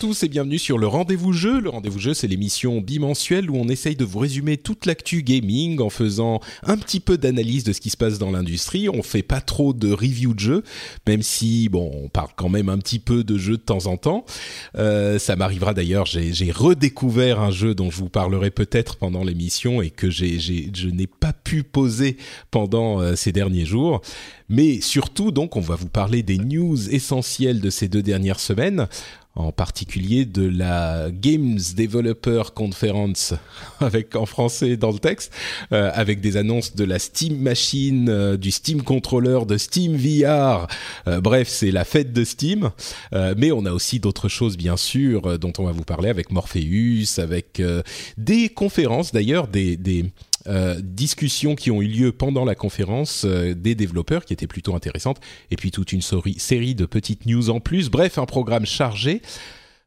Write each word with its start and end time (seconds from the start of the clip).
tous 0.00 0.22
et 0.22 0.28
bienvenue 0.30 0.58
sur 0.58 0.78
le 0.78 0.86
Rendez-vous 0.86 1.34
Jeu. 1.34 1.60
Le 1.60 1.68
Rendez-vous 1.68 1.98
Jeu, 1.98 2.14
c'est 2.14 2.26
l'émission 2.26 2.80
bimensuelle 2.80 3.50
où 3.50 3.56
on 3.56 3.68
essaye 3.68 3.96
de 3.96 4.04
vous 4.06 4.20
résumer 4.20 4.56
toute 4.56 4.86
l'actu 4.86 5.22
gaming 5.22 5.78
en 5.78 5.90
faisant 5.90 6.40
un 6.62 6.78
petit 6.78 7.00
peu 7.00 7.18
d'analyse 7.18 7.64
de 7.64 7.74
ce 7.74 7.82
qui 7.82 7.90
se 7.90 7.98
passe 7.98 8.18
dans 8.18 8.30
l'industrie. 8.30 8.88
On 8.88 9.02
fait 9.02 9.22
pas 9.22 9.42
trop 9.42 9.74
de 9.74 9.92
review 9.92 10.32
de 10.32 10.40
jeux, 10.40 10.64
même 11.06 11.20
si, 11.20 11.68
bon, 11.68 11.90
on 12.02 12.08
parle 12.08 12.30
quand 12.34 12.48
même 12.48 12.70
un 12.70 12.78
petit 12.78 12.98
peu 12.98 13.24
de 13.24 13.36
jeux 13.36 13.58
de 13.58 13.62
temps 13.62 13.84
en 13.88 13.98
temps. 13.98 14.24
Euh, 14.78 15.18
ça 15.18 15.36
m'arrivera 15.36 15.74
d'ailleurs, 15.74 16.06
j'ai 16.06 16.50
redécouvert 16.50 17.38
un 17.38 17.50
jeu 17.50 17.74
dont 17.74 17.90
je 17.90 17.98
vous 17.98 18.08
parlerai 18.08 18.50
peut-être 18.50 18.96
pendant 18.96 19.22
l'émission 19.22 19.82
et 19.82 19.90
que 19.90 20.08
je 20.08 20.88
n'ai 20.88 21.06
pas 21.08 21.34
pu 21.34 21.62
poser 21.62 22.16
pendant 22.50 23.02
euh, 23.02 23.16
ces 23.16 23.32
derniers 23.32 23.66
jours. 23.66 24.00
Mais 24.48 24.80
surtout, 24.80 25.30
donc, 25.30 25.56
on 25.56 25.60
va 25.60 25.76
vous 25.76 25.88
parler 25.88 26.22
des 26.22 26.38
news 26.38 26.88
essentielles 26.88 27.60
de 27.60 27.70
ces 27.70 27.86
deux 27.86 28.02
dernières 28.02 28.40
semaines 28.40 28.88
en 29.36 29.52
particulier 29.52 30.24
de 30.24 30.46
la 30.46 31.08
Games 31.10 31.58
Developer 31.76 32.42
Conference, 32.54 33.34
avec 33.80 34.16
en 34.16 34.26
français 34.26 34.76
dans 34.76 34.90
le 34.90 34.98
texte, 34.98 35.32
euh, 35.72 35.90
avec 35.94 36.20
des 36.20 36.36
annonces 36.36 36.74
de 36.74 36.84
la 36.84 36.98
Steam 36.98 37.40
Machine, 37.40 38.08
euh, 38.08 38.36
du 38.36 38.50
Steam 38.50 38.82
Controller, 38.82 39.40
de 39.46 39.56
Steam 39.56 39.96
VR. 39.96 40.66
Euh, 41.06 41.20
bref, 41.20 41.48
c'est 41.48 41.70
la 41.70 41.84
fête 41.84 42.12
de 42.12 42.24
Steam. 42.24 42.70
Euh, 43.12 43.34
mais 43.36 43.52
on 43.52 43.64
a 43.66 43.72
aussi 43.72 44.00
d'autres 44.00 44.28
choses, 44.28 44.56
bien 44.56 44.76
sûr, 44.76 45.26
euh, 45.26 45.38
dont 45.38 45.52
on 45.58 45.64
va 45.64 45.72
vous 45.72 45.84
parler 45.84 46.08
avec 46.08 46.30
Morpheus, 46.30 47.18
avec 47.18 47.62
des 48.16 48.48
conférences, 48.48 49.12
d'ailleurs, 49.12 49.48
des, 49.48 49.76
des 49.76 50.06
euh, 50.50 50.80
discussions 50.82 51.54
qui 51.54 51.70
ont 51.70 51.80
eu 51.80 51.86
lieu 51.86 52.12
pendant 52.12 52.44
la 52.44 52.54
conférence 52.54 53.24
euh, 53.24 53.54
des 53.54 53.74
développeurs 53.74 54.24
qui 54.24 54.32
étaient 54.32 54.46
plutôt 54.46 54.74
intéressantes 54.74 55.20
et 55.50 55.56
puis 55.56 55.70
toute 55.70 55.92
une 55.92 56.02
série 56.02 56.74
de 56.74 56.86
petites 56.86 57.26
news 57.26 57.50
en 57.50 57.60
plus. 57.60 57.88
Bref, 57.88 58.18
un 58.18 58.26
programme 58.26 58.66
chargé 58.66 59.22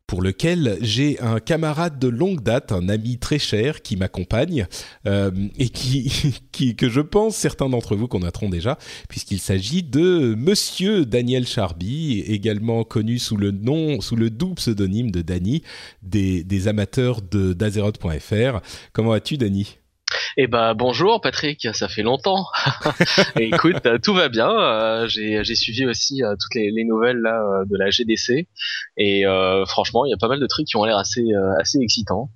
pour 0.08 0.22
lequel 0.22 0.78
j'ai 0.82 1.20
un 1.22 1.40
camarade 1.40 1.98
de 1.98 2.08
longue 2.08 2.42
date, 2.42 2.72
un 2.72 2.90
ami 2.90 3.18
très 3.18 3.40
cher 3.40 3.82
qui 3.82 3.96
m'accompagne 3.96 4.68
euh, 5.08 5.32
et 5.58 5.70
qui, 5.70 6.12
que 6.78 6.90
je 6.90 7.02
pense 7.02 7.36
certains 7.36 7.70
d'entre 7.70 7.96
vous 7.96 8.08
connaîtront 8.08 8.50
déjà 8.50 8.78
puisqu'il 9.10 9.40
s'agit 9.40 9.84
de 9.84 10.36
Monsieur 10.36 11.06
Daniel 11.06 11.48
Charby, 11.48 12.20
également 12.22 12.84
connu 12.84 13.18
sous 13.20 13.38
le 13.38 13.52
nom, 13.52 14.02
sous 14.02 14.16
le 14.16 14.30
doux 14.30 14.56
pseudonyme 14.56 15.12
de 15.12 15.22
Dany 15.22 15.64
des, 16.04 16.68
amateurs 16.68 17.22
de 17.22 17.54
d'Azeroth.fr. 17.54 18.62
Comment 18.94 19.10
vas-tu, 19.10 19.38
Dany? 19.38 19.78
Eh 20.38 20.48
ben 20.48 20.74
bonjour 20.74 21.22
Patrick, 21.22 21.68
ça 21.74 21.88
fait 21.88 22.02
longtemps. 22.02 22.48
Écoute, 23.40 23.86
euh, 23.86 23.98
tout 24.02 24.14
va 24.14 24.30
bien. 24.30 24.50
euh, 24.50 25.08
j'ai 25.08 25.56
suivi 25.56 25.86
aussi 25.86 26.24
euh, 26.24 26.36
toutes 26.40 26.56
les, 26.56 26.72
les 26.72 26.84
nouvelles 26.84 27.22
de 27.22 27.78
la 27.78 27.90
GDC 27.90 28.48
et 28.98 29.24
franchement, 29.68 30.06
il 30.06 30.10
y 30.10 30.14
a 30.14 30.18
pas 30.18 30.28
mal 30.28 30.40
de 30.40 30.48
trucs 30.48 30.68
qui 30.68 30.78
ont 30.78 30.86
l'air 30.86 30.98
assez 30.98 31.24
excitants. 31.80 32.30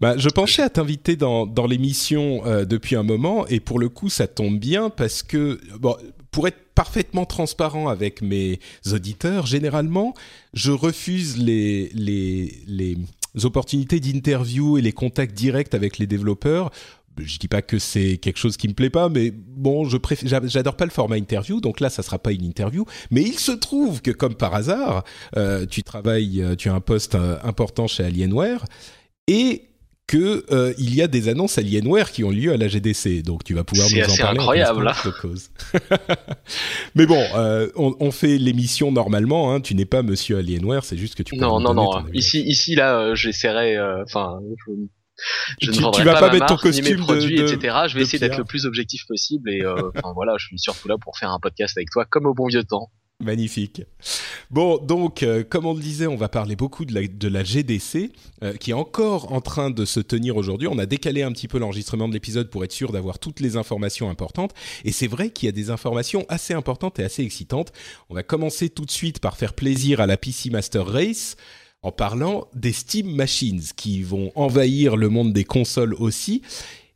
Bah, 0.00 0.14
je 0.16 0.28
pensais 0.28 0.62
à 0.62 0.68
t'inviter 0.68 1.14
dans, 1.14 1.46
l'émission 1.68 2.42
depuis 2.64 2.96
un 2.96 3.04
moment 3.04 3.46
et 3.46 3.60
pour 3.60 3.78
le 3.78 3.88
coup 3.88 4.08
ça 4.08 4.26
tombe 4.26 4.58
bien 4.58 4.90
parce 4.90 5.22
que 5.22 5.60
pour 6.30 6.48
être 6.48 6.58
parfaitement 6.74 7.24
transparent 7.24 7.88
avec 7.88 8.22
mes 8.22 8.58
auditeurs, 8.90 9.46
généralement 9.46 10.14
je 10.54 10.72
refuse 10.72 11.38
les 11.38 11.90
opportunités 13.44 14.00
d'interview 14.00 14.78
et 14.78 14.82
les 14.82 14.92
contacts 14.92 15.34
directs 15.34 15.74
avec 15.74 15.98
les 15.98 16.06
développeurs. 16.06 16.70
Je 17.18 17.38
dis 17.38 17.48
pas 17.48 17.60
que 17.62 17.78
c'est 17.78 18.16
quelque 18.16 18.38
chose 18.38 18.56
qui 18.56 18.68
me 18.68 18.72
plaît 18.74 18.88
pas, 18.90 19.08
mais 19.08 19.30
bon, 19.32 19.84
je 19.84 19.96
préfère, 19.98 20.28
j'a- 20.28 20.46
j'adore 20.46 20.76
pas 20.76 20.84
le 20.86 20.90
format 20.90 21.18
interview, 21.18 21.60
donc 21.60 21.80
là, 21.80 21.90
ça 21.90 22.02
sera 22.02 22.18
pas 22.18 22.32
une 22.32 22.44
interview. 22.44 22.84
Mais 23.10 23.22
il 23.22 23.38
se 23.38 23.52
trouve 23.52 24.00
que, 24.02 24.10
comme 24.10 24.34
par 24.34 24.54
hasard, 24.54 25.04
euh, 25.36 25.66
tu 25.66 25.82
travailles, 25.82 26.42
euh, 26.42 26.56
tu 26.56 26.68
as 26.70 26.74
un 26.74 26.80
poste 26.80 27.14
euh, 27.14 27.36
important 27.44 27.86
chez 27.86 28.02
Alienware 28.04 28.64
et 29.28 29.62
que 30.08 30.44
euh, 30.52 30.74
il 30.78 30.94
y 30.94 31.00
a 31.00 31.06
des 31.06 31.28
annonces 31.28 31.58
Alienware 31.58 32.10
qui 32.12 32.24
ont 32.24 32.30
lieu 32.30 32.52
à 32.52 32.56
la 32.56 32.68
GDC, 32.68 33.22
donc 33.22 33.44
tu 33.44 33.54
vas 33.54 33.64
pouvoir 33.64 33.88
nous 33.88 34.02
en 34.02 34.16
parler. 34.16 34.38
en 34.38 34.42
incroyable, 34.42 34.78
connaissance 34.80 35.06
de 35.06 35.10
cause. 35.20 35.50
Mais 36.94 37.06
bon, 37.06 37.22
on, 37.76 37.94
on 37.98 38.10
fait 38.10 38.36
l'émission 38.38 38.92
normalement. 38.92 39.52
Hein, 39.54 39.60
tu 39.60 39.74
n'es 39.74 39.84
pas 39.86 40.02
Monsieur 40.02 40.38
Alienware, 40.38 40.84
c'est 40.84 40.96
juste 40.96 41.14
que 41.14 41.22
tu. 41.22 41.34
peux 41.34 41.40
Non 41.40 41.60
non 41.60 41.72
non. 41.74 42.04
Ici 42.12 42.42
ici 42.42 42.74
là, 42.74 43.14
j'essaierai. 43.14 43.78
Enfin, 44.02 44.40
je, 44.66 44.72
je 45.60 45.70
Tu- 45.70 45.76
ne 45.78 45.82
vendrai 45.82 46.02
tu 46.02 46.06
vas 46.08 46.14
pas 46.20 46.32
mettre 46.32 46.46
ton 46.46 46.54
marque, 46.54 46.62
costume 46.64 46.96
de- 46.96 47.02
produits, 47.02 47.36
de- 47.36 47.42
etc. 47.52 47.76
Je 47.88 47.94
vais 47.96 48.02
essayer 48.02 48.18
d'être 48.18 48.38
le 48.38 48.44
plus 48.44 48.66
objectif 48.66 49.06
possible 49.06 49.50
et 49.50 49.62
euh, 49.62 49.74
enfin 49.96 50.12
voilà, 50.14 50.34
je 50.38 50.46
suis 50.46 50.58
surtout 50.58 50.88
là 50.88 50.96
pour 50.98 51.16
faire 51.18 51.30
un 51.30 51.38
podcast 51.40 51.76
avec 51.76 51.90
toi 51.90 52.04
comme 52.04 52.26
au 52.26 52.34
bon 52.34 52.46
vieux 52.46 52.64
temps. 52.64 52.90
Magnifique. 53.20 53.82
Bon, 54.50 54.78
donc, 54.78 55.22
euh, 55.22 55.44
comme 55.48 55.64
on 55.64 55.74
le 55.74 55.80
disait, 55.80 56.08
on 56.08 56.16
va 56.16 56.28
parler 56.28 56.56
beaucoup 56.56 56.84
de 56.84 56.92
la, 56.92 57.06
de 57.06 57.28
la 57.28 57.44
GDC, 57.44 58.10
euh, 58.42 58.54
qui 58.54 58.72
est 58.72 58.74
encore 58.74 59.32
en 59.32 59.40
train 59.40 59.70
de 59.70 59.84
se 59.84 60.00
tenir 60.00 60.36
aujourd'hui. 60.36 60.66
On 60.66 60.76
a 60.78 60.86
décalé 60.86 61.22
un 61.22 61.30
petit 61.30 61.46
peu 61.46 61.58
l'enregistrement 61.58 62.08
de 62.08 62.14
l'épisode 62.14 62.50
pour 62.50 62.64
être 62.64 62.72
sûr 62.72 62.90
d'avoir 62.90 63.20
toutes 63.20 63.38
les 63.38 63.56
informations 63.56 64.10
importantes. 64.10 64.54
Et 64.84 64.90
c'est 64.90 65.06
vrai 65.06 65.30
qu'il 65.30 65.46
y 65.46 65.48
a 65.48 65.52
des 65.52 65.70
informations 65.70 66.26
assez 66.28 66.52
importantes 66.52 66.98
et 66.98 67.04
assez 67.04 67.22
excitantes. 67.22 67.72
On 68.10 68.14
va 68.14 68.24
commencer 68.24 68.70
tout 68.70 68.84
de 68.84 68.90
suite 68.90 69.20
par 69.20 69.36
faire 69.36 69.52
plaisir 69.54 70.00
à 70.00 70.06
la 70.08 70.16
PC 70.16 70.50
Master 70.50 70.84
Race 70.84 71.36
en 71.82 71.90
parlant 71.90 72.46
des 72.54 72.72
Steam 72.72 73.14
Machines 73.14 73.62
qui 73.76 74.02
vont 74.02 74.30
envahir 74.34 74.96
le 74.96 75.08
monde 75.08 75.32
des 75.32 75.44
consoles 75.44 75.94
aussi 75.94 76.42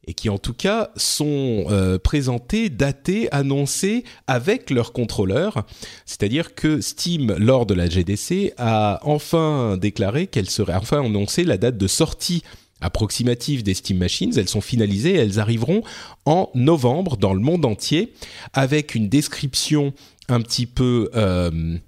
et 0.07 0.15
qui 0.15 0.29
en 0.29 0.39
tout 0.39 0.55
cas 0.55 0.91
sont 0.95 1.67
euh, 1.69 1.99
présentés, 1.99 2.71
datés, 2.71 3.29
annoncés 3.33 4.05
avec 4.29 4.71
leur 4.71 4.93
contrôleur. 4.93 5.67
C'est-à-dire 6.05 6.55
que 6.55 6.81
Steam, 6.81 7.35
lors 7.39 7.67
de 7.67 7.75
la 7.75 7.89
GDC, 7.89 8.55
a 8.57 9.01
enfin 9.03 9.77
déclaré 9.77 10.29
qu'elle 10.29 10.49
serait, 10.49 10.75
enfin 10.75 11.05
annoncé 11.05 11.43
la 11.43 11.59
date 11.59 11.77
de 11.77 11.89
sortie 11.89 12.45
approximative 12.81 13.65
des 13.65 13.75
Steam 13.75 13.99
Machines. 13.99 14.33
Elles 14.37 14.49
sont 14.49 14.61
finalisées, 14.61 15.15
elles 15.15 15.41
arriveront 15.41 15.83
en 16.25 16.51
novembre 16.55 17.17
dans 17.17 17.35
le 17.35 17.41
monde 17.41 17.65
entier 17.65 18.13
avec 18.53 18.95
une 18.95 19.09
description 19.09 19.93
un 20.29 20.41
petit 20.41 20.67
peu 20.67 21.11
euh, 21.17 21.79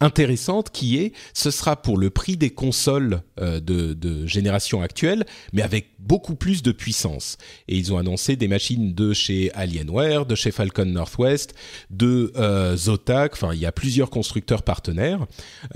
intéressante 0.00 0.70
qui 0.70 0.98
est 0.98 1.12
ce 1.34 1.50
sera 1.50 1.80
pour 1.80 1.98
le 1.98 2.10
prix 2.10 2.36
des 2.36 2.50
consoles 2.50 3.22
euh, 3.40 3.60
de, 3.60 3.92
de 3.92 4.26
génération 4.26 4.82
actuelle 4.82 5.24
mais 5.52 5.62
avec 5.62 5.90
beaucoup 5.98 6.34
plus 6.34 6.62
de 6.62 6.72
puissance. 6.72 7.36
Et 7.68 7.76
ils 7.76 7.92
ont 7.92 7.98
annoncé 7.98 8.36
des 8.36 8.48
machines 8.48 8.94
de 8.94 9.12
chez 9.12 9.52
Alienware 9.52 10.26
de 10.26 10.34
chez 10.34 10.50
Falcon 10.50 10.86
Northwest 10.86 11.54
de 11.90 12.32
euh, 12.36 12.76
Zotac. 12.76 13.34
Enfin 13.34 13.52
il 13.52 13.60
y 13.60 13.66
a 13.66 13.72
plusieurs 13.72 14.10
constructeurs 14.10 14.62
partenaires. 14.62 15.26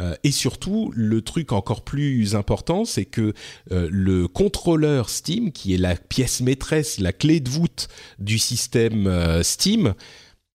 Euh, 0.00 0.15
et 0.25 0.32
surtout 0.32 0.91
le 0.94 1.23
truc 1.23 1.53
encore 1.53 1.85
plus 1.85 2.35
important 2.35 2.85
c'est 2.85 3.05
que 3.05 3.35
euh, 3.73 3.88
le 3.91 4.29
contrôleur 4.29 5.11
Steam 5.11 5.53
qui 5.53 5.75
est 5.75 5.79
la 5.79 5.94
pièce 5.97 6.41
maîtresse 6.41 6.99
la 6.99 7.12
clé 7.12 7.41
de 7.41 7.50
voûte 7.50 7.88
du 8.19 8.38
système 8.38 9.06
euh, 9.06 9.43
Steam 9.43 9.94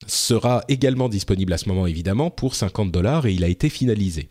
sera 0.07 0.63
également 0.67 1.09
disponible 1.09 1.53
à 1.53 1.57
ce 1.57 1.69
moment 1.69 1.87
évidemment 1.87 2.29
pour 2.29 2.55
50 2.55 2.91
dollars 2.91 3.25
et 3.25 3.33
il 3.33 3.43
a 3.43 3.47
été 3.47 3.69
finalisé. 3.69 4.29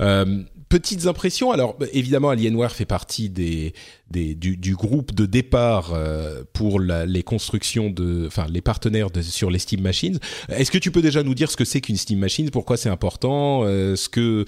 Euh, 0.00 0.42
petites 0.68 1.06
impressions. 1.06 1.50
Alors 1.50 1.76
évidemment, 1.92 2.30
Alienware 2.30 2.72
fait 2.72 2.86
partie 2.86 3.28
des, 3.28 3.74
du, 4.10 4.74
groupe 4.74 5.14
de 5.14 5.26
départ 5.26 5.92
euh, 5.92 6.44
pour 6.54 6.80
les 6.80 7.22
constructions 7.22 7.90
de, 7.90 8.26
enfin 8.26 8.46
les 8.48 8.62
partenaires 8.62 9.08
sur 9.20 9.50
les 9.50 9.58
Steam 9.58 9.82
Machines. 9.82 10.18
Est-ce 10.48 10.70
que 10.70 10.78
tu 10.78 10.90
peux 10.90 11.02
déjà 11.02 11.22
nous 11.22 11.34
dire 11.34 11.50
ce 11.50 11.56
que 11.56 11.66
c'est 11.66 11.82
qu'une 11.82 11.98
Steam 11.98 12.18
Machine, 12.18 12.50
pourquoi 12.50 12.78
c'est 12.78 12.88
important, 12.88 13.64
euh, 13.64 13.96
ce 13.96 14.08
que, 14.08 14.46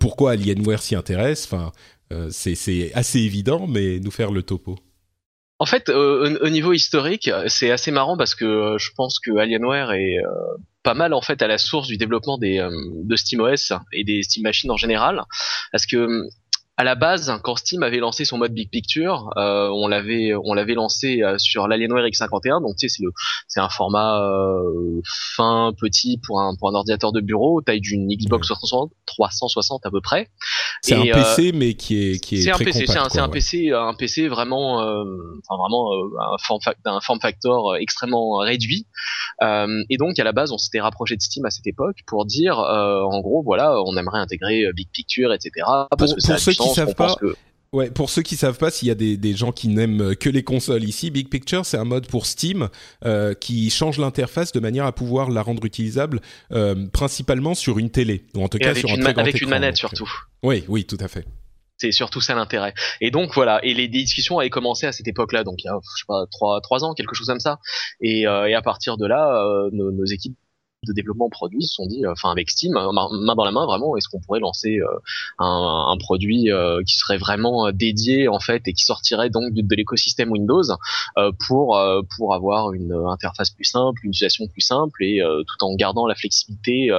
pourquoi 0.00 0.32
Alienware 0.32 0.82
s'y 0.82 0.96
intéresse? 0.96 1.44
Enfin, 1.44 1.70
c'est 2.30 2.92
assez 2.94 3.20
évident, 3.20 3.66
mais 3.66 4.00
nous 4.00 4.10
faire 4.10 4.32
le 4.32 4.42
topo. 4.42 4.78
En 5.62 5.64
fait, 5.64 5.90
euh, 5.90 6.40
au, 6.42 6.48
niveau 6.48 6.72
historique, 6.72 7.30
c'est 7.46 7.70
assez 7.70 7.92
marrant 7.92 8.16
parce 8.16 8.34
que 8.34 8.44
euh, 8.44 8.78
je 8.78 8.90
pense 8.96 9.20
que 9.20 9.36
Alienware 9.36 9.92
est 9.92 10.18
euh, 10.18 10.56
pas 10.82 10.94
mal 10.94 11.14
en 11.14 11.20
fait 11.20 11.40
à 11.40 11.46
la 11.46 11.56
source 11.56 11.86
du 11.86 11.96
développement 11.96 12.36
des 12.36 12.58
de 12.58 13.14
SteamOS 13.14 13.72
et 13.92 14.02
des 14.02 14.24
Steam 14.24 14.42
Machines 14.42 14.72
en 14.72 14.76
général, 14.76 15.22
parce 15.70 15.86
que 15.86 16.26
à 16.78 16.84
la 16.84 16.94
base, 16.94 17.32
quand 17.44 17.56
Steam 17.56 17.82
avait 17.82 17.98
lancé 17.98 18.24
son 18.24 18.38
mode 18.38 18.54
Big 18.54 18.70
Picture, 18.70 19.30
euh, 19.36 19.68
on 19.68 19.88
l'avait 19.88 20.32
on 20.34 20.54
l'avait 20.54 20.74
lancé 20.74 21.22
euh, 21.22 21.36
sur 21.36 21.68
l'Alienware 21.68 22.06
X51. 22.06 22.62
Donc 22.62 22.76
tu 22.76 22.88
sais, 22.88 22.96
c'est 22.96 23.02
le 23.02 23.10
c'est 23.46 23.60
un 23.60 23.68
format 23.68 24.22
euh, 24.22 25.00
fin 25.04 25.72
petit 25.78 26.18
pour 26.26 26.40
un 26.40 26.54
pour 26.56 26.70
un 26.70 26.74
ordinateur 26.74 27.12
de 27.12 27.20
bureau, 27.20 27.60
taille 27.60 27.80
d'une 27.80 28.08
Xbox 28.08 28.48
360, 28.48 28.90
360 29.04 29.84
à 29.84 29.90
peu 29.90 30.00
près. 30.00 30.30
C'est 30.80 30.94
un 30.94 31.02
PC 31.02 31.52
mais 31.52 31.74
qui 31.74 32.10
est 32.10 32.18
qui 32.18 32.36
est, 32.36 32.50
un 32.50 32.54
très 32.54 32.64
PC, 32.64 32.86
compact. 32.86 33.10
c'est 33.12 33.18
un, 33.18 33.24
un 33.24 33.26
ouais. 33.26 33.32
PC 33.32 33.70
un 33.70 33.94
PC 33.94 34.28
vraiment 34.28 34.80
euh, 34.80 35.04
enfin 35.46 35.60
vraiment 35.60 35.92
euh, 35.92 36.34
un 36.34 36.38
form 36.38 36.60
un 36.86 37.00
form 37.00 37.20
factor 37.20 37.76
extrêmement 37.76 38.38
réduit. 38.38 38.86
Euh, 39.42 39.82
et 39.90 39.96
donc 39.96 40.18
à 40.18 40.24
la 40.24 40.32
base, 40.32 40.52
on 40.52 40.58
s'était 40.58 40.80
rapproché 40.80 41.16
de 41.16 41.22
Steam 41.22 41.44
à 41.44 41.50
cette 41.50 41.66
époque 41.66 41.98
pour 42.06 42.26
dire 42.26 42.58
euh, 42.58 43.02
en 43.02 43.20
gros 43.20 43.42
voilà, 43.42 43.80
on 43.86 43.96
aimerait 43.96 44.20
intégrer 44.20 44.64
euh, 44.66 44.72
Big 44.72 44.88
Picture, 44.92 45.32
etc. 45.32 45.50
Parce 45.96 46.14
Pour- 46.14 46.16
que 46.16 46.38
ceux 46.38 46.52
qui 46.52 46.68
savent 46.74 46.94
pas, 46.94 47.14
que- 47.20 47.34
Ouais, 47.72 47.90
pour 47.90 48.10
ceux 48.10 48.20
qui 48.20 48.36
savent 48.36 48.58
pas, 48.58 48.70
s'il 48.70 48.88
y 48.88 48.90
a 48.90 48.94
des, 48.94 49.16
des 49.16 49.32
gens 49.34 49.50
qui 49.50 49.68
n'aiment 49.68 50.14
que 50.14 50.28
les 50.28 50.42
consoles 50.44 50.84
ici, 50.84 51.10
Big 51.10 51.30
Picture, 51.30 51.64
c'est 51.64 51.78
un 51.78 51.84
mode 51.86 52.06
pour 52.06 52.26
Steam 52.26 52.68
euh, 53.06 53.32
qui 53.32 53.70
change 53.70 53.96
l'interface 53.98 54.52
de 54.52 54.60
manière 54.60 54.84
à 54.84 54.92
pouvoir 54.92 55.30
la 55.30 55.40
rendre 55.40 55.64
utilisable 55.64 56.20
euh, 56.52 56.74
principalement 56.92 57.54
sur 57.54 57.78
une 57.78 57.88
télé, 57.88 58.24
ou 58.34 58.44
en 58.44 58.48
tout 58.48 58.58
Et 58.58 58.60
cas 58.60 58.74
sur 58.74 58.90
un 58.90 58.98
très 58.98 59.14
grand 59.14 59.22
avec 59.22 59.40
une 59.40 59.48
manette 59.48 59.70
donc, 59.70 59.78
surtout. 59.78 60.10
Oui, 60.42 60.64
oui, 60.68 60.84
tout 60.84 60.98
à 61.00 61.08
fait. 61.08 61.24
C'est 61.82 61.90
surtout 61.90 62.20
ça 62.20 62.36
l'intérêt. 62.36 62.74
Et 63.00 63.10
donc 63.10 63.34
voilà, 63.34 63.58
et 63.64 63.74
les 63.74 63.88
discussions 63.88 64.38
avaient 64.38 64.50
commencé 64.50 64.86
à 64.86 64.92
cette 64.92 65.08
époque-là, 65.08 65.42
donc 65.42 65.64
il 65.64 65.66
y 65.66 65.68
a 65.68 65.76
je 65.82 66.02
sais 66.02 66.04
pas 66.06 66.26
trois 66.30 66.60
trois 66.60 66.84
ans, 66.84 66.94
quelque 66.94 67.16
chose 67.16 67.26
comme 67.26 67.40
ça. 67.40 67.58
Et, 68.00 68.24
euh, 68.24 68.46
et 68.46 68.54
à 68.54 68.62
partir 68.62 68.96
de 68.96 69.06
là, 69.06 69.34
euh, 69.34 69.68
nos, 69.72 69.90
nos 69.90 70.04
équipes 70.04 70.36
de 70.86 70.92
développement 70.92 71.28
produit 71.28 71.62
se 71.64 71.74
sont 71.74 71.86
dit, 71.86 72.04
euh, 72.04 72.12
enfin 72.12 72.30
avec 72.30 72.50
Steam, 72.50 72.76
euh, 72.76 72.90
main 72.92 73.34
dans 73.34 73.44
la 73.44 73.52
main 73.52 73.66
vraiment, 73.66 73.96
est-ce 73.96 74.08
qu'on 74.08 74.20
pourrait 74.20 74.40
lancer 74.40 74.78
euh, 74.78 74.86
un, 75.38 75.86
un 75.88 75.96
produit 75.96 76.50
euh, 76.50 76.82
qui 76.84 76.96
serait 76.96 77.18
vraiment 77.18 77.70
dédié 77.72 78.28
en 78.28 78.40
fait 78.40 78.62
et 78.66 78.72
qui 78.72 78.84
sortirait 78.84 79.30
donc 79.30 79.52
de, 79.54 79.62
de 79.62 79.74
l'écosystème 79.76 80.30
Windows 80.30 80.62
euh, 81.18 81.30
pour 81.46 81.76
euh, 81.76 82.02
pour 82.16 82.34
avoir 82.34 82.72
une 82.72 82.92
interface 83.08 83.50
plus 83.50 83.64
simple, 83.64 84.00
une 84.04 84.10
utilisation 84.10 84.46
plus 84.48 84.60
simple 84.60 85.04
et 85.04 85.22
euh, 85.22 85.42
tout 85.42 85.64
en 85.64 85.74
gardant 85.74 86.06
la 86.06 86.14
flexibilité 86.14 86.90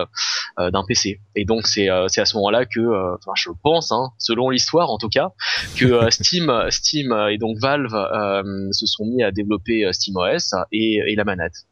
d'un 0.57 0.83
PC. 0.88 1.19
Et 1.36 1.45
donc 1.45 1.68
c'est 1.68 1.89
euh, 1.89 2.07
c'est 2.07 2.21
à 2.21 2.25
ce 2.25 2.36
moment-là 2.38 2.65
que, 2.65 2.79
euh, 2.79 3.15
enfin 3.15 3.33
je 3.36 3.50
pense, 3.63 3.91
hein, 3.91 4.12
selon 4.18 4.50
l'histoire 4.50 4.89
en 4.89 4.97
tout 4.97 5.09
cas, 5.09 5.31
que 5.77 6.09
Steam, 6.09 6.51
Steam 6.69 7.13
et 7.29 7.38
donc 7.38 7.57
Valve 7.59 7.94
euh, 7.94 8.69
se 8.71 8.86
sont 8.86 9.06
mis 9.06 9.24
à 9.24 9.31
développer 9.31 9.91
SteamOS 9.91 10.56
et, 10.71 11.01
et 11.07 11.15
la 11.15 11.24
manette. 11.24 11.65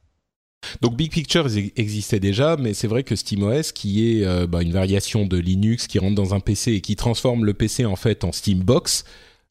Donc 0.81 0.96
Big 0.96 1.12
Picture 1.12 1.46
ex- 1.48 1.72
existait 1.75 2.19
déjà, 2.19 2.56
mais 2.58 2.74
c'est 2.74 2.88
vrai 2.88 3.04
que 3.04 3.16
SteamOS, 3.16 3.72
qui 3.74 4.12
est 4.19 4.25
euh, 4.25 4.48
bah, 4.48 4.62
une 4.62 4.72
variation 4.72 5.25
de 5.25 5.38
Linux 5.38 5.88
qui 5.88 6.00
rentre 6.00 6.16
dans 6.16 6.34
un 6.34 6.40
PC 6.40 6.74
et 6.74 6.81
qui 6.81 6.96
transforme 6.96 7.46
le 7.46 7.54
PC 7.54 7.86
en 7.86 7.96
fait 7.96 8.24
en 8.24 8.31
Steambox, 8.31 9.04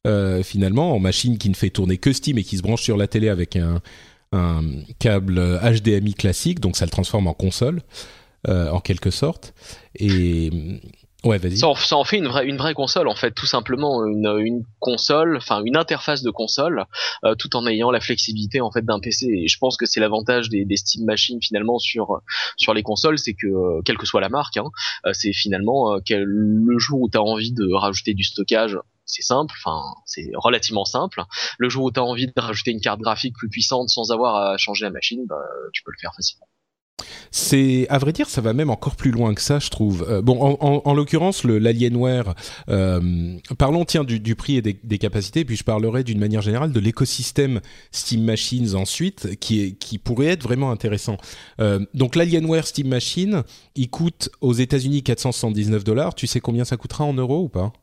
euh, 0.07 0.41
finalement, 0.43 0.95
en 0.95 0.99
machine 0.99 1.37
qui 1.37 1.49
ne 1.49 1.53
fait 1.53 1.69
tourner 1.69 1.97
que 1.97 2.13
Steam 2.13 2.37
et 2.37 2.43
qui 2.43 2.57
se 2.57 2.61
branche 2.63 2.81
sur 2.81 2.97
la 2.97 3.07
télé 3.07 3.29
avec 3.29 3.55
un, 3.55 3.81
un 4.31 4.61
câble 4.99 5.59
HDMI 5.61 6.13
classique, 6.13 6.59
donc 6.59 6.77
ça 6.77 6.85
le 6.85 6.91
transforme 6.91 7.27
en 7.27 7.33
console, 7.33 7.81
euh, 8.47 8.69
en 8.71 8.79
quelque 8.79 9.11
sorte. 9.11 9.53
Et 9.99 10.49
ouais, 11.23 11.37
vas-y. 11.37 11.57
Ça 11.57 11.67
en, 11.67 11.75
ça 11.75 11.97
en 11.97 12.03
fait 12.03 12.17
une 12.17 12.27
vraie, 12.27 12.45
une 12.45 12.57
vraie 12.57 12.73
console 12.73 13.07
en 13.07 13.15
fait, 13.15 13.31
tout 13.31 13.45
simplement 13.45 14.05
une, 14.05 14.37
une 14.39 14.63
console, 14.79 15.37
enfin 15.37 15.61
une 15.65 15.77
interface 15.77 16.21
de 16.23 16.31
console, 16.31 16.85
euh, 17.25 17.35
tout 17.35 17.55
en 17.55 17.65
ayant 17.67 17.91
la 17.91 17.99
flexibilité 17.99 18.61
en 18.61 18.71
fait 18.71 18.83
d'un 18.83 18.99
PC. 18.99 19.27
Et 19.27 19.47
je 19.47 19.57
pense 19.57 19.77
que 19.77 19.85
c'est 19.85 19.99
l'avantage 19.99 20.49
des, 20.49 20.65
des 20.65 20.77
Steam 20.77 21.05
Machines 21.05 21.39
finalement 21.41 21.79
sur 21.79 22.21
sur 22.57 22.73
les 22.73 22.83
consoles, 22.83 23.17
c'est 23.19 23.33
que 23.33 23.47
euh, 23.47 23.81
quelle 23.83 23.97
que 23.97 24.05
soit 24.05 24.21
la 24.21 24.29
marque, 24.29 24.57
hein, 24.57 24.69
euh, 25.05 25.13
c'est 25.13 25.33
finalement 25.33 25.93
euh, 25.95 25.99
que 25.99 26.13
le 26.13 26.77
jour 26.79 27.01
où 27.01 27.09
tu 27.09 27.17
as 27.17 27.21
envie 27.21 27.51
de 27.51 27.73
rajouter 27.73 28.13
du 28.13 28.23
stockage. 28.23 28.77
C'est 29.05 29.23
simple, 29.23 29.53
enfin 29.57 29.81
c'est 30.05 30.29
relativement 30.35 30.85
simple. 30.85 31.23
Le 31.57 31.67
jour 31.67 31.85
où 31.85 31.91
tu 31.91 31.99
as 31.99 32.03
envie 32.03 32.27
de 32.27 32.33
rajouter 32.37 32.71
une 32.71 32.79
carte 32.79 33.01
graphique 33.01 33.35
plus 33.35 33.49
puissante 33.49 33.89
sans 33.89 34.11
avoir 34.11 34.35
à 34.35 34.57
changer 34.57 34.85
la 34.85 34.91
machine, 34.91 35.25
bah, 35.27 35.35
tu 35.73 35.83
peux 35.83 35.91
le 35.91 35.97
faire 35.99 36.13
facilement. 36.15 36.47
C'est, 37.31 37.87
à 37.89 37.97
vrai 37.97 38.13
dire, 38.13 38.29
ça 38.29 38.41
va 38.41 38.53
même 38.53 38.69
encore 38.69 38.95
plus 38.95 39.11
loin 39.11 39.33
que 39.33 39.41
ça, 39.41 39.59
je 39.59 39.69
trouve. 39.69 40.05
Euh, 40.09 40.21
bon, 40.21 40.41
en, 40.41 40.57
en, 40.59 40.81
en 40.83 40.93
l'occurrence, 40.93 41.43
l'Alienware. 41.43 42.35
Euh, 42.69 43.37
parlons, 43.57 43.85
tiens, 43.85 44.03
du, 44.03 44.35
prix 44.35 44.57
et 44.57 44.61
des, 44.61 44.97
capacités, 44.97 45.45
puis 45.45 45.55
je 45.55 45.63
parlerai 45.63 46.03
d'une 46.03 46.19
manière 46.19 46.41
générale 46.41 46.71
de 46.71 46.79
l'écosystème 46.79 47.61
Steam 47.91 48.23
Machines 48.23 48.75
ensuite, 48.75 49.39
qui 49.39 49.97
pourrait 50.03 50.27
être 50.27 50.43
vraiment 50.43 50.71
intéressant. 50.71 51.17
Euh, 51.59 51.79
donc 51.93 52.15
l'Alienware 52.15 52.67
Steam 52.67 52.87
Machine, 52.87 53.43
il 53.75 53.89
coûte 53.89 54.29
aux 54.41 54.53
États-Unis 54.53 55.03
479 55.03 55.83
dollars. 55.83 56.15
Tu 56.15 56.27
sais 56.27 56.39
combien 56.39 56.65
ça 56.65 56.77
coûtera 56.77 57.03
en 57.03 57.13
euros 57.13 57.43
ou 57.43 57.49
pas? 57.49 57.73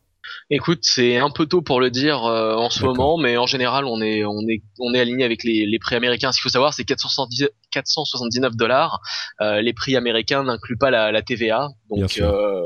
Écoute, 0.50 0.80
c'est 0.82 1.18
un 1.18 1.30
peu 1.30 1.46
tôt 1.46 1.62
pour 1.62 1.80
le 1.80 1.90
dire 1.90 2.24
euh, 2.24 2.54
en 2.54 2.70
ce 2.70 2.84
moment, 2.84 3.18
mais 3.18 3.36
en 3.36 3.46
général, 3.46 3.84
on 3.84 4.00
est 4.00 4.24
on 4.24 4.40
est 4.48 4.62
on 4.78 4.94
est 4.94 5.00
aligné 5.00 5.24
avec 5.24 5.44
les, 5.44 5.66
les 5.66 5.78
prix 5.78 5.96
américains. 5.96 6.32
Ce 6.32 6.38
qu'il 6.38 6.42
faut 6.42 6.48
savoir, 6.48 6.74
c'est 6.74 6.84
470 6.84 7.48
479 7.70 8.56
dollars. 8.56 9.00
Euh, 9.40 9.60
les 9.60 9.72
prix 9.72 9.96
américains 9.96 10.42
n'incluent 10.42 10.78
pas 10.78 10.90
la, 10.90 11.12
la 11.12 11.22
TVA, 11.22 11.68
donc 11.90 12.18
euh, 12.18 12.62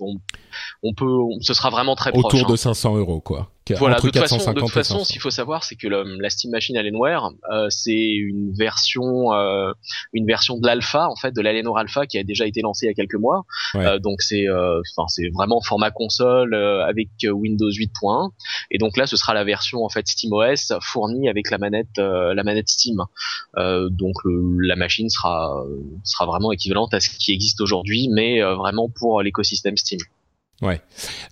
on, 0.00 0.16
on, 0.82 0.94
peut, 0.94 1.04
on, 1.04 1.40
ce 1.40 1.54
sera 1.54 1.70
vraiment 1.70 1.94
très 1.94 2.10
autour 2.10 2.28
proche. 2.30 2.46
de 2.46 2.56
500 2.56 2.96
euros, 2.96 3.20
quoi. 3.20 3.50
Voilà, 3.74 3.96
Entre 3.96 4.06
de 4.06 4.10
toute 4.10 4.20
façon, 4.20 4.36
450 4.36 4.54
de 4.54 4.60
toute 4.60 4.70
façon, 4.70 4.94
500. 4.94 5.04
ce 5.04 5.12
qu'il 5.12 5.20
faut 5.20 5.30
savoir, 5.30 5.64
c'est 5.64 5.76
que 5.76 5.88
le, 5.88 6.04
la 6.20 6.30
Steam 6.30 6.50
Machine 6.52 6.76
Alienware, 6.76 7.30
euh, 7.50 7.66
c'est 7.70 7.92
une 7.92 8.52
version, 8.54 9.32
euh, 9.32 9.72
une 10.12 10.26
version 10.26 10.58
de 10.58 10.66
l'alpha, 10.66 11.08
en 11.08 11.16
fait, 11.16 11.32
de 11.32 11.40
l'Alienware 11.40 11.78
Alpha 11.78 12.06
qui 12.06 12.18
a 12.18 12.24
déjà 12.24 12.46
été 12.46 12.60
lancée 12.60 12.86
il 12.86 12.88
y 12.88 12.92
a 12.92 12.94
quelques 12.94 13.20
mois. 13.20 13.44
Ouais. 13.74 13.86
Euh, 13.86 13.98
donc 13.98 14.22
c'est, 14.22 14.46
enfin, 14.48 15.08
c'est 15.08 15.28
vraiment 15.34 15.60
format 15.60 15.90
console 15.90 16.54
euh, 16.54 16.84
avec 16.86 17.08
Windows 17.24 17.70
8.1. 17.70 18.30
Et 18.70 18.78
donc 18.78 18.96
là, 18.96 19.06
ce 19.06 19.16
sera 19.16 19.34
la 19.34 19.44
version 19.44 19.84
en 19.84 19.88
fait 19.88 20.06
SteamOS 20.06 20.78
fournie 20.80 21.28
avec 21.28 21.50
la 21.50 21.58
manette, 21.58 21.98
euh, 21.98 22.34
la 22.34 22.42
manette 22.44 22.68
Steam. 22.68 23.02
Euh, 23.56 23.88
donc 23.90 24.14
la 24.24 24.76
machine 24.76 25.08
sera, 25.08 25.64
sera 26.04 26.26
vraiment 26.26 26.52
équivalente 26.52 26.94
à 26.94 27.00
ce 27.00 27.10
qui 27.10 27.32
existe 27.32 27.60
aujourd'hui, 27.60 28.08
mais 28.10 28.42
euh, 28.42 28.54
vraiment 28.54 28.88
pour 28.88 29.22
l'écosystème 29.22 29.76
Steam. 29.76 30.00
Ouais. 30.62 30.80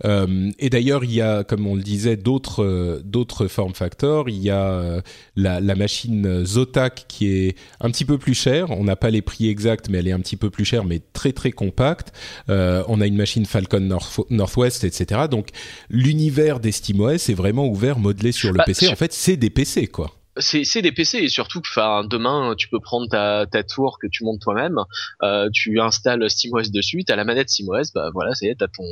Euh, 0.04 0.50
et 0.59 0.69
d'ailleurs, 0.69 1.02
il 1.02 1.12
y 1.12 1.23
a, 1.23 1.45
comme 1.45 1.66
on 1.66 1.75
le 1.75 1.83
disait, 1.83 2.16
d'autres 2.16 2.62
euh, 2.62 3.00
d'autres 3.04 3.47
form 3.47 3.75
factors. 3.75 4.28
Il 4.28 4.37
y 4.43 4.50
a 4.50 4.71
euh, 4.73 5.00
la, 5.35 5.61
la 5.61 5.75
machine 5.75 6.45
Zotac 6.45 7.07
qui 7.09 7.28
est 7.28 7.57
un 7.81 7.90
petit 7.90 8.04
peu 8.04 8.19
plus 8.19 8.35
chère. 8.35 8.71
On 8.71 8.85
n'a 8.85 8.97
pas 8.97 9.11
les 9.11 9.23
prix 9.23 9.49
exacts, 9.49 9.88
mais 9.88 9.99
elle 9.99 10.09
est 10.09 10.12
un 10.12 10.21
petit 10.21 10.37
peu 10.37 10.50
plus 10.50 10.66
chère, 10.66 10.85
mais 10.85 11.00
très 11.12 11.33
très 11.33 11.52
compacte. 11.52 12.12
On 12.49 13.00
a 13.00 13.07
une 13.07 13.16
machine 13.16 13.47
Falcon 13.47 13.81
North, 13.81 14.21
Northwest, 14.31 14.85
etc. 14.85 15.23
Donc 15.31 15.49
l'univers 15.88 16.61
des 16.61 16.73
SteamOS 16.73 17.14
est 17.14 17.35
vraiment 17.35 17.66
ouvert, 17.66 17.99
modelé 17.99 18.33
sur 18.33 18.52
le 18.52 18.59
Bah, 18.59 18.64
PC. 18.66 18.88
En 18.88 18.97
fait, 18.97 19.12
c'est 19.12 19.37
des 19.37 19.50
PC, 19.50 19.87
quoi. 19.87 20.12
C'est 20.38 20.64
c'est 20.64 20.82
des 20.82 20.90
PC 20.92 21.18
et 21.18 21.28
surtout 21.28 21.60
que 21.60 21.68
enfin 21.70 22.04
demain 22.04 22.54
tu 22.56 22.68
peux 22.68 22.80
prendre 22.80 23.08
ta, 23.08 23.46
ta 23.46 23.62
tour 23.62 23.98
que 24.00 24.06
tu 24.06 24.24
montes 24.24 24.40
toi-même 24.40 24.78
euh, 25.22 25.48
tu 25.52 25.80
installes 25.80 26.28
SteamOS 26.28 26.70
dessus 26.72 27.04
t'as 27.04 27.16
la 27.16 27.24
manette 27.24 27.48
SteamOS 27.50 27.92
bah 27.94 28.10
voilà 28.12 28.34
c'est 28.34 28.54
t'as 28.58 28.66
ton 28.68 28.82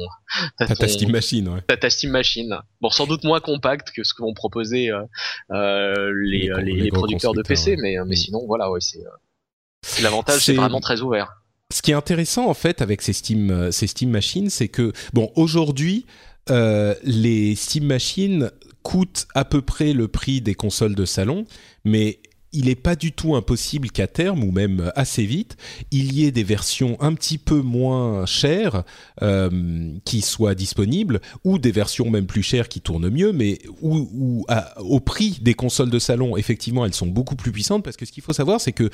T'as 0.58 0.66
ta 0.68 0.86
Steam 0.88 1.10
Machine, 1.10 1.48
ouais. 1.48 1.60
t'as 1.66 1.76
ta 1.76 1.90
Steam 1.90 2.10
Machine 2.12 2.56
bon 2.80 2.90
sans 2.90 3.06
doute 3.06 3.24
moins 3.24 3.40
compacte 3.40 3.90
que 3.90 4.04
ce 4.04 4.14
que 4.14 4.22
vont 4.22 4.34
proposer 4.34 4.90
euh, 4.90 5.02
euh, 5.50 6.12
les, 6.24 6.48
Les 6.56 6.62
les, 6.64 6.80
les 6.82 6.90
producteurs 6.90 7.34
de 7.34 7.42
PC 7.42 7.76
mais 7.76 7.96
mais 8.06 8.14
Mm. 8.14 8.16
sinon 8.16 8.46
voilà 8.46 8.70
ouais 8.70 8.80
c'est 8.80 9.00
euh, 9.00 10.02
l'avantage 10.02 10.36
C'est- 10.40 10.52
c'est 10.52 10.58
vraiment 10.58 10.80
très 10.80 11.00
ouvert 11.00 11.42
Ce 11.72 11.82
qui 11.82 11.90
est 11.90 11.94
intéressant 11.94 12.46
en 12.48 12.54
fait 12.54 12.82
avec 12.82 13.02
ces 13.02 13.12
Steam, 13.14 13.50
euh, 13.50 13.70
ces 13.70 13.86
Steam 13.86 14.10
Machines, 14.10 14.50
c'est 14.50 14.68
que 14.68 14.92
bon 15.12 15.32
aujourd'hui 15.36 16.06
euh, 16.50 16.94
les 17.04 17.54
Steam 17.54 17.84
Machines 17.84 18.50
coûtent 18.82 19.26
à 19.34 19.44
peu 19.44 19.62
près 19.62 19.92
le 19.92 20.08
prix 20.08 20.40
des 20.40 20.54
consoles 20.54 20.94
de 20.94 21.04
salon, 21.04 21.44
mais 21.84 22.20
il 22.52 22.66
n'est 22.66 22.74
pas 22.74 22.96
du 22.96 23.12
tout 23.12 23.34
impossible 23.34 23.90
qu'à 23.90 24.06
terme, 24.06 24.44
ou 24.44 24.52
même 24.52 24.92
assez 24.94 25.24
vite, 25.24 25.56
il 25.90 26.12
y 26.12 26.24
ait 26.24 26.32
des 26.32 26.44
versions 26.44 27.00
un 27.00 27.14
petit 27.14 27.38
peu 27.38 27.62
moins 27.62 28.26
chères 28.26 28.84
euh, 29.22 29.90
qui 30.04 30.20
soient 30.20 30.54
disponibles, 30.54 31.20
ou 31.44 31.58
des 31.58 31.72
versions 31.72 32.10
même 32.10 32.26
plus 32.26 32.42
chères 32.42 32.68
qui 32.68 32.80
tournent 32.80 33.08
mieux, 33.08 33.32
mais 33.32 33.58
au 33.80 35.00
prix 35.00 35.38
des 35.40 35.54
consoles 35.54 35.90
de 35.90 35.98
salon, 35.98 36.36
effectivement, 36.36 36.84
elles 36.84 36.94
sont 36.94 37.06
beaucoup 37.06 37.36
plus 37.36 37.52
puissantes, 37.52 37.84
parce 37.84 37.96
que 37.96 38.04
ce 38.04 38.12
qu'il 38.12 38.22
faut 38.22 38.34
savoir, 38.34 38.60
c'est 38.60 38.72
que 38.72 38.90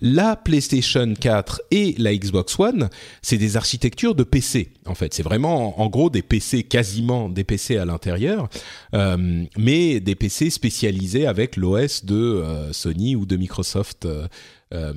la 0.00 0.36
PlayStation 0.36 1.14
4 1.14 1.62
et 1.70 1.94
la 1.98 2.14
Xbox 2.14 2.58
One, 2.58 2.88
c'est 3.22 3.38
des 3.38 3.56
architectures 3.56 4.14
de 4.14 4.24
PC. 4.24 4.72
En 4.86 4.94
fait, 4.94 5.14
c'est 5.14 5.22
vraiment 5.22 5.80
en 5.80 5.88
gros 5.88 6.10
des 6.10 6.22
PC 6.22 6.62
quasiment 6.64 7.28
des 7.28 7.44
PC 7.44 7.76
à 7.76 7.84
l'intérieur, 7.84 8.48
euh, 8.94 9.44
mais 9.56 10.00
des 10.00 10.14
PC 10.14 10.50
spécialisés 10.50 11.26
avec 11.26 11.56
l'OS 11.56 12.04
de 12.04 12.14
euh, 12.14 12.72
Sony 12.72 13.16
ou 13.16 13.26
de 13.26 13.36
Microsoft 13.36 14.06
euh, 14.06 14.94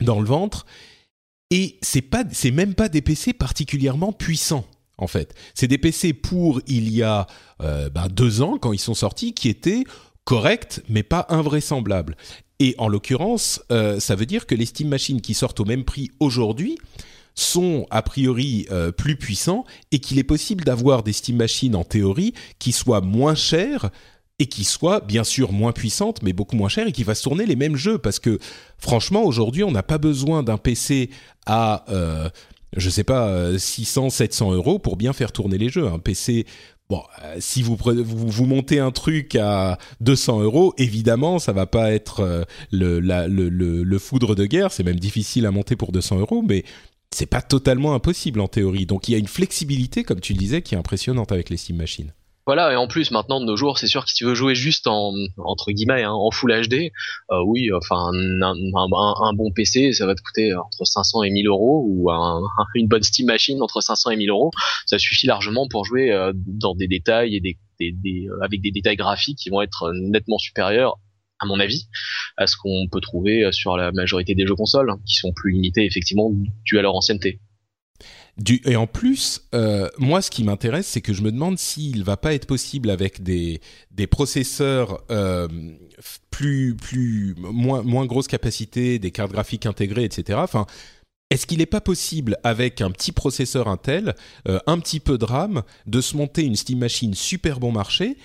dans 0.00 0.20
le 0.20 0.26
ventre. 0.26 0.66
Et 1.50 1.78
c'est 1.82 2.02
pas, 2.02 2.24
c'est 2.32 2.50
même 2.50 2.74
pas 2.74 2.88
des 2.88 3.02
PC 3.02 3.32
particulièrement 3.32 4.12
puissants 4.12 4.66
en 4.98 5.06
fait. 5.06 5.34
C'est 5.54 5.68
des 5.68 5.78
PC 5.78 6.14
pour 6.14 6.60
il 6.66 6.90
y 6.90 7.02
a 7.02 7.26
ben, 7.60 8.08
deux 8.10 8.42
ans 8.42 8.58
quand 8.58 8.72
ils 8.72 8.80
sont 8.80 8.94
sortis 8.94 9.34
qui 9.34 9.48
étaient 9.48 9.84
corrects 10.24 10.80
mais 10.88 11.02
pas 11.02 11.26
invraisemblables. 11.28 12.16
Et 12.58 12.74
en 12.78 12.88
l'occurrence, 12.88 13.62
euh, 13.70 14.00
ça 14.00 14.14
veut 14.14 14.26
dire 14.26 14.46
que 14.46 14.54
les 14.54 14.66
Steam 14.66 14.88
Machines 14.88 15.20
qui 15.20 15.34
sortent 15.34 15.60
au 15.60 15.64
même 15.64 15.84
prix 15.84 16.10
aujourd'hui 16.20 16.78
sont 17.34 17.86
a 17.90 18.00
priori 18.00 18.66
euh, 18.70 18.92
plus 18.92 19.16
puissants 19.16 19.66
et 19.92 19.98
qu'il 19.98 20.18
est 20.18 20.24
possible 20.24 20.64
d'avoir 20.64 21.02
des 21.02 21.12
Steam 21.12 21.36
Machines 21.36 21.76
en 21.76 21.84
théorie 21.84 22.32
qui 22.58 22.72
soient 22.72 23.02
moins 23.02 23.34
chères 23.34 23.90
et 24.38 24.46
qui 24.46 24.64
soient 24.64 25.00
bien 25.00 25.24
sûr 25.24 25.52
moins 25.52 25.72
puissantes 25.72 26.22
mais 26.22 26.32
beaucoup 26.32 26.56
moins 26.56 26.70
chères 26.70 26.86
et 26.86 26.92
qui 26.92 27.04
fassent 27.04 27.20
tourner 27.20 27.44
les 27.44 27.56
mêmes 27.56 27.76
jeux. 27.76 27.98
Parce 27.98 28.18
que 28.18 28.38
franchement 28.78 29.24
aujourd'hui 29.24 29.64
on 29.64 29.70
n'a 29.70 29.82
pas 29.82 29.98
besoin 29.98 30.42
d'un 30.42 30.56
PC 30.56 31.10
à 31.44 31.84
euh, 31.90 32.30
je 32.74 32.88
sais 32.88 33.04
pas 33.04 33.58
600 33.58 34.08
700 34.08 34.52
euros 34.52 34.78
pour 34.78 34.96
bien 34.96 35.12
faire 35.12 35.30
tourner 35.30 35.58
les 35.58 35.68
jeux. 35.68 35.88
Un 35.88 35.98
PC 35.98 36.46
Bon, 36.88 37.02
euh, 37.24 37.36
si 37.40 37.62
vous, 37.62 37.76
vous, 37.76 38.46
montez 38.46 38.78
un 38.78 38.92
truc 38.92 39.34
à 39.34 39.78
200 40.00 40.42
euros, 40.42 40.72
évidemment, 40.78 41.40
ça 41.40 41.52
va 41.52 41.66
pas 41.66 41.92
être 41.92 42.20
euh, 42.20 42.44
le, 42.70 43.98
foudre 43.98 44.36
de 44.36 44.46
guerre. 44.46 44.70
C'est 44.70 44.84
même 44.84 45.00
difficile 45.00 45.46
à 45.46 45.50
monter 45.50 45.74
pour 45.74 45.90
200 45.90 46.20
euros, 46.20 46.44
mais 46.46 46.64
c'est 47.10 47.26
pas 47.26 47.42
totalement 47.42 47.94
impossible 47.94 48.40
en 48.40 48.46
théorie. 48.46 48.86
Donc 48.86 49.08
il 49.08 49.12
y 49.12 49.14
a 49.16 49.18
une 49.18 49.26
flexibilité, 49.26 50.04
comme 50.04 50.20
tu 50.20 50.32
le 50.32 50.38
disais, 50.38 50.62
qui 50.62 50.76
est 50.76 50.78
impressionnante 50.78 51.32
avec 51.32 51.50
les 51.50 51.56
Steam 51.56 51.76
Machines. 51.76 52.12
Voilà, 52.46 52.72
et 52.72 52.76
en 52.76 52.86
plus 52.86 53.10
maintenant 53.10 53.40
de 53.40 53.44
nos 53.44 53.56
jours, 53.56 53.76
c'est 53.76 53.88
sûr 53.88 54.04
que 54.04 54.10
si 54.10 54.14
tu 54.14 54.24
veux 54.24 54.36
jouer 54.36 54.54
juste 54.54 54.86
en 54.86 55.12
entre 55.36 55.72
guillemets 55.72 56.04
hein, 56.04 56.12
en 56.12 56.30
Full 56.30 56.68
HD, 56.68 56.92
euh, 57.32 57.42
oui, 57.44 57.70
enfin 57.72 58.12
un, 58.12 59.32
bon 59.34 59.50
PC, 59.50 59.92
ça 59.92 60.06
va 60.06 60.14
te 60.14 60.22
coûter 60.22 60.54
entre 60.54 60.84
500 60.84 61.24
et 61.24 61.30
1000 61.30 61.48
euros, 61.48 61.84
ou 61.88 62.08
un, 62.08 62.40
une 62.76 62.86
bonne 62.86 63.02
Steam 63.02 63.26
Machine 63.26 63.60
entre 63.60 63.80
500 63.80 64.10
et 64.10 64.16
1000 64.16 64.30
euros, 64.30 64.52
ça 64.86 64.96
suffit 64.96 65.26
largement 65.26 65.66
pour 65.66 65.84
jouer 65.84 66.12
euh, 66.12 66.32
dans 66.36 66.76
des 66.76 66.86
détails 66.86 67.34
et 67.34 67.40
des, 67.40 67.58
euh, 67.82 68.38
avec 68.44 68.60
des 68.60 68.70
détails 68.70 68.96
graphiques 68.96 69.38
qui 69.38 69.50
vont 69.50 69.60
être 69.60 69.92
nettement 69.92 70.38
supérieurs 70.38 71.00
à 71.40 71.46
mon 71.46 71.58
avis, 71.58 71.88
à 72.36 72.46
ce 72.46 72.56
qu'on 72.56 72.86
peut 72.90 73.00
trouver 73.00 73.50
sur 73.50 73.76
la 73.76 73.90
majorité 73.90 74.36
des 74.36 74.46
jeux 74.46 74.54
consoles, 74.54 74.94
qui 75.04 75.16
sont 75.16 75.32
plus 75.34 75.50
limités 75.50 75.84
effectivement 75.84 76.30
dû 76.64 76.78
à 76.78 76.82
leur 76.82 76.94
ancienneté 76.94 77.40
et 78.66 78.76
en 78.76 78.86
plus, 78.86 79.48
euh, 79.54 79.88
moi, 79.98 80.20
ce 80.20 80.30
qui 80.30 80.44
m'intéresse, 80.44 80.86
c'est 80.86 81.00
que 81.00 81.14
je 81.14 81.22
me 81.22 81.32
demande 81.32 81.58
s'il 81.58 82.04
va 82.04 82.18
pas 82.18 82.34
être 82.34 82.46
possible 82.46 82.90
avec 82.90 83.22
des, 83.22 83.60
des 83.92 84.06
processeurs 84.06 85.02
euh, 85.10 85.48
plus, 86.30 86.74
plus 86.74 87.34
moins, 87.38 87.82
moins 87.82 88.04
grosse 88.04 88.28
capacité, 88.28 88.98
des 88.98 89.10
cartes 89.10 89.32
graphiques 89.32 89.64
intégrées, 89.64 90.04
etc. 90.04 90.38
Enfin, 90.42 90.66
est-ce 91.30 91.46
qu'il 91.46 91.58
n'est 91.58 91.66
pas 91.66 91.80
possible, 91.80 92.36
avec 92.44 92.82
un 92.82 92.90
petit 92.90 93.10
processeur 93.10 93.68
Intel, 93.68 94.14
euh, 94.48 94.58
un 94.66 94.78
petit 94.80 95.00
peu 95.00 95.16
de 95.16 95.24
RAM, 95.24 95.62
de 95.86 96.02
se 96.02 96.14
monter 96.16 96.42
une 96.42 96.56
Steam 96.56 96.78
Machine 96.80 97.14
super 97.14 97.58
bon 97.58 97.72
marché, 97.72 98.18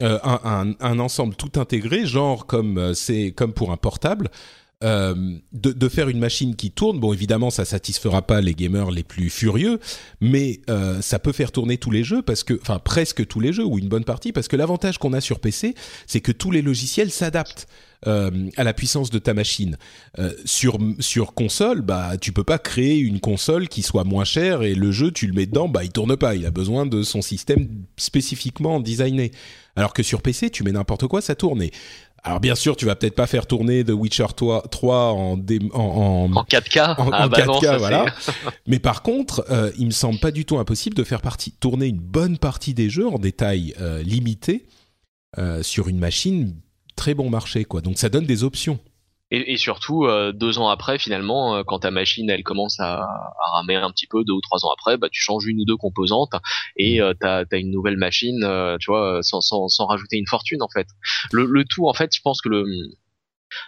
un, 0.00 0.74
un, 0.78 0.98
ensemble 1.00 1.34
tout 1.34 1.58
intégré, 1.58 2.06
genre 2.06 2.46
comme 2.46 2.92
comme 3.34 3.52
pour 3.52 3.72
un 3.72 3.76
portable, 3.76 4.30
de, 4.80 5.40
de, 5.52 5.88
faire 5.88 6.08
une 6.08 6.18
machine 6.18 6.54
qui 6.54 6.70
tourne. 6.70 7.00
Bon, 7.00 7.12
évidemment, 7.12 7.50
ça 7.50 7.64
satisfera 7.64 8.22
pas 8.22 8.40
les 8.40 8.54
gamers 8.54 8.90
les 8.90 9.02
plus 9.02 9.30
furieux, 9.30 9.80
mais 10.20 10.60
euh, 10.70 11.00
ça 11.02 11.18
peut 11.18 11.32
faire 11.32 11.52
tourner 11.52 11.78
tous 11.78 11.90
les 11.90 12.04
jeux 12.04 12.22
parce 12.22 12.44
que, 12.44 12.54
enfin, 12.62 12.78
presque 12.78 13.26
tous 13.26 13.40
les 13.40 13.52
jeux 13.52 13.64
ou 13.64 13.78
une 13.78 13.88
bonne 13.88 14.04
partie, 14.04 14.32
parce 14.32 14.46
que 14.48 14.56
l'avantage 14.56 14.98
qu'on 14.98 15.12
a 15.12 15.20
sur 15.20 15.40
PC, 15.40 15.74
c'est 16.06 16.20
que 16.20 16.32
tous 16.32 16.50
les 16.50 16.62
logiciels 16.62 17.10
s'adaptent. 17.10 17.66
Euh, 18.06 18.48
à 18.56 18.62
la 18.62 18.74
puissance 18.74 19.10
de 19.10 19.18
ta 19.18 19.34
machine. 19.34 19.76
Euh, 20.20 20.32
sur 20.44 20.78
sur 21.00 21.34
console, 21.34 21.80
bah 21.80 22.12
tu 22.16 22.30
peux 22.30 22.44
pas 22.44 22.60
créer 22.60 22.96
une 22.96 23.18
console 23.18 23.66
qui 23.66 23.82
soit 23.82 24.04
moins 24.04 24.22
chère 24.22 24.62
et 24.62 24.76
le 24.76 24.92
jeu 24.92 25.10
tu 25.10 25.26
le 25.26 25.32
mets 25.32 25.46
dedans, 25.46 25.68
bah 25.68 25.82
il 25.82 25.90
tourne 25.90 26.16
pas. 26.16 26.36
Il 26.36 26.46
a 26.46 26.52
besoin 26.52 26.86
de 26.86 27.02
son 27.02 27.22
système 27.22 27.66
spécifiquement 27.96 28.78
designé. 28.78 29.32
Alors 29.74 29.92
que 29.94 30.04
sur 30.04 30.22
PC, 30.22 30.50
tu 30.50 30.62
mets 30.62 30.70
n'importe 30.70 31.08
quoi, 31.08 31.20
ça 31.20 31.34
tourne. 31.34 31.64
Alors 32.24 32.40
bien 32.40 32.54
sûr, 32.54 32.76
tu 32.76 32.84
vas 32.84 32.96
peut-être 32.96 33.14
pas 33.14 33.26
faire 33.26 33.46
tourner 33.46 33.84
The 33.84 33.90
Witcher 33.90 34.26
3, 34.36 35.12
en, 35.12 35.38
en, 35.38 35.38
en, 35.38 36.28
4K, 36.42 37.00
en, 37.00 37.10
4K 37.10 37.12
ah 37.12 37.28
bah 37.28 37.76
voilà. 37.78 38.06
Mais 38.66 38.78
par 38.78 39.02
contre, 39.02 39.44
euh, 39.50 39.70
il 39.78 39.86
me 39.86 39.92
semble 39.92 40.18
pas 40.18 40.30
du 40.30 40.44
tout 40.44 40.58
impossible 40.58 40.96
de 40.96 41.04
faire 41.04 41.22
partie, 41.22 41.52
tourner 41.52 41.86
une 41.86 42.00
bonne 42.00 42.38
partie 42.38 42.74
des 42.74 42.90
jeux 42.90 43.08
en 43.08 43.18
détail 43.18 43.74
euh, 43.80 44.02
limité 44.02 44.66
euh, 45.38 45.62
sur 45.62 45.88
une 45.88 45.98
machine 45.98 46.56
très 46.96 47.14
bon 47.14 47.30
marché, 47.30 47.64
quoi. 47.64 47.80
Donc 47.80 47.98
ça 47.98 48.08
donne 48.08 48.26
des 48.26 48.42
options. 48.42 48.80
Et, 49.30 49.52
et, 49.52 49.56
surtout, 49.58 50.04
euh, 50.04 50.32
deux 50.32 50.58
ans 50.58 50.68
après, 50.68 50.98
finalement, 50.98 51.56
euh, 51.56 51.62
quand 51.66 51.80
ta 51.80 51.90
machine 51.90 52.30
elle 52.30 52.42
commence 52.42 52.80
à, 52.80 53.02
à, 53.02 53.50
ramer 53.56 53.74
un 53.74 53.90
petit 53.90 54.06
peu, 54.06 54.24
deux 54.24 54.32
ou 54.32 54.40
trois 54.40 54.64
ans 54.64 54.70
après, 54.72 54.96
bah 54.96 55.08
tu 55.10 55.20
changes 55.20 55.46
une 55.46 55.60
ou 55.60 55.64
deux 55.66 55.76
composantes 55.76 56.32
et 56.76 57.02
euh, 57.02 57.12
t'as 57.18 57.44
as 57.50 57.56
une 57.56 57.70
nouvelle 57.70 57.98
machine, 57.98 58.42
euh, 58.44 58.78
tu 58.80 58.90
vois, 58.90 59.22
sans, 59.22 59.42
sans, 59.42 59.68
sans, 59.68 59.86
rajouter 59.86 60.16
une 60.16 60.26
fortune 60.26 60.62
en 60.62 60.68
fait. 60.68 60.86
Le, 61.32 61.44
le 61.44 61.64
tout, 61.64 61.88
en 61.88 61.92
fait, 61.92 62.14
je 62.14 62.20
pense 62.22 62.40
que 62.40 62.48
le 62.48 62.64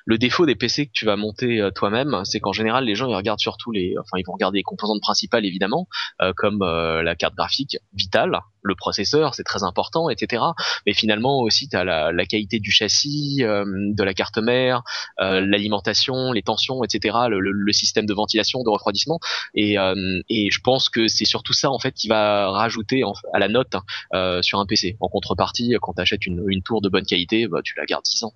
le 0.05 0.19
défaut 0.19 0.47
des 0.47 0.55
PC 0.55 0.87
que 0.87 0.93
tu 0.93 1.05
vas 1.05 1.17
monter 1.17 1.61
euh, 1.61 1.71
toi-même, 1.71 2.23
c'est 2.25 2.41
qu'en 2.41 2.53
général 2.53 2.85
les 2.85 2.95
gens 2.95 3.09
ils 3.09 3.15
regardent 3.15 3.41
surtout 3.41 3.73
les, 3.73 3.95
enfin 3.99 4.19
ils 4.19 4.25
vont 4.27 4.33
regarder 4.33 4.59
les 4.59 4.63
composantes 4.63 5.01
principales 5.01 5.45
évidemment, 5.45 5.89
euh, 6.21 6.33
comme 6.37 6.63
euh, 6.63 7.03
la 7.03 7.15
carte 7.17 7.35
graphique 7.35 7.79
vitale, 7.95 8.41
le 8.63 8.75
processeur, 8.75 9.35
c'est 9.35 9.45
très 9.45 9.63
important, 9.63 10.11
etc. 10.11 10.43
Mais 10.87 10.93
finalement 10.93 11.41
aussi 11.41 11.69
tu 11.69 11.77
la, 11.77 12.13
qualité 12.27 12.61
du 12.61 12.71
châssis, 12.71 13.39
de 13.39 14.03
la 14.03 14.13
carte 14.13 14.37
mère, 14.37 14.83
l'alimentation, 15.19 16.33
les 16.33 16.43
tensions, 16.43 16.85
etc. 16.85 17.17
Le, 17.31 17.41
le, 17.41 17.73
système 17.73 18.05
de 18.05 18.13
ventilation, 18.13 18.63
de 18.63 18.69
refroidissement. 18.69 19.19
Et, 19.55 19.77
et 20.29 20.51
je 20.51 20.61
pense 20.61 20.91
que 20.91 21.09
c'est 21.09 21.25
surtout 21.25 21.55
ça 21.55 21.71
en 21.71 21.79
fait 21.79 21.93
qui 21.93 22.09
va 22.09 22.51
rajouter 22.51 23.03
à 23.33 23.39
la 23.39 23.49
note 23.49 23.75
sur 24.43 24.61
un 24.61 24.67
PC. 24.67 24.99
En 25.01 25.09
contrepartie, 25.09 25.75
quand 25.81 25.95
tu 25.95 26.03
achètes 26.03 26.27
une, 26.27 26.63
tour 26.63 26.83
de 26.83 26.91
bonne 26.91 27.07
qualité, 27.07 27.49
bah, 27.49 27.61
tu 27.65 27.75
la 27.79 27.87
gardes 27.87 28.07
6 28.07 28.25
ans 28.25 28.35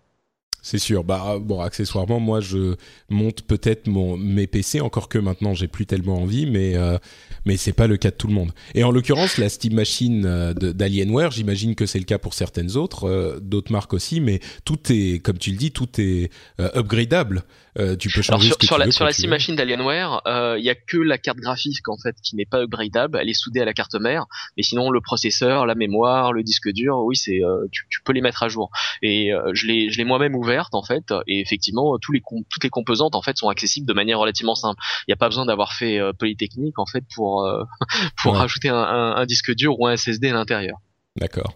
c'est 0.64 0.78
sûr. 0.78 1.04
Bah 1.04 1.36
bon, 1.38 1.60
accessoirement, 1.60 2.18
moi 2.18 2.40
je 2.40 2.74
monte 3.10 3.42
peut-être 3.42 3.86
mon 3.86 4.16
mes 4.16 4.46
PC, 4.46 4.80
encore 4.80 5.10
que 5.10 5.18
maintenant 5.18 5.52
j'ai 5.52 5.68
plus 5.68 5.84
tellement 5.84 6.22
envie, 6.22 6.46
mais 6.46 6.74
euh, 6.74 6.96
mais 7.44 7.58
c'est 7.58 7.74
pas 7.74 7.86
le 7.86 7.98
cas 7.98 8.10
de 8.10 8.16
tout 8.16 8.28
le 8.28 8.32
monde. 8.32 8.50
Et 8.74 8.82
en 8.82 8.90
l'occurrence, 8.90 9.36
la 9.36 9.50
Steam 9.50 9.74
Machine 9.74 10.24
euh, 10.24 10.54
d'Alienware, 10.54 11.30
j'imagine 11.30 11.74
que 11.74 11.84
c'est 11.84 11.98
le 11.98 12.06
cas 12.06 12.18
pour 12.18 12.32
certaines 12.32 12.76
autres, 12.76 13.04
euh, 13.04 13.38
d'autres 13.40 13.72
marques 13.72 13.92
aussi, 13.92 14.20
mais 14.20 14.40
tout 14.64 14.78
est, 14.90 15.22
comme 15.22 15.36
tu 15.36 15.50
le 15.50 15.58
dis, 15.58 15.70
tout 15.70 16.00
est 16.00 16.30
euh, 16.60 16.70
upgradable. 16.74 17.44
Euh, 17.78 17.96
tu 17.96 18.08
peux 18.08 18.22
changer 18.22 18.46
sur, 18.46 18.54
ce 18.54 18.58
que 18.58 18.66
sur 18.66 18.76
tu 18.76 18.80
la, 18.80 18.86
veux 18.86 18.92
sur 18.92 19.04
la 19.04 19.12
Steam 19.12 19.30
Machine 19.30 19.56
d'Alienware, 19.56 20.22
il 20.58 20.64
y 20.64 20.70
a 20.70 20.74
que 20.74 20.96
la 20.96 21.18
carte 21.18 21.38
graphique 21.38 21.88
en 21.88 21.96
fait 21.96 22.16
qui 22.22 22.36
n'est 22.36 22.46
pas 22.46 22.62
upgradable. 22.62 23.18
Elle 23.20 23.28
est 23.28 23.34
soudée 23.34 23.60
à 23.60 23.64
la 23.64 23.72
carte 23.72 23.94
mère, 23.94 24.26
mais 24.56 24.62
sinon 24.62 24.90
le 24.90 25.00
processeur, 25.00 25.66
la 25.66 25.74
mémoire, 25.74 26.32
le 26.32 26.42
disque 26.42 26.70
dur, 26.70 26.98
oui, 26.98 27.16
c'est 27.16 27.40
tu, 27.72 27.86
tu, 27.90 28.02
peux 28.02 28.12
les 28.12 28.20
mettre 28.20 28.42
à 28.42 28.48
jour. 28.48 28.70
Et 29.02 29.30
je 29.52 29.66
l'ai 29.66 29.90
je 29.90 29.98
l'ai 29.98 30.04
moi-même 30.04 30.34
ouverte 30.34 30.74
en 30.74 30.82
fait, 30.82 31.12
et 31.26 31.40
effectivement 31.40 31.98
tous 31.98 32.12
les 32.12 32.22
toutes 32.50 32.62
les 32.62 32.70
composantes 32.70 33.14
en 33.14 33.22
fait 33.22 33.36
sont 33.36 33.48
accessibles 33.48 33.86
de 33.86 33.94
manière 33.94 34.18
relativement 34.18 34.54
simple. 34.54 34.80
Il 35.02 35.10
n'y 35.10 35.14
a 35.14 35.16
pas 35.16 35.28
besoin 35.28 35.46
d'avoir 35.46 35.72
fait 35.72 35.98
Polytechnique 36.18 36.78
en 36.78 36.86
fait 36.86 37.04
pour 37.14 37.48
pour 38.22 38.36
rajouter 38.36 38.68
un, 38.68 38.76
un, 38.76 39.26
disque 39.26 39.54
dur 39.54 39.78
ou 39.80 39.86
un 39.86 39.96
SSD 39.96 40.30
à 40.30 40.34
l'intérieur. 40.34 40.78
D'accord. 41.16 41.54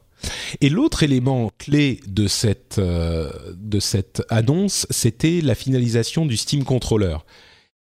Et 0.60 0.68
l'autre 0.68 1.02
élément 1.02 1.50
clé 1.58 2.00
de 2.06 2.26
cette, 2.26 2.78
euh, 2.78 3.30
de 3.54 3.80
cette 3.80 4.22
annonce, 4.28 4.86
c'était 4.90 5.40
la 5.40 5.54
finalisation 5.54 6.26
du 6.26 6.36
Steam 6.36 6.64
Controller. 6.64 7.18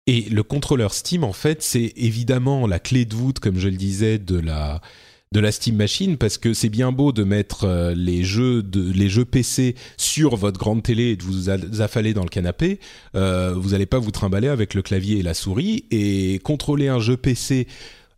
Et 0.08 0.22
le 0.22 0.44
contrôleur 0.44 0.94
Steam, 0.94 1.24
en 1.24 1.34
fait, 1.34 1.62
c'est 1.62 1.94
évidemment 1.96 2.68
la 2.68 2.80
clé 2.80 3.06
de 3.06 3.16
voûte, 3.16 3.40
comme 3.40 3.58
je 3.58 3.70
le 3.70 3.78
disais, 3.78 4.18
de 4.18 4.38
la, 4.38 4.82
de 5.34 5.40
la 5.40 5.52
Steam 5.52 5.76
Machine 5.76 6.18
parce 6.18 6.38
que 6.38 6.54
c'est 6.54 6.70
bien 6.70 6.92
beau 6.92 7.12
de 7.12 7.24
mettre 7.24 7.66
euh, 7.66 7.94
les 7.96 8.24
jeux 8.24 8.62
de 8.62 8.92
les 8.92 9.10
jeux 9.10 9.26
PC 9.26 9.76
sur 9.98 10.36
votre 10.36 10.60
grande 10.60 10.84
télé 10.84 11.12
et 11.12 11.16
de 11.16 11.24
vous 11.24 11.50
affaler 11.82 12.14
dans 12.14 12.24
le 12.24 12.30
canapé. 12.30 12.80
Euh, 13.16 13.54
vous 13.58 13.72
n'allez 13.72 13.88
pas 13.88 13.98
vous 13.98 14.12
trimballer 14.12 14.48
avec 14.48 14.76
le 14.76 14.84
clavier 14.84 15.18
et 15.18 15.24
la 15.24 15.34
souris 15.34 15.86
et 15.90 16.40
contrôler 16.44 16.88
un 16.88 17.00
jeu 17.00 17.18
PC 17.18 17.68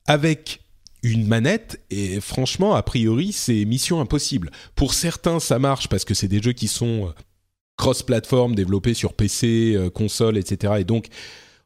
avec 0.08 0.65
une 1.06 1.28
manette 1.28 1.80
et 1.92 2.20
franchement 2.20 2.74
a 2.74 2.82
priori 2.82 3.32
c'est 3.32 3.64
mission 3.66 4.02
impossible. 4.02 4.52
Pour 4.76 4.94
certains 4.94 5.40
ça 5.40 5.60
marche 5.60 5.88
parce 5.88 6.04
que 6.04 6.14
c'est 6.14 6.28
des 6.28 6.42
jeux 6.42 6.54
qui 6.54 6.68
sont 6.68 7.08
euh, 7.08 7.12
cross-platform 7.78 8.56
développés 8.56 8.94
sur 8.94 9.14
PC, 9.14 9.78
console, 9.94 10.38
etc. 10.38 10.74
Et 10.80 10.84
donc 10.84 11.08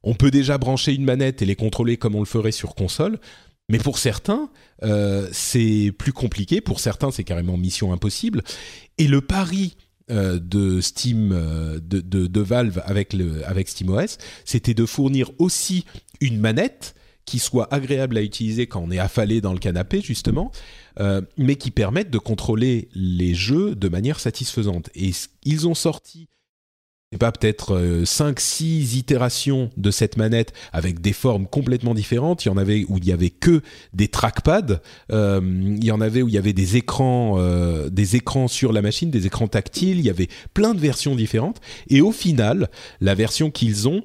on 0.04 0.14
peut 0.14 0.32
déjà 0.32 0.58
brancher 0.58 0.94
une 0.94 1.06
manette 1.06 1.42
et 1.42 1.46
les 1.46 1.56
contrôler 1.56 1.98
comme 1.98 2.16
on 2.16 2.20
le 2.20 2.26
ferait 2.26 2.52
sur 2.52 2.76
console. 2.76 3.20
Mais 3.70 3.78
pour 3.78 4.00
certains, 4.00 4.50
euh, 4.84 5.30
c'est 5.32 5.94
plus 5.96 6.14
compliqué. 6.14 6.60
Pour 6.60 6.80
certains, 6.80 7.12
c'est 7.12 7.24
carrément 7.24 7.56
mission 7.56 7.94
impossible. 7.94 8.42
Et 8.98 9.08
le 9.08 9.22
pari 9.22 9.78
de 10.10 10.82
Steam, 10.82 11.30
de, 11.84 12.42
Valve 12.42 12.82
avec 12.84 13.16
avec 13.46 13.70
SteamOS, 13.70 14.18
c'était 14.44 14.74
de 14.74 14.88
fournir 14.88 15.30
aussi 15.38 15.86
une 16.20 16.40
manette 16.40 16.96
qui 17.30 17.38
soit 17.38 17.72
agréable 17.72 18.18
à 18.18 18.24
utiliser 18.24 18.66
quand 18.66 18.82
on 18.84 18.90
est 18.90 18.98
affalé 18.98 19.40
dans 19.40 19.54
le 19.54 19.60
canapé 19.60 20.02
justement, 20.02 20.52
euh, 21.00 21.22
mais 21.38 21.58
qui 21.58 21.70
permette 21.70 22.10
de 22.10 22.18
contrôler 22.18 22.90
les 22.96 23.36
jeux 23.36 23.76
de 23.76 23.88
manière 23.88 24.20
satisfaisante. 24.20 24.90
Et 24.96 25.12
ils 25.44 25.68
ont 25.68 25.76
sorti 25.76 26.28
c'est 27.12 27.20
pas 27.20 27.32
peut-être 27.32 28.04
5 28.06 28.30
euh, 28.30 28.34
6 28.38 28.98
itérations 28.98 29.72
de 29.78 29.90
cette 29.90 30.18
manette 30.18 30.54
avec 30.74 31.02
des 31.02 31.14
formes 31.14 31.48
complètement 31.48 31.96
différentes, 31.96 32.46
il 32.46 32.50
y 32.50 32.52
en 32.52 32.58
avait 32.58 32.86
où 32.88 32.98
il 32.98 33.06
y 33.06 33.12
avait 33.12 33.32
que 33.32 33.62
des 33.94 34.08
trackpads, 34.08 34.80
euh, 35.12 35.40
il 35.44 35.84
y 35.84 35.92
en 35.92 36.02
avait 36.02 36.22
où 36.22 36.28
il 36.28 36.36
y 36.36 36.38
avait 36.38 36.54
des 36.54 36.78
écrans 36.78 37.40
des 37.90 38.16
écrans 38.16 38.48
sur 38.48 38.74
la 38.74 38.82
machine, 38.82 39.12
des 39.12 39.28
écrans 39.28 39.48
tactiles, 39.48 40.00
il 40.00 40.06
y 40.06 40.10
avait 40.10 40.30
plein 40.54 40.74
de 40.74 40.80
versions 40.80 41.16
différentes. 41.16 41.62
Et 41.90 42.02
au 42.02 42.12
final, 42.12 42.70
la 43.02 43.16
version 43.16 43.50
qu'ils 43.50 43.88
ont 43.88 44.04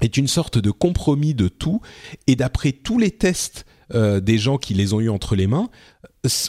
est 0.00 0.16
une 0.16 0.28
sorte 0.28 0.58
de 0.58 0.70
compromis 0.70 1.34
de 1.34 1.48
tout. 1.48 1.80
Et 2.26 2.36
d'après 2.36 2.72
tous 2.72 2.98
les 2.98 3.10
tests 3.10 3.64
euh, 3.94 4.20
des 4.20 4.36
gens 4.36 4.58
qui 4.58 4.74
les 4.74 4.94
ont 4.94 5.00
eu 5.00 5.08
entre 5.08 5.36
les 5.36 5.46
mains, 5.46 5.68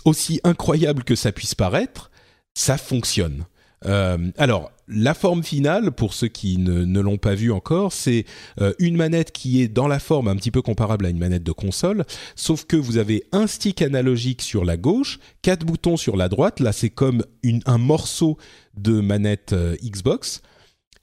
aussi 0.05 0.39
incroyable 0.43 1.03
que 1.03 1.15
ça 1.15 1.31
puisse 1.31 1.53
paraître, 1.53 2.09
ça 2.55 2.79
fonctionne. 2.79 3.45
Euh, 3.85 4.17
alors, 4.39 4.71
la 4.87 5.13
forme 5.13 5.43
finale, 5.43 5.91
pour 5.91 6.15
ceux 6.15 6.29
qui 6.29 6.57
ne, 6.57 6.99
l'ont 6.99 7.19
pas 7.19 7.35
vu 7.35 7.51
encore, 7.51 7.93
c'est 7.93 8.25
euh, 8.59 8.73
une 8.79 8.97
manette 8.97 9.31
qui 9.31 9.61
est 9.61 9.67
dans 9.67 9.87
la 9.87 9.99
forme 9.99 10.27
un 10.29 10.35
petit 10.35 10.49
peu 10.49 10.63
comparable 10.63 11.05
à 11.05 11.09
une 11.09 11.19
manette 11.19 11.43
de 11.43 11.51
console, 11.51 12.05
sauf 12.35 12.65
que 12.65 12.75
vous 12.75 12.97
avez 12.97 13.25
un 13.31 13.45
stick 13.45 13.83
analogique 13.83 14.41
sur 14.41 14.65
la 14.65 14.75
gauche, 14.75 15.19
quatre 15.43 15.63
boutons 15.63 15.95
sur 15.95 16.17
la 16.17 16.29
droite. 16.29 16.59
Là, 16.59 16.71
c'est 16.71 16.89
comme 16.89 17.23
un 17.65 17.77
morceau 17.77 18.37
de 18.75 18.99
manette 18.99 19.53
Xbox. 19.83 20.41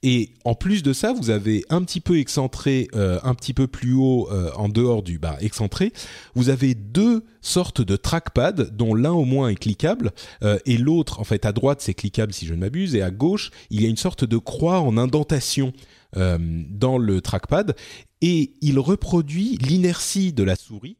Et 0.07 0.29
en 0.43 0.53
plus 0.53 0.83
de 0.83 0.93
ça, 0.93 1.13
vous 1.13 1.31
avez 1.31 1.65
un 1.69 1.83
petit 1.83 1.99
peu 1.99 2.19
excentré, 2.19 2.89
euh, 2.93 3.19
un 3.23 3.33
petit 3.33 3.55
peu 3.55 3.65
plus 3.65 3.93
haut 3.93 4.29
euh, 4.31 4.51
en 4.55 4.69
dehors 4.69 5.01
du 5.01 5.17
bas 5.17 5.35
excentré, 5.41 5.93
vous 6.35 6.49
avez 6.49 6.75
deux 6.75 7.25
sortes 7.41 7.81
de 7.81 7.95
trackpad 7.95 8.75
dont 8.77 8.93
l'un 8.93 9.13
au 9.13 9.25
moins 9.25 9.49
est 9.49 9.55
cliquable 9.55 10.11
euh, 10.43 10.59
et 10.67 10.77
l'autre, 10.77 11.19
en 11.19 11.23
fait 11.23 11.43
à 11.47 11.51
droite 11.51 11.81
c'est 11.81 11.95
cliquable 11.95 12.33
si 12.33 12.45
je 12.45 12.53
ne 12.53 12.59
m'abuse 12.59 12.93
et 12.93 13.01
à 13.01 13.09
gauche 13.09 13.49
il 13.71 13.81
y 13.81 13.87
a 13.87 13.89
une 13.89 13.97
sorte 13.97 14.25
de 14.25 14.37
croix 14.37 14.79
en 14.79 14.95
indentation 14.97 15.73
dans 16.15 16.97
le 16.97 17.19
trackpad 17.19 17.75
et 18.21 18.53
il 18.61 18.79
reproduit 18.79 19.57
l'inertie 19.57 20.31
de 20.31 20.43
la 20.43 20.55
souris. 20.55 20.95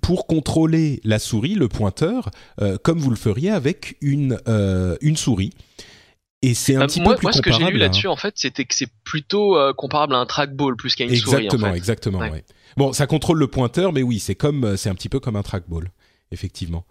pour 0.00 0.26
contrôler 0.26 1.00
la 1.04 1.18
souris, 1.18 1.54
le 1.54 1.68
pointeur, 1.68 2.30
comme 2.82 2.98
vous 2.98 3.10
le 3.10 3.16
feriez 3.16 3.50
avec 3.50 3.98
une, 4.00 4.38
une 5.02 5.18
souris. 5.18 5.52
Et 6.42 6.54
c'est 6.54 6.74
un 6.74 6.80
bah, 6.80 6.86
petit 6.86 7.00
peu 7.00 7.14
plus 7.16 7.24
moi, 7.24 7.32
ce 7.32 7.42
que 7.42 7.52
j'ai 7.52 7.70
lu 7.70 7.76
là-dessus, 7.76 8.06
en 8.06 8.16
fait, 8.16 8.34
c'était 8.36 8.64
que 8.64 8.74
c'est 8.74 8.88
plutôt 9.04 9.58
euh, 9.58 9.74
comparable 9.74 10.14
à 10.14 10.18
un 10.18 10.26
trackball 10.26 10.74
plus 10.74 10.94
qu'à 10.94 11.04
une 11.04 11.14
souris. 11.14 11.44
Exactement, 11.44 11.74
exactement. 11.74 12.18
Ouais. 12.20 12.44
Bon, 12.76 12.92
ça 12.94 13.06
contrôle 13.06 13.38
le 13.38 13.46
pointeur, 13.46 13.92
mais 13.92 14.02
oui, 14.02 14.20
c'est 14.20 14.34
comme, 14.34 14.64
euh, 14.64 14.76
c'est 14.76 14.88
un 14.88 14.94
petit 14.94 15.10
peu 15.10 15.20
comme 15.20 15.36
un 15.36 15.42
trackball, 15.42 15.90
effectivement. 16.30 16.86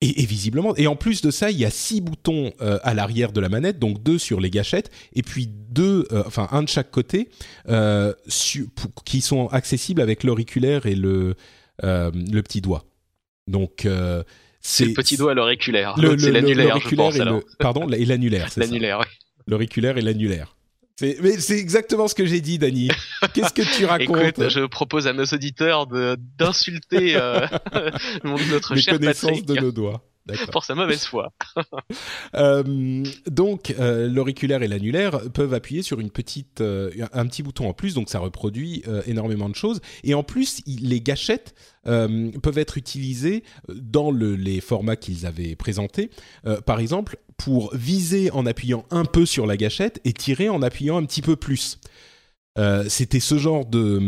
Et, 0.00 0.22
et, 0.22 0.26
visiblement, 0.26 0.74
et 0.76 0.86
en 0.86 0.94
plus 0.94 1.20
de 1.20 1.30
ça, 1.30 1.50
il 1.50 1.58
y 1.58 1.64
a 1.64 1.70
six 1.70 2.00
boutons 2.00 2.52
euh, 2.60 2.78
à 2.82 2.94
l'arrière 2.94 3.32
de 3.32 3.40
la 3.40 3.48
manette, 3.48 3.78
donc 3.78 4.02
deux 4.02 4.18
sur 4.18 4.40
les 4.40 4.50
gâchettes, 4.50 4.90
et 5.14 5.22
puis 5.22 5.48
deux, 5.48 6.06
enfin 6.26 6.48
un 6.50 6.62
de 6.62 6.68
chaque 6.68 6.90
côté, 6.90 7.28
qui 9.04 9.20
sont 9.20 9.46
accessibles 9.48 10.00
avec 10.00 10.24
l'auriculaire 10.24 10.86
et 10.86 10.94
le 10.96 11.34
le 11.82 12.40
petit 12.40 12.60
doigt. 12.60 12.84
Donc 13.46 13.86
c'est 14.62 14.86
le 14.86 14.92
petit 14.94 15.16
doigt 15.16 15.32
à 15.32 15.34
l'auriculaire. 15.34 15.94
C'est 15.96 16.30
l'annulaire, 16.30 16.78
je 16.78 16.94
pense. 16.94 17.16
Et 17.16 17.24
le, 17.24 17.44
pardon, 17.58 17.88
et 17.88 18.04
l'annulaire. 18.04 18.48
L'annulaire, 18.56 19.00
oui. 19.00 19.06
L'auriculaire 19.46 19.98
et 19.98 20.02
l'annulaire. 20.02 20.56
Mais 21.00 21.38
c'est 21.38 21.58
exactement 21.58 22.06
ce 22.06 22.14
que 22.14 22.24
j'ai 22.24 22.40
dit, 22.40 22.58
Dani. 22.58 22.88
Qu'est-ce 23.34 23.52
que 23.52 23.76
tu 23.76 23.84
racontes 23.86 24.38
Écoute, 24.38 24.48
je 24.50 24.64
propose 24.66 25.08
à 25.08 25.12
nos 25.12 25.24
auditeurs 25.24 25.88
d'insulter 25.88 27.16
euh, 27.16 27.46
notre 28.24 28.74
Les 28.74 28.82
cher 28.82 28.98
connaissances 28.98 29.44
de 29.44 29.54
nos 29.54 29.72
doigts 29.72 30.04
pour 30.50 30.64
sa 30.64 30.74
mauvaise 30.74 31.04
foi. 31.04 31.32
euh, 32.34 33.04
donc, 33.26 33.74
euh, 33.78 34.08
l'auriculaire 34.08 34.62
et 34.62 34.68
l'annulaire 34.68 35.30
peuvent 35.32 35.54
appuyer 35.54 35.82
sur 35.82 36.00
une 36.00 36.10
petite, 36.10 36.60
euh, 36.60 36.90
un 37.12 37.26
petit 37.26 37.42
bouton 37.42 37.68
en 37.68 37.72
plus, 37.74 37.94
donc 37.94 38.08
ça 38.08 38.18
reproduit 38.18 38.82
énormément 39.06 39.48
de 39.48 39.54
choses. 39.54 39.80
Et 40.04 40.14
en 40.14 40.22
plus, 40.22 40.60
les 40.66 41.00
gâchettes 41.00 41.54
peuvent 41.84 42.58
être 42.58 42.78
utilisées 42.78 43.42
dans 43.68 44.10
le, 44.10 44.36
les 44.36 44.60
formats 44.60 44.96
qu'ils 44.96 45.26
avaient 45.26 45.56
présentés. 45.56 46.10
par 46.64 46.78
exemple, 46.80 47.18
pour 47.36 47.74
viser 47.74 48.30
en 48.30 48.46
appuyant 48.46 48.84
un 48.90 49.04
peu 49.04 49.26
sur 49.26 49.46
la 49.46 49.56
gâchette 49.56 50.00
et 50.04 50.12
tirer 50.12 50.48
en 50.48 50.62
appuyant 50.62 50.96
un 50.96 51.04
petit 51.04 51.22
peu 51.22 51.36
plus. 51.36 51.78
Euh, 52.58 52.84
c'était 52.88 53.20
ce 53.20 53.38
genre 53.38 53.64
de, 53.64 53.98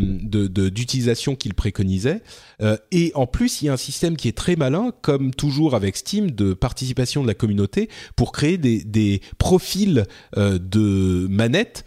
d'utilisation 0.69 1.35
qu'il 1.35 1.53
préconisait. 1.53 2.21
Euh, 2.61 2.77
et 2.91 3.11
en 3.15 3.25
plus, 3.25 3.61
il 3.61 3.65
y 3.65 3.69
a 3.69 3.73
un 3.73 3.77
système 3.77 4.15
qui 4.15 4.27
est 4.27 4.37
très 4.37 4.55
malin, 4.55 4.91
comme 5.01 5.33
toujours 5.33 5.75
avec 5.75 5.97
Steam, 5.97 6.31
de 6.31 6.53
participation 6.53 7.23
de 7.23 7.27
la 7.27 7.33
communauté 7.33 7.89
pour 8.15 8.31
créer 8.31 8.57
des, 8.57 8.83
des 8.83 9.21
profils 9.37 10.05
euh, 10.37 10.59
de 10.59 11.27
manettes 11.27 11.85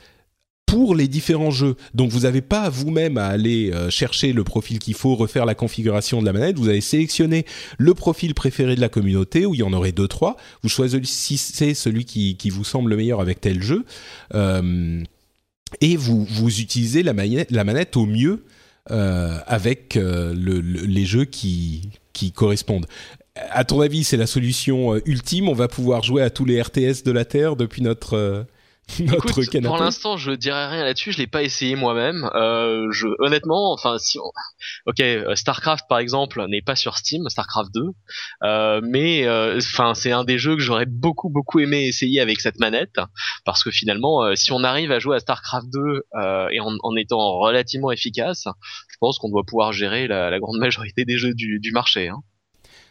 pour 0.66 0.94
les 0.94 1.08
différents 1.08 1.50
jeux. 1.50 1.76
Donc 1.94 2.10
vous 2.10 2.20
n'avez 2.20 2.42
pas 2.42 2.68
vous-même 2.68 3.16
à 3.16 3.24
aller 3.24 3.72
chercher 3.88 4.34
le 4.34 4.44
profil 4.44 4.78
qu'il 4.78 4.92
faut, 4.92 5.14
refaire 5.14 5.46
la 5.46 5.54
configuration 5.54 6.20
de 6.20 6.26
la 6.26 6.34
manette. 6.34 6.58
Vous 6.58 6.68
allez 6.68 6.82
sélectionner 6.82 7.46
le 7.78 7.94
profil 7.94 8.34
préféré 8.34 8.76
de 8.76 8.80
la 8.82 8.90
communauté, 8.90 9.46
où 9.46 9.54
il 9.54 9.60
y 9.60 9.62
en 9.62 9.72
aurait 9.72 9.92
deux, 9.92 10.08
trois. 10.08 10.36
Vous 10.62 10.68
choisissez 10.68 11.72
celui 11.72 12.04
qui, 12.04 12.36
qui 12.36 12.50
vous 12.50 12.64
semble 12.64 12.90
le 12.90 12.96
meilleur 12.96 13.22
avec 13.22 13.40
tel 13.40 13.62
jeu. 13.62 13.86
Et 15.80 15.96
vous, 15.96 16.24
vous 16.24 16.60
utilisez 16.60 17.02
la 17.02 17.12
manette, 17.12 17.96
au 17.96 18.06
mieux 18.06 18.44
euh, 18.90 19.38
avec 19.46 19.96
euh, 19.96 20.34
le, 20.34 20.60
les 20.60 21.04
jeux 21.04 21.24
qui, 21.24 21.90
qui 22.12 22.32
correspondent. 22.32 22.86
À 23.50 23.64
ton 23.64 23.80
avis, 23.80 24.02
c'est 24.02 24.16
la 24.16 24.26
solution 24.26 24.94
euh, 24.94 25.02
ultime? 25.04 25.48
On 25.48 25.54
va 25.54 25.68
pouvoir 25.68 26.02
jouer 26.02 26.22
à 26.22 26.30
tous 26.30 26.44
les 26.44 26.60
RTS 26.60 27.04
de 27.04 27.12
la 27.12 27.24
Terre 27.24 27.54
depuis 27.54 27.82
notre 27.82 28.46
notre 29.00 29.28
Écoute, 29.28 29.62
Pour 29.62 29.78
l'instant, 29.78 30.16
je 30.16 30.32
dirais 30.32 30.68
rien 30.68 30.84
là-dessus. 30.84 31.12
Je 31.12 31.18
l'ai 31.18 31.26
pas 31.26 31.42
essayé 31.42 31.76
moi-même. 31.76 32.28
Euh, 32.34 32.88
je, 32.90 33.06
honnêtement, 33.18 33.72
enfin, 33.72 33.98
si, 33.98 34.18
ok, 34.86 35.00
euh, 35.00 35.34
Starcraft 35.34 35.84
par 35.88 35.98
exemple 35.98 36.44
n'est 36.48 36.62
pas 36.62 36.76
sur 36.76 36.96
Steam, 36.96 37.28
Starcraft 37.28 37.72
2, 37.74 37.82
euh, 38.44 38.80
mais 38.82 39.26
euh, 39.26 39.58
enfin, 39.58 39.94
c'est 39.94 40.12
un 40.12 40.24
des 40.24 40.38
jeux 40.38 40.56
que 40.56 40.62
j'aurais 40.62 40.86
beaucoup 40.86 41.28
beaucoup 41.28 41.60
aimé 41.60 41.86
essayer 41.86 42.20
avec 42.20 42.40
cette 42.40 42.58
manette, 42.58 42.98
parce 43.44 43.62
que 43.62 43.70
finalement, 43.70 44.34
si 44.34 44.52
on 44.52 44.64
arrive 44.64 44.92
à 44.92 44.98
jouer 44.98 45.16
à 45.16 45.20
Starcraft 45.20 45.68
2 45.70 46.02
et 46.52 46.60
en, 46.60 46.76
en, 46.82 46.96
étant 46.96 47.38
relativement 47.38 47.92
efficace, 47.92 48.44
je 48.88 48.96
pense 49.00 49.18
qu'on 49.18 49.28
doit 49.28 49.44
pouvoir 49.44 49.72
gérer 49.72 50.08
la, 50.08 50.30
la, 50.30 50.38
grande 50.38 50.58
majorité 50.58 51.04
des 51.04 51.18
jeux 51.18 51.34
du, 51.34 51.60
du 51.60 51.72
marché. 51.72 52.08
Hein 52.08 52.22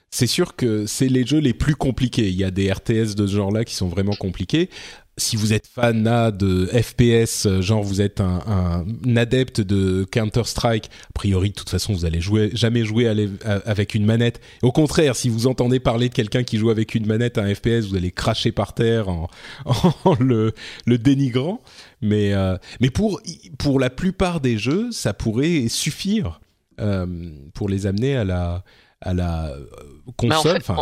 c'est 0.10 0.28
sûr 0.28 0.56
que 0.56 0.86
c'est 0.86 1.10
les 1.10 1.26
jeux 1.26 1.40
les 1.40 1.54
plus 1.54 1.76
compliqués. 1.76 2.30
Il 2.30 2.36
y 2.36 2.46
a 2.46 2.52
des 2.52 2.72
RTS 2.72 3.16
de 3.16 3.28
ce 3.28 3.36
genre-là 3.36 3.66
qui 3.66 3.76
sont 3.76 3.90
vraiment 3.90 4.14
compliqués 4.14 4.70
si 5.18 5.36
vous 5.36 5.52
êtes 5.54 5.68
fan 5.68 6.04
de 6.32 6.68
FPS, 6.68 7.46
euh, 7.48 7.62
genre 7.62 7.82
vous 7.82 8.02
êtes 8.02 8.22
un, 8.22 8.86
adepte 9.16 9.62
de 9.62 10.06
Counter 10.12 10.44
Strike, 10.46 10.90
a 11.10 11.14
priori 11.14 11.50
de 11.50 11.56
toute 11.56 11.70
façon 11.70 11.94
vous 11.94 12.06
allez 12.06 12.22
jouer, 12.22 12.52
jamais 12.54 12.86
jouer 12.86 13.08
avec 13.44 13.96
une 13.96 14.06
manette. 14.06 14.40
Au 14.62 14.72
contraire, 14.72 15.16
si 15.16 15.30
vous 15.30 15.48
entendez 15.48 15.80
parler 15.80 16.10
de 16.10 16.14
quelqu'un 16.14 16.44
qui 16.44 16.58
joue 16.58 16.70
avec 16.70 16.94
une 16.94 17.08
manette 17.08 17.38
à 17.38 17.44
un 17.44 17.54
FPS, 17.54 17.88
vous 17.90 17.96
allez 17.96 18.12
cracher 18.12 18.52
par 18.52 18.74
terre 18.74 19.10
en, 19.10 19.28
le, 20.20 20.54
dénigrant. 20.86 21.62
Mais 22.02 22.34
euh, 22.34 22.58
mais 22.80 22.92
pour 22.92 23.20
pour 23.58 23.80
la 23.80 23.90
plupart 23.90 24.40
des 24.40 24.58
jeux, 24.58 24.92
ça 24.92 25.14
pourrait 25.14 25.68
suffire 25.68 26.40
euh, 26.80 27.08
pour 27.56 27.70
les 27.70 27.88
amener 27.88 28.16
à 28.16 28.24
la 28.24 28.64
à 29.02 29.14
la 29.14 29.50
euh, 29.50 30.32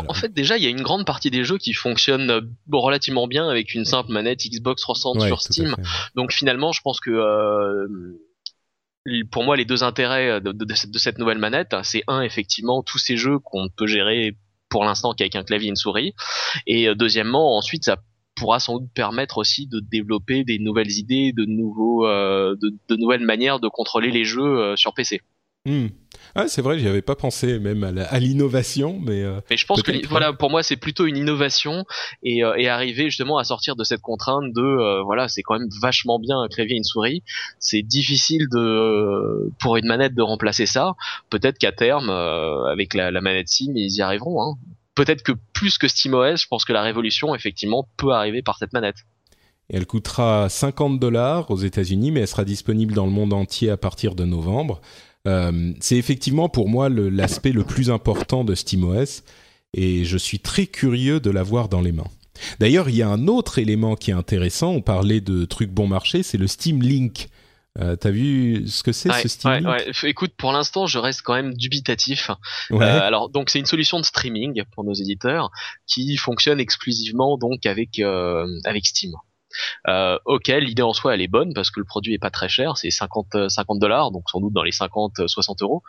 en, 0.07 0.13
fait, 0.13 0.33
déjà, 0.33 0.57
il 0.57 0.63
y 0.63 0.67
a 0.67 0.69
une 0.69 0.81
grande 0.81 1.05
partie 1.05 1.31
des 1.31 1.43
jeux 1.43 1.57
qui 1.57 1.73
fonctionnent 1.73 2.29
euh, 2.29 2.41
relativement 2.71 3.27
bien 3.27 3.49
avec 3.49 3.73
une 3.73 3.83
simple 3.83 4.11
manette 4.11 4.39
Xbox 4.45 4.81
360 4.81 5.27
sur 5.27 5.41
Steam. 5.41 5.75
Donc 6.15 6.31
finalement, 6.31 6.71
je 6.71 6.81
pense 6.81 6.99
que 6.99 7.09
euh, 7.11 7.87
pour 9.31 9.43
moi, 9.43 9.57
les 9.57 9.65
deux 9.65 9.83
intérêts 9.83 10.39
de, 10.39 10.51
de, 10.51 10.97
cette 10.97 11.17
nouvelle 11.17 11.39
manette, 11.39 11.75
c'est 11.83 12.03
un, 12.07 12.21
effectivement, 12.21 12.83
tous 12.83 12.99
ces 12.99 13.17
jeux 13.17 13.39
qu'on 13.39 13.67
peut 13.67 13.87
gérer 13.87 14.37
pour 14.69 14.85
l'instant 14.85 15.13
qu'avec 15.13 15.35
un 15.35 15.43
clavier 15.43 15.67
et 15.67 15.69
une 15.69 15.75
souris. 15.75 16.13
Et 16.67 16.87
deuxièmement, 16.95 17.57
ensuite, 17.57 17.83
ça 17.83 17.97
pourra 18.35 18.59
sans 18.59 18.79
doute 18.79 18.89
permettre 18.93 19.37
aussi 19.37 19.67
de 19.67 19.79
développer 19.79 20.43
des 20.43 20.59
nouvelles 20.59 20.91
idées, 20.91 21.33
de 21.33 21.45
nouveaux, 21.45 22.07
de, 22.07 22.95
nouvelles 22.95 23.25
manières 23.25 23.59
de 23.59 23.67
contrôler 23.67 24.11
les 24.11 24.23
jeux 24.23 24.75
sur 24.75 24.93
PC. 24.93 25.21
Hmm. 25.65 25.87
Ah, 26.37 26.49
c'est 26.49 26.61
vrai, 26.61 26.77
j'y 26.77 26.87
avais 26.89 27.01
pas 27.01 27.15
pensé 27.15 27.59
même 27.59 27.85
à 27.85 28.19
l'innovation, 28.19 28.99
mais. 29.01 29.23
Euh, 29.23 29.39
mais 29.49 29.55
je 29.55 29.65
pense 29.65 29.81
que 29.81 30.05
voilà, 30.09 30.33
pour 30.33 30.49
moi, 30.49 30.63
c'est 30.63 30.75
plutôt 30.75 31.05
une 31.05 31.15
innovation 31.15 31.85
et, 32.23 32.43
euh, 32.43 32.55
et, 32.57 32.67
arriver 32.67 33.05
justement 33.05 33.37
à 33.37 33.45
sortir 33.45 33.77
de 33.77 33.85
cette 33.85 34.01
contrainte 34.01 34.51
de 34.51 34.61
euh, 34.61 35.01
voilà, 35.01 35.29
c'est 35.29 35.43
quand 35.43 35.57
même 35.57 35.69
vachement 35.81 36.19
bien 36.19 36.37
un 36.37 36.49
clavier 36.49 36.75
et 36.75 36.77
une 36.77 36.83
souris. 36.83 37.23
C'est 37.59 37.83
difficile 37.83 38.49
de 38.51 39.49
pour 39.61 39.77
une 39.77 39.85
manette 39.85 40.13
de 40.13 40.21
remplacer 40.21 40.65
ça. 40.65 40.95
Peut-être 41.29 41.57
qu'à 41.57 41.71
terme, 41.71 42.09
avec 42.09 42.95
la, 42.95 43.11
la, 43.11 43.21
manette 43.21 43.47
SIM, 43.47 43.71
ils 43.73 43.95
y 43.95 44.01
arriveront. 44.01 44.43
Hein. 44.43 44.55
peut-être 44.93 45.23
que 45.23 45.31
plus 45.53 45.77
que 45.77 45.87
SteamOS, 45.87 46.35
je 46.35 46.47
pense 46.47 46.65
que 46.65 46.73
la 46.73 46.81
révolution 46.81 47.33
effectivement 47.33 47.87
peut 47.95 48.11
arriver 48.11 48.41
par 48.41 48.57
cette 48.57 48.73
manette. 48.73 48.97
elle 49.69 49.85
coûtera 49.85 50.49
50 50.49 50.99
dollars 50.99 51.49
aux 51.49 51.57
États-Unis, 51.57 52.11
mais 52.11 52.19
elle 52.19 52.27
sera 52.27 52.43
disponible 52.43 52.93
dans 52.93 53.05
le 53.05 53.11
monde 53.11 53.31
entier 53.31 53.69
à 53.69 53.77
partir 53.77 54.15
de 54.15 54.25
novembre. 54.25 54.81
Euh, 55.27 55.73
c'est 55.79 55.97
effectivement 55.97 56.49
pour 56.49 56.69
moi 56.69 56.89
l'aspect 56.89 57.51
le, 57.51 57.63
plus 57.63 57.89
important 57.89 58.43
de 58.43 58.53
SteamOS 58.53 59.23
et 59.73 60.05
je 60.05 60.17
suis 60.17 60.39
très 60.39 60.67
curieux 60.67 61.19
de 61.19 61.29
l'avoir 61.29 61.67
dans 61.69 61.81
les 61.81 61.91
mains. 61.91 62.07
D'ailleurs, 62.59 62.89
il 62.89 62.95
y 62.95 63.01
a 63.01 63.09
un 63.09 63.27
autre 63.27 63.59
élément 63.59 63.95
qui 63.95 64.11
est 64.11 64.15
intéressant. 64.15 64.71
On 64.71 64.81
parlait 64.81 65.21
de 65.21 65.45
trucs 65.45 65.71
bon 65.71 65.87
marché, 65.87 66.21
c'est 66.21 66.37
le 66.37 66.47
Steam 66.47 66.81
Link. 66.81 67.29
Euh, 67.79 67.95
T'as 67.95 68.09
vu 68.09 68.67
ce 68.67 68.83
que 68.83 68.91
c'est 68.91 69.11
ce 69.11 69.27
Steam 69.27 69.53
Link? 69.53 69.67
ouais. 69.67 69.91
Écoute, 70.03 70.33
pour 70.37 70.51
l'instant, 70.51 70.85
je 70.85 70.97
reste 70.97 71.21
quand 71.23 71.33
même 71.33 71.53
dubitatif. 71.53 72.31
Euh, 72.71 72.77
alors, 72.79 73.29
donc, 73.29 73.49
c'est 73.49 73.59
une 73.59 73.65
solution 73.65 73.99
de 73.99 74.05
streaming 74.05 74.63
pour 74.73 74.83
nos 74.83 74.93
éditeurs 74.93 75.49
qui 75.87 76.15
fonctionne 76.17 76.59
exclusivement 76.59 77.37
donc 77.37 77.65
avec 77.65 77.99
avec 77.99 78.85
Steam. 78.85 79.13
Euh, 79.87 80.17
ok, 80.25 80.47
l'idée 80.47 80.81
en 80.81 80.93
soi 80.93 81.13
elle 81.13 81.21
est 81.21 81.27
bonne 81.27 81.53
parce 81.53 81.71
que 81.71 81.79
le 81.79 81.85
produit 81.85 82.13
est 82.13 82.19
pas 82.19 82.31
très 82.31 82.49
cher, 82.49 82.77
c'est 82.77 82.91
50 82.91 83.49
50 83.49 83.79
dollars, 83.79 84.11
donc 84.11 84.29
sans 84.29 84.39
doute 84.39 84.53
dans 84.53 84.63
les 84.63 84.71
50 84.71 85.27
60 85.27 85.61
euros. 85.61 85.83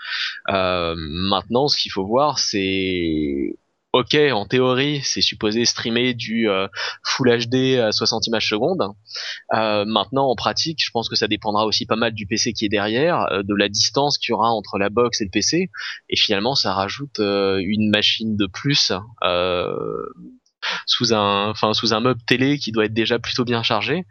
Euh, 0.50 0.94
maintenant, 0.96 1.68
ce 1.68 1.76
qu'il 1.76 1.92
faut 1.92 2.06
voir, 2.06 2.38
c'est 2.38 3.56
ok, 3.96 4.14
en 4.32 4.46
théorie, 4.46 5.00
c'est 5.04 5.22
supposé 5.22 5.64
streamer 5.64 6.12
du 6.14 6.48
euh, 6.50 6.68
Full 7.02 7.46
HD 7.46 7.78
à 7.78 7.92
60 7.92 8.26
images 8.26 8.48
secondes. 8.48 8.82
Euh, 9.54 9.84
maintenant, 9.86 10.28
en 10.28 10.36
pratique, 10.36 10.84
je 10.84 10.90
pense 10.90 11.08
que 11.08 11.16
ça 11.16 11.28
dépendra 11.28 11.64
aussi 11.64 11.86
pas 11.86 11.96
mal 11.96 12.12
du 12.12 12.26
PC 12.26 12.52
qui 12.52 12.66
est 12.66 12.68
derrière, 12.68 13.26
euh, 13.32 13.42
de 13.42 13.54
la 13.54 13.68
distance 13.68 14.18
qu'il 14.18 14.30
y 14.30 14.34
aura 14.34 14.50
entre 14.50 14.78
la 14.78 14.90
box 14.90 15.20
et 15.20 15.24
le 15.24 15.30
PC, 15.30 15.70
et 16.10 16.16
finalement, 16.16 16.54
ça 16.54 16.74
rajoute 16.74 17.18
une 17.18 17.90
machine 17.90 18.36
de 18.36 18.46
plus 18.46 18.92
sous 20.86 21.14
un, 21.14 21.50
enfin 21.50 21.72
sous 21.74 21.94
un 21.94 22.00
meuble 22.00 22.20
télé 22.26 22.58
qui 22.58 22.72
doit 22.72 22.84
être 22.86 22.94
déjà 22.94 23.18
plutôt 23.18 23.44
bien 23.44 23.62
chargé. 23.62 24.04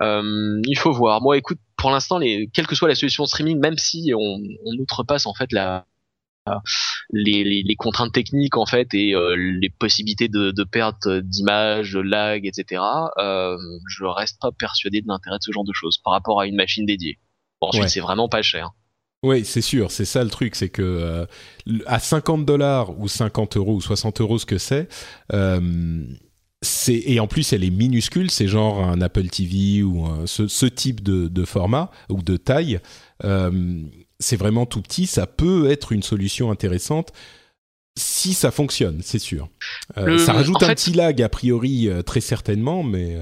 il 0.00 0.78
faut 0.78 0.92
voir. 0.92 1.20
Moi, 1.20 1.36
écoute, 1.36 1.58
pour 1.76 1.90
l'instant, 1.90 2.18
les, 2.18 2.48
quelle 2.52 2.66
que 2.66 2.74
soit 2.74 2.88
la 2.88 2.94
solution 2.94 3.24
de 3.24 3.28
streaming, 3.28 3.58
même 3.58 3.78
si 3.78 4.12
on, 4.14 4.40
on 4.64 4.72
outrepasse 4.78 5.26
en 5.26 5.34
fait 5.34 5.52
la 5.52 5.86
les, 7.12 7.62
les, 7.62 7.76
contraintes 7.76 8.12
techniques 8.12 8.56
en 8.56 8.66
fait 8.66 8.92
et 8.94 9.14
euh, 9.14 9.36
les 9.36 9.70
possibilités 9.70 10.28
de, 10.28 10.50
de 10.50 10.64
perte 10.64 11.08
d'image, 11.08 11.92
de 11.92 12.00
lag, 12.00 12.46
etc. 12.46 12.82
Euh, 13.18 13.56
je 13.88 14.04
reste 14.04 14.40
pas 14.40 14.50
persuadé 14.50 15.00
de 15.00 15.08
l'intérêt 15.08 15.38
de 15.38 15.42
ce 15.42 15.52
genre 15.52 15.64
de 15.64 15.72
choses 15.72 15.98
par 15.98 16.12
rapport 16.12 16.40
à 16.40 16.46
une 16.46 16.56
machine 16.56 16.86
dédiée. 16.86 17.18
Bon, 17.60 17.68
ensuite, 17.68 17.88
c'est 17.88 18.00
vraiment 18.00 18.28
pas 18.28 18.42
cher. 18.42 18.70
Oui, 19.24 19.44
c'est 19.44 19.60
sûr, 19.60 19.92
c'est 19.92 20.04
ça 20.04 20.24
le 20.24 20.30
truc, 20.30 20.56
c'est 20.56 20.68
que 20.68 20.82
euh, 20.82 21.26
à 21.86 22.00
50 22.00 22.44
dollars 22.44 22.98
ou 22.98 23.06
50 23.06 23.56
euros 23.56 23.76
ou 23.76 23.80
60 23.80 24.20
euros, 24.20 24.38
ce 24.38 24.46
que 24.46 24.58
c'est, 24.58 24.88
euh, 25.32 26.04
c'est 26.60 27.00
et 27.06 27.20
en 27.20 27.28
plus 27.28 27.52
elle 27.52 27.62
est 27.62 27.70
minuscule, 27.70 28.32
c'est 28.32 28.48
genre 28.48 28.82
un 28.82 29.00
Apple 29.00 29.28
TV 29.28 29.84
ou 29.84 30.08
ce, 30.26 30.48
ce, 30.48 30.66
type 30.66 31.04
de, 31.04 31.28
de, 31.28 31.44
format 31.44 31.92
ou 32.08 32.20
de 32.20 32.36
taille. 32.36 32.80
Euh, 33.22 33.80
c'est 34.18 34.36
vraiment 34.36 34.66
tout 34.66 34.82
petit, 34.82 35.06
ça 35.06 35.28
peut 35.28 35.70
être 35.70 35.92
une 35.92 36.02
solution 36.02 36.50
intéressante 36.50 37.12
si 37.96 38.34
ça 38.34 38.50
fonctionne, 38.50 39.02
c'est 39.02 39.18
sûr. 39.18 39.50
Ça 39.94 40.32
rajoute 40.32 40.62
un 40.62 40.74
petit 40.74 40.94
lag 40.94 41.20
a 41.22 41.28
priori 41.28 41.88
très 42.04 42.20
certainement, 42.20 42.82
mais. 42.82 43.18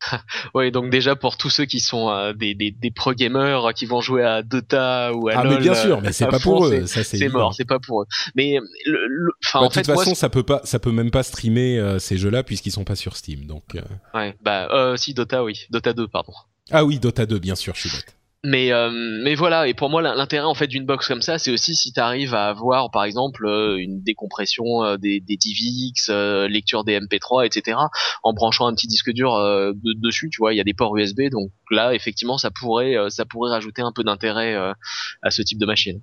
Euh, 0.12 0.18
oui, 0.54 0.70
donc 0.70 0.90
déjà 0.90 1.16
pour 1.16 1.36
tous 1.36 1.50
ceux 1.50 1.64
qui 1.64 1.80
sont 1.80 2.32
des, 2.32 2.54
des, 2.54 2.70
des, 2.70 2.90
pro 2.90 3.12
gamers 3.12 3.72
qui 3.74 3.86
vont 3.86 4.00
jouer 4.00 4.24
à 4.24 4.42
Dota 4.42 5.12
ou 5.12 5.28
à 5.28 5.32
ah, 5.36 5.44
mais 5.44 5.58
bien 5.58 5.74
sûr, 5.74 6.00
mais 6.00 6.12
c'est 6.12 6.26
pas 6.26 6.38
pour 6.38 6.66
eux, 6.66 6.86
ça 6.86 7.02
c'est 7.02 7.28
mort, 7.28 7.54
c'est 7.54 7.64
pas 7.64 7.78
pour 7.78 8.02
eux. 8.02 8.06
Mais 8.34 8.58
le, 8.84 9.30
bah, 9.52 9.60
en 9.60 9.68
de 9.68 9.72
toute 9.72 9.86
façon, 9.86 10.14
ça 10.14 10.28
peut 10.28 10.42
pas, 10.42 10.60
ça 10.64 10.78
peut 10.78 10.92
même 10.92 11.10
pas 11.10 11.22
streamer 11.22 11.98
ces 11.98 12.18
jeux-là 12.18 12.42
puisqu'ils 12.42 12.70
sont 12.70 12.84
pas 12.84 12.96
sur 12.96 13.16
Steam, 13.16 13.46
donc. 13.46 13.76
Ouais, 14.14 14.36
bah 14.42 14.94
si 14.96 15.14
Dota, 15.14 15.42
oui, 15.42 15.66
Dota 15.70 15.92
2, 15.92 16.08
pardon. 16.08 16.32
Ah 16.70 16.84
oui, 16.84 16.98
Dota 16.98 17.26
2, 17.26 17.38
bien 17.38 17.54
sûr, 17.54 17.74
je 17.74 17.88
suis 17.88 17.96
bête 17.96 18.16
mais 18.44 18.72
euh, 18.72 18.90
mais 18.92 19.34
voilà 19.34 19.66
et 19.66 19.74
pour 19.74 19.90
moi 19.90 20.02
l'intérêt 20.02 20.46
en 20.46 20.54
fait 20.54 20.66
d'une 20.66 20.84
box 20.84 21.08
comme 21.08 21.22
ça 21.22 21.38
c'est 21.38 21.50
aussi 21.50 21.74
si 21.74 21.92
tu 21.92 22.00
arrives 22.00 22.34
à 22.34 22.48
avoir 22.48 22.90
par 22.90 23.04
exemple 23.04 23.46
euh, 23.46 23.76
une 23.76 24.02
décompression 24.02 24.84
euh, 24.84 24.96
des, 24.96 25.20
des 25.20 25.36
DivX 25.36 26.10
lecture 26.48 26.84
des 26.84 26.98
MP3 26.98 27.46
etc 27.46 27.78
en 28.22 28.32
branchant 28.32 28.66
un 28.66 28.74
petit 28.74 28.86
disque 28.86 29.10
dur 29.10 29.34
dessus 29.74 30.30
tu 30.30 30.38
vois 30.38 30.54
il 30.54 30.56
y 30.56 30.60
a 30.60 30.64
des 30.64 30.74
ports 30.74 30.96
USB 30.96 31.22
donc 31.30 31.50
là 31.70 31.94
effectivement 31.94 32.38
ça 32.38 32.50
pourrait 32.50 32.96
ça 33.08 33.24
pourrait 33.24 33.50
rajouter 33.50 33.82
un 33.82 33.92
peu 33.92 34.04
d'intérêt 34.04 34.54
à 34.54 35.30
ce 35.30 35.42
type 35.42 35.58
de 35.58 35.66
machine. 35.66 36.00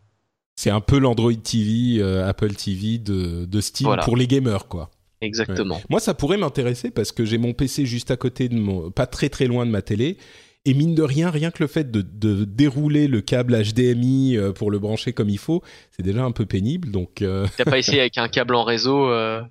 C'est 0.56 0.70
un 0.70 0.82
peu 0.82 1.00
l'Android 1.00 1.34
TV 1.34 2.02
Apple 2.02 2.54
TV 2.54 2.98
de, 2.98 3.46
de 3.46 3.62
Steam 3.62 3.96
pour 4.04 4.18
les 4.18 4.28
gamers 4.28 4.68
quoi. 4.68 4.92
Exactement. 5.24 5.82
Moi, 5.90 6.00
ça 6.00 6.14
pourrait 6.14 6.38
m'intéresser 6.38 6.92
parce 6.92 7.12
que 7.12 7.24
j'ai 7.24 7.38
mon 7.38 7.54
PC 7.54 7.86
juste 7.86 8.12
à 8.12 8.18
côté 8.18 8.50
de 8.50 8.56
mon, 8.56 8.92
pas 8.92 9.08
très 9.08 9.30
très 9.30 9.46
loin 9.46 9.66
de 9.66 9.72
ma 9.72 9.82
télé, 9.82 10.18
et 10.66 10.74
mine 10.74 10.96
de 10.96 11.04
rien, 11.04 11.30
rien 11.30 11.52
que 11.52 11.62
le 11.62 11.68
fait 11.68 11.92
de, 11.92 12.02
de 12.02 12.46
dérouler 12.46 13.08
le 13.08 13.22
câble 13.22 13.62
HDMI 13.62 14.38
euh, 14.38 14.54
pour 14.54 14.72
le 14.72 14.80
brancher 14.80 15.12
comme 15.12 15.30
il 15.30 15.38
faut, 15.38 15.62
c'est 15.92 16.04
déjà 16.04 16.24
un 16.24 16.32
peu 16.32 16.46
pénible. 16.46 16.90
Donc, 16.92 17.22
euh... 17.22 17.48
t'as 17.58 17.66
pas 17.66 17.78
essayé 17.78 18.00
avec 18.00 18.18
un 18.18 18.30
câble 18.30 18.56
en 18.56 18.64
réseau 18.64 19.10
euh... 19.10 19.42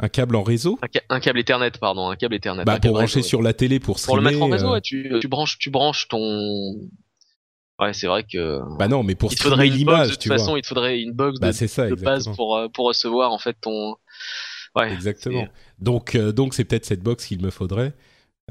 Un 0.00 0.08
câble 0.08 0.36
en 0.36 0.42
réseau? 0.42 0.78
un, 1.08 1.20
câble 1.20 1.38
Ethernet, 1.38 1.70
pardon, 1.80 2.08
un 2.10 2.16
câble 2.16 2.34
Ethernet. 2.34 2.64
Bah, 2.64 2.78
pour 2.80 2.92
brancher 2.92 3.22
sur 3.22 3.42
la 3.42 3.52
télé 3.52 3.78
pour 3.78 3.98
streamer. 3.98 4.16
Pour 4.16 4.24
le 4.24 4.30
mettre 4.30 4.42
en 4.42 4.48
réseau, 4.48 4.74
euh. 4.74 4.80
tu, 4.80 5.12
tu 5.20 5.28
branches, 5.28 5.58
tu 5.58 5.70
branches 5.70 6.08
ton. 6.08 6.74
Ouais, 7.80 7.92
c'est 7.92 8.08
vrai 8.08 8.24
que. 8.24 8.60
Bah 8.76 8.88
non, 8.88 9.02
mais 9.04 9.14
pour 9.14 9.32
il 9.32 9.36
streamer 9.36 9.68
l'image, 9.70 10.10
de 10.10 10.14
toute 10.14 10.26
façon, 10.26 10.56
il 10.56 10.62
te 10.62 10.66
faudrait 10.66 11.00
une 11.00 11.12
box 11.12 11.38
bah, 11.40 11.52
de, 11.52 11.52
ça, 11.52 11.88
de 11.88 11.94
base 11.94 12.28
pour 12.36 12.60
pour 12.72 12.86
recevoir 12.86 13.32
en 13.32 13.38
fait 13.38 13.56
ton. 13.60 13.96
Ouais. 14.74 14.92
Exactement. 14.92 15.46
Donc 15.78 16.16
donc 16.16 16.54
c'est 16.54 16.64
peut-être 16.64 16.86
cette 16.86 17.02
box 17.02 17.26
qu'il 17.26 17.40
me 17.40 17.50
faudrait. 17.50 17.94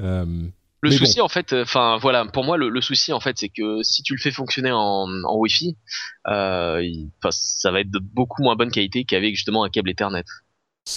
Euh, 0.00 0.48
le 0.84 0.90
souci 0.90 1.20
en 1.20 1.28
fait, 1.28 1.52
enfin 1.52 1.98
voilà, 2.00 2.24
pour 2.26 2.44
moi 2.44 2.56
le, 2.56 2.80
souci 2.80 3.12
en 3.12 3.20
fait, 3.20 3.36
c'est 3.38 3.48
que 3.48 3.82
si 3.82 4.02
tu 4.02 4.14
le 4.14 4.20
fais 4.20 4.30
fonctionner 4.30 4.70
en, 4.72 5.06
en 5.24 5.36
Wi-Fi, 5.36 5.76
euh, 6.28 6.82
ça 7.30 7.70
va 7.70 7.80
être 7.80 7.90
de 7.90 7.98
beaucoup 7.98 8.42
moins 8.42 8.56
bonne 8.56 8.70
qualité 8.70 9.04
qu'avec 9.04 9.34
justement 9.34 9.64
un 9.64 9.70
câble 9.70 9.90
Ethernet. 9.90 10.24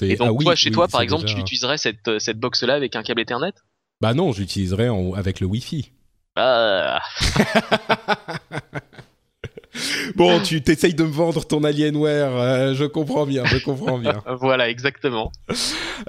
Et 0.01 0.15
donc 0.17 0.37
ah 0.39 0.43
toi, 0.43 0.55
chez 0.55 0.71
toi, 0.71 0.87
par 0.87 1.01
exemple, 1.01 1.25
tu 1.25 1.37
utiliserais 1.37 1.77
cette 1.77 2.19
cette 2.19 2.39
box 2.39 2.63
là 2.63 2.75
avec 2.75 2.95
un 2.95 3.03
câble 3.03 3.21
Ethernet? 3.21 3.53
Bah 4.01 4.13
non, 4.13 4.31
j'utiliserais 4.31 4.89
avec 5.15 5.39
le 5.39 5.47
Wi-Fi. 5.47 5.91
Ah. 6.35 7.01
bon, 10.15 10.41
tu 10.41 10.61
t'essayes 10.61 10.93
de 10.93 11.03
me 11.03 11.11
vendre 11.11 11.45
ton 11.45 11.63
Alienware, 11.63 12.35
euh, 12.35 12.73
je 12.73 12.85
comprends 12.85 13.25
bien, 13.25 13.45
je 13.45 13.57
comprends 13.57 13.97
bien. 13.97 14.21
voilà, 14.39 14.69
exactement. 14.69 15.31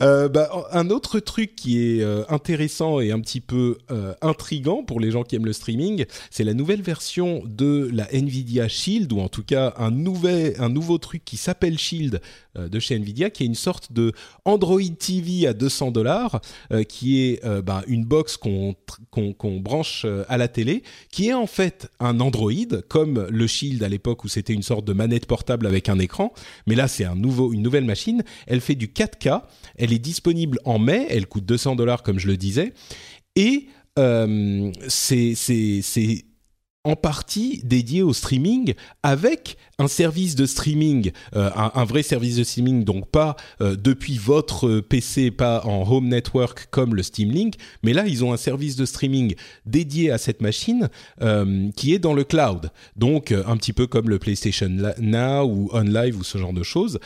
Euh, 0.00 0.28
bah, 0.28 0.50
un 0.72 0.90
autre 0.90 1.20
truc 1.20 1.54
qui 1.54 1.78
est 1.78 2.02
euh, 2.02 2.24
intéressant 2.28 3.00
et 3.00 3.10
un 3.10 3.20
petit 3.20 3.40
peu 3.40 3.78
intrigant 4.22 4.82
pour 4.82 5.00
les 5.00 5.10
gens 5.10 5.22
qui 5.22 5.36
aiment 5.36 5.46
le 5.46 5.52
streaming, 5.52 6.04
c'est 6.30 6.44
la 6.44 6.54
nouvelle 6.54 6.82
version 6.82 7.42
de 7.46 7.88
la 7.92 8.12
Nvidia 8.12 8.68
Shield, 8.68 9.12
ou 9.12 9.20
en 9.20 9.28
tout 9.28 9.42
cas 9.42 9.74
un, 9.76 9.90
nouvel, 9.90 10.54
un 10.58 10.68
nouveau 10.68 10.98
truc 10.98 11.24
qui 11.24 11.36
s'appelle 11.36 11.78
Shield 11.78 12.20
de 12.56 12.78
chez 12.80 12.96
Nvidia, 12.96 13.30
qui 13.30 13.44
est 13.44 13.46
une 13.46 13.54
sorte 13.54 13.92
de 13.92 14.12
Android 14.44 14.80
TV 14.98 15.46
à 15.46 15.52
200 15.52 15.92
dollars, 15.92 16.40
qui 16.88 17.20
est 17.20 17.44
bah, 17.62 17.82
une 17.86 18.04
box 18.04 18.36
qu'on 18.36 18.74
qu'on 19.10 19.60
branche 19.60 20.06
à 20.28 20.36
la 20.36 20.48
télé, 20.48 20.82
qui 21.10 21.28
est 21.28 21.34
en 21.34 21.46
fait 21.46 21.90
un 22.00 22.20
Android, 22.20 22.52
comme 22.88 23.26
le 23.30 23.46
Shield 23.46 23.57
à 23.82 23.88
l'époque 23.88 24.24
où 24.24 24.28
c'était 24.28 24.52
une 24.52 24.62
sorte 24.62 24.84
de 24.84 24.92
manette 24.92 25.26
portable 25.26 25.66
avec 25.66 25.88
un 25.88 25.98
écran, 25.98 26.32
mais 26.66 26.74
là 26.74 26.88
c'est 26.88 27.04
un 27.04 27.14
nouveau, 27.14 27.52
une 27.52 27.62
nouvelle 27.62 27.84
machine. 27.84 28.22
Elle 28.46 28.60
fait 28.60 28.74
du 28.74 28.88
4K, 28.88 29.42
elle 29.76 29.92
est 29.92 29.98
disponible 29.98 30.58
en 30.64 30.78
mai, 30.78 31.06
elle 31.10 31.26
coûte 31.26 31.44
200 31.44 31.76
dollars 31.76 32.02
comme 32.02 32.18
je 32.18 32.26
le 32.26 32.36
disais, 32.36 32.72
et 33.36 33.66
euh, 33.98 34.70
c'est 34.88 35.34
en 36.88 36.96
partie 36.96 37.60
dédié 37.64 38.00
au 38.00 38.14
streaming 38.14 38.72
avec 39.02 39.58
un 39.78 39.88
service 39.88 40.34
de 40.36 40.46
streaming, 40.46 41.12
euh, 41.36 41.50
un, 41.54 41.84
vrai 41.84 42.02
service 42.02 42.36
de 42.36 42.44
streaming, 42.44 42.82
donc 42.82 43.10
pas 43.10 43.36
euh, 43.60 43.76
depuis 43.76 44.16
votre 44.16 44.80
PC, 44.80 45.30
pas 45.30 45.60
en 45.66 45.86
home 45.86 46.08
network 46.08 46.68
comme 46.70 46.94
le 46.94 47.02
Steam 47.02 47.30
Link, 47.30 47.56
mais 47.82 47.92
là 47.92 48.06
ils 48.06 48.24
ont 48.24 48.32
un 48.32 48.38
service 48.38 48.76
de 48.76 48.86
streaming 48.86 49.34
dédié 49.66 50.10
à 50.10 50.16
cette 50.16 50.40
machine 50.40 50.88
euh, 51.20 51.68
qui 51.76 51.92
est 51.92 51.98
dans 51.98 52.14
le 52.14 52.24
cloud, 52.24 52.70
donc 52.96 53.32
un 53.32 53.56
petit 53.58 53.74
peu 53.74 53.86
comme 53.86 54.08
le 54.08 54.18
PlayStation 54.18 54.70
Now 54.98 55.44
ou 55.44 55.68
OnLive 55.72 56.18
ou 56.18 56.24
ce 56.24 56.38
genre 56.38 56.54
de 56.54 56.62
choses, 56.62 56.98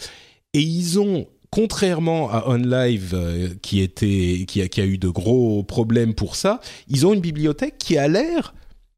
et 0.55 0.61
ils 0.61 1.01
ont 1.01 1.27
contrairement 1.51 2.31
à 2.31 2.49
OnLive 2.49 3.59
qui 3.63 3.83
a 3.83 4.85
eu 4.85 4.99
de 4.99 5.09
gros 5.09 5.65
problèmes 5.65 6.15
pour 6.15 6.37
ça, 6.37 6.61
ils 6.89 7.05
ont 7.05 7.13
une 7.13 7.21
bibliothèque 7.21 7.79
qui 7.79 7.99
a 7.99 8.07
l'air 8.07 8.55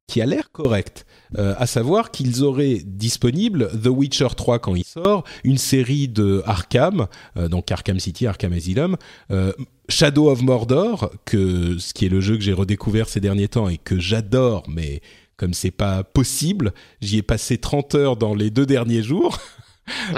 qui 0.07 0.21
a 0.21 0.27
l'air 0.27 0.51
correct. 0.53 1.07
Euh, 1.39 1.55
à 1.59 1.67
savoir 1.67 2.11
qu'ils 2.11 2.45
auraient 2.45 2.81
disponible 2.85 3.71
The 3.83 3.89
Witcher 3.89 4.29
3 4.37 4.59
quand 4.59 4.75
il 4.75 4.85
sort, 4.85 5.25
une 5.43 5.59
série 5.59 6.09
de 6.09 6.43
Arkham, 6.47 7.07
euh, 7.37 7.49
donc 7.49 7.71
Arkham 7.73 7.99
City, 7.99 8.27
Arkham 8.27 8.53
Asylum, 8.53 8.97
euh, 9.31 9.53
Shadow 9.89 10.31
of 10.31 10.43
Mordor, 10.43 11.11
que 11.25 11.79
ce 11.79 11.95
qui 11.95 12.07
est 12.07 12.09
le 12.09 12.21
jeu 12.21 12.37
que 12.37 12.43
j'ai 12.43 12.53
redécouvert 12.53 13.09
ces 13.09 13.21
derniers 13.21 13.49
temps 13.49 13.69
et 13.69 13.79
que 13.79 13.99
j'adore, 13.99 14.65
mais 14.69 15.01
comme 15.37 15.55
c'est 15.55 15.71
pas 15.71 16.05
possible, 16.05 16.73
j'y 17.01 17.19
ai 17.19 17.23
passé 17.23 17.59
30 17.59 17.95
heures 17.95 18.17
dans 18.17 18.35
les 18.35 18.51
deux 18.51 18.67
derniers 18.67 19.03
jours. 19.03 19.39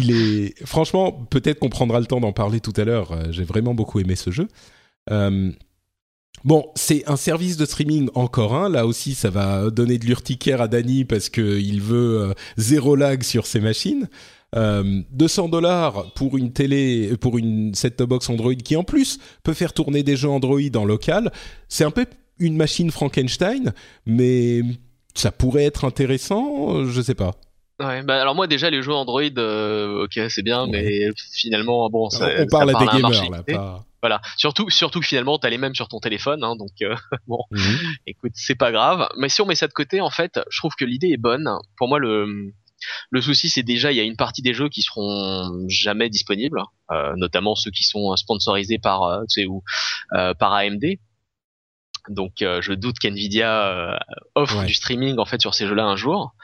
il 0.00 0.10
est 0.10 0.66
franchement 0.66 1.12
peut-être 1.12 1.58
qu'on 1.58 1.68
prendra 1.68 2.00
le 2.00 2.06
temps 2.06 2.20
d'en 2.20 2.32
parler 2.32 2.60
tout 2.60 2.72
à 2.76 2.84
l'heure. 2.84 3.30
J'ai 3.30 3.44
vraiment 3.44 3.74
beaucoup 3.74 4.00
aimé 4.00 4.16
ce 4.16 4.30
jeu. 4.30 4.48
Bon, 6.44 6.70
c'est 6.74 7.06
un 7.06 7.16
service 7.16 7.56
de 7.56 7.66
streaming 7.66 8.08
encore 8.14 8.54
un. 8.54 8.68
Là 8.68 8.86
aussi, 8.86 9.14
ça 9.14 9.28
va 9.28 9.70
donner 9.70 9.98
de 9.98 10.06
l'urticaire 10.06 10.62
à 10.62 10.68
Dany 10.68 11.04
parce 11.04 11.28
qu'il 11.28 11.82
veut 11.82 12.20
euh, 12.20 12.34
zéro 12.56 12.96
lag 12.96 13.22
sur 13.22 13.46
ses 13.46 13.60
machines. 13.60 14.08
Euh, 14.56 15.02
200 15.12 15.48
dollars 15.48 16.12
pour 16.14 16.36
une 16.36 16.52
télé, 16.52 17.16
pour 17.20 17.38
une 17.38 17.74
set-top 17.74 18.08
box 18.08 18.30
Android 18.30 18.54
qui 18.54 18.74
en 18.74 18.84
plus 18.84 19.18
peut 19.42 19.52
faire 19.52 19.72
tourner 19.72 20.02
des 20.02 20.16
jeux 20.16 20.30
Android 20.30 20.60
en 20.74 20.84
local. 20.84 21.30
C'est 21.68 21.84
un 21.84 21.90
peu 21.90 22.06
une 22.38 22.56
machine 22.56 22.90
Frankenstein, 22.90 23.72
mais 24.06 24.62
ça 25.14 25.30
pourrait 25.30 25.64
être 25.64 25.84
intéressant. 25.84 26.86
Je 26.86 27.02
sais 27.02 27.14
pas. 27.14 27.32
Ouais, 27.80 28.02
bah 28.02 28.20
alors 28.20 28.34
moi 28.34 28.46
déjà 28.46 28.70
les 28.70 28.82
jeux 28.82 28.92
Android, 28.92 29.22
euh, 29.38 30.04
ok 30.04 30.20
c'est 30.28 30.42
bien, 30.42 30.66
mais 30.66 31.08
finalement 31.32 31.88
bon, 31.88 32.10
ça, 32.10 32.28
on 32.38 32.46
parle 32.46 32.70
à 32.70 32.78
des 32.78 32.86
gamers 32.86 33.30
là, 33.30 33.42
pas... 33.42 33.84
Voilà. 34.02 34.22
Surtout, 34.36 34.70
surtout 34.70 35.00
que 35.00 35.06
finalement, 35.06 35.38
t'as 35.38 35.50
les 35.50 35.58
mêmes 35.58 35.74
sur 35.74 35.88
ton 35.88 36.00
téléphone, 36.00 36.42
hein, 36.42 36.56
donc 36.56 36.70
euh, 36.82 36.94
bon, 37.26 37.44
mhm. 37.50 37.78
écoute, 38.06 38.32
c'est 38.34 38.54
pas 38.54 38.72
grave. 38.72 39.08
Mais 39.18 39.28
si 39.28 39.42
on 39.42 39.46
met 39.46 39.54
ça 39.54 39.66
de 39.66 39.72
côté, 39.72 40.00
en 40.00 40.10
fait, 40.10 40.40
je 40.50 40.58
trouve 40.58 40.72
que 40.74 40.84
l'idée 40.84 41.08
est 41.08 41.18
bonne. 41.18 41.50
Pour 41.76 41.88
moi, 41.88 41.98
le 41.98 42.52
le 43.10 43.20
souci, 43.20 43.48
c'est 43.48 43.62
déjà 43.62 43.92
il 43.92 43.96
y 43.96 44.00
a 44.00 44.04
une 44.04 44.16
partie 44.16 44.42
des 44.42 44.54
jeux 44.54 44.68
qui 44.68 44.82
seront 44.82 45.66
jamais 45.68 46.08
disponibles, 46.08 46.62
euh, 46.90 47.14
notamment 47.16 47.54
ceux 47.54 47.70
qui 47.70 47.84
sont 47.84 48.14
sponsorisés 48.16 48.78
par, 48.78 49.02
euh, 49.02 49.20
tu 49.28 49.42
sais, 49.42 49.46
ou 49.46 49.62
euh, 50.14 50.34
par 50.34 50.52
AMD. 50.54 50.84
Donc 52.08 52.42
euh, 52.42 52.60
je 52.62 52.72
doute 52.72 52.98
qu'Nvidia 52.98 53.68
euh, 53.68 53.96
offre 54.34 54.64
du 54.64 54.74
streaming 54.74 55.18
en 55.18 55.24
fait 55.24 55.40
sur 55.40 55.54
ces 55.54 55.66
jeux-là 55.66 55.84
un 55.84 55.96
jour. 55.96 56.34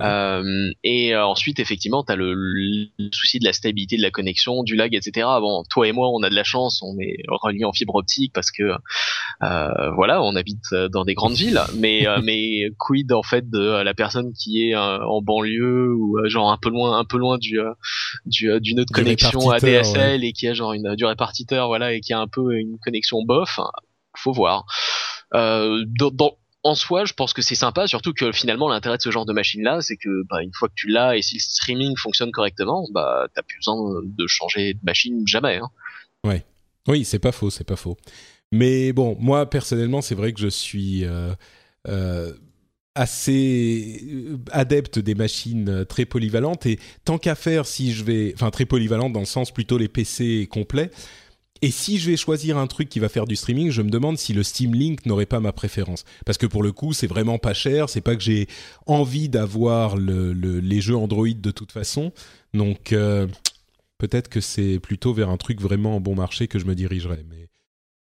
Euh, 0.00 0.70
et 0.84 1.14
ensuite 1.16 1.58
effectivement 1.60 2.02
tu 2.02 2.12
as 2.12 2.16
le, 2.16 2.86
souci 3.12 3.38
de 3.38 3.44
la 3.44 3.52
stabilité 3.52 3.96
de 3.96 4.02
la 4.02 4.10
connexion, 4.10 4.62
du 4.62 4.74
lag, 4.74 4.94
etc. 4.94 5.26
Bon, 5.40 5.64
toi 5.68 5.86
et 5.86 5.92
moi 5.92 6.08
on 6.08 6.22
a 6.22 6.30
de 6.30 6.34
la 6.34 6.44
chance, 6.44 6.82
on 6.82 6.98
est 6.98 7.18
reliés 7.28 7.64
en 7.64 7.72
fibre 7.72 7.94
optique 7.96 8.32
parce 8.32 8.50
que 8.50 8.72
voilà, 9.40 10.22
on 10.22 10.34
habite 10.34 10.74
dans 10.90 11.04
des 11.04 11.14
grandes 11.14 11.34
villes. 11.34 11.60
Mais 11.76 12.06
mais 12.22 12.70
quid 12.78 13.12
en 13.12 13.22
fait 13.22 13.48
de 13.50 13.82
la 13.82 13.94
personne 13.94 14.32
qui 14.32 14.68
est 14.68 14.76
en 14.76 15.20
banlieue 15.20 15.92
ou 15.94 16.18
genre 16.28 16.50
un 16.50 16.58
peu 16.58 16.70
loin, 16.70 16.98
un 16.98 17.04
peu 17.04 17.18
loin 17.18 17.38
du 17.38 17.58
du 18.26 18.50
d'une 18.60 18.80
autre 18.80 18.92
connexion 18.92 19.50
ADSL 19.50 20.24
et 20.24 20.32
qui 20.32 20.48
a 20.48 20.54
genre 20.54 20.72
une 20.72 20.94
du 20.94 21.04
répartiteur 21.04 21.66
voilà 21.66 21.92
et 21.92 22.00
qui 22.00 22.12
a 22.12 22.20
un 22.20 22.28
peu 22.28 22.54
une 22.54 22.78
connexion 22.82 23.22
bof 23.22 23.60
faut 24.16 24.32
voir. 24.32 24.64
Euh, 25.34 25.84
en 26.64 26.74
soi, 26.74 27.04
je 27.04 27.12
pense 27.12 27.32
que 27.32 27.42
c'est 27.42 27.54
sympa, 27.54 27.88
surtout 27.88 28.12
que 28.12 28.30
finalement 28.30 28.68
l'intérêt 28.68 28.96
de 28.96 29.02
ce 29.02 29.10
genre 29.10 29.26
de 29.26 29.32
machine-là, 29.32 29.80
c'est 29.80 29.96
que 29.96 30.24
bah, 30.28 30.42
une 30.42 30.52
fois 30.52 30.68
que 30.68 30.74
tu 30.76 30.88
l'as 30.88 31.16
et 31.16 31.22
si 31.22 31.36
le 31.36 31.40
streaming 31.40 31.96
fonctionne 31.96 32.30
correctement, 32.30 32.86
bah 32.92 33.26
t'as 33.34 33.42
plus 33.42 33.58
besoin 33.58 34.00
de 34.04 34.26
changer 34.26 34.74
de 34.74 34.80
machine 34.84 35.26
jamais. 35.26 35.56
Hein. 35.56 35.70
Ouais, 36.24 36.44
oui, 36.86 37.04
c'est 37.04 37.18
pas 37.18 37.32
faux, 37.32 37.50
c'est 37.50 37.66
pas 37.66 37.76
faux. 37.76 37.96
Mais 38.52 38.92
bon, 38.92 39.16
moi 39.18 39.48
personnellement, 39.48 40.02
c'est 40.02 40.14
vrai 40.14 40.32
que 40.32 40.40
je 40.40 40.48
suis 40.48 41.04
euh, 41.04 41.34
euh, 41.88 42.32
assez 42.94 44.28
adepte 44.52 45.00
des 45.00 45.16
machines 45.16 45.84
très 45.86 46.04
polyvalentes 46.04 46.66
et 46.66 46.78
tant 47.04 47.18
qu'à 47.18 47.34
faire, 47.34 47.66
si 47.66 47.92
je 47.92 48.04
vais, 48.04 48.32
enfin 48.34 48.50
très 48.50 48.66
polyvalentes 48.66 49.12
dans 49.12 49.20
le 49.20 49.26
sens 49.26 49.50
plutôt 49.50 49.78
les 49.78 49.88
PC 49.88 50.48
complets. 50.50 50.90
Et 51.64 51.70
si 51.70 51.98
je 51.98 52.10
vais 52.10 52.16
choisir 52.16 52.58
un 52.58 52.66
truc 52.66 52.88
qui 52.88 52.98
va 52.98 53.08
faire 53.08 53.24
du 53.24 53.36
streaming, 53.36 53.70
je 53.70 53.82
me 53.82 53.90
demande 53.90 54.18
si 54.18 54.32
le 54.32 54.42
Steam 54.42 54.74
Link 54.74 55.06
n'aurait 55.06 55.26
pas 55.26 55.38
ma 55.38 55.52
préférence. 55.52 56.04
Parce 56.26 56.36
que 56.36 56.46
pour 56.46 56.64
le 56.64 56.72
coup, 56.72 56.92
c'est 56.92 57.06
vraiment 57.06 57.38
pas 57.38 57.54
cher. 57.54 57.88
C'est 57.88 58.00
pas 58.00 58.16
que 58.16 58.22
j'ai 58.22 58.48
envie 58.86 59.28
d'avoir 59.28 59.96
le, 59.96 60.32
les 60.32 60.80
jeux 60.80 60.96
Android 60.96 61.28
de 61.28 61.50
toute 61.52 61.70
façon. 61.70 62.12
Donc 62.52 62.92
euh, 62.92 63.28
peut-être 63.98 64.28
que 64.28 64.40
c'est 64.40 64.80
plutôt 64.80 65.14
vers 65.14 65.30
un 65.30 65.36
truc 65.36 65.60
vraiment 65.60 65.96
en 65.96 66.00
bon 66.00 66.16
marché 66.16 66.48
que 66.48 66.58
je 66.58 66.64
me 66.64 66.74
dirigerai. 66.74 67.24
Mais 67.30 67.46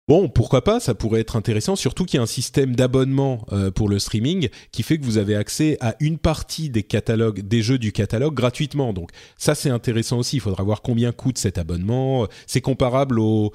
Bon, 0.07 0.29
pourquoi 0.29 0.63
pas, 0.63 0.81
ça 0.81 0.95
pourrait 0.95 1.23
être 1.23 1.35
intéressant, 1.35 1.77
surtout 1.77 2.05
qu'il 2.05 2.19
y 2.19 2.21
a 2.21 2.23
un 2.23 2.27
système 2.27 2.77
d'abonnement 2.77 3.47
euh, 3.53 3.71
pour 3.71 3.89
le 3.89 3.99
streaming 3.99 4.51
qui 4.71 4.83
fait 4.83 4.99
que 4.99 5.05
vous 5.05 5.17
avez 5.17 5.35
accès 5.35 5.79
à 5.81 5.97
une 5.99 6.19
partie 6.19 6.69
des 6.69 6.83
catalogues, 6.83 7.41
des 7.41 7.63
jeux 7.63 7.79
du 7.79 7.91
catalogue 7.91 8.35
gratuitement. 8.35 8.93
Donc 8.93 9.13
ça, 9.39 9.55
c'est 9.55 9.71
intéressant 9.71 10.19
aussi. 10.19 10.37
Il 10.37 10.41
faudra 10.41 10.63
voir 10.63 10.83
combien 10.83 11.11
coûte 11.11 11.39
cet 11.39 11.57
abonnement. 11.57 12.29
C'est 12.47 12.61
comparable 12.61 13.19
au, 13.19 13.53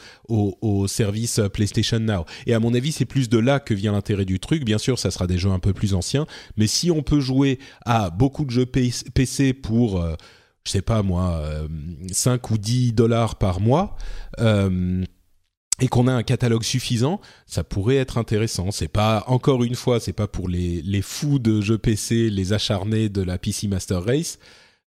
service 0.87 1.39
PlayStation 1.53 1.99
Now. 1.99 2.25
Et 2.47 2.55
à 2.55 2.59
mon 2.59 2.73
avis, 2.73 2.93
c'est 2.93 3.05
plus 3.05 3.29
de 3.29 3.37
là 3.37 3.59
que 3.59 3.75
vient 3.75 3.91
l'intérêt 3.91 4.25
du 4.25 4.39
truc. 4.39 4.65
Bien 4.65 4.79
sûr, 4.79 4.97
ça 4.97 5.11
sera 5.11 5.27
des 5.27 5.37
jeux 5.37 5.51
un 5.51 5.59
peu 5.59 5.73
plus 5.73 5.93
anciens, 5.93 6.25
mais 6.57 6.65
si 6.65 6.89
on 6.89 7.03
peut 7.03 7.19
jouer 7.19 7.59
à 7.85 8.09
beaucoup 8.09 8.43
de 8.43 8.49
jeux 8.49 8.65
PC 8.65 9.53
pour 9.53 10.01
euh, 10.01 10.15
je 10.65 10.71
sais 10.71 10.81
pas 10.81 11.03
moi, 11.03 11.43
5 12.11 12.43
euh, 12.43 12.53
ou 12.53 12.57
10 12.57 12.93
dollars 12.93 13.35
par 13.37 13.59
mois, 13.59 13.95
euh, 14.39 15.03
et 15.81 15.87
qu'on 15.87 16.07
a 16.07 16.13
un 16.13 16.23
catalogue 16.23 16.63
suffisant, 16.63 17.21
ça 17.45 17.63
pourrait 17.63 17.97
être 17.97 18.17
intéressant. 18.17 18.71
C'est 18.71 18.87
pas 18.87 19.23
encore 19.27 19.63
une 19.63 19.75
fois, 19.75 19.99
c'est 19.99 20.13
pas 20.13 20.27
pour 20.27 20.49
les, 20.49 20.81
les 20.81 21.01
fous 21.01 21.39
de 21.39 21.61
jeux 21.61 21.77
PC, 21.77 22.29
les 22.29 22.53
acharnés 22.53 23.09
de 23.09 23.21
la 23.21 23.37
PC 23.37 23.67
Master 23.67 24.03
Race, 24.03 24.39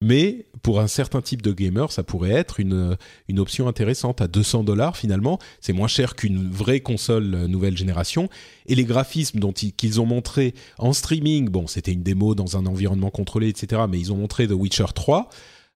mais 0.03 0.47
pour 0.63 0.81
un 0.81 0.89
certain 0.89 1.23
type 1.23 1.41
de 1.41 1.53
gamer, 1.53 1.91
ça 1.91 2.03
pourrait 2.03 2.33
être 2.33 2.61
une, 2.61 2.97
une 3.29 3.39
option 3.39 3.67
intéressante 3.67 4.21
à 4.21 4.29
200 4.29 4.65
dollars 4.65 4.97
finalement. 4.97 5.39
C'est 5.61 5.73
moins 5.73 5.89
cher 5.89 6.17
qu'une 6.17 6.51
vraie 6.51 6.81
console 6.81 7.47
nouvelle 7.47 7.77
génération. 7.77 8.29
Et 8.67 8.75
les 8.75 8.85
graphismes 8.85 9.41
dont 9.41 9.53
qu'ils 9.53 10.01
ont 10.01 10.07
montré 10.07 10.55
en 10.79 10.93
streaming, 10.93 11.49
bon, 11.49 11.67
c'était 11.67 11.93
une 11.93 12.03
démo 12.03 12.35
dans 12.35 12.59
un 12.59 12.67
environnement 12.67 13.11
contrôlé, 13.11 13.49
etc. 13.49 13.83
Mais 13.89 13.99
ils 13.99 14.13
ont 14.13 14.17
montré 14.17 14.47
The 14.47 14.53
Witcher 14.53 14.87
3 14.95 15.31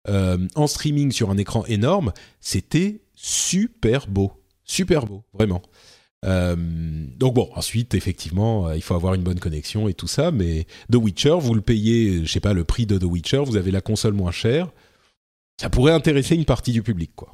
euh, 0.09 0.39
en 0.55 0.67
streaming 0.67 1.13
sur 1.13 1.31
un 1.31 1.39
écran 1.39 1.65
énorme. 1.65 2.13
C'était 2.41 3.01
super 3.15 4.07
beau 4.07 4.33
super 4.71 5.07
beau, 5.07 5.25
vraiment. 5.33 5.63
Euh, 6.25 6.55
donc 7.17 7.35
bon, 7.35 7.51
ensuite, 7.55 7.95
effectivement, 7.95 8.69
euh, 8.69 8.77
il 8.77 8.83
faut 8.83 8.95
avoir 8.95 9.15
une 9.15 9.23
bonne 9.23 9.41
connexion 9.41 9.89
et 9.89 9.95
tout 9.95 10.07
ça, 10.07 10.31
mais 10.31 10.67
The 10.93 10.97
Witcher, 10.97 11.37
vous 11.41 11.55
le 11.55 11.63
payez, 11.63 12.25
je 12.25 12.31
sais 12.31 12.41
pas, 12.41 12.53
le 12.53 12.65
prix 12.65 12.87
de 12.87 12.99
The 12.99 13.05
Witcher, 13.05 13.43
vous 13.45 13.57
avez 13.57 13.71
la 13.71 13.81
console 13.81 14.13
moins 14.13 14.31
chère, 14.31 14.71
ça 15.61 15.71
pourrait 15.71 15.93
intéresser 15.93 16.35
une 16.35 16.45
partie 16.45 16.73
du 16.73 16.83
public, 16.83 17.13
quoi. 17.17 17.33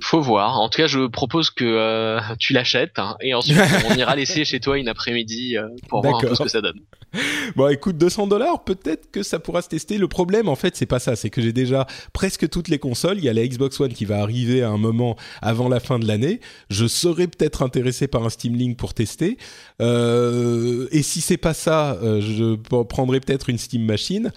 Faut 0.00 0.20
voir. 0.20 0.60
En 0.60 0.68
tout 0.68 0.78
cas, 0.78 0.86
je 0.86 1.06
propose 1.06 1.50
que 1.50 1.64
euh, 1.64 2.20
tu 2.38 2.52
l'achètes 2.52 2.98
hein, 2.98 3.16
et 3.20 3.34
ensuite 3.34 3.56
on 3.90 3.94
ira 3.94 4.16
laisser 4.16 4.44
chez 4.44 4.60
toi 4.60 4.78
une 4.78 4.88
après-midi 4.88 5.56
euh, 5.56 5.68
pour 5.88 6.02
voir 6.02 6.16
un 6.16 6.20
peu 6.20 6.34
ce 6.34 6.42
que 6.42 6.48
ça 6.48 6.60
donne. 6.60 6.80
Bon, 7.54 7.68
écoute, 7.68 7.96
200 7.96 8.26
dollars, 8.26 8.64
peut-être 8.64 9.08
que 9.12 9.22
ça 9.22 9.38
pourra 9.38 9.62
se 9.62 9.68
tester. 9.68 9.98
Le 9.98 10.08
problème, 10.08 10.48
en 10.48 10.56
fait, 10.56 10.74
c'est 10.74 10.84
pas 10.84 10.98
ça. 10.98 11.14
C'est 11.14 11.30
que 11.30 11.40
j'ai 11.40 11.52
déjà 11.52 11.86
presque 12.12 12.48
toutes 12.48 12.66
les 12.66 12.80
consoles. 12.80 13.18
Il 13.18 13.24
y 13.24 13.28
a 13.28 13.32
la 13.32 13.46
Xbox 13.46 13.78
One 13.78 13.92
qui 13.92 14.04
va 14.04 14.20
arriver 14.20 14.64
à 14.64 14.70
un 14.70 14.78
moment 14.78 15.14
avant 15.40 15.68
la 15.68 15.78
fin 15.78 16.00
de 16.00 16.08
l'année. 16.08 16.40
Je 16.70 16.88
serais 16.88 17.28
peut-être 17.28 17.62
intéressé 17.62 18.08
par 18.08 18.24
un 18.24 18.30
Steam 18.30 18.56
Link 18.56 18.76
pour 18.76 18.94
tester. 18.94 19.38
Euh, 19.80 20.88
et 20.90 21.02
si 21.02 21.20
c'est 21.20 21.36
pas 21.36 21.54
ça, 21.54 21.96
je 22.02 22.56
prendrai 22.82 23.20
peut-être 23.20 23.48
une 23.48 23.58
Steam 23.58 23.84
Machine. 23.84 24.32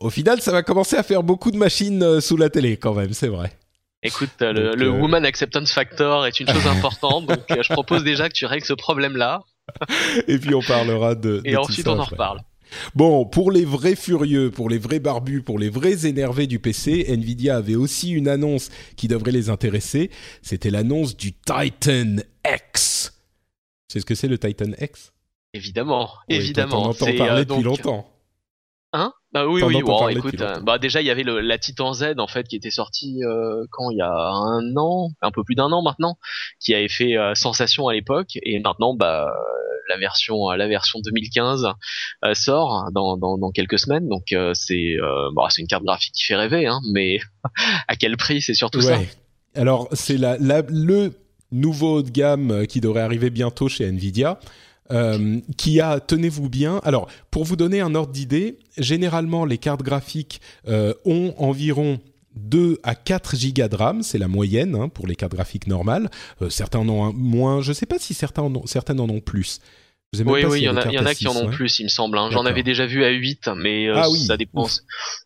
Au 0.00 0.08
final, 0.08 0.40
ça 0.40 0.50
va 0.50 0.62
commencer 0.62 0.96
à 0.96 1.02
faire 1.02 1.22
beaucoup 1.22 1.50
de 1.50 1.58
machines 1.58 2.22
sous 2.22 2.38
la 2.38 2.48
télé, 2.48 2.78
quand 2.78 2.94
même. 2.94 3.12
C'est 3.12 3.28
vrai. 3.28 3.52
Écoute, 4.04 4.30
le, 4.40 4.74
le 4.74 4.86
euh, 4.86 4.90
Woman 4.90 5.24
Acceptance 5.24 5.72
Factor 5.72 6.26
est 6.26 6.38
une 6.38 6.48
chose 6.48 6.66
importante, 6.66 7.26
donc 7.26 7.50
euh, 7.50 7.62
je 7.62 7.72
propose 7.72 8.04
déjà 8.04 8.28
que 8.28 8.34
tu 8.34 8.44
règles 8.44 8.66
ce 8.66 8.74
problème-là. 8.74 9.42
Et 10.28 10.38
puis 10.38 10.54
on 10.54 10.60
parlera 10.60 11.14
de. 11.14 11.40
Et 11.44 11.56
ensuite 11.56 11.88
on 11.88 11.98
en 11.98 12.04
reparle. 12.04 12.40
Bon, 12.94 13.24
pour 13.24 13.50
les 13.50 13.64
vrais 13.64 13.94
furieux, 13.94 14.50
pour 14.50 14.68
les 14.68 14.78
vrais 14.78 14.98
barbus, 14.98 15.42
pour 15.42 15.58
les 15.58 15.70
vrais 15.70 16.06
énervés 16.06 16.46
du 16.46 16.58
PC, 16.58 17.06
Nvidia 17.08 17.56
avait 17.56 17.76
aussi 17.76 18.10
une 18.10 18.28
annonce 18.28 18.70
qui 18.96 19.08
devrait 19.08 19.32
les 19.32 19.48
intéresser. 19.48 20.10
C'était 20.42 20.70
l'annonce 20.70 21.16
du 21.16 21.32
Titan 21.32 22.16
X. 22.46 23.14
C'est 23.88 24.00
ce 24.00 24.06
que 24.06 24.14
c'est 24.14 24.28
le 24.28 24.38
Titan 24.38 24.72
X? 24.80 25.12
Évidemment, 25.52 26.10
évidemment. 26.28 26.82
On 26.82 26.88
entend 26.90 27.06
parler 27.16 27.42
euh, 27.42 27.44
depuis 27.44 27.62
longtemps. 27.62 28.10
Bah 29.34 29.48
oui, 29.48 29.62
oui, 29.64 29.82
bon, 29.82 30.08
écoute, 30.08 30.40
euh, 30.40 30.60
bah 30.60 30.78
déjà 30.78 31.00
il 31.00 31.08
y 31.08 31.10
avait 31.10 31.24
le, 31.24 31.40
la 31.40 31.58
Titan 31.58 31.92
Z 31.92 32.14
en 32.18 32.28
fait 32.28 32.46
qui 32.46 32.54
était 32.54 32.70
sortie 32.70 33.18
euh, 33.24 33.66
quand 33.72 33.90
il 33.90 33.98
y 33.98 34.00
a 34.00 34.12
un 34.12 34.76
an, 34.76 35.10
un 35.22 35.32
peu 35.32 35.42
plus 35.42 35.56
d'un 35.56 35.72
an 35.72 35.82
maintenant, 35.82 36.18
qui 36.60 36.72
avait 36.72 36.88
fait 36.88 37.16
euh, 37.16 37.34
sensation 37.34 37.88
à 37.88 37.94
l'époque 37.94 38.38
et 38.44 38.60
maintenant 38.60 38.94
bah 38.94 39.34
la 39.88 39.96
version 39.96 40.50
la 40.50 40.68
version 40.68 41.00
2015 41.00 41.66
sort 42.32 42.90
dans, 42.92 43.16
dans, 43.16 43.36
dans, 43.36 43.50
quelques 43.50 43.80
semaines 43.80 44.08
donc 44.08 44.34
c'est 44.54 44.96
bah, 45.34 45.48
c'est 45.50 45.62
une 45.62 45.68
carte 45.68 45.84
graphique 45.84 46.14
qui 46.14 46.22
fait 46.22 46.36
rêver 46.36 46.68
hein, 46.68 46.80
mais 46.92 47.18
à 47.88 47.96
quel 47.96 48.16
prix 48.16 48.40
c'est 48.40 48.54
surtout 48.54 48.82
ça? 48.82 48.98
Alors 49.56 49.88
c'est 49.92 50.16
la, 50.16 50.38
la, 50.38 50.62
le 50.68 51.12
nouveau 51.50 52.02
de 52.02 52.10
gamme 52.10 52.68
qui 52.68 52.80
devrait 52.80 53.02
arriver 53.02 53.30
bientôt 53.30 53.68
chez 53.68 53.84
Nvidia. 53.84 54.38
Euh, 54.92 55.40
qui 55.56 55.80
a, 55.80 55.98
tenez-vous 55.98 56.50
bien, 56.50 56.78
alors 56.84 57.08
pour 57.30 57.44
vous 57.44 57.56
donner 57.56 57.80
un 57.80 57.94
ordre 57.94 58.12
d'idée, 58.12 58.58
généralement 58.76 59.46
les 59.46 59.56
cartes 59.56 59.82
graphiques 59.82 60.42
euh, 60.68 60.92
ont 61.06 61.32
environ 61.38 62.00
2 62.36 62.80
à 62.82 62.94
4 62.94 63.34
gigas 63.34 63.68
de 63.68 63.76
RAM, 63.76 64.02
c'est 64.02 64.18
la 64.18 64.28
moyenne 64.28 64.74
hein, 64.74 64.90
pour 64.90 65.06
les 65.06 65.16
cartes 65.16 65.32
graphiques 65.32 65.68
normales. 65.68 66.10
Euh, 66.42 66.50
certains 66.50 66.80
en 66.80 66.88
ont 66.90 67.12
moins, 67.14 67.62
je 67.62 67.70
ne 67.70 67.74
sais 67.74 67.86
pas 67.86 67.98
si 67.98 68.12
certains 68.12 68.42
en 68.42 68.54
ont, 68.54 68.66
certaines 68.66 69.00
en 69.00 69.08
ont 69.08 69.20
plus. 69.20 69.60
Oui, 70.24 70.44
oui, 70.44 70.60
il 70.60 70.64
y, 70.64 70.68
en 70.68 70.76
a, 70.76 71.14
qui 71.14 71.26
en 71.26 71.36
ont 71.36 71.50
plus, 71.50 71.78
il 71.78 71.84
me 71.84 71.88
semble. 71.88 72.18
Hein. 72.18 72.28
J'en 72.30 72.44
avais 72.46 72.62
déjà 72.62 72.86
vu 72.86 73.04
à 73.04 73.10
8, 73.10 73.50
mais 73.56 73.88
euh, 73.88 73.94
ah 73.96 74.06
ça 74.26 74.36
dépend. 74.36 74.66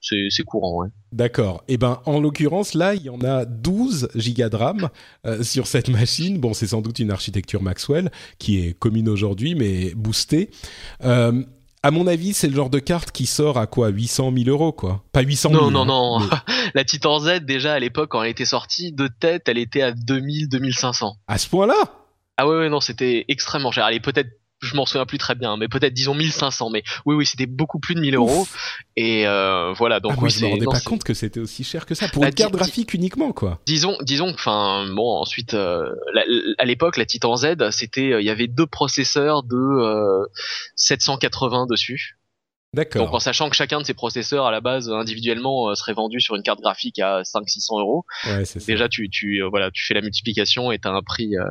C'est 0.00 0.42
courant, 0.44 0.82
ouais. 0.82 0.88
D'accord. 1.12 1.64
Et 1.68 1.74
eh 1.74 1.76
ben, 1.78 2.00
en 2.04 2.20
l'occurrence, 2.20 2.74
là, 2.74 2.94
il 2.94 3.02
y 3.02 3.08
en 3.08 3.20
a 3.22 3.44
12 3.44 4.10
gigas 4.14 4.50
de 4.50 4.56
RAM 4.56 4.90
euh, 5.26 5.42
sur 5.42 5.66
cette 5.66 5.88
machine. 5.88 6.38
Bon, 6.38 6.52
c'est 6.52 6.66
sans 6.66 6.82
doute 6.82 6.98
une 6.98 7.10
architecture 7.10 7.62
Maxwell 7.62 8.10
qui 8.38 8.60
est 8.60 8.78
commune 8.78 9.08
aujourd'hui, 9.08 9.54
mais 9.54 9.92
boostée. 9.94 10.50
Euh, 11.04 11.42
à 11.82 11.90
mon 11.90 12.06
avis, 12.06 12.34
c'est 12.34 12.48
le 12.48 12.54
genre 12.54 12.70
de 12.70 12.80
carte 12.80 13.12
qui 13.12 13.26
sort 13.26 13.56
à 13.56 13.66
quoi? 13.66 13.88
800 13.88 14.32
000 14.36 14.50
euros, 14.50 14.72
quoi. 14.72 15.04
Pas 15.12 15.20
800 15.20 15.50
000. 15.50 15.70
Non, 15.70 15.84
non, 15.84 15.86
non. 15.86 16.28
La 16.74 16.84
Titan 16.84 17.20
Z, 17.20 17.40
déjà, 17.42 17.74
à 17.74 17.78
l'époque, 17.78 18.10
quand 18.10 18.22
elle 18.22 18.30
était 18.30 18.44
sortie, 18.44 18.92
de 18.92 19.08
tête, 19.08 19.48
elle 19.48 19.58
était 19.58 19.82
à 19.82 19.92
2000, 19.92 20.48
2500. 20.48 21.16
À 21.26 21.38
ce 21.38 21.48
point-là? 21.48 21.76
Ah 22.36 22.46
ouais, 22.46 22.56
ouais, 22.56 22.68
non, 22.68 22.80
c'était 22.80 23.24
extrêmement 23.28 23.72
cher. 23.72 23.86
Elle 23.88 23.96
est 23.96 24.00
peut-être 24.00 24.30
je 24.60 24.74
m'en 24.74 24.86
souviens 24.86 25.06
plus 25.06 25.18
très 25.18 25.34
bien, 25.34 25.56
mais 25.56 25.68
peut-être 25.68 25.94
disons 25.94 26.14
1500. 26.14 26.70
Mais 26.70 26.82
oui, 27.06 27.14
oui, 27.14 27.26
c'était 27.26 27.46
beaucoup 27.46 27.78
plus 27.78 27.94
de 27.94 28.00
1000 28.00 28.16
euros. 28.16 28.46
Et 28.96 29.26
euh, 29.26 29.72
voilà, 29.72 30.00
donc 30.00 30.14
ah, 30.16 30.20
oui, 30.20 30.30
je 30.30 30.44
me 30.44 30.50
rendais 30.50 30.66
pas 30.66 30.80
compte 30.80 31.04
que 31.04 31.14
c'était 31.14 31.40
aussi 31.40 31.64
cher 31.64 31.86
que 31.86 31.94
ça 31.94 32.08
pour 32.08 32.22
bah, 32.22 32.28
une 32.28 32.34
carte 32.34 32.52
graphique 32.52 32.94
uniquement, 32.94 33.32
quoi. 33.32 33.60
Disons, 33.66 33.96
disons, 34.02 34.30
enfin, 34.30 34.86
bon, 34.94 35.18
ensuite, 35.18 35.54
euh, 35.54 35.94
à 36.58 36.64
l'époque, 36.64 36.96
la 36.96 37.06
Titan 37.06 37.36
Z, 37.36 37.70
c'était, 37.70 38.12
euh, 38.12 38.20
il 38.20 38.26
y 38.26 38.30
avait 38.30 38.48
deux 38.48 38.66
processeurs 38.66 39.42
de 39.42 40.28
780 40.76 41.66
dessus. 41.66 42.17
D'accord. 42.74 43.06
Donc 43.06 43.14
en 43.14 43.18
sachant 43.18 43.48
que 43.48 43.56
chacun 43.56 43.80
de 43.80 43.86
ces 43.86 43.94
processeurs 43.94 44.44
à 44.44 44.50
la 44.50 44.60
base 44.60 44.90
individuellement 44.90 45.70
euh, 45.70 45.74
serait 45.74 45.94
vendu 45.94 46.20
sur 46.20 46.34
une 46.34 46.42
carte 46.42 46.60
graphique 46.60 46.98
à 46.98 47.22
500-600 47.22 47.80
euros, 47.80 48.04
ouais, 48.26 48.44
déjà 48.66 48.88
tu 48.90 49.08
tu 49.08 49.42
euh, 49.42 49.48
voilà 49.48 49.70
tu 49.70 49.86
fais 49.86 49.94
la 49.94 50.02
multiplication 50.02 50.70
et 50.70 50.78
t'as 50.78 50.90
un 50.90 51.00
prix 51.00 51.34
euh, 51.36 51.50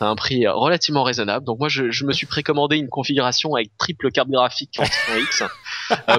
as 0.00 0.06
un 0.06 0.16
prix 0.16 0.48
relativement 0.48 1.04
raisonnable. 1.04 1.46
Donc 1.46 1.60
moi 1.60 1.68
je, 1.68 1.92
je 1.92 2.04
me 2.04 2.12
suis 2.12 2.26
précommandé 2.26 2.76
une 2.76 2.88
configuration 2.88 3.54
avec 3.54 3.70
triple 3.78 4.10
carte 4.10 4.30
graphique 4.30 4.80
en 4.80 5.16
X. 5.16 5.44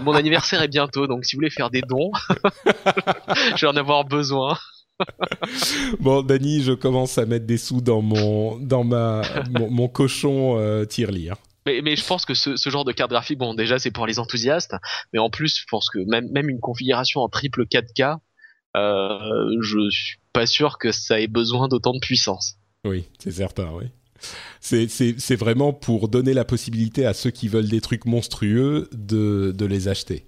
mon 0.04 0.14
anniversaire 0.14 0.62
est 0.64 0.70
bientôt 0.70 1.06
donc 1.06 1.26
si 1.26 1.36
vous 1.36 1.40
voulez 1.40 1.50
faire 1.50 1.70
des 1.70 1.82
dons, 1.82 2.12
je 3.56 3.66
vais 3.66 3.68
en 3.68 3.76
avoir 3.76 4.06
besoin. 4.06 4.58
bon, 6.00 6.22
Dani, 6.22 6.62
je 6.62 6.74
commence 6.74 7.18
à 7.18 7.26
mettre 7.26 7.46
des 7.46 7.58
sous 7.58 7.82
dans 7.82 8.02
mon 8.02 8.58
dans 8.58 8.84
ma 8.84 9.22
mon, 9.50 9.88
cochon 9.88 10.58
euh, 10.58 10.86
tirelire. 10.86 11.36
Mais, 11.66 11.96
je 11.96 12.06
pense 12.06 12.26
que 12.26 12.34
ce, 12.34 12.56
genre 12.70 12.86
de 12.86 12.92
carte 12.92 13.12
graphique, 13.12 13.38
bon, 13.38 13.54
déjà, 13.54 13.80
c'est 13.80 13.92
pour 13.92 14.08
les 14.08 14.18
enthousiastes, 14.20 14.76
mais 15.14 15.20
en 15.20 15.30
plus, 15.30 15.60
je 15.60 15.66
pense 15.70 15.90
que 15.90 16.00
même, 16.00 16.30
même 16.32 16.50
une 16.50 16.60
configuration 16.60 17.22
en 17.22 17.30
triple 17.30 17.66
4K, 17.66 18.18
euh, 18.78 19.58
je 19.62 19.90
suis 19.90 20.18
pas 20.34 20.46
sûr 20.46 20.78
que 20.78 20.92
ça 20.92 21.20
ait 21.20 21.28
besoin 21.28 21.68
d'autant 21.68 21.94
de 21.94 22.00
puissance. 22.00 22.56
Oui, 22.86 23.06
c'est 23.20 23.32
certain, 23.32 23.72
oui. 23.74 23.86
C'est 24.60 25.36
vraiment 25.36 25.74
pour 25.74 26.10
donner 26.10 26.34
la 26.34 26.46
possibilité 26.46 27.06
à 27.06 27.14
ceux 27.14 27.32
qui 27.32 27.48
veulent 27.48 27.70
des 27.70 27.82
trucs 27.82 28.06
monstrueux 28.06 28.90
de, 28.92 29.54
de 29.56 29.66
les 29.66 29.88
acheter. 29.88 30.26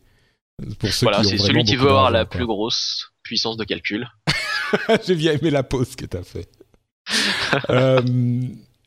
Pour 0.80 0.90
ceux 0.90 1.06
voilà, 1.06 1.24
c'est 1.24 1.38
celui 1.38 1.64
qui 1.64 1.76
veut 1.76 1.90
avoir 1.90 2.12
la 2.12 2.26
plus 2.26 2.46
grosse 2.46 3.12
puissance 3.24 3.58
de 3.58 3.64
calcul. 3.64 4.08
J'ai 5.06 5.16
bien 5.16 5.34
aimé 5.34 5.50
la 5.50 5.64
pause 5.64 5.96
que 5.96 6.06
tu 6.06 6.18
as 6.18 6.24
fait. 6.24 6.50
euh, 7.70 8.02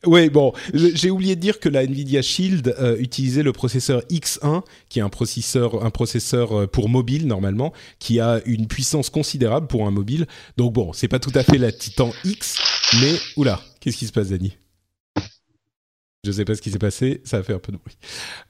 oui, 0.07 0.31
bon, 0.31 0.53
j'ai 0.73 1.11
oublié 1.11 1.37
de 1.37 1.41
dire 1.41 1.61
que 1.61 1.69
la 1.69 1.85
Nvidia 1.85 2.23
Shield 2.23 2.75
euh, 2.79 2.97
utilisait 2.99 3.43
le 3.43 3.53
processeur 3.53 4.01
X1, 4.11 4.63
qui 4.89 4.99
est 4.99 5.03
un 5.03 5.09
processeur, 5.09 5.85
un 5.85 5.91
processeur 5.91 6.59
euh, 6.59 6.67
pour 6.67 6.89
mobile 6.89 7.27
normalement, 7.27 7.73
qui 7.99 8.21
a 8.21 8.41
une 8.47 8.67
puissance 8.67 9.11
considérable 9.11 9.67
pour 9.67 9.87
un 9.87 9.91
mobile. 9.91 10.27
Donc 10.57 10.73
bon, 10.73 10.93
c'est 10.93 11.09
pas 11.09 11.19
tout 11.19 11.33
à 11.35 11.43
fait 11.43 11.59
la 11.59 11.73
Titan 11.73 12.11
X, 12.25 12.59
mais 13.01 13.15
oula, 13.37 13.61
qu'est-ce 13.81 13.97
qui 13.97 14.07
se 14.07 14.13
passe, 14.13 14.29
Dani? 14.29 14.57
Je 16.25 16.33
sais 16.33 16.45
pas 16.45 16.55
ce 16.55 16.63
qui 16.63 16.71
s'est 16.71 16.79
passé, 16.79 17.21
ça 17.25 17.39
a 17.39 17.43
fait 17.43 17.53
un 17.53 17.59
peu 17.59 17.73
de 17.73 17.77
bruit. 17.77 17.97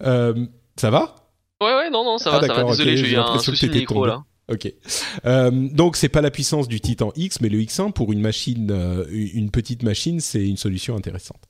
Euh, 0.02 0.46
ça 0.76 0.90
va? 0.90 1.16
Ouais, 1.60 1.74
ouais, 1.74 1.90
non, 1.90 2.04
non, 2.04 2.18
ça 2.18 2.30
va, 2.30 2.38
ah, 2.42 2.46
ça 2.46 2.54
va. 2.54 2.70
Désolé, 2.70 2.96
j'ai 2.96 3.12
eu 3.12 3.16
un 3.16 3.38
souci 3.38 3.68
de 3.68 3.74
micro 3.74 4.06
là. 4.06 4.22
Ok. 4.52 4.70
Euh, 5.24 5.50
donc 5.50 5.96
c'est 5.96 6.10
pas 6.10 6.20
la 6.20 6.30
puissance 6.30 6.68
du 6.68 6.78
Titan 6.78 7.12
X, 7.16 7.40
mais 7.40 7.48
le 7.48 7.58
X1 7.60 7.92
pour 7.92 8.12
une 8.12 8.20
machine, 8.20 8.68
euh, 8.70 9.06
une 9.10 9.50
petite 9.50 9.82
machine, 9.82 10.20
c'est 10.20 10.46
une 10.46 10.58
solution 10.58 10.96
intéressante. 10.96 11.40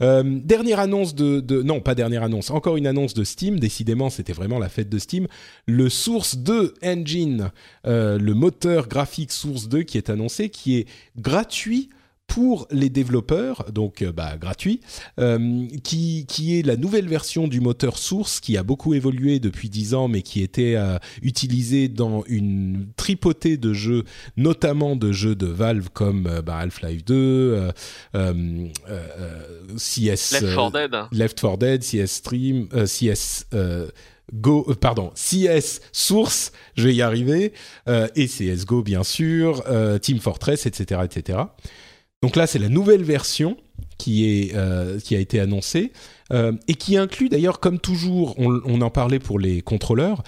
Euh, 0.00 0.40
dernière 0.42 0.80
annonce 0.80 1.14
de, 1.14 1.38
de, 1.38 1.62
non 1.62 1.80
pas 1.80 1.94
dernière 1.94 2.24
annonce, 2.24 2.50
encore 2.50 2.76
une 2.76 2.88
annonce 2.88 3.14
de 3.14 3.22
Steam. 3.22 3.60
Décidément, 3.60 4.10
c'était 4.10 4.32
vraiment 4.32 4.58
la 4.58 4.68
fête 4.68 4.88
de 4.88 4.98
Steam. 4.98 5.28
Le 5.66 5.88
Source 5.88 6.36
2 6.36 6.74
Engine, 6.84 7.52
euh, 7.86 8.18
le 8.18 8.34
moteur 8.34 8.88
graphique 8.88 9.30
Source 9.30 9.68
2 9.68 9.84
qui 9.84 9.96
est 9.96 10.10
annoncé, 10.10 10.48
qui 10.48 10.78
est 10.78 10.88
gratuit 11.16 11.90
pour 12.32 12.66
les 12.70 12.88
développeurs, 12.88 13.70
donc 13.72 14.00
euh, 14.00 14.10
bah, 14.10 14.38
gratuit, 14.40 14.80
euh, 15.20 15.66
qui, 15.84 16.24
qui 16.26 16.58
est 16.58 16.62
la 16.62 16.76
nouvelle 16.76 17.06
version 17.06 17.46
du 17.46 17.60
moteur 17.60 17.98
Source 17.98 18.40
qui 18.40 18.56
a 18.56 18.62
beaucoup 18.62 18.94
évolué 18.94 19.38
depuis 19.38 19.68
10 19.68 19.92
ans, 19.92 20.08
mais 20.08 20.22
qui 20.22 20.42
était 20.42 20.76
euh, 20.76 20.96
utilisé 21.20 21.88
dans 21.88 22.24
une 22.26 22.86
tripotée 22.96 23.58
de 23.58 23.74
jeux, 23.74 24.04
notamment 24.38 24.96
de 24.96 25.12
jeux 25.12 25.34
de 25.34 25.46
Valve 25.46 25.90
comme 25.92 26.40
bah, 26.40 26.56
Half-Life 26.56 27.04
2, 27.04 27.68
CS 29.76 30.32
Left 30.32 30.54
4 30.54 30.72
Dead, 30.72 30.96
Left 31.12 31.38
4 31.38 31.58
Dead, 31.58 31.82
CS 31.82 32.12
Stream, 32.12 32.68
CS 32.86 33.44
Go, 34.32 34.74
pardon, 34.80 35.10
CS 35.14 35.82
Source, 35.92 36.52
je 36.76 36.88
vais 36.88 36.94
y 36.94 37.02
arriver, 37.02 37.52
et 37.86 38.26
CSGO 38.26 38.82
bien 38.82 39.02
sûr, 39.02 39.62
Team 40.00 40.18
Fortress, 40.18 40.64
etc., 40.64 41.02
etc. 41.04 41.40
Donc 42.22 42.36
là, 42.36 42.46
c'est 42.46 42.60
la 42.60 42.68
nouvelle 42.68 43.02
version 43.02 43.56
qui, 43.98 44.24
est, 44.24 44.54
euh, 44.54 45.00
qui 45.00 45.16
a 45.16 45.18
été 45.18 45.40
annoncée 45.40 45.92
euh, 46.32 46.52
et 46.68 46.74
qui 46.74 46.96
inclut 46.96 47.28
d'ailleurs, 47.28 47.58
comme 47.58 47.80
toujours, 47.80 48.36
on, 48.38 48.80
en 48.80 48.90
parlait 48.90 49.18
pour 49.18 49.40
les 49.40 49.60
contrôleurs, 49.60 50.22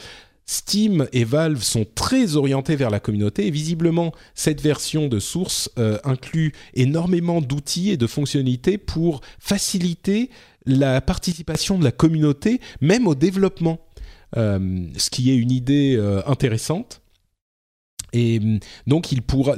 Steam 0.44 1.06
et 1.12 1.24
Valve 1.24 1.62
sont 1.62 1.86
très 1.94 2.36
orientés 2.36 2.76
vers 2.76 2.90
la 2.90 3.00
communauté 3.00 3.46
et 3.46 3.50
visiblement 3.50 4.12
cette 4.34 4.60
version 4.60 5.08
de 5.08 5.18
source 5.18 5.70
euh, 5.78 5.98
inclut 6.04 6.52
énormément 6.74 7.40
d'outils 7.40 7.90
et 7.90 7.96
de 7.96 8.06
fonctionnalités 8.06 8.76
pour 8.76 9.22
faciliter 9.38 10.30
la 10.66 11.00
participation 11.00 11.78
de 11.78 11.84
la 11.84 11.92
communauté, 11.92 12.60
même 12.80 13.06
au 13.06 13.14
développement, 13.14 13.78
ce 14.34 15.10
qui 15.10 15.30
est 15.30 15.36
une 15.36 15.52
idée 15.52 16.02
intéressante. 16.26 17.03
Et 18.14 18.38
hum, 18.38 18.60
donc, 18.86 19.08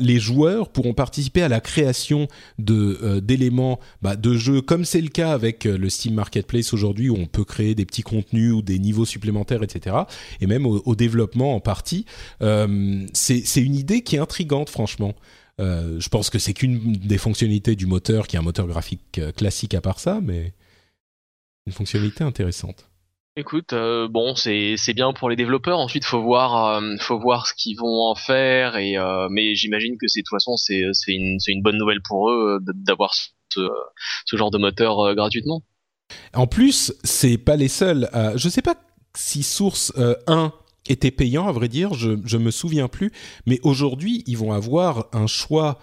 les 0.00 0.18
joueurs 0.18 0.70
pourront 0.70 0.94
participer 0.94 1.42
à 1.42 1.48
la 1.48 1.60
création 1.60 2.26
euh, 2.68 3.20
d'éléments 3.20 3.78
bah, 4.02 4.16
de 4.16 4.34
jeux, 4.34 4.62
comme 4.62 4.84
c'est 4.84 5.00
le 5.00 5.08
cas 5.08 5.32
avec 5.32 5.66
euh, 5.66 5.76
le 5.78 5.88
Steam 5.90 6.14
Marketplace 6.14 6.72
aujourd'hui, 6.72 7.10
où 7.10 7.16
on 7.16 7.26
peut 7.26 7.44
créer 7.44 7.74
des 7.74 7.84
petits 7.84 8.02
contenus 8.02 8.52
ou 8.52 8.62
des 8.62 8.78
niveaux 8.78 9.04
supplémentaires, 9.04 9.62
etc. 9.62 9.94
Et 10.40 10.46
même 10.46 10.66
au, 10.66 10.96
développement 10.96 11.54
en 11.54 11.60
partie. 11.60 12.06
Euh, 12.42 13.06
c'est 13.12 13.60
une 13.60 13.74
idée 13.74 14.00
qui 14.02 14.16
est 14.16 14.18
intrigante, 14.18 14.70
franchement. 14.70 15.14
Euh, 15.60 16.00
je 16.00 16.08
pense 16.08 16.30
que 16.30 16.38
c'est 16.38 16.54
qu'une 16.54 16.92
des 16.92 17.18
fonctionnalités 17.18 17.76
du 17.76 17.86
moteur, 17.86 18.26
qui 18.26 18.36
est 18.36 18.38
un 18.38 18.42
moteur 18.42 18.66
graphique 18.66 19.20
classique 19.36 19.74
à 19.74 19.82
part 19.82 20.00
ça, 20.00 20.20
mais 20.22 20.54
une 21.66 21.74
fonctionnalité 21.74 22.24
intéressante. 22.24 22.88
Écoute, 23.38 23.74
euh, 23.74 24.08
bon, 24.08 24.34
c'est 24.34 24.94
bien 24.94 25.12
pour 25.12 25.28
les 25.28 25.36
développeurs. 25.36 25.78
Ensuite, 25.78 26.06
faut 26.06 26.22
voir, 26.22 26.80
euh, 26.80 26.96
faut 26.98 27.18
voir 27.18 27.46
ce 27.46 27.52
qu'ils 27.52 27.76
vont 27.76 28.06
en 28.08 28.14
faire. 28.14 28.76
Et 28.76 28.96
euh, 28.96 29.28
mais 29.30 29.54
j'imagine 29.54 29.98
que 29.98 30.08
c'est 30.08 30.20
de 30.20 30.24
toute 30.24 30.36
façon 30.36 30.56
c'est 30.56 30.82
une 31.08 31.36
une 31.46 31.62
bonne 31.62 31.76
nouvelle 31.76 32.00
pour 32.00 32.30
eux 32.30 32.58
d'avoir 32.62 33.12
ce, 33.14 33.60
ce 34.24 34.36
genre 34.36 34.50
de 34.50 34.56
moteur 34.56 35.14
gratuitement. 35.14 35.62
En 36.32 36.46
plus, 36.46 36.94
c'est 37.04 37.36
pas 37.36 37.56
les 37.56 37.68
seuls. 37.68 38.08
Je 38.36 38.48
sais 38.48 38.62
pas 38.62 38.76
si 39.14 39.42
Source 39.42 39.92
1 40.26 40.52
était 40.88 41.10
payant, 41.10 41.46
à 41.46 41.52
vrai 41.52 41.68
dire, 41.68 41.92
je 41.92 42.12
je 42.24 42.38
me 42.38 42.50
souviens 42.50 42.88
plus. 42.88 43.12
Mais 43.44 43.60
aujourd'hui, 43.64 44.24
ils 44.26 44.38
vont 44.38 44.52
avoir 44.52 45.08
un 45.12 45.26
choix 45.26 45.78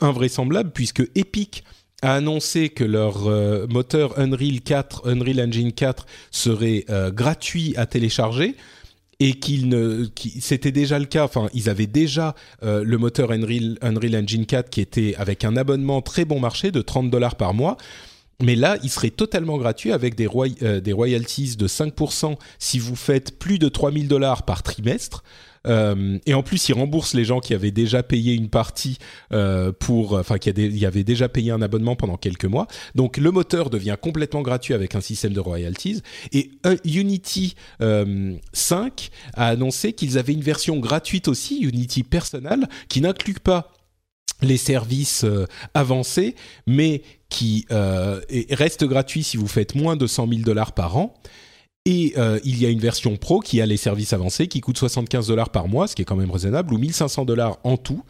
invraisemblable 0.00 0.70
puisque 0.70 1.02
Epic 1.16 1.64
a 2.04 2.14
annoncé 2.14 2.68
que 2.68 2.84
leur 2.84 3.26
euh, 3.26 3.66
moteur 3.66 4.18
Unreal 4.18 4.60
4, 4.60 5.08
Unreal 5.08 5.40
Engine 5.40 5.72
4 5.72 6.06
serait 6.30 6.84
euh, 6.90 7.10
gratuit 7.10 7.74
à 7.76 7.86
télécharger 7.86 8.56
et 9.20 9.34
qu'il 9.34 9.68
ne, 9.68 10.06
c'était 10.40 10.72
déjà 10.72 10.98
le 10.98 11.06
cas. 11.06 11.24
Enfin, 11.24 11.48
ils 11.54 11.70
avaient 11.70 11.86
déjà 11.86 12.34
euh, 12.62 12.84
le 12.84 12.98
moteur 12.98 13.30
Unreal, 13.32 13.78
Unreal 13.80 14.16
Engine 14.16 14.44
4 14.44 14.68
qui 14.68 14.82
était 14.82 15.14
avec 15.16 15.44
un 15.44 15.56
abonnement 15.56 16.02
très 16.02 16.26
bon 16.26 16.40
marché 16.40 16.70
de 16.70 16.82
30 16.82 17.10
dollars 17.10 17.36
par 17.36 17.54
mois. 17.54 17.78
Mais 18.42 18.56
là, 18.56 18.76
il 18.82 18.90
serait 18.90 19.10
totalement 19.10 19.56
gratuit 19.56 19.92
avec 19.92 20.16
des, 20.16 20.28
des 20.80 20.92
royalties 20.92 21.56
de 21.56 21.68
5% 21.68 22.36
si 22.58 22.78
vous 22.80 22.96
faites 22.96 23.38
plus 23.38 23.58
de 23.58 23.68
3000 23.68 24.08
dollars 24.08 24.42
par 24.42 24.62
trimestre. 24.62 25.22
Euh, 25.66 26.18
et 26.26 26.34
en 26.34 26.42
plus, 26.42 26.68
ils 26.68 26.74
remboursent 26.74 27.14
les 27.14 27.24
gens 27.24 27.40
qui 27.40 27.54
avaient 27.54 27.70
déjà 27.70 28.02
payé 28.02 28.34
une 28.34 28.48
partie 28.48 28.98
euh, 29.32 29.72
pour, 29.72 30.14
enfin, 30.14 30.38
qui 30.38 30.50
avaient 30.50 31.04
déjà 31.04 31.28
payé 31.28 31.50
un 31.50 31.62
abonnement 31.62 31.96
pendant 31.96 32.16
quelques 32.16 32.44
mois. 32.44 32.66
Donc, 32.94 33.16
le 33.16 33.30
moteur 33.30 33.70
devient 33.70 33.96
complètement 34.00 34.42
gratuit 34.42 34.74
avec 34.74 34.94
un 34.94 35.00
système 35.00 35.32
de 35.32 35.40
royalties. 35.40 36.02
Et 36.32 36.50
Unity 36.84 37.54
5 37.80 37.82
euh, 37.82 38.38
a 39.34 39.48
annoncé 39.48 39.92
qu'ils 39.92 40.18
avaient 40.18 40.32
une 40.32 40.42
version 40.42 40.78
gratuite 40.78 41.28
aussi, 41.28 41.60
Unity 41.60 42.02
Personal, 42.02 42.68
qui 42.88 43.00
n'inclut 43.00 43.34
pas 43.34 43.72
les 44.42 44.56
services 44.56 45.24
avancés, 45.74 46.34
mais 46.66 47.02
qui 47.28 47.66
reste 47.70 48.84
gratuit 48.84 49.22
si 49.22 49.36
vous 49.36 49.46
faites 49.46 49.74
moins 49.74 49.96
de 49.96 50.06
100 50.06 50.28
000 50.28 50.40
dollars 50.42 50.72
par 50.72 50.96
an. 50.96 51.14
Et 51.86 52.14
euh, 52.16 52.40
il 52.44 52.62
y 52.62 52.64
a 52.64 52.70
une 52.70 52.78
version 52.78 53.14
pro 53.18 53.40
qui 53.40 53.60
a 53.60 53.66
les 53.66 53.76
services 53.76 54.14
avancés 54.14 54.48
qui 54.48 54.62
coûte 54.62 54.78
75 54.78 55.26
dollars 55.26 55.50
par 55.50 55.68
mois, 55.68 55.86
ce 55.86 55.94
qui 55.94 56.00
est 56.00 56.06
quand 56.06 56.16
même 56.16 56.30
raisonnable, 56.30 56.72
ou 56.72 56.78
1500 56.78 57.26
dollars 57.26 57.58
en 57.62 57.76
tout. 57.76 58.02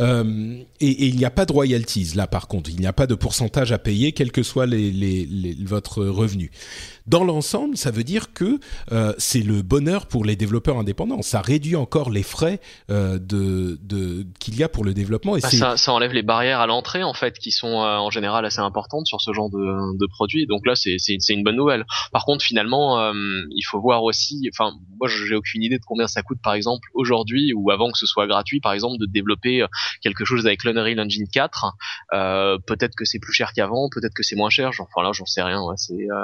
Euh, 0.00 0.58
et, 0.80 0.90
et, 0.90 1.06
il 1.06 1.16
n'y 1.16 1.24
a 1.24 1.30
pas 1.30 1.46
de 1.46 1.52
royalties 1.52 2.12
là 2.14 2.26
par 2.26 2.48
contre, 2.48 2.68
il 2.70 2.78
n'y 2.78 2.86
a 2.86 2.92
pas 2.92 3.06
de 3.06 3.14
pourcentage 3.14 3.72
à 3.72 3.78
payer 3.78 4.12
quel 4.12 4.30
que 4.30 4.42
soit 4.42 4.66
les, 4.66 4.90
les, 4.90 5.24
les, 5.24 5.56
votre 5.64 6.04
revenu. 6.04 6.50
Dans 7.06 7.24
l'ensemble, 7.24 7.76
ça 7.76 7.90
veut 7.90 8.02
dire 8.02 8.32
que 8.32 8.58
euh, 8.90 9.14
c'est 9.16 9.42
le 9.42 9.62
bonheur 9.62 10.06
pour 10.06 10.24
les 10.24 10.34
développeurs 10.34 10.76
indépendants. 10.76 11.22
Ça 11.22 11.40
réduit 11.40 11.76
encore 11.76 12.10
les 12.10 12.24
frais 12.24 12.60
euh, 12.90 13.18
de, 13.18 13.78
de 13.82 14.26
qu'il 14.40 14.56
y 14.56 14.64
a 14.64 14.68
pour 14.68 14.84
le 14.84 14.92
développement. 14.92 15.36
Et 15.36 15.40
bah, 15.40 15.48
ça, 15.48 15.76
ça, 15.76 15.92
enlève 15.92 16.12
les 16.12 16.24
barrières 16.24 16.60
à 16.60 16.66
l'entrée 16.66 17.04
en 17.04 17.14
fait, 17.14 17.38
qui 17.38 17.52
sont 17.52 17.68
en 17.68 18.10
général 18.10 18.44
assez 18.44 18.58
importantes 18.58 19.06
sur 19.06 19.20
ce 19.20 19.32
genre 19.32 19.50
de, 19.50 19.96
de 19.96 20.06
produits. 20.06 20.46
Donc 20.46 20.66
là, 20.66 20.74
c'est 20.74 21.28
une 21.28 21.44
bonne 21.44 21.56
nouvelle. 21.56 21.84
Par 22.12 22.24
contre, 22.24 22.44
finalement, 22.44 23.12
il 23.12 23.62
faut 23.62 23.80
voir 23.80 24.02
aussi. 24.02 24.50
Enfin, 24.52 24.72
moi, 24.98 25.08
j'ai 25.08 25.36
aucune 25.36 25.62
idée 25.62 25.78
de 25.78 25.84
combien 25.86 26.08
ça 26.08 26.22
coûte, 26.22 26.38
par 26.42 26.54
exemple, 26.54 26.88
aujourd'hui 26.92 27.52
ou 27.54 27.70
avant 27.70 27.92
que 27.92 27.98
ce 27.98 28.06
soit 28.06 28.26
gratuit, 28.26 28.60
par 28.60 28.72
exemple, 28.72 28.98
de 28.98 29.06
développer 29.06 29.64
quelque 30.00 30.24
chose 30.24 30.46
avec 30.46 30.64
l'Unreal 30.64 31.00
Engine 31.00 31.28
4. 31.28 31.76
peut-être 32.66 32.94
que 32.96 33.04
c'est 33.04 33.18
plus 33.18 33.32
cher 33.32 33.52
qu'avant, 33.52 33.88
peut-être 33.90 34.14
que 34.14 34.22
c'est 34.22 34.36
moins 34.36 34.50
cher. 34.50 34.70
Enfin 34.78 35.02
là, 35.02 35.12
j'en 35.12 35.26
sais 35.26 35.42
rien. 35.42 35.62
Ouais, 35.62 35.76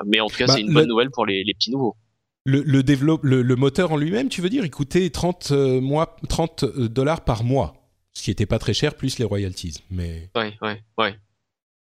mais 0.07 0.21
en 0.21 0.29
tout 0.29 0.37
cas, 0.37 0.47
bah, 0.47 0.55
c'est 0.55 0.61
une 0.61 0.73
bonne 0.73 0.89
nouvelle 0.89 1.11
pour 1.11 1.27
les, 1.27 1.45
petits 1.55 1.71
nouveaux. 1.71 1.97
Le, 2.45 2.63
le, 2.63 2.83
développe, 2.83 3.23
le, 3.23 3.57
moteur 3.57 3.93
en 3.93 3.97
lui-même, 3.97 4.29
tu 4.29 4.41
veux 4.41 4.49
dire, 4.49 4.65
il 4.65 4.71
coûtait 4.71 5.11
30, 5.11 5.51
euh, 5.53 5.81
mois, 5.81 6.17
30 6.29 6.65
euh, 6.65 6.89
dollars 6.89 7.23
par 7.23 7.45
mois, 7.45 7.75
ce 8.15 8.23
qui 8.23 8.31
n'était 8.31 8.47
pas 8.47 8.59
très 8.59 8.75
cher, 8.75 8.95
plus 8.95 9.19
les 9.19 9.25
royalties. 9.25 9.83
Mais... 9.91 10.29
Ouais, 10.35 10.55
ouais, 10.61 10.83
ouais. 10.99 11.15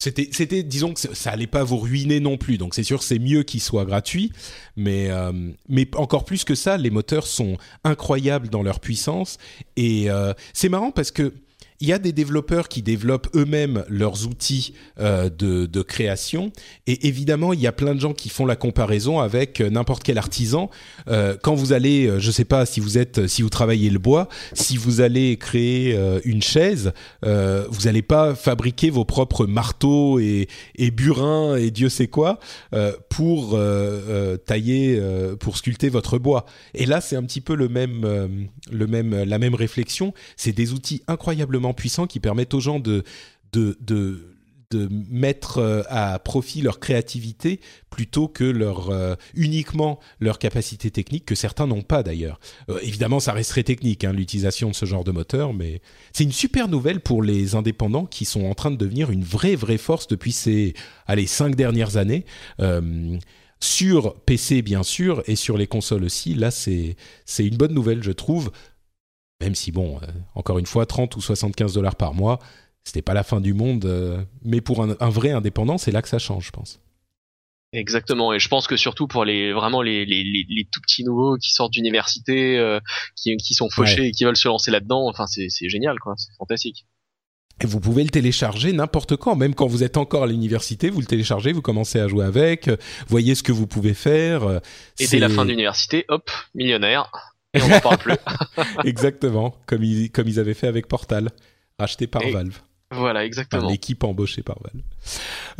C'était, 0.01 0.29
c'était, 0.33 0.65
disons 0.65 0.95
que 0.95 1.01
ça 1.01 1.31
allait 1.31 1.47
pas 1.47 1.63
vous 1.63 1.79
ruiner 1.79 2.19
non 2.19 2.37
plus. 2.37 2.59
Donc 2.59 2.75
c'est 2.75 2.83
sûr, 2.83 3.05
c'est 3.05 3.21
mieux 3.21 3.45
qu'il 3.45 3.61
soit 3.61 3.85
gratuit, 3.85 4.33
mais 4.75 5.13
euh, 5.13 5.31
mais 5.69 5.89
encore 5.95 6.25
plus 6.25 6.43
que 6.43 6.57
ça, 6.57 6.77
les 6.77 6.91
moteurs 6.91 7.25
sont 7.25 7.57
incroyables 7.85 8.49
dans 8.49 8.65
leur 8.65 8.81
puissance 8.81 9.39
et 9.77 10.09
c'est 10.55 10.69
marrant 10.69 10.91
parce 10.91 11.13
que 11.13 11.33
il 11.83 11.89
y 11.89 11.93
a 11.93 11.99
des 11.99 12.13
développeurs 12.13 12.69
qui 12.69 12.81
développent 12.81 13.29
eux-mêmes 13.35 13.85
leurs 13.89 14.25
outils 14.29 14.73
euh, 15.01 15.29
de, 15.29 15.83
création, 15.83 16.53
et 16.87 17.09
évidemment, 17.09 17.53
il 17.53 17.61
y 17.61 17.67
a 17.67 17.73
plein 17.73 17.97
de 17.97 18.01
gens 18.01 18.13
qui 18.13 18.29
font 18.29 18.47
la 18.47 18.55
comparaison 18.55 19.19
avec 19.19 19.61
euh, 19.61 19.69
n'importe 19.69 20.05
quel 20.05 20.17
artisan. 20.17 20.71
Euh, 21.09 21.37
quand 21.43 21.55
vous 21.57 21.73
allez, 21.73 22.21
je 22.21 22.31
sais 22.31 22.45
pas 22.45 22.67
si 22.67 22.79
vous 22.79 22.99
êtes, 22.99 23.27
si 23.27 23.43
vous 23.43 23.49
travaillez 23.49 23.91
le 23.91 23.99
bois, 23.99 24.29
si 24.53 24.77
vous 24.77 25.01
allez 25.01 25.37
créer 25.37 25.99
une 26.25 26.41
chaise, 26.41 26.93
vous 27.23 27.81
n'allez 27.85 28.03
pas 28.03 28.37
fabriquer 28.37 28.91
vos 28.91 29.05
propres 29.05 29.47
marteaux 29.47 30.21
et, 30.21 30.47
et 30.77 30.93
burins 30.93 31.57
et 31.57 31.73
Dieu 31.73 31.89
sait 31.89 32.07
quoi 32.07 32.39
pour 33.09 33.59
tailler, 34.47 35.03
pour 35.41 35.57
sculpter 35.57 35.89
votre 35.89 36.19
bois. 36.19 36.47
Et 36.75 36.87
là, 36.87 37.01
c'est 37.01 37.17
un 37.17 37.25
petit 37.25 37.41
peu 37.41 37.57
le 37.57 37.69
même, 37.69 38.49
le 38.71 38.87
même, 38.87 39.25
la 39.25 39.39
même 39.39 39.55
réflexion. 39.55 40.15
C'est 40.37 40.53
des 40.53 40.73
outils 40.73 41.03
incroyablement 41.09 41.72
puissants 41.73 42.07
qui 42.07 42.21
permettent 42.21 42.55
aux 42.55 42.61
gens 42.61 42.81
de, 42.81 43.05
de, 43.53 43.77
de, 43.81 44.29
mettre 45.11 45.59
euh, 45.59 45.83
à 45.91 46.19
profit 46.19 46.63
leur 46.63 46.81
créativité 46.81 47.61
plutôt 47.91 48.27
que 48.27 48.43
leur 48.43 48.89
euh, 48.89 49.17
uniquement 49.35 50.01
leur 50.19 50.39
capacité 50.39 50.91
technique 50.91 51.27
que 51.27 51.35
certains 51.35 51.67
n'ont 51.67 51.83
pas 51.83 52.03
d'ailleurs. 52.03 52.41
Euh, 52.71 52.79
évidemment, 52.83 53.21
ça 53.21 53.35
resterait 53.35 53.65
technique 53.65 54.05
hein, 54.05 54.15
l'utilisation 54.15 54.71
de 54.71 54.75
ce 54.75 54.87
genre 54.87 55.05
de 55.05 55.11
moteur, 55.11 55.53
mais 55.53 55.83
c'est 56.15 56.25
une 56.25 56.33
super 56.33 56.69
nouvelle 56.69 57.01
pour 57.01 57.23
les 57.23 57.55
indépendants 57.55 58.07
qui 58.07 58.25
sont 58.25 58.47
en 58.47 58.55
train 58.55 58.71
de 58.71 58.77
devenir 58.77 59.11
une 59.11 59.25
vraie 59.25 59.57
vraie 59.57 59.77
force 59.77 60.09
depuis 60.09 60.33
ces 60.33 60.73
allez 61.07 61.27
cinq 61.27 61.55
dernières 61.55 61.99
années. 61.99 62.25
sur 63.61 64.15
PC 64.23 64.63
bien 64.63 64.83
sûr 64.83 65.23
et 65.27 65.37
sur 65.37 65.59
les 65.59 65.67
consoles 65.67 66.05
aussi. 66.05 66.35
Là, 66.35 66.51
c'est 66.51 66.97
une 67.39 67.57
bonne 67.59 67.75
nouvelle, 67.75 68.03
je 68.03 68.13
trouve. 68.13 68.51
Même 69.43 69.57
si, 69.57 69.73
bon, 69.73 69.97
euh, 69.97 70.07
encore 70.37 70.61
une 70.61 70.67
fois, 70.67 70.87
30 70.87 71.17
ou 71.17 71.21
75 71.21 71.75
dollars 71.75 71.97
par 71.97 72.15
mois, 72.15 72.39
c'était 72.85 73.03
pas 73.03 73.13
la 73.13 73.25
fin 73.25 73.41
du 73.41 73.55
monde, 73.55 73.85
euh, 73.85 74.23
mais 74.45 74.61
pour 74.61 74.83
un, 74.83 75.11
vrai 75.11 75.33
indépendant, 75.33 75.79
c'est 75.79 75.91
là 75.91 76.01
que 76.01 76.09
ça 76.09 76.21
change, 76.21 76.47
je 76.47 76.51
pense. 76.53 76.81
Exactement, 77.73 78.33
et 78.33 78.39
je 78.39 78.49
pense 78.49 78.69
que 78.69 78.77
surtout 78.77 79.09
pour 79.09 79.25
les 79.25 79.53
vraiment 79.53 79.83
les, 79.83 80.05
les, 80.05 80.23
les, 80.23 80.69
tout 80.71 80.81
petits 80.81 81.03
nouveaux 81.03 81.39
qui 81.39 81.51
sortent 81.51 81.73
d'université, 81.73 82.57
euh, 82.57 82.79
qui, 83.17 83.37
qui 83.39 83.55
sont 83.55 83.69
fauchés 83.69 84.09
et 84.09 84.13
qui 84.13 84.25
veulent 84.25 84.37
se 84.37 84.47
lancer 84.47 84.71
là-dedans, 84.71 85.09
enfin 85.09 85.27
c'est 85.27 85.49
génial, 85.69 85.99
quoi, 85.99 86.15
c'est 86.17 86.33
fantastique. 86.39 86.87
Et 87.63 87.67
vous 87.67 87.81
pouvez 87.81 88.05
le 88.05 88.11
télécharger 88.11 88.73
n'importe 88.73 89.17
quand, 89.17 89.35
même 89.35 89.55
quand 89.55 89.67
vous 89.67 89.83
êtes 89.83 89.97
encore 89.97 90.25
à 90.25 90.27
l'université, 90.27 90.91
vous 90.91 91.01
le 91.01 91.07
téléchargez, 91.07 91.53
vous 91.53 91.63
commencez 91.63 91.99
à 91.99 92.07
jouer 92.07 92.27
avec, 92.27 92.71
voyez 93.09 93.35
ce 93.35 93.43
que 93.43 93.53
vous 93.53 93.67
pouvez 93.67 93.95
faire. 93.95 94.61
Et 95.01 95.09
dès 95.09 95.19
la 95.19 95.31
fin 95.31 95.47
d'université, 95.47 96.05
hop, 96.09 96.31
millionnaire 96.55 97.32
et 97.55 97.63
on 97.63 97.69
n'en 97.69 97.81
parle 97.81 97.99
plus. 97.99 98.15
exactement, 98.85 99.55
comme 99.67 99.83
ils, 99.83 100.11
comme 100.11 100.29
ils 100.29 100.39
avaient 100.39 100.55
fait 100.55 100.69
avec 100.69 100.89
Portal, 100.89 101.31
racheté 101.79 102.07
par 102.07 102.23
Valve. 102.33 102.61
Voilà, 102.95 103.25
exactement. 103.25 103.71
L'équipe 103.71 104.05
embauchée 104.05 104.43
par 104.43 104.59
Valve. 104.63 104.85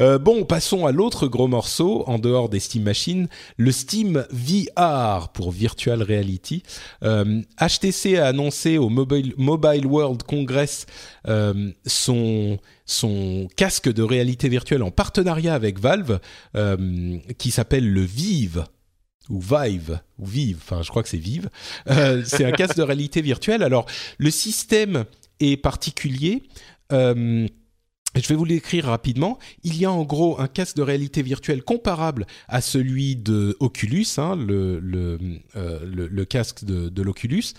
Euh, 0.01 0.19
bon, 0.19 0.45
passons 0.45 0.87
à 0.87 0.93
l'autre 0.93 1.27
gros 1.29 1.49
morceau 1.49 2.05
en 2.07 2.19
dehors 2.19 2.49
des 2.49 2.61
Steam 2.61 2.83
Machines, 2.83 3.29
le 3.57 3.73
Steam 3.73 4.27
VR 4.31 5.31
pour 5.33 5.51
Virtual 5.51 6.03
Reality. 6.03 6.63
Euh, 7.03 7.41
HTC 7.59 8.19
a 8.19 8.27
annoncé 8.27 8.79
au 8.79 8.91
Mobile, 8.91 9.35
Mobile 9.39 9.87
World 9.87 10.23
Congress 10.25 10.87
euh, 11.27 11.73
son 11.87 12.59
son 12.85 13.49
casque 13.57 13.91
de 13.91 14.03
réalité 14.03 14.49
virtuelle 14.49 14.83
en 14.83 14.91
partenariat 14.91 15.55
avec 15.55 15.79
Valve, 15.79 16.21
euh, 16.57 17.19
qui 17.39 17.51
s'appelle 17.51 17.91
le 17.91 18.03
Vive 18.03 18.65
ou 19.29 19.41
Vive, 19.41 20.01
ou 20.19 20.27
Vive, 20.27 20.59
enfin 20.63 20.83
je 20.83 20.91
crois 20.91 21.03
que 21.03 21.09
c'est 21.09 21.17
Vive. 21.17 21.49
Euh, 21.89 22.23
c'est 22.25 22.45
un 22.45 22.53
casque 22.53 22.77
de 22.77 22.83
réalité 22.83 23.23
virtuelle. 23.23 23.63
Alors 23.63 23.87
le 24.19 24.31
système 24.31 25.05
est 25.41 25.57
particulier. 25.57 26.43
Euh, 26.93 27.47
je 28.15 28.29
vais 28.29 28.35
vous 28.35 28.45
l'écrire 28.45 28.87
rapidement. 28.87 29.39
Il 29.63 29.77
y 29.79 29.87
a 29.87 29.93
en 29.93 30.05
gros 30.05 30.39
un 30.39 30.49
casque 30.49 30.77
de 30.77 30.83
réalité 30.83 31.23
virtuelle 31.23 31.63
comparable 31.63 32.27
à 32.47 32.61
celui 32.61 33.17
de 33.17 33.57
Oculus, 33.61 34.07
hein, 34.19 34.37
euh, 34.39 34.79
le, 34.83 36.09
le, 36.09 36.25
casque 36.27 36.65
de, 36.65 36.91
de 36.91 37.03
l'Oculus, 37.03 37.55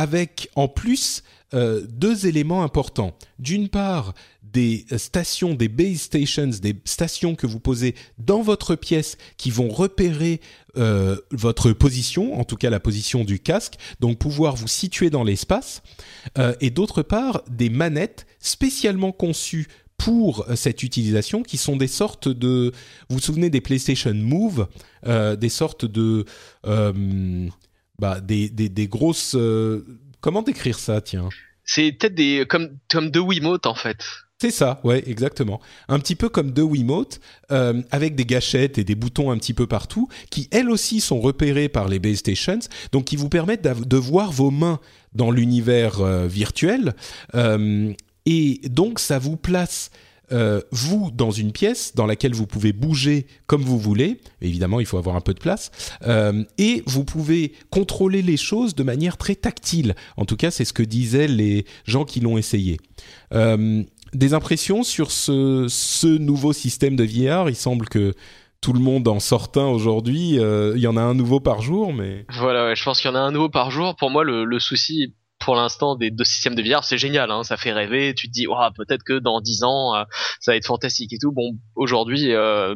avec 0.00 0.48
en 0.54 0.66
plus 0.66 1.22
euh, 1.52 1.86
deux 1.86 2.26
éléments 2.26 2.62
importants. 2.62 3.14
D'une 3.38 3.68
part, 3.68 4.14
des 4.42 4.86
stations, 4.96 5.52
des 5.52 5.68
base 5.68 6.00
stations, 6.00 6.46
des 6.62 6.74
stations 6.86 7.34
que 7.34 7.46
vous 7.46 7.60
posez 7.60 7.94
dans 8.16 8.40
votre 8.40 8.76
pièce 8.76 9.18
qui 9.36 9.50
vont 9.50 9.68
repérer 9.68 10.40
euh, 10.78 11.16
votre 11.32 11.72
position, 11.72 12.40
en 12.40 12.44
tout 12.44 12.56
cas 12.56 12.70
la 12.70 12.80
position 12.80 13.24
du 13.24 13.40
casque, 13.40 13.74
donc 14.00 14.16
pouvoir 14.18 14.56
vous 14.56 14.68
situer 14.68 15.10
dans 15.10 15.22
l'espace. 15.22 15.82
Euh, 16.38 16.54
et 16.62 16.70
d'autre 16.70 17.02
part, 17.02 17.42
des 17.50 17.68
manettes 17.68 18.26
spécialement 18.38 19.12
conçues 19.12 19.68
pour 19.98 20.46
cette 20.54 20.82
utilisation, 20.82 21.42
qui 21.42 21.58
sont 21.58 21.76
des 21.76 21.88
sortes 21.88 22.26
de, 22.26 22.72
vous 23.10 23.16
vous 23.16 23.22
souvenez 23.22 23.50
des 23.50 23.60
PlayStation 23.60 24.14
Move, 24.14 24.66
des 25.04 25.48
sortes 25.50 25.84
de, 25.84 26.24
bah, 28.00 28.20
des, 28.20 28.48
des, 28.48 28.68
des 28.68 28.88
grosses, 28.88 29.34
euh, 29.36 29.84
comment 30.20 30.42
décrire 30.42 30.78
ça, 30.78 31.00
tiens? 31.00 31.28
C'est 31.64 31.92
peut-être 31.92 32.14
des, 32.14 32.46
comme, 32.48 32.78
comme 32.90 33.10
deux 33.10 33.20
Wiimote 33.20 33.66
en 33.66 33.74
fait. 33.74 33.98
C'est 34.40 34.50
ça, 34.50 34.80
ouais, 34.84 35.02
exactement. 35.06 35.60
Un 35.88 35.98
petit 35.98 36.16
peu 36.16 36.30
comme 36.30 36.52
deux 36.52 36.62
Wiimote, 36.62 37.20
euh, 37.52 37.82
avec 37.90 38.14
des 38.14 38.24
gâchettes 38.24 38.78
et 38.78 38.84
des 38.84 38.94
boutons 38.94 39.30
un 39.30 39.36
petit 39.36 39.52
peu 39.52 39.66
partout, 39.66 40.08
qui 40.30 40.48
elles 40.50 40.70
aussi 40.70 41.02
sont 41.02 41.20
repérées 41.20 41.68
par 41.68 41.88
les 41.88 41.98
base 41.98 42.16
stations, 42.16 42.60
donc 42.90 43.04
qui 43.04 43.16
vous 43.16 43.28
permettent 43.28 43.62
de 43.62 43.96
voir 43.98 44.32
vos 44.32 44.50
mains 44.50 44.80
dans 45.12 45.30
l'univers 45.30 46.00
euh, 46.00 46.26
virtuel. 46.26 46.94
Euh, 47.34 47.92
et 48.24 48.62
donc 48.70 48.98
ça 48.98 49.18
vous 49.18 49.36
place 49.36 49.90
euh, 50.32 50.60
vous 50.70 51.10
dans 51.12 51.30
une 51.30 51.50
pièce 51.50 51.94
dans 51.94 52.06
laquelle 52.06 52.34
vous 52.34 52.46
pouvez 52.46 52.72
bouger 52.72 53.26
comme 53.46 53.62
vous 53.62 53.78
voulez. 53.78 54.20
Évidemment, 54.40 54.80
il 54.80 54.86
faut 54.86 54.98
avoir 54.98 55.16
un 55.16 55.20
peu 55.20 55.34
de 55.34 55.40
place. 55.40 55.70
Euh, 56.06 56.44
et 56.58 56.82
vous 56.86 57.04
pouvez 57.04 57.52
contrôler 57.70 58.22
les 58.22 58.36
choses 58.36 58.74
de 58.74 58.82
manière 58.82 59.16
très 59.16 59.34
tactile. 59.34 59.94
En 60.16 60.24
tout 60.24 60.36
cas, 60.36 60.50
c'est 60.50 60.64
ce 60.64 60.72
que 60.72 60.82
disaient 60.82 61.28
les 61.28 61.64
gens 61.84 62.04
qui 62.04 62.20
l'ont 62.20 62.38
essayé. 62.38 62.78
Euh, 63.34 63.82
des 64.12 64.34
impressions 64.34 64.82
sur 64.82 65.10
ce, 65.10 66.18
nouveau 66.18 66.52
système 66.52 66.96
de 66.96 67.04
VR 67.04 67.48
Il 67.48 67.56
semble 67.56 67.88
que 67.88 68.14
tout 68.60 68.72
le 68.72 68.80
monde 68.80 69.08
en 69.08 69.20
sort 69.20 69.50
un 69.56 69.66
aujourd'hui. 69.66 70.34
Il 70.34 70.80
y 70.80 70.86
en 70.86 70.96
a 70.96 71.00
un 71.00 71.14
nouveau 71.14 71.40
par 71.40 71.62
jour, 71.62 71.92
mais 71.92 72.26
voilà, 72.38 72.74
je 72.74 72.84
pense 72.84 73.00
qu'il 73.00 73.10
y 73.10 73.12
en 73.12 73.16
a 73.16 73.20
un 73.20 73.32
nouveau 73.32 73.48
par 73.48 73.70
jour. 73.70 73.96
Pour 73.96 74.10
moi, 74.10 74.22
le 74.24 74.58
souci 74.58 75.14
pour 75.40 75.56
l'instant 75.56 75.96
des 75.96 76.10
deux 76.10 76.24
systèmes 76.24 76.54
de 76.54 76.62
VR, 76.62 76.84
c'est 76.84 76.98
génial, 76.98 77.30
hein, 77.30 77.42
ça 77.42 77.56
fait 77.56 77.72
rêver. 77.72 78.14
Tu 78.14 78.28
te 78.28 78.32
dis, 78.32 78.46
oh, 78.46 78.56
peut-être 78.76 79.02
que 79.02 79.18
dans 79.18 79.40
dix 79.40 79.64
ans, 79.64 79.94
euh, 79.96 80.04
ça 80.38 80.52
va 80.52 80.56
être 80.56 80.66
fantastique 80.66 81.12
et 81.12 81.18
tout. 81.18 81.32
Bon, 81.32 81.58
aujourd'hui, 81.74 82.32
euh, 82.32 82.74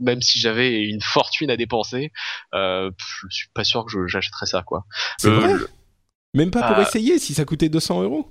même 0.00 0.22
si 0.22 0.38
j'avais 0.38 0.80
une 0.80 1.02
fortune 1.02 1.50
à 1.50 1.56
dépenser, 1.56 2.12
euh, 2.54 2.90
je 3.28 3.36
suis 3.36 3.48
pas 3.52 3.64
sûr 3.64 3.84
que 3.84 4.06
j'achèterais 4.06 4.46
ça, 4.46 4.62
quoi. 4.62 4.84
C'est 5.18 5.30
vrai. 5.30 5.54
Même 6.34 6.50
pas 6.50 6.72
pour 6.72 6.82
essayer, 6.82 7.18
si 7.18 7.34
ça 7.34 7.44
coûtait 7.44 7.68
200 7.68 8.02
euros. 8.02 8.30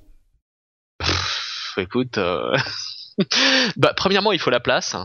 écoute, 1.77 2.17
bah, 3.77 3.93
premièrement, 3.95 4.31
il 4.31 4.39
faut 4.39 4.51
la 4.51 4.59
place. 4.59 4.95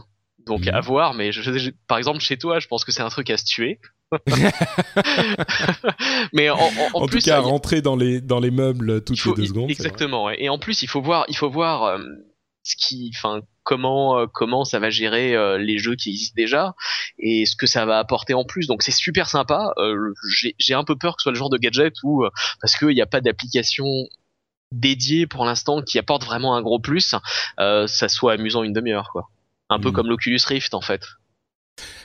Donc 0.46 0.66
mhm. 0.66 0.74
à 0.74 0.80
voir, 0.80 1.14
mais 1.14 1.32
je, 1.32 1.70
par 1.86 1.98
exemple 1.98 2.20
chez 2.20 2.38
toi, 2.38 2.60
je 2.60 2.66
pense 2.66 2.84
que 2.84 2.92
c'est 2.92 3.02
un 3.02 3.08
truc 3.08 3.28
à 3.30 3.36
se 3.36 3.44
tuer. 3.44 3.78
mais 6.32 6.50
en, 6.50 6.58
en, 6.94 7.06
plus, 7.06 7.20
tout 7.20 7.26
cas, 7.26 7.38
rentrer 7.38 7.80
dans 7.80 7.96
les 7.96 8.20
dans 8.20 8.40
les 8.40 8.50
meubles 8.50 9.04
toutes 9.04 9.24
les 9.24 9.34
deux 9.34 9.46
secondes. 9.46 9.70
Exactement. 9.70 10.30
Et 10.30 10.48
en 10.48 10.58
plus, 10.58 10.82
il 10.82 10.88
faut 10.88 11.00
voir, 11.00 11.24
il 11.28 11.36
faut 11.36 11.50
voir 11.50 11.84
euh, 11.84 11.98
ce 12.64 12.74
qui, 12.76 13.12
enfin, 13.14 13.40
comment 13.62 14.18
euh, 14.18 14.26
comment 14.32 14.64
ça 14.64 14.80
va 14.80 14.90
gérer 14.90 15.36
euh, 15.36 15.58
les 15.58 15.78
jeux 15.78 15.94
qui 15.94 16.10
existent 16.10 16.34
déjà 16.36 16.74
et 17.18 17.46
ce 17.46 17.54
que 17.54 17.66
ça 17.66 17.86
va 17.86 17.98
apporter 17.98 18.34
en 18.34 18.44
plus. 18.44 18.66
Donc 18.66 18.82
c'est 18.82 18.90
super 18.90 19.28
sympa. 19.28 19.72
J'ai 20.58 20.74
un 20.74 20.84
peu 20.84 20.96
peur 20.96 21.16
que 21.16 21.22
ce 21.22 21.24
soit 21.24 21.32
le 21.32 21.38
genre 21.38 21.50
de 21.50 21.58
gadget 21.58 21.94
où 22.02 22.24
parce 22.60 22.76
qu'il 22.76 22.88
n'y 22.88 23.02
a 23.02 23.06
pas 23.06 23.20
d'application 23.20 23.86
dédiée 24.72 25.26
pour 25.26 25.44
l'instant 25.44 25.82
qui 25.82 25.98
apporte 25.98 26.24
vraiment 26.24 26.56
un 26.56 26.62
gros 26.62 26.80
plus, 26.80 27.14
ça 27.58 28.08
soit 28.08 28.32
amusant 28.32 28.64
une 28.64 28.72
demi-heure 28.72 29.10
quoi. 29.12 29.28
Un 29.68 29.78
peu 29.78 29.90
mm. 29.90 29.92
comme 29.92 30.08
l'Oculus 30.08 30.40
Rift 30.48 30.74
en 30.74 30.80
fait 30.80 31.06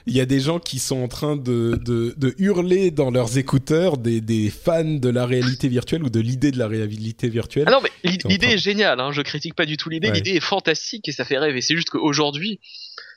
il 0.07 0.15
y 0.15 0.21
a 0.21 0.25
des 0.25 0.39
gens 0.39 0.59
qui 0.59 0.79
sont 0.79 1.01
en 1.01 1.07
train 1.07 1.35
de, 1.35 1.79
de, 1.83 2.35
hurler 2.37 2.91
dans 2.91 3.11
leurs 3.11 3.37
écouteurs, 3.37 3.97
des, 3.97 4.21
des, 4.21 4.49
fans 4.49 4.83
de 4.83 5.09
la 5.09 5.25
réalité 5.25 5.67
virtuelle 5.67 6.03
ou 6.03 6.09
de 6.09 6.19
l'idée 6.19 6.51
de 6.51 6.59
la 6.59 6.67
réalité 6.67 7.29
virtuelle. 7.29 7.65
Ah 7.67 7.71
non, 7.71 7.81
mais 7.81 7.91
l'idée 8.03 8.47
est 8.47 8.57
géniale, 8.57 8.99
hein, 8.99 9.11
je 9.11 9.21
critique 9.21 9.55
pas 9.55 9.65
du 9.65 9.77
tout 9.77 9.89
l'idée, 9.89 10.11
l'idée 10.11 10.31
est 10.31 10.39
fantastique 10.39 11.07
et 11.07 11.11
ça 11.11 11.25
fait 11.25 11.37
rêver. 11.37 11.61
C'est 11.61 11.75
juste 11.75 11.89
qu'aujourd'hui, 11.89 12.59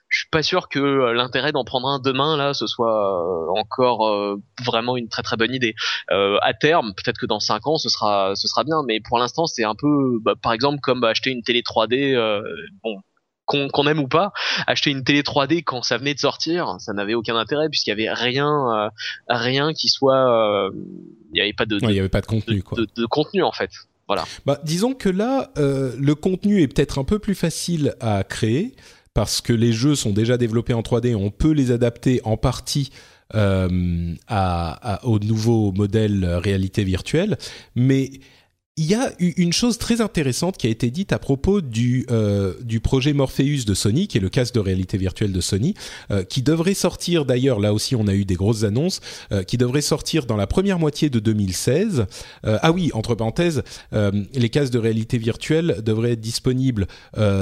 je 0.08 0.20
suis 0.20 0.28
pas 0.30 0.42
sûr 0.42 0.68
que 0.68 0.78
euh, 0.78 1.12
l'intérêt 1.12 1.52
d'en 1.52 1.64
prendre 1.64 1.88
un 1.88 1.98
demain 1.98 2.36
là 2.36 2.54
ce 2.54 2.66
soit 2.66 2.88
euh, 2.88 3.60
encore 3.60 4.08
euh, 4.08 4.36
vraiment 4.64 4.96
une 4.96 5.08
très 5.08 5.22
très 5.22 5.36
bonne 5.36 5.54
idée. 5.54 5.74
à 6.08 6.54
terme, 6.54 6.94
peut-être 6.94 7.18
que 7.18 7.26
dans 7.26 7.40
5 7.40 7.66
ans 7.66 7.76
ce 7.76 7.88
sera 7.88 8.34
ce 8.34 8.48
sera 8.48 8.64
bien, 8.64 8.82
mais 8.86 9.00
pour 9.00 9.18
l'instant 9.18 9.46
c'est 9.46 9.64
un 9.64 9.74
peu 9.74 10.18
bah, 10.22 10.34
par 10.40 10.52
exemple 10.52 10.78
comme 10.80 11.04
acheter 11.04 11.30
une 11.30 11.42
télé 11.42 11.62
3D. 11.62 12.16
bon, 12.82 12.96
qu'on 13.48 13.86
aime 13.86 13.98
ou 13.98 14.08
pas, 14.08 14.32
acheter 14.66 14.90
une 14.90 15.02
télé 15.02 15.22
3D 15.22 15.64
quand 15.64 15.82
ça 15.82 15.98
venait 15.98 16.14
de 16.14 16.20
sortir, 16.20 16.76
ça 16.78 16.92
n'avait 16.92 17.14
aucun 17.14 17.36
intérêt 17.36 17.68
puisqu'il 17.68 17.90
y 17.90 17.92
avait 17.92 18.12
rien, 18.12 18.48
euh, 18.48 18.90
rien 19.28 19.72
qui 19.72 19.88
soit, 19.88 20.30
euh, 20.30 20.70
il 21.32 21.34
n'y 21.34 21.40
avait 21.40 21.54
pas 21.54 21.66
de, 21.66 21.78
il 21.82 21.90
y 21.90 21.98
avait 21.98 22.08
pas 22.08 22.20
de 22.20 22.26
contenu 22.26 22.62
quoi. 22.62 22.78
De, 22.78 23.06
contenu 23.06 23.42
en 23.42 23.52
fait. 23.52 23.70
Voilà. 24.06 24.24
Bah, 24.46 24.58
disons 24.64 24.94
que 24.94 25.08
là, 25.08 25.50
euh, 25.58 25.94
le 25.98 26.14
contenu 26.14 26.62
est 26.62 26.68
peut-être 26.68 26.98
un 26.98 27.04
peu 27.04 27.18
plus 27.18 27.34
facile 27.34 27.94
à 28.00 28.22
créer 28.24 28.74
parce 29.14 29.40
que 29.40 29.52
les 29.52 29.72
jeux 29.72 29.94
sont 29.94 30.12
déjà 30.12 30.36
développés 30.36 30.74
en 30.74 30.82
3D, 30.82 31.14
on 31.14 31.30
peut 31.30 31.52
les 31.52 31.72
adapter 31.72 32.20
en 32.24 32.36
partie 32.36 32.90
à, 33.34 33.68
à, 34.28 35.04
au 35.04 35.18
nouveau 35.18 35.70
modèle 35.72 36.24
réalité 36.24 36.82
virtuelle, 36.82 37.36
mais 37.74 38.10
il 38.78 38.86
y 38.86 38.94
a 38.94 39.12
une 39.18 39.52
chose 39.52 39.76
très 39.76 40.00
intéressante 40.00 40.56
qui 40.56 40.68
a 40.68 40.70
été 40.70 40.92
dite 40.92 41.12
à 41.12 41.18
propos 41.18 41.60
du, 41.60 42.06
euh, 42.12 42.54
projet 42.80 43.12
Morpheus 43.12 43.64
de 43.66 43.74
Sony, 43.74 44.06
qui 44.06 44.18
est 44.18 44.20
le 44.20 44.28
casque 44.28 44.54
de 44.54 44.60
réalité 44.60 44.96
virtuelle 44.96 45.32
de 45.32 45.40
Sony, 45.40 45.74
euh, 46.12 46.22
qui 46.22 46.42
devrait 46.42 46.74
sortir 46.74 47.24
d'ailleurs, 47.24 47.58
là 47.58 47.74
aussi 47.74 47.96
on 47.96 48.06
a 48.06 48.14
eu 48.14 48.24
des 48.24 48.36
grosses 48.36 48.62
annonces, 48.62 49.00
euh, 49.32 49.42
qui 49.42 49.58
devrait 49.58 49.80
sortir 49.80 50.26
dans 50.26 50.36
la 50.36 50.46
première 50.46 50.78
moitié 50.78 51.10
de 51.10 51.18
2016. 51.18 52.06
ah 52.44 52.70
oui, 52.70 52.90
entre 52.94 53.16
parenthèses, 53.16 53.62
les 53.92 54.48
casques 54.48 54.72
de 54.72 54.78
réalité 54.78 55.18
virtuelle 55.18 55.82
devraient 55.84 56.12
être 56.12 56.20
disponibles 56.20 56.86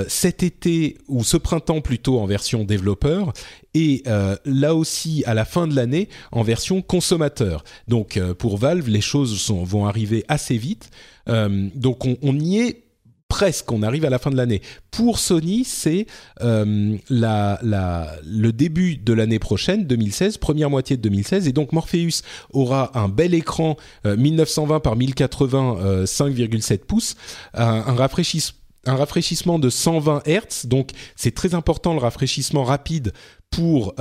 cet 0.08 0.42
été 0.42 0.96
ou 1.08 1.22
ce 1.22 1.36
printemps 1.36 1.80
plutôt 1.80 2.18
en 2.18 2.26
version 2.26 2.64
développeur 2.64 3.32
et 3.76 4.02
là 4.44 4.74
aussi 4.74 5.22
à 5.26 5.34
la 5.34 5.44
fin 5.44 5.66
de 5.66 5.74
l'année 5.74 6.08
en 6.32 6.42
version 6.42 6.82
consommateur. 6.82 7.64
Donc 7.88 8.18
pour 8.38 8.56
Valve, 8.56 8.88
les 8.88 9.00
choses 9.00 9.50
vont 9.50 9.86
arriver 9.86 10.24
assez 10.28 10.56
vite. 10.56 10.90
Euh, 11.28 11.68
donc 11.74 12.04
on, 12.22 12.38
y 12.38 12.58
est 12.58 12.84
presque, 13.28 13.72
on 13.72 13.82
arrive 13.82 14.04
à 14.04 14.10
la 14.10 14.18
fin 14.18 14.30
de 14.30 14.36
l'année. 14.36 14.62
Pour 14.90 15.18
Sony, 15.18 15.64
c'est 15.64 16.06
euh, 16.42 16.96
le 17.10 18.50
début 18.50 18.96
de 18.96 19.12
l'année 19.12 19.38
prochaine, 19.38 19.84
2016, 19.86 20.38
première 20.38 20.70
moitié 20.70 20.96
de 20.96 21.02
2016, 21.02 21.48
et 21.48 21.52
donc 21.52 21.72
Morpheus 21.72 22.22
aura 22.52 22.96
un 22.98 23.08
bel 23.08 23.34
écran 23.34 23.76
1920 24.04 24.76
euh, 24.76 24.80
par 24.80 24.96
1080, 24.96 26.04
5,7 26.04 26.78
pouces, 26.78 27.16
un 27.54 28.94
rafraîchissement 28.94 29.58
de 29.58 29.68
120 29.68 30.22
Hz, 30.26 30.66
donc 30.66 30.90
c'est 31.16 31.34
très 31.34 31.54
important 31.54 31.92
le 31.92 31.98
rafraîchissement 31.98 32.64
rapide 32.64 33.12
pour 33.50 33.94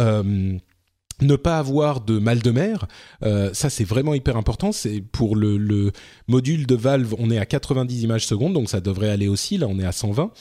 ne 1.22 1.36
pas 1.36 1.58
avoir 1.58 2.02
de 2.02 2.20
mal 2.20 2.40
de 2.40 2.52
mer, 2.52 2.88
euh, 3.24 3.54
ça 3.54 3.70
c'est 3.70 3.84
vraiment 3.84 4.14
hyper 4.14 4.38
important. 4.38 4.72
C'est 4.72 5.02
pour 5.02 5.36
le, 5.36 5.92
module 6.28 6.66
de 6.66 6.76
Valve, 6.76 7.16
on 7.18 7.30
est 7.32 7.38
à 7.38 7.46
90 7.46 8.04
images 8.04 8.26
secondes, 8.26 8.54
donc 8.54 8.70
ça 8.70 8.82
devrait 8.82 9.10
aller 9.10 9.28
aussi. 9.28 9.58
Là, 9.58 9.68
on 9.70 9.80
est 9.80 9.86
à 9.86 9.92
120 9.92 10.32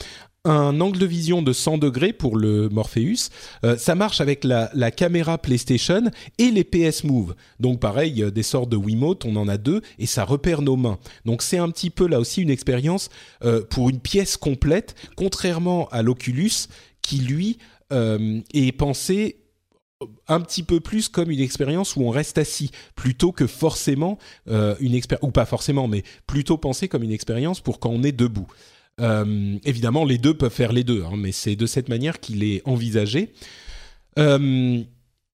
un 0.47 0.79
angle 0.79 0.99
de 0.99 1.07
vision 1.07 1.41
de 1.41 1.51
100 1.51 1.79
degrés 1.79 2.13
pour 2.13 2.37
le 2.37 2.69
Morpheus. 2.69 3.31
Euh, 3.63 3.77
ça 3.77 3.95
marche 3.95 4.21
avec 4.21 4.43
la, 4.43 4.91
caméra 4.91 5.39
PlayStation 5.39 6.03
et 6.37 6.51
les 6.51 6.63
PS 6.63 7.03
Move. 7.03 7.33
Donc 7.59 7.79
pareil, 7.79 8.31
des 8.31 8.43
sortes 8.43 8.69
de 8.69 8.77
Wiimote, 8.77 9.25
on 9.25 9.37
en 9.37 9.47
a 9.47 9.57
deux 9.57 9.81
et 9.97 10.05
ça 10.05 10.23
repère 10.23 10.61
nos 10.61 10.75
mains. 10.75 10.99
Donc 11.25 11.41
c'est 11.41 11.57
un 11.57 11.71
petit 11.71 11.89
peu 11.89 12.07
là 12.07 12.19
aussi 12.19 12.43
une 12.43 12.51
expérience 12.51 13.09
euh, 13.43 13.63
pour 13.67 13.89
une 13.89 13.99
pièce 13.99 14.37
complète, 14.37 14.93
contrairement 15.15 15.87
à 15.89 16.03
l'Oculus 16.03 16.67
qui 17.01 17.17
lui 17.17 17.57
est 17.91 18.77
pensé 18.77 19.45
un 20.27 20.41
petit 20.41 20.63
peu 20.63 20.79
plus 20.79 21.09
comme 21.09 21.31
une 21.31 21.39
expérience 21.39 21.95
où 21.95 22.01
on 22.01 22.09
reste 22.09 22.37
assis 22.37 22.71
plutôt 22.95 23.31
que 23.31 23.47
forcément 23.47 24.17
euh, 24.49 24.75
une 24.79 24.93
expérience 24.93 25.27
ou 25.27 25.31
pas 25.31 25.45
forcément 25.45 25.87
mais 25.87 26.03
plutôt 26.27 26.57
penser 26.57 26.87
comme 26.87 27.03
une 27.03 27.11
expérience 27.11 27.61
pour 27.61 27.79
quand 27.79 27.89
on 27.89 28.03
est 28.03 28.11
debout. 28.11 28.47
Euh, 29.01 29.57
évidemment, 29.65 30.05
les 30.05 30.17
deux 30.17 30.33
peuvent 30.33 30.53
faire 30.53 30.71
les 30.71 30.85
deux, 30.85 31.03
hein, 31.03 31.15
mais 31.17 31.33
c'est 31.33 31.57
de 31.57 31.65
cette 31.65 31.89
manière 31.89 32.19
qu'il 32.19 32.43
est 32.43 32.61
envisagé. 32.65 33.33
Euh, 34.17 34.81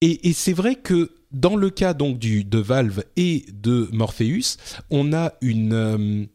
et, 0.04 0.34
c'est 0.34 0.54
vrai 0.54 0.76
que 0.76 1.12
dans 1.32 1.56
le 1.56 1.70
cas 1.70 1.94
donc 1.94 2.18
du 2.18 2.44
de 2.44 2.58
Valve 2.58 3.04
et 3.18 3.46
de 3.54 3.88
Morpheus, 3.94 4.58
on 4.90 5.14
a 5.14 5.34
une 5.42 6.28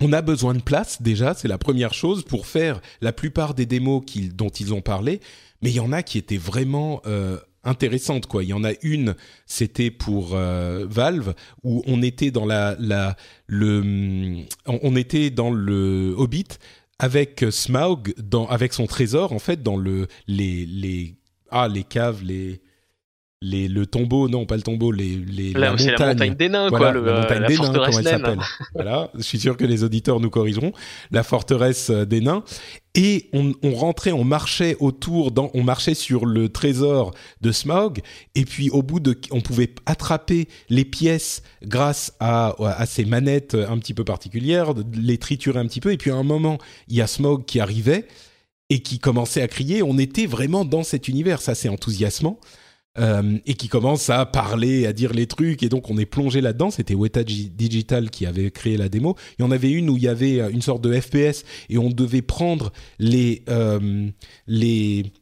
on 0.00 0.12
a 0.12 0.22
besoin 0.22 0.54
de 0.54 0.62
place 0.62 1.02
déjà, 1.02 1.34
c'est 1.34 1.48
la 1.48 1.58
première 1.58 1.94
chose 1.94 2.24
pour 2.24 2.46
faire 2.46 2.80
la 3.00 3.12
plupart 3.12 3.54
des 3.54 3.66
démos 3.66 4.02
dont 4.34 4.48
ils 4.48 4.72
ont 4.74 4.80
parlé, 4.80 5.20
mais 5.62 5.70
il 5.70 5.76
y 5.76 5.80
en 5.80 5.92
a 5.92 6.02
qui 6.02 6.18
étaient 6.18 6.36
vraiment 6.36 7.02
intéressante 7.64 8.26
quoi. 8.26 8.42
Il 8.42 8.48
y 8.48 8.52
en 8.52 8.64
a 8.64 8.72
une, 8.82 9.14
c'était 9.46 9.90
pour 9.90 10.34
euh, 10.34 10.86
Valve 10.88 11.34
où 11.62 11.82
on 11.86 12.02
était 12.02 12.30
dans 12.30 12.46
le 15.50 16.14
Hobbit 16.16 16.48
avec 16.98 17.44
Smaug 17.50 18.14
avec 18.48 18.72
son 18.72 18.86
trésor 18.86 19.32
en 19.32 19.38
fait 19.38 19.62
dans 19.62 19.76
le 19.76 20.06
les 20.26 20.66
les 20.66 21.16
ah 21.50 21.66
les 21.68 21.84
caves 21.84 22.22
les 22.22 22.60
les, 23.42 23.68
le 23.68 23.86
tombeau, 23.86 24.28
non 24.28 24.44
pas 24.44 24.56
le 24.56 24.62
tombeau, 24.62 24.92
les, 24.92 25.16
les 25.16 25.52
la, 25.54 25.70
montagne. 25.70 25.94
la 25.98 26.06
montagne 26.08 26.34
des 26.34 26.48
nains, 26.50 26.68
quoi, 26.68 26.92
le, 26.92 27.02
la 27.02 27.20
montagne 27.20 27.46
des 27.46 27.56
nains, 27.56 27.72
comment 27.72 27.98
elle 27.98 28.04
s'appelle. 28.04 28.38
voilà, 28.74 29.10
je 29.14 29.22
suis 29.22 29.40
sûr 29.40 29.56
que 29.56 29.64
les 29.64 29.82
auditeurs 29.82 30.20
nous 30.20 30.28
corrigeront. 30.28 30.72
La 31.10 31.22
forteresse 31.22 31.88
euh, 31.88 32.04
des 32.04 32.20
nains. 32.20 32.44
Et 32.94 33.30
on, 33.32 33.54
on 33.62 33.72
rentrait, 33.72 34.12
on 34.12 34.24
marchait 34.24 34.76
autour, 34.78 35.30
dans, 35.30 35.50
on 35.54 35.62
marchait 35.62 35.94
sur 35.94 36.26
le 36.26 36.50
trésor 36.50 37.14
de 37.40 37.50
Smaug, 37.50 38.00
et 38.34 38.44
puis 38.44 38.68
au 38.68 38.82
bout 38.82 39.00
de, 39.00 39.18
on 39.30 39.40
pouvait 39.40 39.72
attraper 39.86 40.48
les 40.68 40.84
pièces 40.84 41.42
grâce 41.62 42.12
à, 42.20 42.54
à 42.58 42.84
ces 42.84 43.06
manettes 43.06 43.54
un 43.54 43.78
petit 43.78 43.94
peu 43.94 44.04
particulières, 44.04 44.74
les 44.92 45.18
triturer 45.18 45.60
un 45.60 45.66
petit 45.66 45.80
peu, 45.80 45.92
et 45.92 45.96
puis 45.96 46.10
à 46.10 46.16
un 46.16 46.24
moment, 46.24 46.58
il 46.88 46.96
y 46.96 47.00
a 47.00 47.06
Smaug 47.06 47.44
qui 47.46 47.60
arrivait 47.60 48.06
et 48.70 48.80
qui 48.80 48.98
commençait 48.98 49.40
à 49.40 49.48
crier. 49.48 49.82
On 49.82 49.96
était 49.96 50.26
vraiment 50.26 50.64
dans 50.64 50.82
cet 50.82 51.08
univers, 51.08 51.40
ça 51.40 51.54
c'est 51.54 51.68
enthousiasmant. 51.68 52.38
Euh, 52.98 53.38
et 53.46 53.54
qui 53.54 53.68
commence 53.68 54.10
à 54.10 54.26
parler, 54.26 54.84
à 54.84 54.92
dire 54.92 55.12
les 55.12 55.28
trucs, 55.28 55.62
et 55.62 55.68
donc 55.68 55.90
on 55.90 55.96
est 55.96 56.06
plongé 56.06 56.40
là-dedans. 56.40 56.72
C'était 56.72 56.96
Weta 56.96 57.22
Digital 57.22 58.10
qui 58.10 58.26
avait 58.26 58.50
créé 58.50 58.76
la 58.76 58.88
démo. 58.88 59.14
Il 59.38 59.42
y 59.42 59.44
en 59.44 59.52
avait 59.52 59.70
une 59.70 59.88
où 59.90 59.96
il 59.96 60.02
y 60.02 60.08
avait 60.08 60.40
euh, 60.40 60.50
une 60.50 60.60
sorte 60.60 60.82
de 60.82 60.98
FPS 60.98 61.44
et 61.68 61.78
on 61.78 61.88
devait 61.88 62.22
prendre 62.22 62.72
les 62.98 63.44
euh, 63.48 64.08
les 64.48 65.12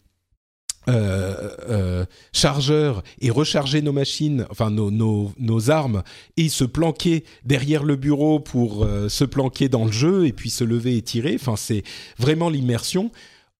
chargeurs 2.32 3.02
et 3.20 3.28
recharger 3.28 3.82
nos 3.82 3.92
machines, 3.92 4.46
enfin 4.48 4.70
nos, 4.70 4.90
nos, 4.90 5.70
armes, 5.70 6.02
et 6.38 6.48
se 6.48 6.64
planquer 6.64 7.24
derrière 7.44 7.84
le 7.84 7.96
bureau 7.96 8.40
pour 8.40 8.88
se 9.08 9.24
planquer 9.24 9.68
dans 9.68 9.84
le 9.84 9.92
jeu 9.92 10.26
et 10.26 10.32
puis 10.32 10.48
se 10.48 10.64
lever 10.64 10.96
et 10.96 11.02
tirer. 11.02 11.36
Enfin, 11.38 11.56
c'est 11.56 11.82
vraiment 12.16 12.48
l'immersion 12.48 13.10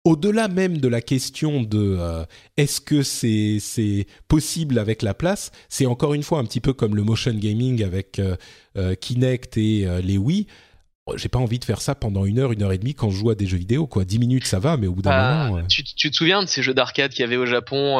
au-delà 0.08 0.48
même 0.48 0.78
de 0.78 0.88
la 0.88 1.02
question 1.02 1.62
de 1.62 1.96
euh, 1.98 2.24
est-ce 2.56 2.80
que 2.80 3.02
c'est 3.02 4.06
possible 4.26 4.78
avec 4.78 5.02
la 5.02 5.12
place, 5.12 5.52
c'est 5.68 5.84
encore 5.84 6.14
une 6.14 6.22
fois 6.22 6.38
un 6.38 6.44
petit 6.44 6.60
peu 6.60 6.72
comme 6.72 6.96
le 6.96 7.02
motion 7.02 7.34
gaming 7.34 7.84
avec 7.84 8.18
euh, 8.18 8.36
euh, 8.78 8.94
Kinect 8.94 9.58
et 9.58 9.86
les 10.02 10.16
Wii. 10.16 10.46
J'ai 11.16 11.28
pas 11.30 11.38
envie 11.38 11.58
de 11.58 11.64
faire 11.64 11.80
ça 11.80 11.94
pendant 11.94 12.26
une 12.26 12.38
heure, 12.38 12.52
une 12.52 12.62
heure 12.62 12.72
et 12.72 12.78
demie 12.78 12.94
quand 12.94 13.10
je 13.10 13.16
joue 13.16 13.30
à 13.30 13.34
des 13.34 13.46
jeux 13.46 13.56
vidéo. 13.56 13.86
Quoi, 13.86 14.04
dix 14.04 14.18
minutes 14.18 14.46
ça 14.46 14.58
va, 14.58 14.76
mais 14.76 14.86
au 14.86 14.92
bout 14.92 15.00
d'un 15.00 15.10
bah, 15.10 15.48
moment. 15.48 15.66
Tu, 15.66 15.82
te 15.82 16.14
souviens 16.14 16.42
de 16.42 16.48
ces 16.48 16.62
jeux 16.62 16.74
d'arcade 16.74 17.12
qu'il 17.12 17.20
y 17.20 17.24
avait 17.24 17.38
au 17.38 17.46
Japon, 17.46 17.98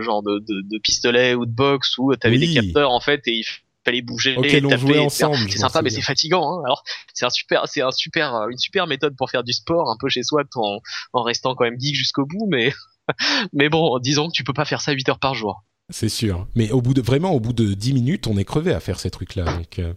genre 0.00 0.22
de, 0.22 0.40
de, 0.46 0.78
pistolet 0.78 1.34
ou 1.34 1.46
de 1.46 1.52
boxe 1.52 1.96
où 1.98 2.14
tu 2.14 2.26
avais 2.26 2.38
des 2.38 2.54
capteurs 2.54 2.90
en 2.90 3.00
fait 3.00 3.22
et 3.26 3.38
il 3.38 3.44
fallait 3.90 4.02
bouger, 4.02 4.34
jouait 4.78 4.98
ensemble. 4.98 5.36
C'est 5.50 5.58
sympa, 5.58 5.82
mais 5.82 5.90
c'est 5.90 6.02
fatigant. 6.02 6.58
Hein. 6.58 6.62
Alors 6.64 6.82
c'est 7.12 7.24
un 7.24 7.30
super, 7.30 7.66
c'est 7.66 7.82
un 7.82 7.90
super, 7.90 8.48
une 8.48 8.58
super 8.58 8.86
méthode 8.86 9.16
pour 9.16 9.30
faire 9.30 9.44
du 9.44 9.52
sport 9.52 9.90
un 9.90 9.96
peu 9.98 10.08
chez 10.08 10.22
soi, 10.22 10.42
en, 10.54 10.80
en 11.12 11.22
restant 11.22 11.54
quand 11.54 11.64
même 11.64 11.78
geek 11.78 11.94
jusqu'au 11.94 12.26
bout, 12.26 12.46
mais 12.50 12.72
mais 13.52 13.68
bon, 13.68 13.98
disons 13.98 14.28
que 14.28 14.32
tu 14.32 14.44
peux 14.44 14.52
pas 14.52 14.64
faire 14.64 14.80
ça 14.80 14.92
8 14.92 15.08
heures 15.08 15.18
par 15.18 15.34
jour. 15.34 15.64
C'est 15.90 16.08
sûr. 16.08 16.46
Mais 16.54 16.70
au 16.70 16.80
bout 16.80 16.94
de 16.94 17.00
vraiment 17.00 17.32
au 17.32 17.40
bout 17.40 17.52
de 17.52 17.74
10 17.74 17.92
minutes, 17.94 18.26
on 18.26 18.36
est 18.36 18.44
crevé 18.44 18.72
à 18.72 18.80
faire 18.80 19.00
ces 19.00 19.10
trucs-là. 19.10 19.44
Donc 19.44 19.78
euh, 19.78 19.92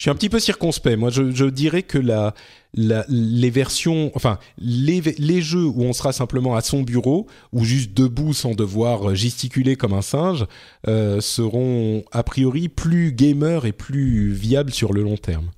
je 0.00 0.04
suis 0.04 0.10
un 0.10 0.14
petit 0.14 0.30
peu 0.30 0.40
circonspect. 0.40 0.96
Moi, 0.96 1.10
je, 1.10 1.44
dirais 1.44 1.82
que 1.82 1.98
la, 1.98 2.32
la, 2.72 3.04
les 3.10 3.50
versions, 3.50 4.10
enfin 4.14 4.38
les, 4.56 5.02
les 5.18 5.42
jeux 5.42 5.66
où 5.66 5.82
on 5.82 5.92
sera 5.92 6.14
simplement 6.14 6.56
à 6.56 6.62
son 6.62 6.80
bureau 6.80 7.26
ou 7.52 7.64
juste 7.64 7.92
debout 7.92 8.32
sans 8.32 8.54
devoir 8.54 9.14
gesticuler 9.14 9.76
comme 9.76 9.92
un 9.92 10.00
singe 10.00 10.46
euh, 10.88 11.20
seront 11.20 12.02
a 12.12 12.22
priori 12.22 12.70
plus 12.70 13.12
gamers 13.12 13.66
et 13.66 13.72
plus 13.72 14.32
viables 14.32 14.72
sur 14.72 14.94
le 14.94 15.02
long 15.02 15.18
terme. 15.18 15.50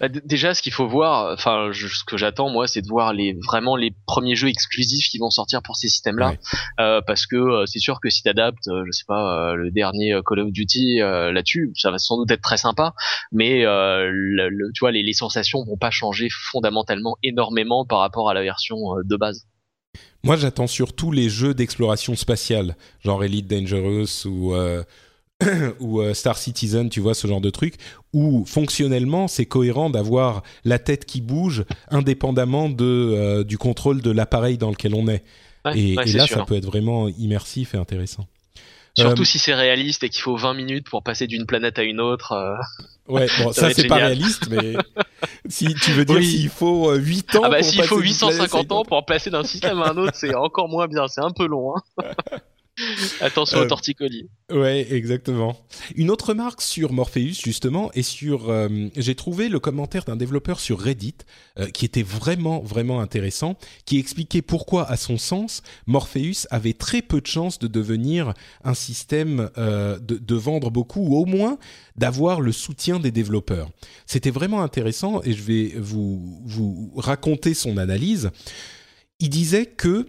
Bah, 0.00 0.08
déjà, 0.08 0.54
ce 0.54 0.62
qu'il 0.62 0.72
faut 0.72 0.88
voir, 0.88 1.32
enfin, 1.32 1.70
ce 1.72 2.04
que 2.04 2.16
j'attends 2.16 2.48
moi, 2.50 2.66
c'est 2.66 2.82
de 2.82 2.88
voir 2.88 3.12
les 3.12 3.36
vraiment 3.46 3.76
les 3.76 3.94
premiers 4.06 4.34
jeux 4.34 4.48
exclusifs 4.48 5.08
qui 5.08 5.18
vont 5.18 5.30
sortir 5.30 5.62
pour 5.62 5.76
ces 5.76 5.88
systèmes-là, 5.88 6.34
euh, 6.80 7.00
parce 7.06 7.26
que 7.26 7.36
euh, 7.36 7.66
c'est 7.66 7.78
sûr 7.78 8.00
que 8.00 8.10
si 8.10 8.22
t'adaptes, 8.22 8.68
euh, 8.68 8.84
je 8.86 8.92
sais 8.92 9.04
pas, 9.06 9.54
le 9.54 9.70
dernier 9.70 10.18
Call 10.26 10.40
of 10.40 10.52
Duty 10.52 10.98
là-dessus, 10.98 11.72
ça 11.76 11.90
va 11.90 11.98
sans 11.98 12.16
doute 12.16 12.30
être 12.30 12.42
très 12.42 12.56
sympa, 12.56 12.94
mais 13.30 13.62
le, 13.64 14.70
tu 14.74 14.80
vois, 14.80 14.92
les, 14.92 15.02
les 15.02 15.12
sensations 15.12 15.64
vont 15.64 15.76
pas 15.76 15.90
changer 15.90 16.28
fondamentalement 16.30 17.16
énormément 17.22 17.84
par 17.84 18.00
rapport 18.00 18.30
à 18.30 18.34
la 18.34 18.42
version 18.42 18.78
de 19.04 19.16
base. 19.16 19.46
Moi, 20.24 20.36
j'attends 20.36 20.66
surtout 20.68 21.10
les 21.10 21.28
jeux 21.28 21.54
d'exploration 21.54 22.14
spatiale, 22.14 22.76
genre 23.00 23.24
Elite 23.24 23.48
Dangerous 23.48 24.26
ou 24.26 24.54
ou 25.80 26.00
euh, 26.00 26.14
Star 26.14 26.38
Citizen, 26.38 26.88
tu 26.88 27.00
vois, 27.00 27.14
ce 27.14 27.26
genre 27.26 27.40
de 27.40 27.50
truc, 27.50 27.74
où 28.12 28.44
fonctionnellement, 28.46 29.28
c'est 29.28 29.46
cohérent 29.46 29.90
d'avoir 29.90 30.42
la 30.64 30.78
tête 30.78 31.04
qui 31.04 31.20
bouge 31.20 31.64
indépendamment 31.90 32.68
de, 32.68 32.84
euh, 32.84 33.44
du 33.44 33.58
contrôle 33.58 34.02
de 34.02 34.10
l'appareil 34.10 34.58
dans 34.58 34.70
lequel 34.70 34.94
on 34.94 35.08
est. 35.08 35.22
et, 35.74 35.94
là, 35.94 36.26
ça 36.26 36.44
peut 36.44 36.56
être 36.56 36.66
vraiment 36.66 37.08
immersif 37.08 37.74
et 37.74 37.78
intéressant. 37.78 38.26
Surtout 38.94 39.22
euh, 39.22 39.24
si 39.24 39.38
c'est 39.38 39.54
réaliste 39.54 40.04
et 40.04 40.10
qu'il 40.10 40.20
faut 40.20 40.36
20 40.36 40.52
minutes 40.52 40.90
pour 40.90 41.02
passer 41.02 41.26
d'une 41.26 41.46
planète 41.46 41.78
à 41.78 41.82
une 41.82 41.98
autre. 41.98 42.58
Ouais, 43.08 43.26
bon, 43.38 43.52
ça, 43.52 43.72
c'est 43.72 43.86
pas 43.86 43.96
réaliste, 43.96 44.48
mais 44.50 44.74
si 45.48 45.74
tu 45.74 45.92
veux 45.92 46.04
dire 46.04 46.22
s'il 46.22 46.50
faut 46.50 46.94
8 46.94 47.36
ans. 47.36 47.40
Ah 47.44 47.48
bah 47.48 47.62
s'il 47.62 47.82
faut 47.84 47.98
850 47.98 48.72
ans 48.72 48.84
pour 48.84 49.06
passer 49.06 49.30
d'un 49.30 49.44
système 49.44 49.80
à 49.80 49.90
un 49.90 49.96
autre, 49.96 50.12
c'est 50.14 50.34
encore 50.34 50.68
moins 50.68 50.88
bien, 50.88 51.08
c'est 51.08 51.22
un 51.22 51.30
peu 51.30 51.46
long. 51.46 51.74
Hein. 51.74 52.04
Attention 53.20 53.58
au 53.58 53.62
euh, 53.62 53.68
torticolis. 53.68 54.30
Ouais, 54.50 54.86
exactement. 54.90 55.56
Une 55.94 56.10
autre 56.10 56.32
marque 56.32 56.62
sur 56.62 56.92
Morpheus 56.92 57.40
justement 57.42 57.90
et 57.92 58.02
sur, 58.02 58.48
euh, 58.48 58.88
j'ai 58.96 59.14
trouvé 59.14 59.50
le 59.50 59.60
commentaire 59.60 60.04
d'un 60.04 60.16
développeur 60.16 60.58
sur 60.58 60.80
Reddit 60.80 61.16
euh, 61.58 61.68
qui 61.68 61.84
était 61.84 62.02
vraiment 62.02 62.60
vraiment 62.60 63.00
intéressant, 63.00 63.58
qui 63.84 63.98
expliquait 63.98 64.40
pourquoi, 64.40 64.90
à 64.90 64.96
son 64.96 65.18
sens, 65.18 65.62
Morpheus 65.86 66.46
avait 66.50 66.72
très 66.72 67.02
peu 67.02 67.20
de 67.20 67.26
chances 67.26 67.58
de 67.58 67.66
devenir 67.66 68.32
un 68.64 68.74
système 68.74 69.50
de, 69.56 69.98
de, 70.00 70.34
vendre 70.34 70.70
beaucoup 70.70 71.00
ou 71.00 71.16
au 71.16 71.26
moins 71.26 71.58
d'avoir 71.96 72.40
le 72.40 72.52
soutien 72.52 72.98
des 72.98 73.10
développeurs. 73.10 73.68
C'était 74.06 74.30
vraiment 74.30 74.62
intéressant 74.62 75.20
et 75.24 75.34
je 75.34 75.42
vais 75.42 75.74
vous 75.76 76.42
vous 76.44 76.92
raconter 76.96 77.54
son 77.54 77.76
analyse. 77.76 78.30
Il 79.20 79.30
disait 79.30 79.66
que 79.66 80.08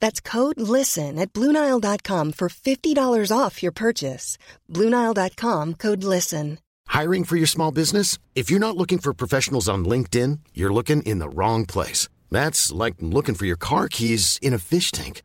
That's 0.00 0.20
code 0.20 0.60
LISTEN 0.60 1.18
at 1.18 1.32
Bluenile.com 1.32 2.32
for 2.32 2.48
$50 2.48 3.36
off 3.36 3.62
your 3.62 3.72
purchase. 3.72 4.36
Bluenile.com 4.68 5.74
code 5.74 6.04
LISTEN. 6.04 6.58
Hiring 6.88 7.22
for 7.22 7.36
your 7.36 7.46
small 7.46 7.70
business? 7.70 8.18
If 8.34 8.50
you're 8.50 8.66
not 8.66 8.76
looking 8.76 8.98
for 8.98 9.14
professionals 9.14 9.68
on 9.68 9.84
LinkedIn, 9.84 10.40
you're 10.54 10.72
looking 10.72 11.02
in 11.02 11.20
the 11.20 11.28
wrong 11.28 11.64
place. 11.64 12.08
That's 12.32 12.72
like 12.72 12.96
looking 13.00 13.36
for 13.36 13.46
your 13.46 13.56
car 13.56 13.88
keys 13.88 14.38
in 14.42 14.54
a 14.54 14.58
fish 14.58 14.90
tank. 14.90 15.22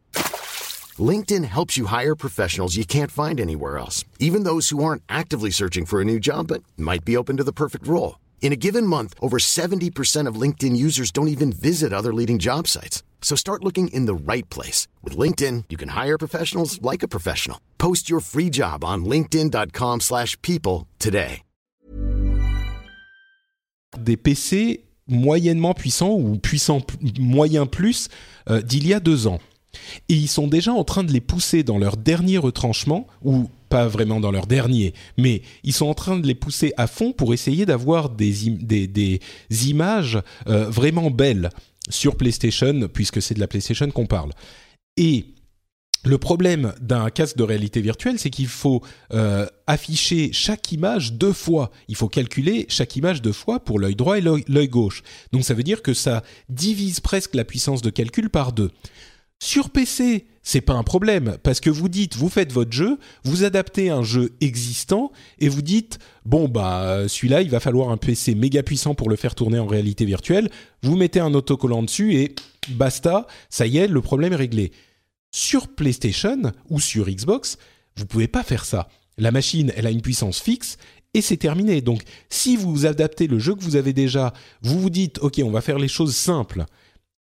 LinkedIn 0.99 1.43
helps 1.45 1.75
you 1.75 1.87
hire 1.87 2.15
professionals 2.15 2.75
you 2.75 2.85
can't 2.85 3.11
find 3.11 3.39
anywhere 3.39 3.77
else, 3.77 4.05
even 4.19 4.43
those 4.43 4.69
who 4.69 4.83
aren't 4.83 5.03
actively 5.09 5.49
searching 5.49 5.85
for 5.85 5.99
a 6.01 6.05
new 6.05 6.19
job 6.19 6.47
but 6.47 6.63
might 6.77 7.03
be 7.03 7.17
open 7.17 7.37
to 7.37 7.43
the 7.43 7.51
perfect 7.51 7.87
role. 7.87 8.19
In 8.41 8.53
a 8.53 8.55
given 8.55 8.85
month, 8.85 9.15
over 9.19 9.37
70% 9.39 10.27
of 10.29 10.39
LinkedIn 10.39 10.77
users 10.77 11.11
don't 11.11 11.29
even 11.29 11.51
visit 11.51 11.91
other 11.91 12.13
leading 12.13 12.37
job 12.37 12.67
sites. 12.67 13.03
So 13.21 13.35
start 13.35 13.63
looking 13.63 13.87
in 13.87 14.05
the 14.05 14.13
right 14.13 14.47
place. 14.49 14.87
With 15.03 15.17
LinkedIn, 15.17 15.63
you 15.69 15.77
can 15.77 15.89
hire 15.89 16.17
professionals 16.19 16.79
like 16.83 17.03
a 17.03 17.07
professional. 17.07 17.57
Post 17.79 18.07
your 18.07 18.21
free 18.21 18.51
job 18.51 18.83
on 18.83 19.03
linkedin.com 19.03 20.01
slash 20.01 20.39
people 20.43 20.87
today. 20.99 21.41
Des 23.97 24.17
PC 24.17 24.83
moyennement 25.07 25.73
puissants 25.73 26.11
ou 26.11 26.37
puissants 26.37 26.81
moyen 27.19 27.65
plus 27.65 28.09
euh, 28.49 28.61
d'il 28.61 28.85
y 28.85 28.93
a 28.93 28.99
deux 28.99 29.27
ans. 29.27 29.39
Et 30.09 30.15
ils 30.15 30.27
sont 30.27 30.47
déjà 30.47 30.73
en 30.73 30.83
train 30.83 31.03
de 31.03 31.11
les 31.11 31.21
pousser 31.21 31.63
dans 31.63 31.77
leur 31.77 31.97
dernier 31.97 32.37
retranchement, 32.37 33.07
ou 33.23 33.49
pas 33.75 33.87
vraiment 33.87 34.21
dans 34.21 34.31
leur 34.31 34.47
dernier, 34.47 34.93
mais 35.17 35.41
ils 35.65 35.73
sont 35.73 35.87
en 35.87 35.93
train 35.93 36.17
de 36.17 36.25
les 36.25 36.33
pousser 36.33 36.71
à 36.77 36.87
fond 36.87 37.11
pour 37.11 37.33
essayer 37.33 37.65
d'avoir 37.65 38.09
des, 38.09 38.31
des, 38.51 38.87
des, 38.87 39.19
images 39.67 40.17
euh, 40.47 40.69
vraiment 40.69 41.11
belles 41.11 41.49
sur 41.89 42.15
PlayStation, 42.15 42.87
puisque 42.87 43.21
c'est 43.21 43.33
de 43.33 43.41
la 43.41 43.47
PlayStation 43.47 43.91
qu'on 43.91 44.05
parle. 44.05 44.31
Et 44.95 45.25
le 46.05 46.17
problème 46.17 46.73
d'un 46.79 47.09
casque 47.09 47.35
de 47.35 47.43
réalité 47.43 47.81
virtuelle, 47.81 48.17
c'est 48.17 48.29
qu'il 48.29 48.47
faut 48.47 48.81
euh, 49.11 49.45
afficher 49.67 50.29
chaque 50.31 50.71
image 50.71 51.11
deux 51.11 51.33
fois. 51.33 51.69
Il 51.89 51.97
faut 51.97 52.07
calculer 52.07 52.67
chaque 52.69 52.95
image 52.95 53.21
deux 53.21 53.33
fois 53.33 53.59
pour 53.59 53.77
l'œil 53.77 53.95
droit 53.97 54.17
et 54.17 54.21
l'œil 54.21 54.69
gauche. 54.69 55.03
Donc 55.33 55.43
ça 55.43 55.53
veut 55.53 55.63
dire 55.63 55.81
que 55.81 55.93
ça 55.93 56.23
divise 56.47 57.01
presque 57.01 57.35
la 57.35 57.43
puissance 57.43 57.81
de 57.81 57.89
calcul 57.89 58.29
par 58.29 58.53
deux. 58.53 58.71
Sur 59.43 59.69
PC, 59.69 60.27
c'est 60.43 60.61
pas 60.61 60.73
un 60.73 60.83
problème 60.83 61.37
parce 61.43 61.59
que 61.59 61.69
vous 61.69 61.89
dites, 61.89 62.15
vous 62.15 62.29
faites 62.29 62.51
votre 62.51 62.71
jeu, 62.71 62.97
vous 63.23 63.43
adaptez 63.43 63.89
un 63.89 64.03
jeu 64.03 64.35
existant 64.41 65.11
et 65.39 65.49
vous 65.49 65.61
dites, 65.61 65.99
bon 66.25 66.47
bah 66.47 67.07
celui-là, 67.07 67.41
il 67.41 67.49
va 67.49 67.59
falloir 67.59 67.89
un 67.89 67.97
PC 67.97 68.33
méga 68.35 68.63
puissant 68.63 68.95
pour 68.95 69.09
le 69.09 69.15
faire 69.15 69.35
tourner 69.35 69.59
en 69.59 69.67
réalité 69.67 70.05
virtuelle. 70.05 70.49
Vous 70.83 70.95
mettez 70.95 71.19
un 71.19 71.33
autocollant 71.33 71.83
dessus 71.83 72.15
et 72.15 72.35
basta, 72.69 73.27
ça 73.49 73.67
y 73.67 73.77
est, 73.77 73.87
le 73.87 74.01
problème 74.01 74.33
est 74.33 74.37
réglé. 74.37 74.71
Sur 75.31 75.67
PlayStation 75.67 76.51
ou 76.69 76.79
sur 76.79 77.07
Xbox, 77.09 77.57
vous 77.97 78.05
pouvez 78.05 78.27
pas 78.27 78.43
faire 78.43 78.65
ça. 78.65 78.87
La 79.17 79.31
machine, 79.31 79.73
elle 79.75 79.87
a 79.87 79.91
une 79.91 80.01
puissance 80.01 80.39
fixe 80.41 80.77
et 81.13 81.21
c'est 81.21 81.37
terminé. 81.37 81.81
Donc, 81.81 82.03
si 82.29 82.55
vous 82.55 82.85
adaptez 82.85 83.27
le 83.27 83.39
jeu 83.39 83.55
que 83.55 83.63
vous 83.63 83.75
avez 83.75 83.93
déjà, 83.93 84.33
vous 84.61 84.79
vous 84.79 84.89
dites, 84.89 85.19
ok, 85.19 85.41
on 85.43 85.51
va 85.51 85.61
faire 85.61 85.79
les 85.79 85.87
choses 85.87 86.15
simples 86.15 86.65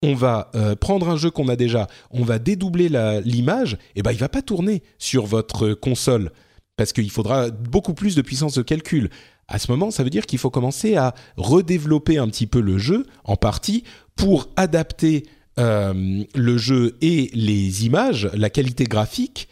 on 0.02 0.16
va 0.16 0.50
euh, 0.56 0.76
prendre 0.76 1.10
un 1.10 1.18
jeu 1.18 1.30
qu'on 1.30 1.48
a 1.48 1.56
déjà, 1.56 1.88
on 2.10 2.24
va 2.24 2.40
dédoubler 2.40 2.90
l'image, 3.24 3.78
et 3.96 4.02
ben 4.02 4.12
il 4.12 4.18
va 4.18 4.30
pas 4.30 4.42
tourner 4.42 4.84
sur 4.98 5.26
votre 5.26 5.74
console 5.74 6.32
parce 6.76 6.94
qu'il 6.94 7.12
faudra 7.12 7.52
beaucoup 7.52 7.94
plus 7.94 8.16
de 8.16 8.22
puissance 8.22 8.56
de 8.56 8.64
calcul. 8.64 9.10
À 9.48 9.60
ce 9.60 9.70
moment, 9.70 9.92
ça 9.92 10.04
veut 10.04 10.10
dire 10.10 10.26
qu'il 10.26 10.40
faut 10.40 10.50
commencer 10.50 10.96
à 10.96 11.14
redévelopper 11.38 12.18
un 12.18 12.28
petit 12.28 12.48
peu 12.48 12.60
le 12.62 12.78
jeu 12.78 13.06
en 13.24 13.36
partie 13.36 13.84
pour 14.16 14.50
adapter 14.56 15.24
euh, 15.60 16.24
le 16.34 16.58
jeu 16.58 16.98
et 17.02 17.30
les 17.34 17.86
images, 17.86 18.30
la 18.34 18.50
qualité 18.50 18.86
graphique 18.86 19.50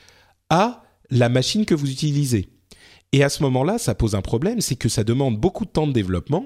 à 0.49 0.83
la 1.11 1.29
machine 1.29 1.65
que 1.65 1.75
vous 1.75 1.91
utilisez. 1.91 2.49
Et 3.11 3.23
à 3.23 3.29
ce 3.29 3.43
moment-là, 3.43 3.77
ça 3.77 3.95
pose 3.95 4.15
un 4.15 4.21
problème, 4.21 4.61
c'est 4.61 4.75
que 4.75 4.89
ça 4.89 5.03
demande 5.03 5.37
beaucoup 5.37 5.65
de 5.65 5.69
temps 5.69 5.87
de 5.87 5.93
développement 5.93 6.45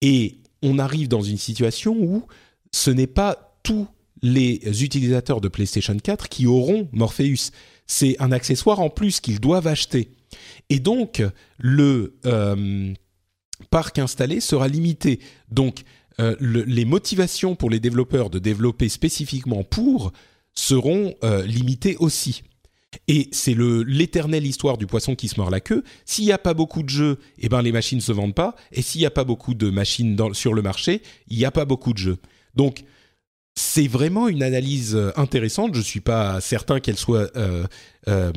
et 0.00 0.38
on 0.62 0.78
arrive 0.78 1.08
dans 1.08 1.22
une 1.22 1.36
situation 1.36 1.96
où 1.98 2.24
ce 2.72 2.90
n'est 2.90 3.06
pas 3.06 3.58
tous 3.62 3.86
les 4.22 4.82
utilisateurs 4.82 5.40
de 5.40 5.48
PlayStation 5.48 5.96
4 5.96 6.28
qui 6.28 6.46
auront 6.46 6.88
Morpheus. 6.92 7.50
C'est 7.86 8.16
un 8.20 8.32
accessoire 8.32 8.80
en 8.80 8.90
plus 8.90 9.20
qu'ils 9.20 9.40
doivent 9.40 9.66
acheter. 9.66 10.10
Et 10.70 10.80
donc, 10.80 11.22
le 11.58 12.16
euh, 12.26 12.92
parc 13.70 13.98
installé 13.98 14.40
sera 14.40 14.68
limité. 14.68 15.20
Donc, 15.50 15.82
euh, 16.18 16.34
les 16.40 16.84
motivations 16.84 17.56
pour 17.56 17.70
les 17.70 17.78
développeurs 17.78 18.30
de 18.30 18.38
développer 18.38 18.88
spécifiquement 18.88 19.64
pour 19.64 20.12
seront 20.54 21.14
euh, 21.22 21.44
limitées 21.44 21.96
aussi. 21.98 22.42
Et 23.08 23.28
c'est 23.32 23.52
le 23.52 23.82
l'éternelle 23.82 24.46
histoire 24.46 24.78
du 24.78 24.86
poisson 24.86 25.14
qui 25.14 25.28
se 25.28 25.38
mord 25.38 25.50
la 25.50 25.60
queue. 25.60 25.84
S'il 26.06 26.24
n'y 26.24 26.32
a 26.32 26.38
pas 26.38 26.54
beaucoup 26.54 26.82
de 26.82 26.88
jeux, 26.88 27.18
eh 27.38 27.50
ben 27.50 27.60
les 27.60 27.72
machines 27.72 28.00
se 28.00 28.12
vendent 28.12 28.34
pas. 28.34 28.56
Et 28.72 28.80
s'il 28.80 29.00
n'y 29.00 29.06
a 29.06 29.10
pas 29.10 29.24
beaucoup 29.24 29.52
de 29.52 29.68
machines 29.68 30.16
sur 30.32 30.54
le 30.54 30.62
marché, 30.62 31.02
il 31.28 31.36
n'y 31.36 31.44
a 31.44 31.50
pas 31.50 31.66
beaucoup 31.66 31.92
de 31.92 31.98
jeux. 31.98 32.18
Donc 32.56 32.84
c'est 33.58 33.88
vraiment 33.88 34.28
une 34.28 34.42
analyse 34.42 34.94
euh, 34.94 35.12
intéressante. 35.16 35.74
Je 35.74 35.80
suis 35.80 36.00
pas 36.00 36.42
certain 36.42 36.78
qu'elle 36.78 36.98
soit 36.98 37.34
euh, 37.36 37.64
euh, 38.06 38.30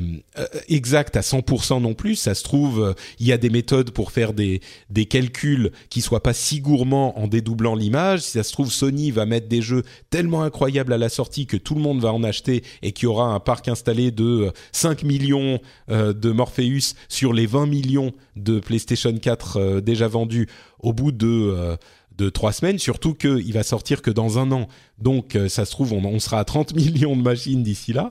exacte 0.70 1.17
à 1.17 1.20
100% 1.20 1.82
non 1.82 1.93
plus. 1.93 2.15
Ça 2.15 2.34
se 2.34 2.43
trouve, 2.43 2.95
il 3.20 3.28
y 3.28 3.34
a 3.34 3.38
des 3.38 3.49
méthodes 3.49 3.91
pour 3.91 4.13
faire 4.13 4.32
des, 4.32 4.61
des 4.89 5.05
calculs 5.05 5.72
qui 5.89 5.99
soient 5.99 6.24
pas 6.24 6.34
si 6.34 6.61
gourmands 6.61 7.20
en 7.20 7.28
dédoublant 7.28 7.76
l'image. 7.76 8.22
Si 8.22 8.32
ça 8.32 8.43
se 8.43 8.53
trouve, 8.53 8.72
Sony 8.72 9.11
va 9.11 9.26
mettre 9.26 9.49
des 9.49 9.61
jeux 9.61 9.84
tellement 10.09 10.41
incroyables 10.41 10.93
à 10.93 10.97
la 10.97 11.09
sortie 11.09 11.45
que 11.45 11.57
tout 11.57 11.76
le 11.76 11.82
monde 11.82 11.99
va 11.99 12.13
en 12.13 12.24
acheter 12.24 12.63
et 12.82 12.93
qu'il 12.93 13.03
y 13.03 13.07
aura 13.07 13.26
un 13.26 13.41
parc 13.41 13.67
installé 13.67 14.11
de 14.11 14.53
5 14.72 15.03
millions 15.03 15.59
de 15.89 16.32
Morpheus 16.32 16.95
sur 17.09 17.34
les 17.34 17.45
20 17.45 17.65
millions 17.65 18.13
de 18.38 18.59
PlayStation 18.59 19.15
4 19.15 19.82
déjà 19.82 20.07
vendus 20.07 20.47
au 20.80 20.93
bout 20.93 21.11
de 21.11 21.78
de 22.20 22.30
trois 22.30 22.51
semaines, 22.51 22.78
surtout 22.78 23.13
qu'il 23.13 23.53
va 23.53 23.63
sortir 23.63 24.01
que 24.01 24.11
dans 24.11 24.38
un 24.38 24.51
an. 24.51 24.67
Donc, 24.99 25.36
euh, 25.36 25.47
ça 25.47 25.65
se 25.65 25.72
trouve, 25.72 25.93
on, 25.93 26.20
sera 26.20 26.39
à 26.39 26.43
30 26.43 26.76
millions 26.76 27.15
de 27.15 27.22
machines 27.22 27.63
d'ici 27.63 27.93
là. 27.93 28.09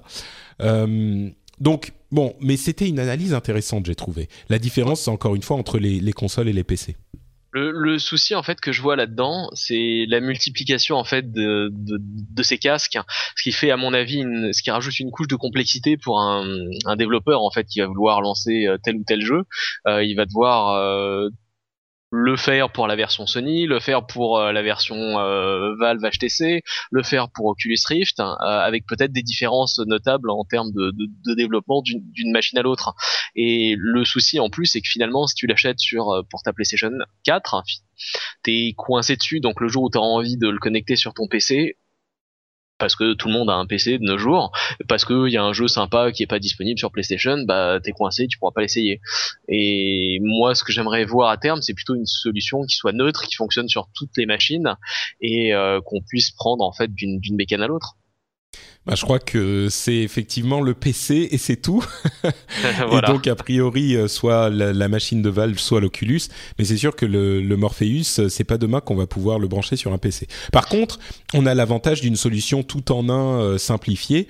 Euh, 0.62 1.28
donc, 1.60 1.92
bon, 2.10 2.34
mais 2.40 2.56
c'était 2.56 2.88
une 2.88 2.98
analyse 2.98 3.34
intéressante, 3.34 3.86
j'ai 3.86 3.94
trouvé. 3.94 4.28
La 4.48 4.58
différence, 4.58 5.06
encore 5.08 5.34
une 5.34 5.42
fois 5.42 5.56
entre 5.56 5.78
les, 5.78 6.12
consoles 6.12 6.48
et 6.48 6.52
les 6.52 6.64
PC. 6.64 6.96
Le, 7.52 7.98
souci 7.98 8.36
en 8.36 8.42
fait 8.44 8.60
que 8.60 8.70
je 8.70 8.80
vois 8.80 8.94
là-dedans, 8.94 9.48
c'est 9.52 10.04
la 10.06 10.20
multiplication 10.20 10.96
en 10.96 11.02
fait 11.02 11.32
de, 11.32 11.72
ces 12.42 12.56
casques, 12.56 12.98
ce 13.34 13.42
qui 13.42 13.50
fait 13.50 13.72
à 13.72 13.76
mon 13.76 13.92
avis, 13.94 14.22
ce 14.52 14.62
qui 14.62 14.70
rajoute 14.70 15.00
une 15.00 15.10
couche 15.10 15.26
de 15.26 15.34
complexité 15.34 15.96
pour 15.96 16.20
un, 16.20 16.46
développeur 16.96 17.42
en 17.42 17.50
fait 17.50 17.64
qui 17.64 17.80
va 17.80 17.86
vouloir 17.86 18.20
lancer 18.20 18.66
euh, 18.66 18.78
tel 18.80 18.96
ou 18.96 19.04
tel 19.04 19.22
jeu. 19.22 19.42
il 19.86 20.14
va 20.14 20.24
devoir 20.24 21.30
le 22.10 22.36
faire 22.36 22.72
pour 22.72 22.86
la 22.86 22.96
version 22.96 23.26
Sony, 23.26 23.66
le 23.66 23.80
faire 23.80 24.06
pour 24.06 24.38
euh, 24.38 24.52
la 24.52 24.62
version 24.62 24.96
euh, 24.96 25.74
Valve 25.76 26.02
HTC, 26.02 26.62
le 26.90 27.02
faire 27.02 27.28
pour 27.30 27.46
Oculus 27.46 27.76
Rift, 27.86 28.20
hein, 28.20 28.36
euh, 28.40 28.60
avec 28.60 28.86
peut-être 28.86 29.12
des 29.12 29.22
différences 29.22 29.78
notables 29.78 30.30
en 30.30 30.44
termes 30.44 30.72
de, 30.72 31.34
développement 31.34 31.82
d'une 31.82 32.32
machine 32.32 32.58
à 32.58 32.62
l'autre. 32.62 32.94
Et 33.34 33.74
le 33.78 34.04
souci 34.04 34.40
en 34.40 34.48
plus, 34.48 34.66
c'est 34.66 34.80
que 34.80 34.88
finalement, 34.88 35.26
si 35.26 35.34
tu 35.34 35.46
l'achètes 35.46 35.80
sur 35.80 36.24
pour 36.30 36.42
ta 36.42 36.52
PlayStation 36.52 36.90
4, 37.24 37.54
hein, 37.54 37.62
t'es 38.42 38.74
coincé 38.76 39.16
dessus, 39.16 39.40
donc 39.40 39.60
le 39.60 39.68
jour 39.68 39.84
où 39.84 39.90
tu 39.90 39.98
as 39.98 40.02
envie 40.02 40.38
de 40.38 40.48
le 40.48 40.58
connecter 40.58 40.96
sur 40.96 41.12
ton 41.12 41.28
PC, 41.28 41.76
parce 42.78 42.96
que 42.96 43.14
tout 43.14 43.28
le 43.28 43.34
monde 43.34 43.50
a 43.50 43.54
un 43.54 43.66
PC 43.66 43.98
de 43.98 44.04
nos 44.04 44.18
jours, 44.18 44.52
parce 44.88 45.04
qu'il 45.04 45.28
y 45.28 45.36
a 45.36 45.42
un 45.42 45.52
jeu 45.52 45.68
sympa 45.68 46.12
qui 46.12 46.22
est 46.22 46.26
pas 46.26 46.38
disponible 46.38 46.78
sur 46.78 46.90
PlayStation, 46.90 47.42
bah 47.46 47.78
t'es 47.82 47.92
coincé, 47.92 48.26
tu 48.28 48.38
pourras 48.38 48.52
pas 48.52 48.62
l'essayer. 48.62 49.00
Et 49.48 50.18
moi, 50.22 50.54
ce 50.54 50.64
que 50.64 50.72
j'aimerais 50.72 51.04
voir 51.04 51.30
à 51.30 51.36
terme, 51.36 51.60
c'est 51.62 51.74
plutôt 51.74 51.94
une 51.94 52.06
solution 52.06 52.64
qui 52.64 52.76
soit 52.76 52.92
neutre, 52.92 53.22
qui 53.26 53.34
fonctionne 53.34 53.68
sur 53.68 53.88
toutes 53.94 54.16
les 54.16 54.26
machines 54.26 54.76
et 55.20 55.54
euh, 55.54 55.80
qu'on 55.84 56.00
puisse 56.00 56.30
prendre 56.30 56.64
en 56.64 56.72
fait 56.72 56.92
d'une 56.94 57.20
bécane 57.36 57.62
à 57.62 57.66
l'autre. 57.66 57.96
Bah, 58.88 58.94
je 58.94 59.02
crois 59.02 59.18
que 59.18 59.68
c'est 59.68 59.96
effectivement 59.96 60.62
le 60.62 60.72
PC 60.72 61.28
et 61.30 61.36
c'est 61.36 61.56
tout. 61.56 61.84
Et 62.24 63.06
donc 63.06 63.26
a 63.26 63.34
priori, 63.34 63.94
euh, 63.94 64.08
soit 64.08 64.48
la, 64.48 64.88
machine 64.88 65.20
de 65.20 65.28
Valve, 65.28 65.58
soit 65.58 65.82
l'Oculus. 65.82 66.22
Mais 66.58 66.64
c'est 66.64 66.78
sûr 66.78 66.96
que 66.96 67.04
le, 67.04 67.42
le 67.42 67.56
Morpheus, 67.58 68.18
euh, 68.18 68.28
c'est 68.30 68.44
pas 68.44 68.56
demain 68.56 68.80
qu'on 68.80 68.96
va 68.96 69.06
pouvoir 69.06 69.38
le 69.38 69.46
brancher 69.46 69.76
sur 69.76 69.92
un 69.92 69.98
PC. 69.98 70.26
Par 70.52 70.68
contre, 70.68 70.98
on 71.34 71.44
a 71.44 71.54
l'avantage 71.54 72.00
d'une 72.00 72.16
solution 72.16 72.62
tout 72.62 72.90
en 72.90 73.10
un 73.10 73.42
euh, 73.42 73.58
simplifiée. 73.58 74.26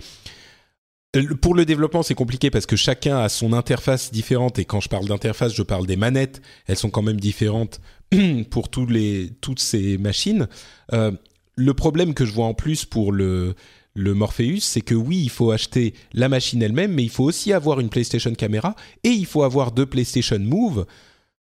Pour 1.40 1.54
le 1.54 1.64
développement, 1.64 2.02
c'est 2.02 2.16
compliqué 2.16 2.50
parce 2.50 2.66
que 2.66 2.74
chacun 2.74 3.18
a 3.18 3.28
son 3.28 3.52
interface 3.52 4.10
différente. 4.10 4.58
Et 4.58 4.64
quand 4.64 4.80
je 4.80 4.88
parle 4.88 5.06
d'interface, 5.06 5.54
je 5.54 5.62
parle 5.62 5.86
des 5.86 5.96
manettes. 5.96 6.42
Elles 6.66 6.76
sont 6.76 6.90
quand 6.90 7.02
même 7.02 7.20
différentes 7.20 7.80
pour 8.50 8.70
tous 8.70 8.86
les, 8.86 9.30
toutes 9.40 9.60
ces 9.60 9.98
machines. 9.98 10.48
le 10.90 11.74
problème 11.74 12.14
que 12.14 12.24
je 12.24 12.32
vois 12.32 12.46
en 12.46 12.54
plus 12.54 12.84
pour 12.84 13.12
le 13.12 13.54
le 13.94 14.14
Morpheus, 14.14 14.60
c'est 14.60 14.80
que 14.80 14.94
oui, 14.94 15.18
il 15.22 15.30
faut 15.30 15.50
acheter 15.50 15.94
la 16.12 16.28
machine 16.28 16.62
elle-même, 16.62 16.92
mais 16.92 17.02
il 17.02 17.10
faut 17.10 17.24
aussi 17.24 17.52
avoir 17.52 17.80
une 17.80 17.90
PlayStation 17.90 18.32
Camera 18.34 18.76
et 19.02 19.10
il 19.10 19.26
faut 19.26 19.42
avoir 19.42 19.72
deux 19.72 19.86
PlayStation 19.86 20.38
Move. 20.38 20.86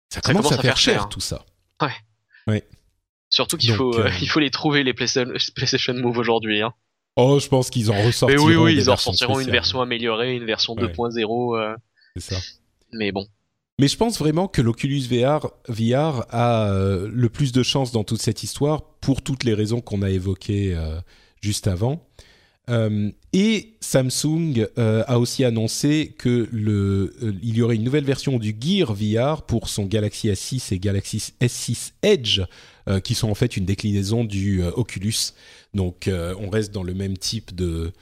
Ça, 0.08 0.20
commence, 0.20 0.52
à, 0.52 0.58
faire 0.58 0.76
cher, 0.76 1.08
tout 1.08 1.20
ça. 1.20 1.44
Ouais. 1.82 1.88
ouais. 2.46 2.68
Surtout 3.30 3.56
qu'il 3.56 3.74
faut, 3.74 3.98
euh, 3.98 4.10
il 4.20 4.28
faut 4.28 4.38
les 4.38 4.50
trouver 4.50 4.84
les 4.84 4.94
PlayStation, 5.54 5.94
Move 5.94 6.18
aujourd'hui. 6.18 6.62
Hein. 6.62 6.72
Oh, 7.16 7.40
je 7.40 7.48
pense 7.48 7.70
qu'ils 7.70 7.90
en 7.90 8.00
ressortiront. 8.00 8.46
Mais 8.46 8.56
oui, 8.56 8.56
oui, 8.56 8.74
ils 8.76 8.90
en 8.90 8.94
ressortiront 8.94 9.40
une 9.40 9.50
version 9.50 9.80
améliorée, 9.80 10.36
une 10.36 10.44
version 10.44 10.76
2.0. 10.76 11.58
Euh. 11.58 11.76
C'est 12.16 12.34
ça. 12.34 12.40
Mais 12.92 13.10
bon. 13.10 13.26
Mais 13.80 13.88
je 13.88 13.96
pense 13.96 14.20
vraiment 14.20 14.46
que 14.46 14.62
l'Oculus 14.62 15.08
VR, 15.10 15.50
VR 15.68 16.26
a 16.30 16.68
euh, 16.68 17.08
le 17.12 17.28
plus 17.28 17.50
de 17.50 17.64
chance 17.64 17.90
dans 17.90 18.04
toute 18.04 18.22
cette 18.22 18.44
histoire 18.44 18.84
pour 19.00 19.22
toutes 19.22 19.42
les 19.42 19.54
raisons 19.54 19.80
qu'on 19.80 20.02
a 20.02 20.10
évoquées 20.10 20.76
juste 21.40 21.66
avant. 21.66 22.06
Euh, 22.70 23.10
et 23.34 23.74
Samsung 23.80 24.66
euh, 24.78 25.04
a 25.06 25.18
aussi 25.18 25.44
annoncé 25.44 26.14
que 26.16 26.48
le, 26.50 27.14
euh, 27.22 27.34
il 27.42 27.56
y 27.56 27.62
aurait 27.62 27.76
une 27.76 27.84
nouvelle 27.84 28.04
version 28.04 28.38
du 28.38 28.56
Gear 28.58 28.94
VR 28.94 29.42
pour 29.42 29.68
son 29.68 29.84
Galaxy 29.84 30.28
S6 30.28 30.72
et 30.72 30.78
Galaxy 30.78 31.34
S6 31.40 31.92
Edge, 32.02 32.42
qui 33.02 33.14
sont 33.14 33.30
en 33.30 33.34
fait 33.34 33.56
une 33.56 33.64
déclinaison 33.64 34.24
du 34.24 34.62
Oculus. 34.62 35.32
Donc, 35.72 36.06
on 36.06 36.50
reste 36.50 36.70
dans 36.70 36.82
le 36.82 36.92
même 36.92 37.16
type 37.16 37.54
de, 37.54 37.92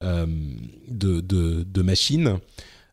de 0.00 1.82
machine. 1.82 2.40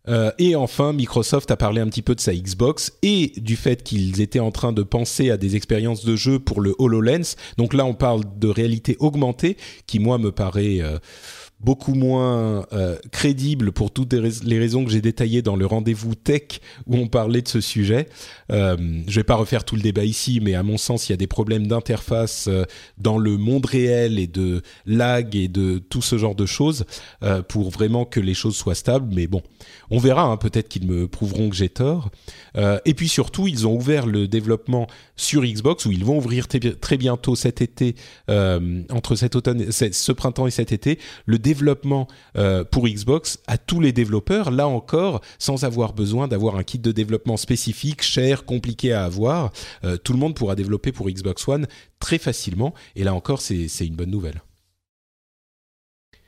Euh, 0.08 0.32
et 0.38 0.56
enfin, 0.56 0.94
Microsoft 0.94 1.52
a 1.52 1.58
parlé 1.58 1.82
un 1.82 1.88
petit 1.88 2.02
peu 2.02 2.16
de 2.16 2.20
sa 2.20 2.34
Xbox 2.34 2.94
et 3.02 3.34
du 3.38 3.56
fait 3.56 3.84
qu'ils 3.84 4.22
étaient 4.22 4.40
en 4.40 4.52
train 4.52 4.72
de 4.72 4.84
penser 4.84 5.30
à 5.30 5.38
des 5.38 5.56
expériences 5.56 6.06
de 6.06 6.16
jeu 6.16 6.40
pour 6.40 6.62
le 6.62 6.74
HoloLens. 6.80 7.36
Donc 7.58 7.74
là, 7.74 7.86
on 7.86 7.94
parle 7.94 8.24
de 8.38 8.48
réalité 8.48 8.96
augmentée, 9.00 9.58
qui 9.88 10.00
moi 10.00 10.18
me 10.18 10.32
paraît 10.32 10.80
euh, 10.82 10.98
beaucoup 11.60 11.94
moins 11.94 12.66
euh, 12.72 12.98
crédible 13.12 13.72
pour 13.72 13.92
toutes 13.92 14.14
les 14.14 14.60
raisons 14.60 14.86
que 14.86 14.92
j'ai 14.92 15.02
détaillées 15.02 15.42
dans 15.42 15.56
le 15.56 15.66
rendez-vous 15.66 16.16
tech 16.16 16.62
où 16.88 16.96
on 16.96 17.08
parlait 17.08 17.42
de 17.42 17.48
ce 17.48 17.62
sujet. 17.62 18.08
Euh, 18.52 18.78
je 19.08 19.20
vais 19.20 19.24
pas 19.24 19.36
refaire 19.36 19.64
tout 19.64 19.76
le 19.76 19.82
débat 19.82 20.04
ici, 20.04 20.40
mais 20.42 20.56
à 20.56 20.64
mon 20.64 20.78
sens, 20.78 21.10
il 21.10 21.12
y 21.12 21.14
a 21.14 21.18
des 21.18 21.28
problèmes 21.28 21.68
d'interface 21.68 22.48
euh, 22.48 22.64
dans 22.98 23.18
le 23.18 23.38
monde 23.38 23.66
réel 23.66 24.20
et 24.20 24.28
de 24.28 24.62
lag 24.86 25.36
et 25.36 25.48
de 25.48 25.78
tout 25.78 26.02
ce 26.02 26.18
genre 26.18 26.36
de 26.36 26.46
choses 26.46 26.86
euh, 27.24 27.42
pour 27.42 27.70
vraiment 27.70 28.06
que 28.06 28.20
les 28.20 28.34
choses 28.34 28.56
soient 28.56 28.76
stables. 28.76 29.14
Mais 29.14 29.28
bon, 29.28 29.42
on 29.90 30.00
verra. 30.00 30.24
Hein, 30.24 30.38
Peut-être 30.38 30.70
qu'ils 30.70 30.88
me 30.88 31.08
prouveront 31.08 31.50
que 31.50 31.56
j'ai 31.56 31.70
tort. 31.70 32.10
et 32.56 32.94
puis 32.94 33.10
surtout, 33.10 33.48
ils 33.48 33.68
ont 33.68 33.76
ouvert 33.76 34.06
le 34.06 34.28
développement 34.28 34.88
sur 35.16 35.44
Xbox 35.44 35.86
où 35.86 35.92
ils 35.92 36.06
vont 36.06 36.18
ouvrir 36.18 36.48
très 36.48 36.98
bientôt 36.98 37.36
cet 37.36 37.62
été, 37.62 37.96
entre 38.28 39.16
cet 39.16 39.36
automne, 39.36 39.72
ce 39.72 40.12
printemps 40.12 40.48
et 40.48 40.52
cet 40.52 40.72
été, 40.72 40.98
le 41.26 41.40
développement 41.50 42.08
euh, 42.38 42.64
pour 42.64 42.88
Xbox 42.88 43.40
à 43.48 43.58
tous 43.58 43.80
les 43.80 43.92
développeurs, 43.92 44.52
là 44.52 44.68
encore, 44.68 45.22
sans 45.40 45.64
avoir 45.64 45.94
besoin 45.94 46.28
d'avoir 46.28 46.58
un 46.58 46.64
kit 46.64 46.78
de 46.78 46.92
développement 46.92 47.38
spécifique, 47.38 48.04
cher, 48.04 48.46
compliqué 48.46 48.94
à 48.94 49.04
avoir. 49.04 49.52
Euh, 49.84 49.98
tout 49.98 50.14
le 50.14 50.20
monde 50.20 50.36
pourra 50.36 50.54
développer 50.54 50.92
pour 50.92 51.10
Xbox 51.10 51.48
One 51.48 51.66
très 52.00 52.20
facilement, 52.20 52.76
et 52.96 53.04
là 53.04 53.16
encore, 53.16 53.42
c'est 53.42 53.88
une 53.92 53.96
bonne 53.96 54.12
nouvelle. 54.12 54.44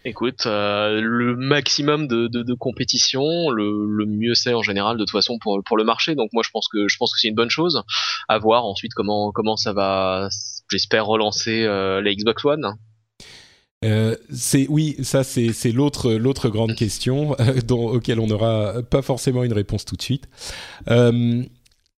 Écoute, 0.04 0.48
euh, 0.48 1.00
le 1.00 1.36
maximum 1.36 2.08
de, 2.08 2.54
compétition, 2.56 3.52
le, 3.52 4.06
mieux 4.08 4.34
c'est 4.34 4.56
en 4.56 4.64
général 4.64 4.98
de 4.98 5.04
toute 5.04 5.12
façon 5.12 5.38
pour, 5.40 5.78
le 5.78 5.84
marché. 5.84 6.16
Donc 6.16 6.30
moi 6.34 6.42
je 6.44 6.50
pense 6.52 6.68
que 6.68 6.88
c'est 7.20 7.28
une 7.28 7.36
bonne 7.36 7.52
chose. 7.52 7.84
À 8.28 8.40
voir 8.40 8.66
ensuite 8.66 8.94
comment 8.96 9.56
ça 9.56 9.74
va, 9.74 10.30
j'espère 10.72 11.06
relancer 11.06 11.64
la 11.66 12.12
Xbox 12.16 12.44
One. 12.44 12.76
Euh, 13.84 14.16
c'est 14.32 14.68
oui, 14.70 14.96
ça 15.02 15.24
c'est 15.24 15.72
l'autre 15.72 16.14
l'autre 16.14 16.50
grande 16.50 16.76
question 16.76 17.36
euh, 17.40 17.62
dont, 17.62 17.90
auquel 17.90 18.20
on 18.20 18.28
n'aura 18.28 18.84
pas 18.84 19.02
forcément 19.02 19.44
une 19.44 19.54
réponse 19.54 19.86
tout 19.86 19.96
de 19.96 20.02
suite. 20.02 20.28
Euh, 20.90 21.44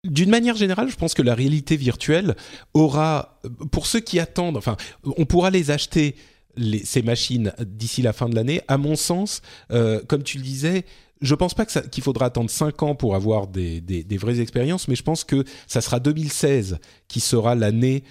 d'une 0.06 0.30
manière 0.30 0.56
générale, 0.56 0.90
je 0.90 0.96
pense 0.96 1.14
que 1.14 1.22
la 1.22 1.36
réalité 1.36 1.76
virtuelle 1.76 2.36
aura, 2.74 3.40
pour 3.72 3.86
ceux 3.86 4.00
qui 4.02 4.20
attendent, 4.20 4.58
enfin, 4.58 4.76
on 5.04 5.26
pourra 5.26 5.50
les 5.50 5.72
acheter 5.72 6.16
les, 6.58 6.84
ces 6.84 7.02
machines 7.02 7.54
d'ici 7.66 8.02
la 8.02 8.12
fin 8.12 8.28
de 8.28 8.36
l'année. 8.36 8.62
À 8.68 8.78
mon 8.78 8.98
sens, 8.98 9.42
comme 9.70 10.24
tu 10.24 10.40
le 10.40 10.44
disais, 10.44 10.84
je 11.22 11.36
pense 11.36 11.54
pas 11.54 11.66
qu'il 11.66 12.04
faudra 12.04 12.26
attendre 12.26 12.50
5 12.50 12.84
ans 12.84 12.96
pour 12.96 13.16
avoir 13.16 13.48
des, 13.48 13.80
des, 13.80 14.04
des, 14.04 14.18
vraies 14.18 14.42
expériences, 14.42 14.90
mais 14.90 14.96
je 14.96 15.04
pense 15.04 15.24
que 15.24 15.46
ça 15.68 15.80
sera 15.80 16.02
2016 16.02 16.80
qui 17.08 17.22
sera 17.22 17.56
l'année 17.56 18.04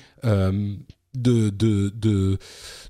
de, 1.14 1.50
de, 1.50 2.38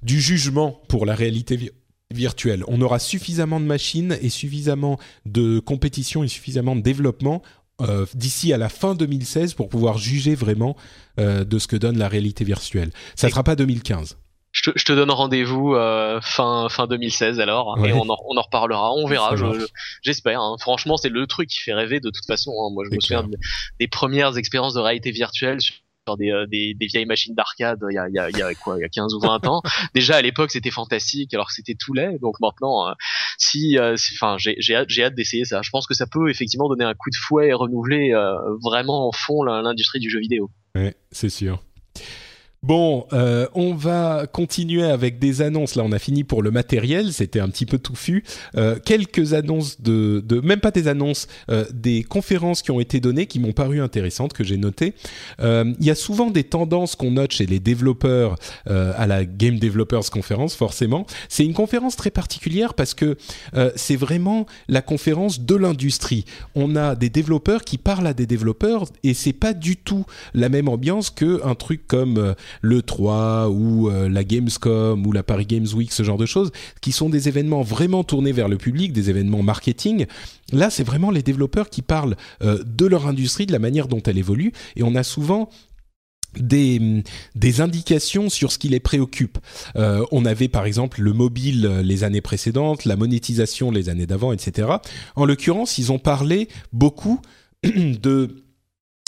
du 0.03 0.21
jugement 0.21 0.81
pour 0.89 1.07
la 1.07 1.15
réalité 1.15 1.73
virtuelle. 2.13 2.63
On 2.69 2.81
aura 2.83 2.99
suffisamment 2.99 3.59
de 3.61 3.65
machines 3.65 4.17
et 4.21 4.29
suffisamment 4.29 4.99
de 5.27 5.59
compétition 5.61 6.23
et 6.25 6.29
suffisamment 6.29 6.77
de 6.77 6.83
développement 6.83 7.43
euh, 7.81 8.05
d'ici 8.15 8.53
à 8.53 8.59
la 8.59 8.69
fin 8.69 8.95
2016 8.95 9.55
pour 9.55 9.69
pouvoir 9.69 9.99
juger 9.99 10.35
vraiment 10.35 10.77
euh, 11.19 11.43
de 11.45 11.59
ce 11.59 11.67
que 11.67 11.77
donne 11.77 11.99
la 11.99 12.09
réalité 12.09 12.45
virtuelle. 12.45 12.91
Ça 13.17 13.27
ne 13.27 13.31
sera 13.31 13.43
pas 13.43 13.57
2015. 13.57 14.19
je 14.53 14.71
te, 14.71 14.79
je 14.79 14.85
te 14.85 14.93
donne 14.93 15.11
rendez-vous 15.11 15.75
euh, 15.75 16.21
fin 16.21 16.69
fin 16.69 16.87
2016 16.87 17.41
alors 17.41 17.77
et 17.87 17.93
on 17.95 18.03
en, 18.11 18.17
on 18.29 18.37
en 18.37 18.43
reparlera, 18.43 18.93
on 18.93 19.07
verra. 19.09 19.31
J'espère. 20.03 20.41
hein. 20.43 20.57
Franchement, 20.61 20.99
c'est 20.99 21.09
le 21.09 21.27
truc 21.27 21.49
qui 21.49 21.59
fait 21.61 21.73
rêver 21.73 21.99
de 21.99 22.11
toute 22.11 22.27
façon. 22.27 22.51
hein. 22.53 22.69
Moi, 22.73 22.85
je 22.85 22.91
me 22.95 23.01
souviens 23.01 23.23
de- 23.31 23.39
des 23.81 23.89
premières 23.89 24.37
expériences 24.37 24.75
de 24.75 24.81
réalité 24.81 25.11
virtuelle 25.11 25.61
sur 25.63 25.75
des, 26.19 26.31
euh, 26.31 26.47
des, 26.47 26.75
des 26.75 26.87
vieilles 26.87 27.07
machines 27.07 27.35
d'arcade 27.35 27.79
il 27.91 27.95
y 27.95 27.99
a, 27.99 28.09
y, 28.09 28.19
a, 28.19 28.31
y 28.31 28.43
a 28.43 28.55
quoi 28.55 28.77
il 28.79 28.83
y 28.83 28.85
a 28.85 28.89
15 28.89 29.15
ou 29.15 29.21
20 29.21 29.47
ans. 29.47 29.63
Déjà 29.95 30.17
à 30.17 30.23
l'époque 30.23 30.51
c'était 30.51 30.71
fantastique 30.71 31.33
alors 31.35 31.47
que 31.49 31.53
c'était 31.55 31.77
tout 31.79 31.95
laid. 31.95 32.19
Donc 32.21 32.41
maintenant 32.41 32.89
euh, 32.89 32.93
si 33.39 33.79
euh, 33.79 33.97
si- 33.97 34.15
enfin 34.15 34.37
j'ai 34.39 34.57
j'ai 34.59 34.75
hâte 34.75 34.89
hâte 34.99 35.15
d'essayer 35.15 35.45
ça. 35.45 35.63
Je 35.63 35.71
pense 35.71 35.87
que 35.87 35.95
ça 35.95 36.07
peut 36.07 36.29
effectivement 36.29 36.69
donner 36.69 36.85
un 36.85 36.95
coup 36.95 37.11
de 37.11 37.17
fouet 37.17 37.49
et 37.49 37.53
renouveler 37.53 38.13
vraiment 38.63 39.09
en 39.09 39.13
fond 39.13 39.43
l'industrie 39.45 40.01
du 40.01 40.11
jeu 40.11 40.19
vidéo. 40.19 40.51
Ouais, 40.75 40.95
c'est 41.11 41.31
sûr. 41.31 41.63
Bon, 42.65 43.09
euh, 43.13 43.49
on 43.55 43.75
va 43.75 44.29
continuer 44.31 44.85
avec 44.85 45.19
des 45.19 45.43
annonces. 45.43 45.75
Là, 45.75 45.83
on 45.85 45.91
a 45.91 45.99
fini 45.99 46.23
pour 46.23 46.45
le 46.45 46.53
matériel. 46.53 47.13
C'était 47.13 47.41
un 47.41 47.49
petit 47.49 47.67
peu 47.67 47.77
touffu. 47.77 48.23
Euh, 48.57 48.79
quelques 48.79 49.33
annonces 49.33 49.81
de, 49.81 50.23
même 50.45 50.61
pas 50.61 50.71
des 50.71 50.87
annonces, 50.87 51.27
euh, 51.51 51.65
des 51.75 52.05
conférences 52.05 52.63
qui 52.63 52.71
ont 52.71 52.79
été 52.79 53.01
données, 53.01 53.27
qui 53.27 53.41
m'ont 53.41 53.51
paru 53.51 53.81
intéressantes, 53.81 54.33
que 54.33 54.45
j'ai 54.45 54.59
notées. 54.59 54.95
Il 55.41 55.75
y 55.81 55.91
a 55.91 55.97
souvent 55.97 56.31
des 56.31 56.45
tendances 56.45 56.95
qu'on 56.95 57.11
note 57.11 57.33
chez 57.33 57.47
les 57.47 57.59
développeurs 57.59 58.37
à 58.67 59.07
la 59.09 59.25
Game 59.25 59.59
Developers 59.59 60.09
Conference, 60.11 60.55
forcément. 60.55 61.05
C'est 61.29 61.45
une 61.45 61.55
conférence 61.55 61.97
très 61.97 62.11
particulière 62.11 62.75
parce 62.75 62.95
que 62.95 63.17
c'est 63.75 63.97
vraiment 63.97 64.47
la 64.69 64.83
conférence 64.83 65.41
de 65.41 65.57
l'industrie. 65.57 66.27
On 66.55 66.77
a 66.77 66.95
des 66.95 67.11
développeurs 67.11 67.65
qui 67.65 67.77
parlent 67.77 68.07
à 68.07 68.15
des 68.15 68.27
développeurs 68.27 68.85
et 69.03 69.15
c'est 69.15 69.33
pas 69.33 69.53
du 69.53 69.77
tout 69.77 70.05
la 70.33 70.49
même 70.49 70.69
ambiance 70.69 71.11
que 71.11 71.45
un 71.45 71.57
truc 71.57 71.89
comme 71.89 72.35
le 72.61 72.83
3 72.83 73.49
ou 73.49 73.89
euh, 73.89 74.09
la 74.09 74.25
Gamescom 74.25 75.07
ou 75.07 75.13
la 75.13 75.23
Paris 75.23 75.47
Games 75.47 75.67
Week, 75.75 75.93
ce 75.93 76.03
genre 76.03 76.19
de 76.19 76.27
choses, 76.27 76.51
qui 76.81 76.93
sont 76.93 77.09
des 77.09 77.29
événements 77.29 77.63
vraiment 77.63 78.05
tournés 78.05 78.33
vers 78.33 78.49
le 78.49 78.59
public, 78.59 78.93
des 78.93 79.11
événements 79.11 79.43
marketing. 79.43 80.07
Là, 80.53 80.71
c'est 80.71 80.85
vraiment 80.85 81.11
les 81.11 81.23
développeurs 81.23 81.71
qui 81.71 81.83
parlent 81.83 82.17
euh, 82.43 82.63
de 82.65 82.87
leur 82.87 83.07
industrie, 83.07 83.47
de 83.47 83.53
la 83.53 83.59
manière 83.59 83.89
dont 83.89 84.03
elle 84.03 84.19
évolue, 84.19 84.53
et 84.77 84.83
on 84.83 84.95
a 84.95 85.03
souvent 85.03 85.49
des, 86.39 87.03
des 87.35 87.61
indications 87.61 88.31
sur 88.31 88.53
ce 88.53 88.59
qui 88.59 88.69
les 88.69 88.81
préoccupe. 88.81 89.39
Euh, 89.77 90.05
on 90.13 90.25
avait 90.25 90.49
par 90.49 90.65
exemple 90.65 91.03
le 91.03 91.13
mobile 91.13 91.81
les 91.83 92.05
années 92.05 92.23
précédentes, 92.23 92.85
la 92.85 92.97
monétisation 92.97 93.71
les 93.71 93.89
années 93.89 94.07
d'avant, 94.07 94.33
etc. 94.33 94.69
En 95.15 95.27
l'occurrence, 95.27 95.79
ils 95.79 95.93
ont 95.93 95.99
parlé 95.99 96.49
beaucoup 96.73 97.21
de 97.65 98.43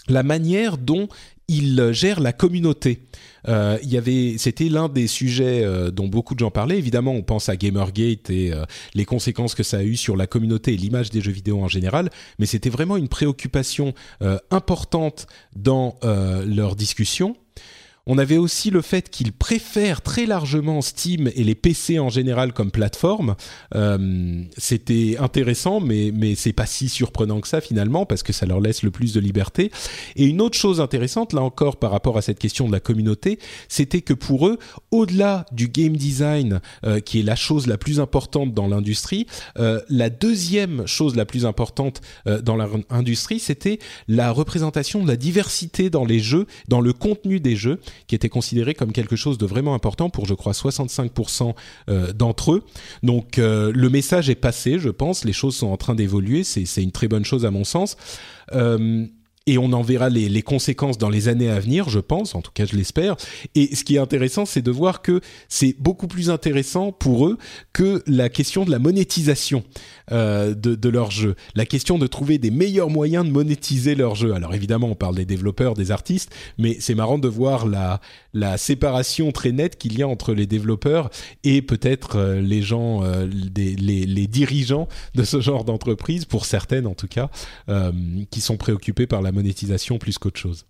la 0.08 0.22
manière 0.22 0.78
dont 0.78 1.08
ils 1.48 1.92
gèrent 1.92 2.20
la 2.20 2.32
communauté. 2.32 3.02
Euh, 3.48 3.78
il 3.82 3.92
y 3.92 3.98
avait, 3.98 4.36
c'était 4.38 4.68
l'un 4.68 4.88
des 4.88 5.06
sujets 5.06 5.62
euh, 5.64 5.90
dont 5.90 6.08
beaucoup 6.08 6.34
de 6.34 6.38
gens 6.40 6.50
parlaient. 6.50 6.78
Évidemment, 6.78 7.12
on 7.12 7.22
pense 7.22 7.48
à 7.48 7.56
Gamergate 7.56 8.30
et 8.30 8.52
euh, 8.52 8.64
les 8.94 9.04
conséquences 9.04 9.54
que 9.54 9.62
ça 9.62 9.78
a 9.78 9.82
eu 9.82 9.96
sur 9.96 10.16
la 10.16 10.26
communauté 10.26 10.72
et 10.72 10.76
l'image 10.76 11.10
des 11.10 11.20
jeux 11.20 11.32
vidéo 11.32 11.62
en 11.62 11.68
général. 11.68 12.10
Mais 12.38 12.46
c'était 12.46 12.70
vraiment 12.70 12.96
une 12.96 13.08
préoccupation 13.08 13.92
euh, 14.22 14.38
importante 14.50 15.26
dans 15.54 15.98
euh, 16.04 16.44
leur 16.46 16.76
discussion. 16.76 17.36
On 18.06 18.18
avait 18.18 18.36
aussi 18.36 18.68
le 18.68 18.82
fait 18.82 19.08
qu'ils 19.08 19.32
préfèrent 19.32 20.02
très 20.02 20.26
largement 20.26 20.82
Steam 20.82 21.30
et 21.34 21.42
les 21.42 21.54
PC 21.54 21.98
en 21.98 22.10
général 22.10 22.52
comme 22.52 22.70
plateforme. 22.70 23.34
Euh, 23.74 24.42
C'était 24.58 25.16
intéressant, 25.18 25.80
mais 25.80 26.12
mais 26.12 26.34
c'est 26.34 26.52
pas 26.52 26.66
si 26.66 26.90
surprenant 26.90 27.40
que 27.40 27.48
ça 27.48 27.62
finalement 27.62 28.04
parce 28.04 28.22
que 28.22 28.34
ça 28.34 28.44
leur 28.44 28.60
laisse 28.60 28.82
le 28.82 28.90
plus 28.90 29.14
de 29.14 29.20
liberté. 29.20 29.70
Et 30.16 30.26
une 30.26 30.42
autre 30.42 30.58
chose 30.58 30.82
intéressante 30.82 31.32
là 31.32 31.40
encore 31.40 31.76
par 31.78 31.92
rapport 31.92 32.18
à 32.18 32.22
cette 32.22 32.38
question 32.38 32.66
de 32.66 32.72
la 32.72 32.80
communauté, 32.80 33.38
c'était 33.68 34.02
que 34.02 34.12
pour 34.12 34.48
eux, 34.48 34.58
au-delà 34.90 35.46
du 35.52 35.68
game 35.68 35.96
design 35.96 36.60
euh, 36.84 37.00
qui 37.00 37.20
est 37.20 37.22
la 37.22 37.36
chose 37.36 37.66
la 37.66 37.78
plus 37.78 38.00
importante 38.00 38.52
dans 38.52 38.66
l'industrie, 38.66 39.26
euh, 39.58 39.80
la 39.88 40.10
deuxième 40.10 40.86
chose 40.86 41.16
la 41.16 41.24
plus 41.24 41.46
importante 41.46 42.02
dans 42.42 42.56
l'industrie, 42.56 43.38
c'était 43.38 43.78
la 44.08 44.30
représentation 44.30 45.02
de 45.02 45.08
la 45.08 45.16
diversité 45.16 45.88
dans 45.88 46.04
les 46.04 46.20
jeux, 46.20 46.46
dans 46.68 46.80
le 46.80 46.92
contenu 46.92 47.40
des 47.40 47.56
jeux 47.56 47.80
qui 48.06 48.14
était 48.14 48.28
considéré 48.28 48.74
comme 48.74 48.92
quelque 48.92 49.16
chose 49.16 49.38
de 49.38 49.46
vraiment 49.46 49.74
important 49.74 50.10
pour, 50.10 50.26
je 50.26 50.34
crois, 50.34 50.52
65% 50.52 51.54
euh, 51.88 52.12
d'entre 52.12 52.52
eux. 52.52 52.64
Donc 53.02 53.38
euh, 53.38 53.72
le 53.74 53.88
message 53.88 54.30
est 54.30 54.34
passé, 54.34 54.78
je 54.78 54.90
pense, 54.90 55.24
les 55.24 55.32
choses 55.32 55.56
sont 55.56 55.68
en 55.68 55.76
train 55.76 55.94
d'évoluer, 55.94 56.44
c'est 56.44 56.82
une 56.82 56.92
très 56.92 57.08
bonne 57.08 57.24
chose 57.24 57.44
à 57.44 57.50
mon 57.50 57.64
sens. 57.64 57.96
Euh, 58.52 59.06
et 59.46 59.58
on 59.58 59.72
en 59.72 59.82
verra 59.82 60.08
les, 60.08 60.42
conséquences 60.42 60.96
dans 60.96 61.10
les 61.10 61.28
années 61.28 61.50
à 61.50 61.60
venir, 61.60 61.88
je 61.88 61.98
pense, 61.98 62.34
en 62.34 62.40
tout 62.40 62.50
cas 62.52 62.64
je 62.64 62.76
l'espère. 62.76 63.16
Et 63.54 63.74
ce 63.74 63.84
qui 63.84 63.96
est 63.96 63.98
intéressant, 63.98 64.46
c'est 64.46 64.62
de 64.62 64.70
voir 64.70 65.02
que 65.02 65.20
c'est 65.48 65.76
beaucoup 65.78 66.06
plus 66.06 66.30
intéressant 66.30 66.92
pour 66.92 67.26
eux 67.26 67.38
que 67.72 68.02
la 68.06 68.28
question 68.28 68.64
de 68.64 68.70
la 68.70 68.78
monétisation 68.78 69.62
euh, 70.12 70.54
de, 70.54 70.74
de 70.74 70.88
leur 70.88 71.10
jeu, 71.10 71.34
la 71.54 71.66
question 71.66 71.98
de 71.98 72.06
trouver 72.06 72.38
des 72.38 72.50
meilleurs 72.50 72.88
moyens 72.88 73.26
de 73.26 73.30
monétiser 73.30 73.94
leur 73.94 74.14
jeu. 74.14 74.34
Alors 74.34 74.54
évidemment, 74.54 74.88
on 74.88 74.94
parle 74.94 75.16
des 75.16 75.26
développeurs, 75.26 75.74
des 75.74 75.90
artistes, 75.90 76.30
mais 76.58 76.78
c'est 76.80 76.94
marrant 76.94 77.18
de 77.18 77.28
voir 77.28 77.66
la, 77.66 78.00
séparation 78.56 79.30
très 79.32 79.52
nette 79.52 79.76
qu'il 79.76 79.98
y 79.98 80.02
a 80.02 80.08
entre 80.08 80.32
les 80.32 80.46
développeurs 80.46 81.10
et 81.44 81.62
peut-être 81.62 82.16
euh, 82.16 82.40
les 82.40 82.62
gens, 82.62 83.02
euh, 83.02 83.26
les, 83.26 84.26
dirigeants 84.26 84.88
de 85.14 85.22
ce 85.22 85.40
genre 85.40 85.64
d'entreprise, 85.64 86.24
pour 86.24 86.44
certaines 86.46 86.86
en 86.86 86.94
tout 86.94 87.06
cas, 87.08 87.30
qui 88.30 88.40
sont 88.40 88.56
préoccupés 88.56 89.06
par 89.06 89.22
la 89.22 89.32
monétisation 89.34 89.98
plus 89.98 90.18
qu'autre 90.18 90.40
chose. 90.40 90.66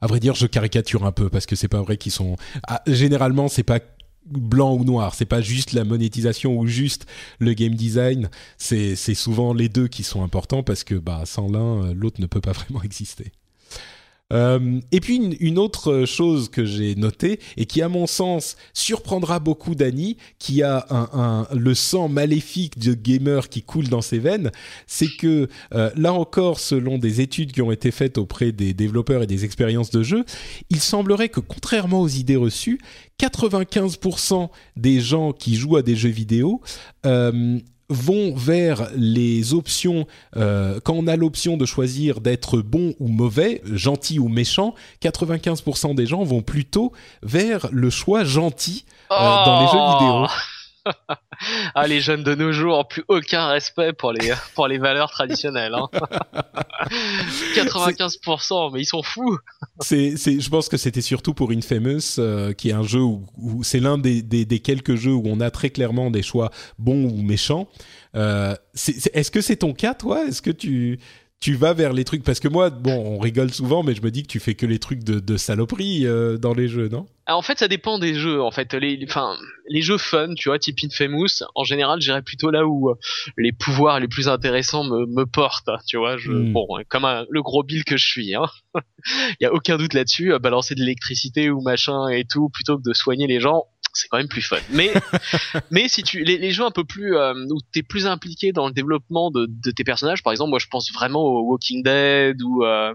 À 0.00 0.06
vrai 0.06 0.20
dire, 0.20 0.34
je 0.34 0.46
caricature 0.46 1.04
un 1.04 1.12
peu 1.12 1.28
parce 1.28 1.46
que 1.46 1.56
c'est 1.56 1.68
pas 1.68 1.82
vrai 1.82 1.96
qu'ils 1.96 2.12
sont. 2.12 2.36
Ah, 2.66 2.82
généralement, 2.86 3.48
c'est 3.48 3.62
pas 3.62 3.80
blanc 4.26 4.74
ou 4.74 4.84
noir. 4.84 5.14
C'est 5.14 5.26
pas 5.26 5.40
juste 5.40 5.72
la 5.72 5.84
monétisation 5.84 6.58
ou 6.58 6.66
juste 6.66 7.06
le 7.38 7.52
game 7.52 7.74
design. 7.74 8.30
C'est 8.56 8.96
souvent 9.14 9.52
les 9.52 9.68
deux 9.68 9.88
qui 9.88 10.02
sont 10.02 10.22
importants 10.22 10.62
parce 10.62 10.84
que 10.84 10.94
bah 10.94 11.22
sans 11.26 11.50
l'un, 11.50 11.92
l'autre 11.92 12.20
ne 12.20 12.26
peut 12.26 12.40
pas 12.40 12.52
vraiment 12.52 12.82
exister. 12.82 13.32
Euh, 14.32 14.80
et 14.92 15.00
puis 15.00 15.16
une, 15.40 15.58
autre 15.58 16.04
chose 16.04 16.48
que 16.48 16.64
j'ai 16.64 16.94
notée 16.94 17.40
et 17.56 17.66
qui 17.66 17.82
à 17.82 17.88
mon 17.88 18.06
sens 18.06 18.56
surprendra 18.72 19.40
beaucoup 19.40 19.74
Dany, 19.74 20.16
qui 20.38 20.62
a 20.62 20.86
le 21.52 21.74
sang 21.74 22.08
maléfique 22.08 22.78
de 22.78 22.94
gamer 22.94 23.48
qui 23.48 23.62
coule 23.62 23.88
dans 23.88 24.00
ses 24.00 24.18
veines, 24.18 24.50
c'est 24.86 25.08
que 25.18 25.48
euh, 25.74 25.90
là 25.96 26.12
encore, 26.12 26.60
selon 26.60 26.98
des 26.98 27.20
études 27.20 27.52
qui 27.52 27.62
ont 27.62 27.72
été 27.72 27.90
faites 27.90 28.18
auprès 28.18 28.52
des 28.52 28.72
développeurs 28.74 29.22
et 29.22 29.26
des 29.26 29.44
expériences 29.44 29.90
de 29.90 30.02
jeu, 30.02 30.24
il 30.70 30.80
semblerait 30.80 31.28
que 31.28 31.40
contrairement 31.40 32.00
aux 32.00 32.08
idées 32.08 32.36
reçues, 32.36 32.80
95% 33.20 34.48
des 34.76 35.00
gens 35.00 35.32
qui 35.32 35.56
jouent 35.56 35.76
à 35.76 35.82
des 35.82 35.96
jeux 35.96 36.08
vidéo 36.08 36.60
euh, 37.06 37.58
vont 37.90 38.34
vers 38.34 38.88
les 38.94 39.52
options, 39.52 40.06
euh, 40.36 40.80
quand 40.82 40.94
on 40.94 41.06
a 41.06 41.16
l'option 41.16 41.56
de 41.56 41.66
choisir 41.66 42.20
d'être 42.20 42.58
bon 42.58 42.94
ou 43.00 43.08
mauvais, 43.08 43.60
gentil 43.70 44.18
ou 44.18 44.28
méchant, 44.28 44.74
95% 45.02 45.94
des 45.94 46.06
gens 46.06 46.22
vont 46.22 46.40
plutôt 46.40 46.92
vers 47.22 47.68
le 47.72 47.90
choix 47.90 48.24
gentil 48.24 48.84
euh, 49.10 49.16
oh 49.18 49.42
dans 49.44 49.60
les 49.60 49.66
jeux 49.66 49.98
vidéo. 49.98 50.26
ah, 51.74 51.86
les 51.86 52.00
jeunes 52.00 52.22
de 52.22 52.34
nos 52.34 52.52
jours, 52.52 52.86
plus 52.88 53.04
aucun 53.08 53.48
respect 53.48 53.92
pour 53.92 54.12
les, 54.12 54.32
pour 54.54 54.68
les 54.68 54.78
valeurs 54.78 55.10
traditionnelles. 55.10 55.74
Hein. 55.74 55.88
95%, 57.54 58.72
mais 58.72 58.80
ils 58.80 58.86
sont 58.86 59.02
fous. 59.02 59.38
c'est, 59.80 60.16
c'est, 60.16 60.40
je 60.40 60.50
pense 60.50 60.68
que 60.68 60.76
c'était 60.76 61.00
surtout 61.00 61.34
pour 61.34 61.50
Infamous, 61.50 62.18
euh, 62.18 62.52
qui 62.52 62.70
est 62.70 62.74
un 62.74 62.82
jeu 62.82 63.00
où, 63.00 63.26
où 63.36 63.62
c'est 63.62 63.80
l'un 63.80 63.98
des, 63.98 64.22
des, 64.22 64.44
des, 64.44 64.60
quelques 64.60 64.96
jeux 64.96 65.12
où 65.12 65.22
on 65.26 65.40
a 65.40 65.50
très 65.50 65.70
clairement 65.70 66.10
des 66.10 66.22
choix 66.22 66.50
bons 66.78 67.04
ou 67.04 67.22
méchants. 67.22 67.68
Euh, 68.16 68.54
est-ce 68.74 69.30
que 69.30 69.40
c'est 69.40 69.56
ton 69.56 69.72
cas, 69.72 69.94
toi? 69.94 70.24
Est-ce 70.24 70.42
que 70.42 70.50
tu 70.50 70.98
tu 71.40 71.54
vas 71.54 71.72
vers 71.72 71.94
les 71.94 72.04
trucs 72.04 72.22
parce 72.22 72.38
que 72.38 72.48
moi 72.48 72.68
bon 72.68 73.16
on 73.16 73.18
rigole 73.18 73.50
souvent 73.50 73.82
mais 73.82 73.94
je 73.94 74.02
me 74.02 74.10
dis 74.10 74.22
que 74.22 74.28
tu 74.28 74.40
fais 74.40 74.54
que 74.54 74.66
les 74.66 74.78
trucs 74.78 75.02
de, 75.02 75.20
de 75.20 75.36
saloperie 75.38 76.06
euh, 76.06 76.36
dans 76.36 76.52
les 76.52 76.68
jeux 76.68 76.88
non? 76.88 77.06
Ah, 77.24 77.36
en 77.36 77.42
fait 77.42 77.58
ça 77.58 77.66
dépend 77.66 77.98
des 77.98 78.14
jeux 78.14 78.42
en 78.42 78.50
fait. 78.50 78.74
Les 78.74 78.98
enfin 79.08 79.36
les 79.68 79.80
jeux 79.80 79.96
fun 79.96 80.34
tu 80.34 80.50
vois 80.50 80.58
type 80.58 80.76
Infamous 80.84 81.42
en 81.54 81.64
général 81.64 82.00
j'irais 82.02 82.20
plutôt 82.20 82.50
là 82.50 82.66
où 82.66 82.90
euh, 82.90 82.94
les 83.38 83.52
pouvoirs 83.52 84.00
les 84.00 84.08
plus 84.08 84.28
intéressants 84.28 84.84
me, 84.84 85.06
me 85.06 85.24
portent 85.24 85.70
tu 85.86 85.96
vois. 85.96 86.18
Je, 86.18 86.30
mm. 86.30 86.52
bon 86.52 86.66
comme 86.88 87.06
un, 87.06 87.24
le 87.30 87.42
gros 87.42 87.62
bill 87.62 87.84
que 87.84 87.96
je 87.96 88.06
suis 88.06 88.34
hein. 88.34 88.44
Il 89.40 89.44
y 89.44 89.46
a 89.46 89.54
aucun 89.54 89.78
doute 89.78 89.94
là-dessus 89.94 90.38
balancer 90.40 90.74
de 90.74 90.80
l'électricité 90.80 91.48
ou 91.48 91.62
machin 91.62 92.08
et 92.08 92.24
tout 92.24 92.50
plutôt 92.50 92.76
que 92.76 92.82
de 92.82 92.92
soigner 92.92 93.26
les 93.26 93.40
gens 93.40 93.64
c'est 93.92 94.08
quand 94.08 94.18
même 94.18 94.28
plus 94.28 94.42
fun. 94.42 94.58
Mais 94.70 94.92
mais 95.70 95.88
si 95.88 96.02
tu 96.02 96.22
les, 96.24 96.38
les 96.38 96.52
jeux 96.52 96.64
un 96.64 96.70
peu 96.70 96.84
plus 96.84 97.16
euh, 97.16 97.34
où 97.50 97.58
t'es 97.72 97.82
plus 97.82 98.06
impliqué 98.06 98.52
dans 98.52 98.66
le 98.66 98.72
développement 98.72 99.30
de, 99.30 99.46
de, 99.46 99.70
tes 99.70 99.84
personnages, 99.84 100.22
par 100.22 100.32
exemple, 100.32 100.50
moi 100.50 100.58
je 100.58 100.66
pense 100.68 100.92
vraiment 100.92 101.22
au 101.22 101.42
Walking 101.42 101.82
Dead 101.82 102.40
ou 102.42 102.64
euh, 102.64 102.94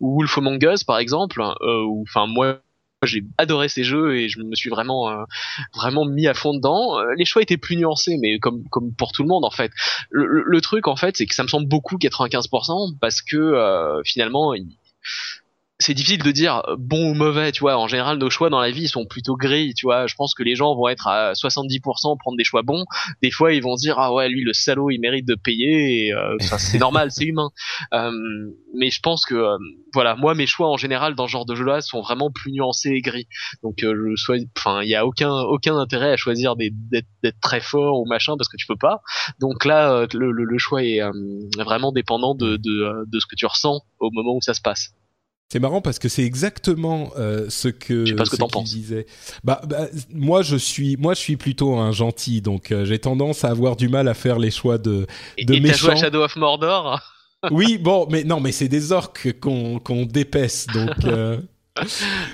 ou 0.00 0.16
Wolf 0.16 0.38
Among 0.38 0.62
Us 0.62 0.84
par 0.84 0.98
exemple, 0.98 1.40
euh, 1.40 1.82
ou 1.84 2.04
enfin 2.08 2.26
moi 2.26 2.60
j'ai 3.02 3.24
adoré 3.38 3.68
ces 3.68 3.84
jeux 3.84 4.16
et 4.16 4.28
je 4.28 4.40
me 4.40 4.54
suis 4.54 4.70
vraiment 4.70 5.10
euh, 5.10 5.24
vraiment 5.74 6.04
mis 6.06 6.26
à 6.26 6.34
fond 6.34 6.54
dedans. 6.54 6.98
Les 7.16 7.24
choix 7.24 7.42
étaient 7.42 7.58
plus 7.58 7.76
nuancés, 7.76 8.16
mais 8.20 8.38
comme 8.38 8.66
comme 8.68 8.92
pour 8.94 9.12
tout 9.12 9.22
le 9.22 9.28
monde 9.28 9.44
en 9.44 9.50
fait. 9.50 9.70
Le, 10.10 10.26
le, 10.26 10.44
le 10.46 10.60
truc 10.60 10.88
en 10.88 10.96
fait, 10.96 11.16
c'est 11.16 11.26
que 11.26 11.34
ça 11.34 11.42
me 11.42 11.48
semble 11.48 11.68
beaucoup 11.68 11.96
95% 11.96 12.96
parce 13.00 13.22
que 13.22 13.36
euh, 13.36 14.02
finalement 14.04 14.54
il 14.54 14.68
c'est 15.78 15.92
difficile 15.92 16.22
de 16.22 16.30
dire 16.30 16.62
bon 16.78 17.10
ou 17.10 17.14
mauvais, 17.14 17.52
tu 17.52 17.60
vois. 17.60 17.76
En 17.76 17.86
général, 17.86 18.16
nos 18.16 18.30
choix 18.30 18.48
dans 18.48 18.60
la 18.60 18.70
vie 18.70 18.88
sont 18.88 19.04
plutôt 19.04 19.36
gris, 19.36 19.74
tu 19.74 19.84
vois. 19.84 20.06
Je 20.06 20.14
pense 20.14 20.34
que 20.34 20.42
les 20.42 20.54
gens 20.54 20.74
vont 20.74 20.88
être 20.88 21.06
à 21.06 21.34
70% 21.34 22.16
prendre 22.18 22.36
des 22.38 22.44
choix 22.44 22.62
bons. 22.62 22.84
Des 23.22 23.30
fois, 23.30 23.52
ils 23.52 23.62
vont 23.62 23.74
dire 23.74 23.98
ah 23.98 24.12
ouais, 24.14 24.28
lui 24.30 24.42
le 24.42 24.54
salaud, 24.54 24.90
il 24.90 25.00
mérite 25.00 25.26
de 25.26 25.34
payer. 25.34 26.14
Euh, 26.14 26.36
c'est 26.58 26.78
normal, 26.78 27.10
c'est 27.10 27.24
humain. 27.24 27.50
Euh, 27.92 28.10
mais 28.74 28.90
je 28.90 29.00
pense 29.00 29.26
que 29.26 29.34
euh, 29.34 29.58
voilà, 29.92 30.16
moi 30.16 30.34
mes 30.34 30.46
choix 30.46 30.68
en 30.68 30.78
général 30.78 31.14
dans 31.14 31.26
ce 31.26 31.32
genre 31.32 31.46
de 31.46 31.54
jeu-là 31.54 31.82
sont 31.82 32.00
vraiment 32.00 32.30
plus 32.30 32.52
nuancés 32.52 32.92
et 32.92 33.02
gris. 33.02 33.28
Donc 33.62 33.76
je 33.82 34.46
enfin, 34.56 34.82
il 34.82 34.88
y 34.88 34.94
a 34.94 35.04
aucun 35.04 35.30
aucun 35.30 35.76
intérêt 35.76 36.12
à 36.12 36.16
choisir 36.16 36.56
d'être 36.56 37.40
très 37.42 37.60
fort 37.60 38.00
ou 38.00 38.06
machin 38.06 38.36
parce 38.38 38.48
que 38.48 38.56
tu 38.56 38.66
peux 38.66 38.76
pas. 38.76 39.02
Donc 39.40 39.66
là, 39.66 40.06
le, 40.14 40.32
le, 40.32 40.58
choix 40.58 40.82
est 40.82 41.00
vraiment 41.58 41.92
dépendant 41.92 42.34
de, 42.34 42.56
de 42.56 43.04
de 43.06 43.20
ce 43.20 43.26
que 43.26 43.36
tu 43.36 43.44
ressens 43.44 43.82
au 43.98 44.10
moment 44.10 44.36
où 44.36 44.40
ça 44.40 44.54
se 44.54 44.60
passe. 44.62 44.94
C'est 45.52 45.60
marrant 45.60 45.80
parce 45.80 46.00
que 46.00 46.08
c'est 46.08 46.24
exactement 46.24 47.12
euh, 47.16 47.46
ce 47.48 47.68
que 47.68 48.04
je 48.04 48.10
sais 48.10 48.16
pas 48.16 48.24
ce 48.24 48.30
que 48.30 48.36
t'en 48.36 48.48
penses. 48.48 48.64
Disais. 48.68 49.06
Bah, 49.44 49.60
bah, 49.68 49.86
moi 50.12 50.42
je 50.42 50.56
suis 50.56 50.96
moi 50.96 51.14
je 51.14 51.20
suis 51.20 51.36
plutôt 51.36 51.76
un 51.76 51.92
gentil 51.92 52.40
donc 52.40 52.72
euh, 52.72 52.84
j'ai 52.84 52.98
tendance 52.98 53.44
à 53.44 53.50
avoir 53.50 53.76
du 53.76 53.88
mal 53.88 54.08
à 54.08 54.14
faire 54.14 54.40
les 54.40 54.50
choix 54.50 54.78
de 54.78 55.06
de 55.38 55.54
et, 55.54 55.60
méchants. 55.60 55.74
Et 55.74 55.78
joué 55.78 55.92
à 55.92 55.96
Shadow 55.96 56.24
of 56.24 56.34
Mordor? 56.36 57.00
Oui 57.52 57.78
bon 57.78 58.08
mais 58.10 58.24
non 58.24 58.40
mais 58.40 58.50
c'est 58.50 58.66
des 58.66 58.90
orques 58.90 59.38
qu'on 59.38 59.78
qu'on 59.78 60.04
dépaisse 60.04 60.66
donc 60.74 61.04
euh, 61.04 61.38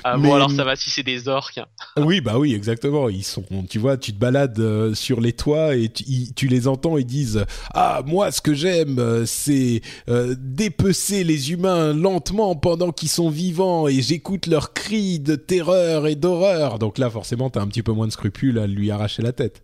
ah 0.04 0.16
bon 0.16 0.34
alors 0.34 0.50
ça 0.50 0.64
va 0.64 0.76
si 0.76 0.90
c'est 0.90 1.02
des 1.02 1.28
orques. 1.28 1.60
oui 1.96 2.20
bah 2.20 2.38
oui 2.38 2.54
exactement. 2.54 3.08
Ils 3.08 3.24
sont 3.24 3.44
tu 3.68 3.78
vois 3.78 3.96
tu 3.96 4.12
te 4.12 4.18
balades 4.18 4.58
euh, 4.58 4.94
sur 4.94 5.20
les 5.20 5.32
toits 5.32 5.74
et 5.74 5.90
tu, 5.90 6.46
les 6.48 6.68
entends 6.68 6.96
ils 6.98 7.06
disent 7.06 7.44
ah 7.74 8.02
moi 8.06 8.30
ce 8.30 8.40
que 8.40 8.54
j'aime 8.54 8.98
euh, 8.98 9.24
c'est 9.26 9.80
euh, 10.08 10.34
dépecer 10.38 11.24
les 11.24 11.52
humains 11.52 11.92
lentement 11.92 12.54
pendant 12.56 12.92
qu'ils 12.92 13.08
sont 13.08 13.30
vivants 13.30 13.88
et 13.88 14.00
j'écoute 14.02 14.46
leurs 14.46 14.72
cris 14.72 15.18
de 15.18 15.34
terreur 15.34 16.06
et 16.06 16.14
d'horreur. 16.14 16.78
Donc 16.78 16.98
là 16.98 17.10
forcément 17.10 17.50
t'as 17.50 17.60
un 17.60 17.68
petit 17.68 17.82
peu 17.82 17.92
moins 17.92 18.06
de 18.06 18.12
scrupules 18.12 18.58
à 18.58 18.66
lui 18.66 18.90
arracher 18.90 19.22
la 19.22 19.32
tête. 19.32 19.62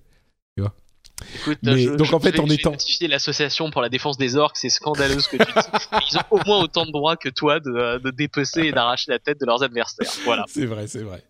Tu 0.56 0.62
vois? 0.62 0.74
Écoute, 1.34 1.58
donc 1.62 2.12
en 2.12 2.20
fait, 2.20 2.38
en 2.38 2.48
étant 2.48 2.74
l'association 3.02 3.70
pour 3.70 3.82
la 3.82 3.88
défense 3.88 4.18
des 4.18 4.36
orques, 4.36 4.56
c'est 4.56 4.68
scandaleux 4.68 5.20
ce 5.20 5.28
que 5.28 5.36
tu 5.36 5.44
dis. 5.44 6.08
Ils 6.12 6.18
ont 6.18 6.22
au 6.30 6.40
moins 6.46 6.60
autant 6.62 6.86
de 6.86 6.92
droits 6.92 7.16
que 7.16 7.28
toi 7.28 7.60
de, 7.60 7.98
de 7.98 8.10
dépecer 8.10 8.62
et 8.62 8.72
d'arracher 8.72 9.10
la 9.10 9.18
tête 9.18 9.40
de 9.40 9.46
leurs 9.46 9.62
adversaires. 9.62 10.10
Voilà. 10.24 10.44
C'est 10.48 10.66
vrai, 10.66 10.86
c'est 10.86 11.02
vrai. 11.02 11.22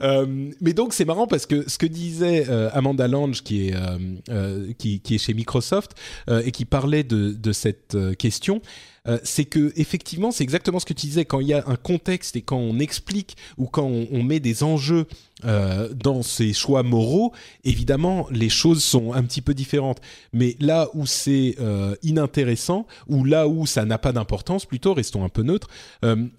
Euh, 0.00 0.50
mais 0.60 0.72
donc 0.72 0.92
c'est 0.92 1.04
marrant 1.04 1.26
parce 1.26 1.46
que 1.46 1.68
ce 1.68 1.78
que 1.78 1.86
disait 1.86 2.46
euh, 2.48 2.70
Amanda 2.72 3.08
Lange 3.08 3.42
qui 3.42 3.68
est 3.68 3.74
euh, 3.74 4.72
qui, 4.78 5.00
qui, 5.00 5.14
est 5.14 5.18
chez 5.18 5.34
Microsoft 5.34 5.92
et 6.28 6.50
qui 6.50 6.64
parlait 6.64 7.04
de, 7.04 7.32
de 7.32 7.52
cette 7.52 7.96
question, 8.18 8.60
euh, 9.08 9.18
c'est 9.24 9.44
que 9.44 9.72
effectivement, 9.76 10.30
c'est 10.30 10.44
exactement 10.44 10.78
ce 10.78 10.86
que 10.86 10.92
tu 10.92 11.06
disais. 11.06 11.24
Quand 11.24 11.40
il 11.40 11.48
y 11.48 11.54
a 11.54 11.64
un 11.66 11.76
contexte 11.76 12.36
et 12.36 12.42
quand 12.42 12.58
on 12.58 12.78
explique 12.78 13.36
ou 13.58 13.66
quand 13.66 13.86
on, 13.86 14.22
met 14.22 14.38
des 14.38 14.62
enjeux 14.62 15.06
euh, 15.44 15.92
dans 15.92 16.22
ces 16.22 16.52
choix 16.52 16.84
moraux, 16.84 17.32
évidemment, 17.64 18.28
les 18.30 18.48
choses 18.48 18.84
sont 18.84 19.12
un 19.12 19.24
petit 19.24 19.40
peu 19.40 19.54
différentes. 19.54 20.00
Mais 20.32 20.56
là 20.60 20.88
où 20.94 21.06
c'est 21.06 21.56
euh, 21.58 21.96
inintéressant, 22.04 22.86
ou 23.08 23.24
là 23.24 23.48
où 23.48 23.66
ça 23.66 23.84
n'a 23.84 23.98
pas 23.98 24.12
d'importance, 24.12 24.66
plutôt, 24.66 24.94
restons 24.94 25.24
un 25.24 25.28
peu 25.28 25.42
neutres, 25.42 25.68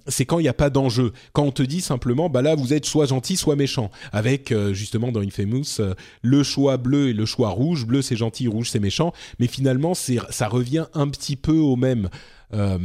c'est 0.07 0.25
quand 0.25 0.39
il 0.39 0.43
n'y 0.43 0.49
a 0.49 0.53
pas 0.53 0.69
d'enjeu. 0.69 1.11
Quand 1.33 1.43
on 1.43 1.51
te 1.51 1.63
dit 1.63 1.81
simplement, 1.81 2.29
bah 2.29 2.41
là, 2.41 2.55
vous 2.55 2.73
êtes 2.73 2.85
soit 2.85 3.07
gentil, 3.07 3.35
soit 3.35 3.55
méchant. 3.57 3.91
Avec, 4.13 4.53
justement, 4.71 5.11
dans 5.11 5.21
Infamous, 5.21 5.81
le 6.21 6.43
choix 6.43 6.77
bleu 6.77 7.09
et 7.09 7.13
le 7.13 7.25
choix 7.25 7.49
rouge. 7.49 7.85
Bleu, 7.85 8.01
c'est 8.01 8.15
gentil, 8.15 8.47
rouge, 8.47 8.69
c'est 8.69 8.79
méchant. 8.79 9.13
Mais 9.39 9.47
finalement, 9.47 9.93
ça 9.93 10.47
revient 10.47 10.85
un 10.93 11.09
petit 11.09 11.35
peu 11.35 11.57
au 11.57 11.75
même. 11.75 12.09
Euh, 12.53 12.77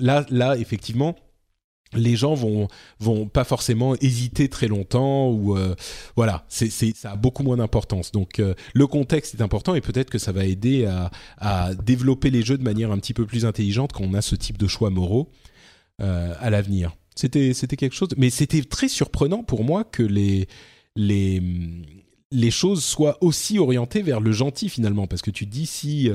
là, 0.00 0.26
là, 0.30 0.56
effectivement, 0.56 1.16
les 1.94 2.16
gens 2.16 2.34
vont 2.34 2.68
vont 3.00 3.28
pas 3.28 3.44
forcément 3.44 3.94
hésiter 3.96 4.48
très 4.48 4.66
longtemps 4.66 5.28
ou 5.28 5.58
euh, 5.58 5.74
voilà 6.16 6.46
c'est 6.48 6.70
ça 6.70 7.12
a 7.12 7.16
beaucoup 7.16 7.42
moins 7.42 7.58
d'importance. 7.58 8.12
Donc 8.12 8.38
euh, 8.38 8.54
le 8.72 8.86
contexte 8.86 9.34
est 9.34 9.42
important 9.42 9.74
et 9.74 9.82
peut-être 9.82 10.08
que 10.08 10.18
ça 10.18 10.32
va 10.32 10.46
aider 10.46 10.86
à, 11.38 11.74
développer 11.74 12.30
les 12.30 12.42
jeux 12.42 12.56
de 12.56 12.62
manière 12.62 12.90
un 12.92 12.98
petit 12.98 13.12
peu 13.12 13.26
plus 13.26 13.44
intelligente 13.44 13.92
quand 13.92 14.04
on 14.04 14.14
a 14.14 14.22
ce 14.22 14.36
type 14.36 14.56
de 14.56 14.66
choix 14.66 14.90
moraux 14.90 15.30
à 15.98 16.50
l'avenir. 16.50 16.96
C'était 17.14 17.52
c'était 17.52 17.76
quelque 17.76 17.94
chose 17.94 18.08
mais 18.16 18.30
c'était 18.30 18.62
très 18.62 18.88
surprenant 18.88 19.42
pour 19.42 19.62
moi 19.62 19.84
que 19.84 20.02
les 20.02 20.48
les 20.96 21.42
les 22.32 22.50
choses 22.50 22.84
soient 22.84 23.18
aussi 23.20 23.58
orientées 23.58 24.02
vers 24.02 24.20
le 24.20 24.32
gentil 24.32 24.68
finalement 24.68 25.06
parce 25.06 25.22
que 25.22 25.30
tu 25.30 25.46
te 25.46 25.50
dis 25.50 25.66
si 25.66 26.10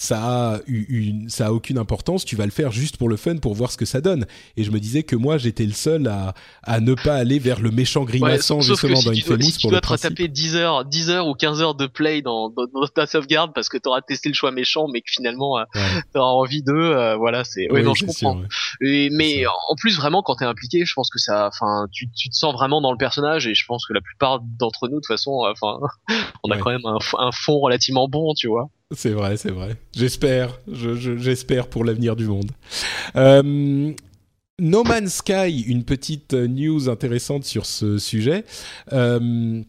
ça 0.00 0.54
a 0.54 0.60
une, 0.66 1.28
ça 1.28 1.48
a 1.48 1.52
aucune 1.52 1.76
importance. 1.76 2.24
Tu 2.24 2.34
vas 2.34 2.46
le 2.46 2.50
faire 2.50 2.72
juste 2.72 2.96
pour 2.96 3.10
le 3.10 3.18
fun, 3.18 3.36
pour 3.36 3.54
voir 3.54 3.70
ce 3.70 3.76
que 3.76 3.84
ça 3.84 4.00
donne. 4.00 4.24
Et 4.56 4.64
je 4.64 4.70
me 4.70 4.80
disais 4.80 5.02
que 5.02 5.14
moi, 5.14 5.36
j'étais 5.36 5.66
le 5.66 5.74
seul 5.74 6.08
à, 6.08 6.32
à 6.62 6.80
ne 6.80 6.94
pas 6.94 7.16
aller 7.16 7.38
vers 7.38 7.60
le 7.60 7.70
méchant 7.70 8.04
grimaçant 8.04 8.62
justement 8.62 8.96
si 8.96 9.04
dans 9.04 9.12
une 9.12 9.42
si 9.42 9.58
tu 9.58 9.68
dois 9.68 9.82
te 9.82 9.88
retaper 9.88 10.28
10 10.28 10.56
heures, 10.56 10.84
10 10.86 11.10
heures 11.10 11.28
ou 11.28 11.34
15 11.34 11.60
heures 11.60 11.74
de 11.74 11.86
play 11.86 12.22
dans, 12.22 12.48
dans, 12.48 12.66
ta 12.94 13.06
sauvegarde 13.06 13.52
parce 13.54 13.68
que 13.68 13.76
tu 13.76 13.90
auras 13.90 14.00
testé 14.00 14.30
le 14.30 14.34
choix 14.34 14.50
méchant, 14.52 14.88
mais 14.90 15.02
que 15.02 15.10
finalement 15.10 15.58
euh, 15.58 15.64
tu 15.74 16.18
auras 16.18 16.30
envie 16.30 16.62
d'eux, 16.62 16.72
euh, 16.74 17.16
voilà, 17.16 17.44
c'est. 17.44 17.70
Ouais, 17.70 17.82
non, 17.82 17.92
je 17.92 18.06
comprends. 18.06 18.40
et, 18.80 19.10
mais 19.10 19.44
en 19.46 19.76
plus, 19.76 19.98
vraiment, 19.98 20.22
quand 20.22 20.36
t'es 20.36 20.46
impliqué, 20.46 20.86
je 20.86 20.94
pense 20.94 21.10
que 21.10 21.18
ça, 21.18 21.46
enfin, 21.48 21.88
tu, 21.92 22.08
tu 22.10 22.30
te 22.30 22.34
sens 22.34 22.54
vraiment 22.54 22.80
dans 22.80 22.92
le 22.92 22.98
personnage 22.98 23.46
et 23.46 23.54
je 23.54 23.66
pense 23.66 23.86
que 23.86 23.92
la 23.92 24.00
plupart 24.00 24.40
d'entre 24.40 24.88
nous, 24.88 24.94
de 24.94 25.00
toute 25.00 25.08
façon, 25.08 25.42
enfin, 25.60 25.86
on 26.44 26.50
a 26.50 26.58
quand 26.58 26.70
même 26.70 26.86
un, 26.86 26.98
un 27.18 27.32
fond 27.32 27.60
relativement 27.60 28.08
bon, 28.08 28.34
tu 28.34 28.48
vois. 28.48 28.70
C'est 28.92 29.10
vrai, 29.10 29.36
c'est 29.36 29.52
vrai. 29.52 29.76
J'espère, 29.94 30.58
j'espère 30.68 31.68
pour 31.68 31.84
l'avenir 31.84 32.16
du 32.16 32.26
monde. 32.26 32.50
Euh, 33.14 33.92
no 34.58 34.84
Man's 34.84 35.14
Sky, 35.14 35.60
une 35.60 35.84
petite 35.84 36.34
news 36.34 36.88
intéressante 36.88 37.44
sur 37.44 37.66
ce 37.66 37.98
sujet. 37.98 38.44
Euh, 38.92 39.62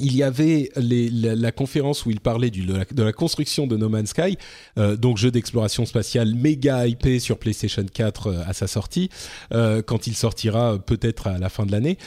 il 0.00 0.16
y 0.16 0.22
avait 0.24 0.70
la, 0.76 1.52
conférence 1.52 2.04
où 2.04 2.10
il 2.10 2.20
parlait 2.20 2.50
du, 2.50 2.66
de, 2.66 3.02
la, 3.02 3.12
construction 3.12 3.66
de 3.66 3.76
No 3.76 3.88
Man's 3.88 4.10
Sky, 4.10 4.38
euh, 4.76 4.96
donc 4.96 5.18
jeu 5.18 5.32
d'exploration 5.32 5.86
spatiale 5.86 6.34
méga 6.36 6.86
hypé 6.86 7.18
sur 7.18 7.38
PlayStation 7.38 7.84
4 7.84 8.44
à 8.46 8.52
sa 8.52 8.68
sortie, 8.68 9.08
quand 9.50 10.06
il 10.06 10.14
sortira 10.14 10.78
peut-être 10.78 11.28
à 11.28 11.38
la 11.38 11.48
fin 11.48 11.64
de 11.64 11.72
l'année. 11.72 11.98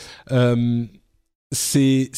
C'est 1.52 2.12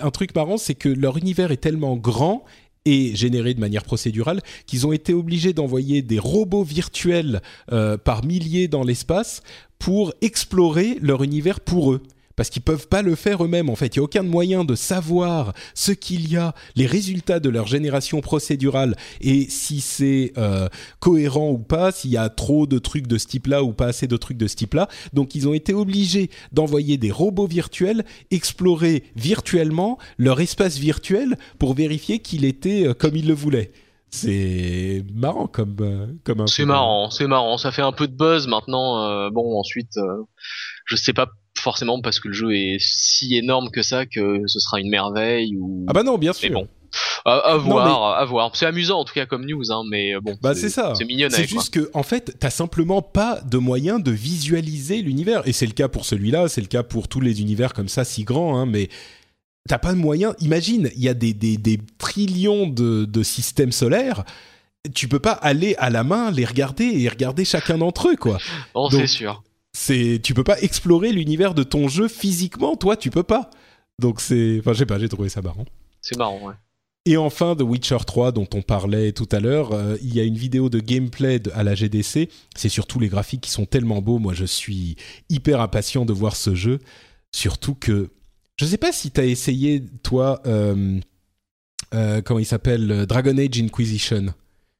un 0.00 0.10
truc 0.10 0.34
marrant, 0.34 0.56
c'est 0.56 0.74
que 0.74 0.88
leur 0.88 1.16
univers 1.16 1.52
est 1.52 1.58
tellement 1.58 1.96
grand 1.96 2.44
et 2.84 3.14
générés 3.14 3.54
de 3.54 3.60
manière 3.60 3.84
procédurale, 3.84 4.40
qu'ils 4.66 4.86
ont 4.86 4.92
été 4.92 5.12
obligés 5.12 5.52
d'envoyer 5.52 6.02
des 6.02 6.18
robots 6.18 6.64
virtuels 6.64 7.42
euh, 7.72 7.96
par 7.96 8.24
milliers 8.24 8.68
dans 8.68 8.82
l'espace 8.82 9.42
pour 9.78 10.12
explorer 10.22 10.98
leur 11.00 11.22
univers 11.22 11.60
pour 11.60 11.92
eux 11.92 12.02
parce 12.36 12.50
qu'ils 12.50 12.62
peuvent 12.62 12.88
pas 12.88 13.02
le 13.02 13.14
faire 13.14 13.44
eux-mêmes. 13.44 13.70
En 13.70 13.76
fait, 13.76 13.94
il 13.94 13.96
y 13.96 14.00
a 14.00 14.02
aucun 14.02 14.22
moyen 14.22 14.64
de 14.64 14.74
savoir 14.74 15.52
ce 15.74 15.92
qu'il 15.92 16.30
y 16.30 16.36
a, 16.36 16.54
les 16.76 16.86
résultats 16.86 17.40
de 17.40 17.48
leur 17.48 17.66
génération 17.66 18.20
procédurale 18.20 18.96
et 19.20 19.46
si 19.48 19.80
c'est 19.80 20.32
euh, 20.38 20.68
cohérent 21.00 21.50
ou 21.50 21.58
pas, 21.58 21.92
s'il 21.92 22.10
y 22.10 22.16
a 22.16 22.28
trop 22.28 22.66
de 22.66 22.78
trucs 22.78 23.06
de 23.06 23.18
ce 23.18 23.26
type-là 23.26 23.62
ou 23.62 23.72
pas 23.72 23.86
assez 23.86 24.06
de 24.06 24.16
trucs 24.16 24.38
de 24.38 24.46
ce 24.46 24.56
type-là. 24.56 24.88
Donc, 25.12 25.34
ils 25.34 25.48
ont 25.48 25.54
été 25.54 25.74
obligés 25.74 26.30
d'envoyer 26.52 26.96
des 26.96 27.10
robots 27.10 27.46
virtuels 27.46 28.04
explorer 28.30 29.04
virtuellement 29.16 29.98
leur 30.18 30.40
espace 30.40 30.78
virtuel 30.78 31.36
pour 31.58 31.74
vérifier 31.74 32.20
qu'il 32.20 32.44
était 32.44 32.86
euh, 32.86 32.94
comme 32.94 33.16
ils 33.16 33.26
le 33.26 33.34
voulaient 33.34 33.72
c'est 34.12 35.04
marrant 35.14 35.46
comme 35.46 35.76
euh, 35.82 36.06
comme 36.24 36.48
c'est 36.48 36.64
marrant 36.64 37.10
c'est 37.10 37.28
marrant 37.28 37.58
ça 37.58 37.70
fait 37.70 37.82
un 37.82 37.92
peu 37.92 38.08
de 38.08 38.16
buzz 38.16 38.48
maintenant 38.48 39.30
bon 39.30 39.56
ensuite 39.56 39.92
je 40.84 40.96
sais 40.96 41.12
pas 41.12 41.28
forcément 41.60 42.00
parce 42.00 42.20
que 42.20 42.28
le 42.28 42.34
jeu 42.34 42.54
est 42.54 42.76
si 42.78 43.36
énorme 43.36 43.70
que 43.70 43.82
ça 43.82 44.06
que 44.06 44.42
ce 44.46 44.58
sera 44.60 44.80
une 44.80 44.90
merveille 44.90 45.56
ou 45.56 45.84
ah 45.88 45.92
bah 45.92 46.02
non 46.02 46.18
bien 46.18 46.32
sûr. 46.32 46.48
mais 46.48 46.54
bon. 46.54 46.68
À, 47.24 47.56
voir 47.56 48.18
à 48.18 48.24
voir. 48.24 48.56
C'est 48.56 48.66
amusant 48.66 48.98
en 48.98 49.04
tout 49.04 49.14
cas 49.14 49.26
comme 49.26 49.46
news 49.46 49.70
hein, 49.70 49.82
mais 49.88 50.14
bon 50.20 50.36
bah 50.42 50.54
c'est 50.54 50.70
ça. 50.70 50.94
c'est 50.96 51.04
mignonne 51.04 51.30
c'est 51.30 51.46
juste 51.46 51.72
que 51.72 51.88
en 51.94 52.02
fait 52.02 52.36
t'as 52.40 52.50
simplement 52.50 53.02
pas 53.02 53.40
de 53.42 53.58
moyen 53.58 53.98
de 53.98 54.10
visualiser 54.10 55.02
l'univers. 55.02 55.46
Et 55.46 55.52
c'est 55.52 55.66
le 55.66 55.72
cas 55.72 55.88
pour 55.88 56.04
celui-là 56.04 56.48
c'est 56.48 56.60
le 56.60 56.66
cas 56.66 56.82
pour 56.82 57.06
tous 57.06 57.20
les 57.20 57.40
univers 57.40 57.74
comme 57.74 57.88
ça 57.88 58.04
si 58.04 58.24
grands 58.24 58.58
hein, 58.58 58.66
mais 58.66 58.88
t'as 59.68 59.78
pas 59.78 59.92
de 59.92 59.98
moyen. 59.98 60.34
Imagine 60.40 60.90
il 60.96 61.02
y 61.02 61.08
a 61.08 61.14
des, 61.14 61.32
des, 61.32 61.58
des 61.58 61.78
trillions 61.98 62.66
de, 62.66 63.04
de 63.04 63.22
systèmes 63.22 63.72
solaires. 63.72 64.24
Tu 64.94 65.06
peux 65.08 65.18
pas 65.18 65.32
aller 65.32 65.76
à 65.78 65.90
la 65.90 66.02
main 66.02 66.30
les 66.30 66.46
regarder 66.46 67.02
et 67.02 67.08
regarder 67.08 67.44
chacun 67.44 67.78
d'entre 67.78 68.08
eux 68.08 68.16
quoi. 68.16 68.38
bon, 68.74 68.88
c'est 68.90 69.06
sûr 69.06 69.44
c'est 69.72 70.20
tu 70.22 70.34
peux 70.34 70.44
pas 70.44 70.60
explorer 70.60 71.12
l'univers 71.12 71.54
de 71.54 71.62
ton 71.62 71.88
jeu 71.88 72.08
physiquement, 72.08 72.76
toi 72.76 72.96
tu 72.96 73.10
peux 73.10 73.22
pas. 73.22 73.50
Donc 73.98 74.20
c'est 74.20 74.58
enfin 74.60 74.72
je 74.72 74.78
sais 74.78 74.86
pas, 74.86 74.98
j'ai 74.98 75.08
trouvé 75.08 75.28
ça 75.28 75.42
marrant. 75.42 75.64
C'est 76.00 76.16
marrant 76.16 76.40
ouais. 76.46 76.54
Et 77.06 77.16
enfin, 77.16 77.56
The 77.56 77.62
Witcher 77.62 77.96
3, 78.06 78.32
dont 78.32 78.46
on 78.52 78.60
parlait 78.60 79.12
tout 79.12 79.28
à 79.32 79.40
l'heure, 79.40 79.72
euh, 79.72 79.96
il 80.02 80.14
y 80.14 80.20
a 80.20 80.22
une 80.22 80.36
vidéo 80.36 80.68
de 80.68 80.80
gameplay 80.80 81.40
à 81.54 81.62
la 81.62 81.74
GDC. 81.74 82.28
C'est 82.54 82.68
surtout 82.68 83.00
les 83.00 83.08
graphiques 83.08 83.40
qui 83.40 83.50
sont 83.50 83.64
tellement 83.64 84.02
beaux. 84.02 84.18
Moi, 84.18 84.34
je 84.34 84.44
suis 84.44 84.96
hyper 85.30 85.62
impatient 85.62 86.04
de 86.04 86.12
voir 86.12 86.36
ce 86.36 86.54
jeu. 86.54 86.78
Surtout 87.34 87.74
que, 87.74 88.10
je 88.56 88.66
sais 88.66 88.76
pas 88.76 88.92
si 88.92 89.10
tu 89.10 89.18
as 89.18 89.24
essayé, 89.24 89.82
toi, 90.02 90.42
euh, 90.46 91.00
euh, 91.94 92.20
comment 92.20 92.38
il 92.38 92.44
s'appelle 92.44 93.06
Dragon 93.06 93.36
Age 93.38 93.58
Inquisition. 93.58 94.26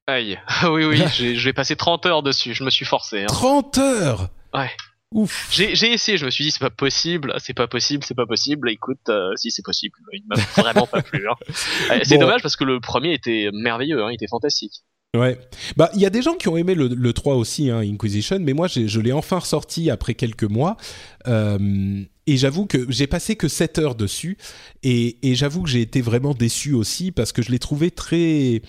Aïe, 0.06 0.38
oui, 0.64 0.84
oui, 0.84 1.02
je 1.16 1.42
vais 1.42 1.54
passer 1.54 1.74
30 1.74 2.04
heures 2.04 2.22
dessus. 2.22 2.52
Je 2.52 2.64
me 2.64 2.70
suis 2.70 2.84
forcé. 2.84 3.22
Hein. 3.22 3.28
30 3.28 3.78
heures 3.78 4.28
Ouais. 4.54 4.70
Ouf. 5.12 5.48
J'ai 5.50 5.72
essayé, 5.92 6.16
je 6.16 6.24
me 6.24 6.30
suis 6.30 6.44
dit 6.44 6.52
c'est 6.52 6.60
pas 6.60 6.70
possible, 6.70 7.34
c'est 7.38 7.54
pas 7.54 7.66
possible, 7.66 8.04
c'est 8.04 8.14
pas 8.14 8.26
possible. 8.26 8.70
Écoute, 8.70 9.08
euh, 9.08 9.32
si 9.34 9.50
c'est 9.50 9.64
possible, 9.64 9.96
il 10.12 10.22
m'a 10.28 10.36
vraiment 10.56 10.86
pas 10.86 11.02
plu. 11.02 11.26
Hein. 11.28 11.34
C'est 12.04 12.18
dommage 12.18 12.42
parce 12.42 12.54
que 12.54 12.62
le 12.62 12.78
premier 12.78 13.12
était 13.12 13.50
merveilleux, 13.52 14.04
hein, 14.04 14.10
il 14.10 14.14
était 14.14 14.28
fantastique. 14.28 14.84
Ouais. 15.16 15.36
Bah, 15.76 15.90
il 15.94 16.00
y 16.00 16.06
a 16.06 16.10
des 16.10 16.22
gens 16.22 16.34
qui 16.34 16.48
ont 16.48 16.56
aimé 16.56 16.76
le, 16.76 16.86
le 16.86 17.12
3 17.12 17.34
aussi, 17.34 17.70
hein, 17.70 17.80
Inquisition, 17.80 18.38
mais 18.40 18.52
moi, 18.52 18.68
je 18.68 19.00
l'ai 19.00 19.12
enfin 19.12 19.40
ressorti 19.40 19.90
après 19.90 20.14
quelques 20.14 20.44
mois. 20.44 20.76
Euh, 21.26 22.04
et 22.28 22.36
j'avoue 22.36 22.66
que 22.66 22.86
j'ai 22.88 23.08
passé 23.08 23.34
que 23.34 23.48
7 23.48 23.78
heures 23.80 23.94
dessus. 23.96 24.38
Et, 24.84 25.28
et 25.28 25.34
j'avoue 25.34 25.64
que 25.64 25.68
j'ai 25.68 25.80
été 25.80 26.00
vraiment 26.00 26.34
déçu 26.34 26.72
aussi 26.74 27.10
parce 27.10 27.32
que 27.32 27.42
je 27.42 27.50
l'ai 27.50 27.58
trouvé 27.58 27.90
très 27.90 28.62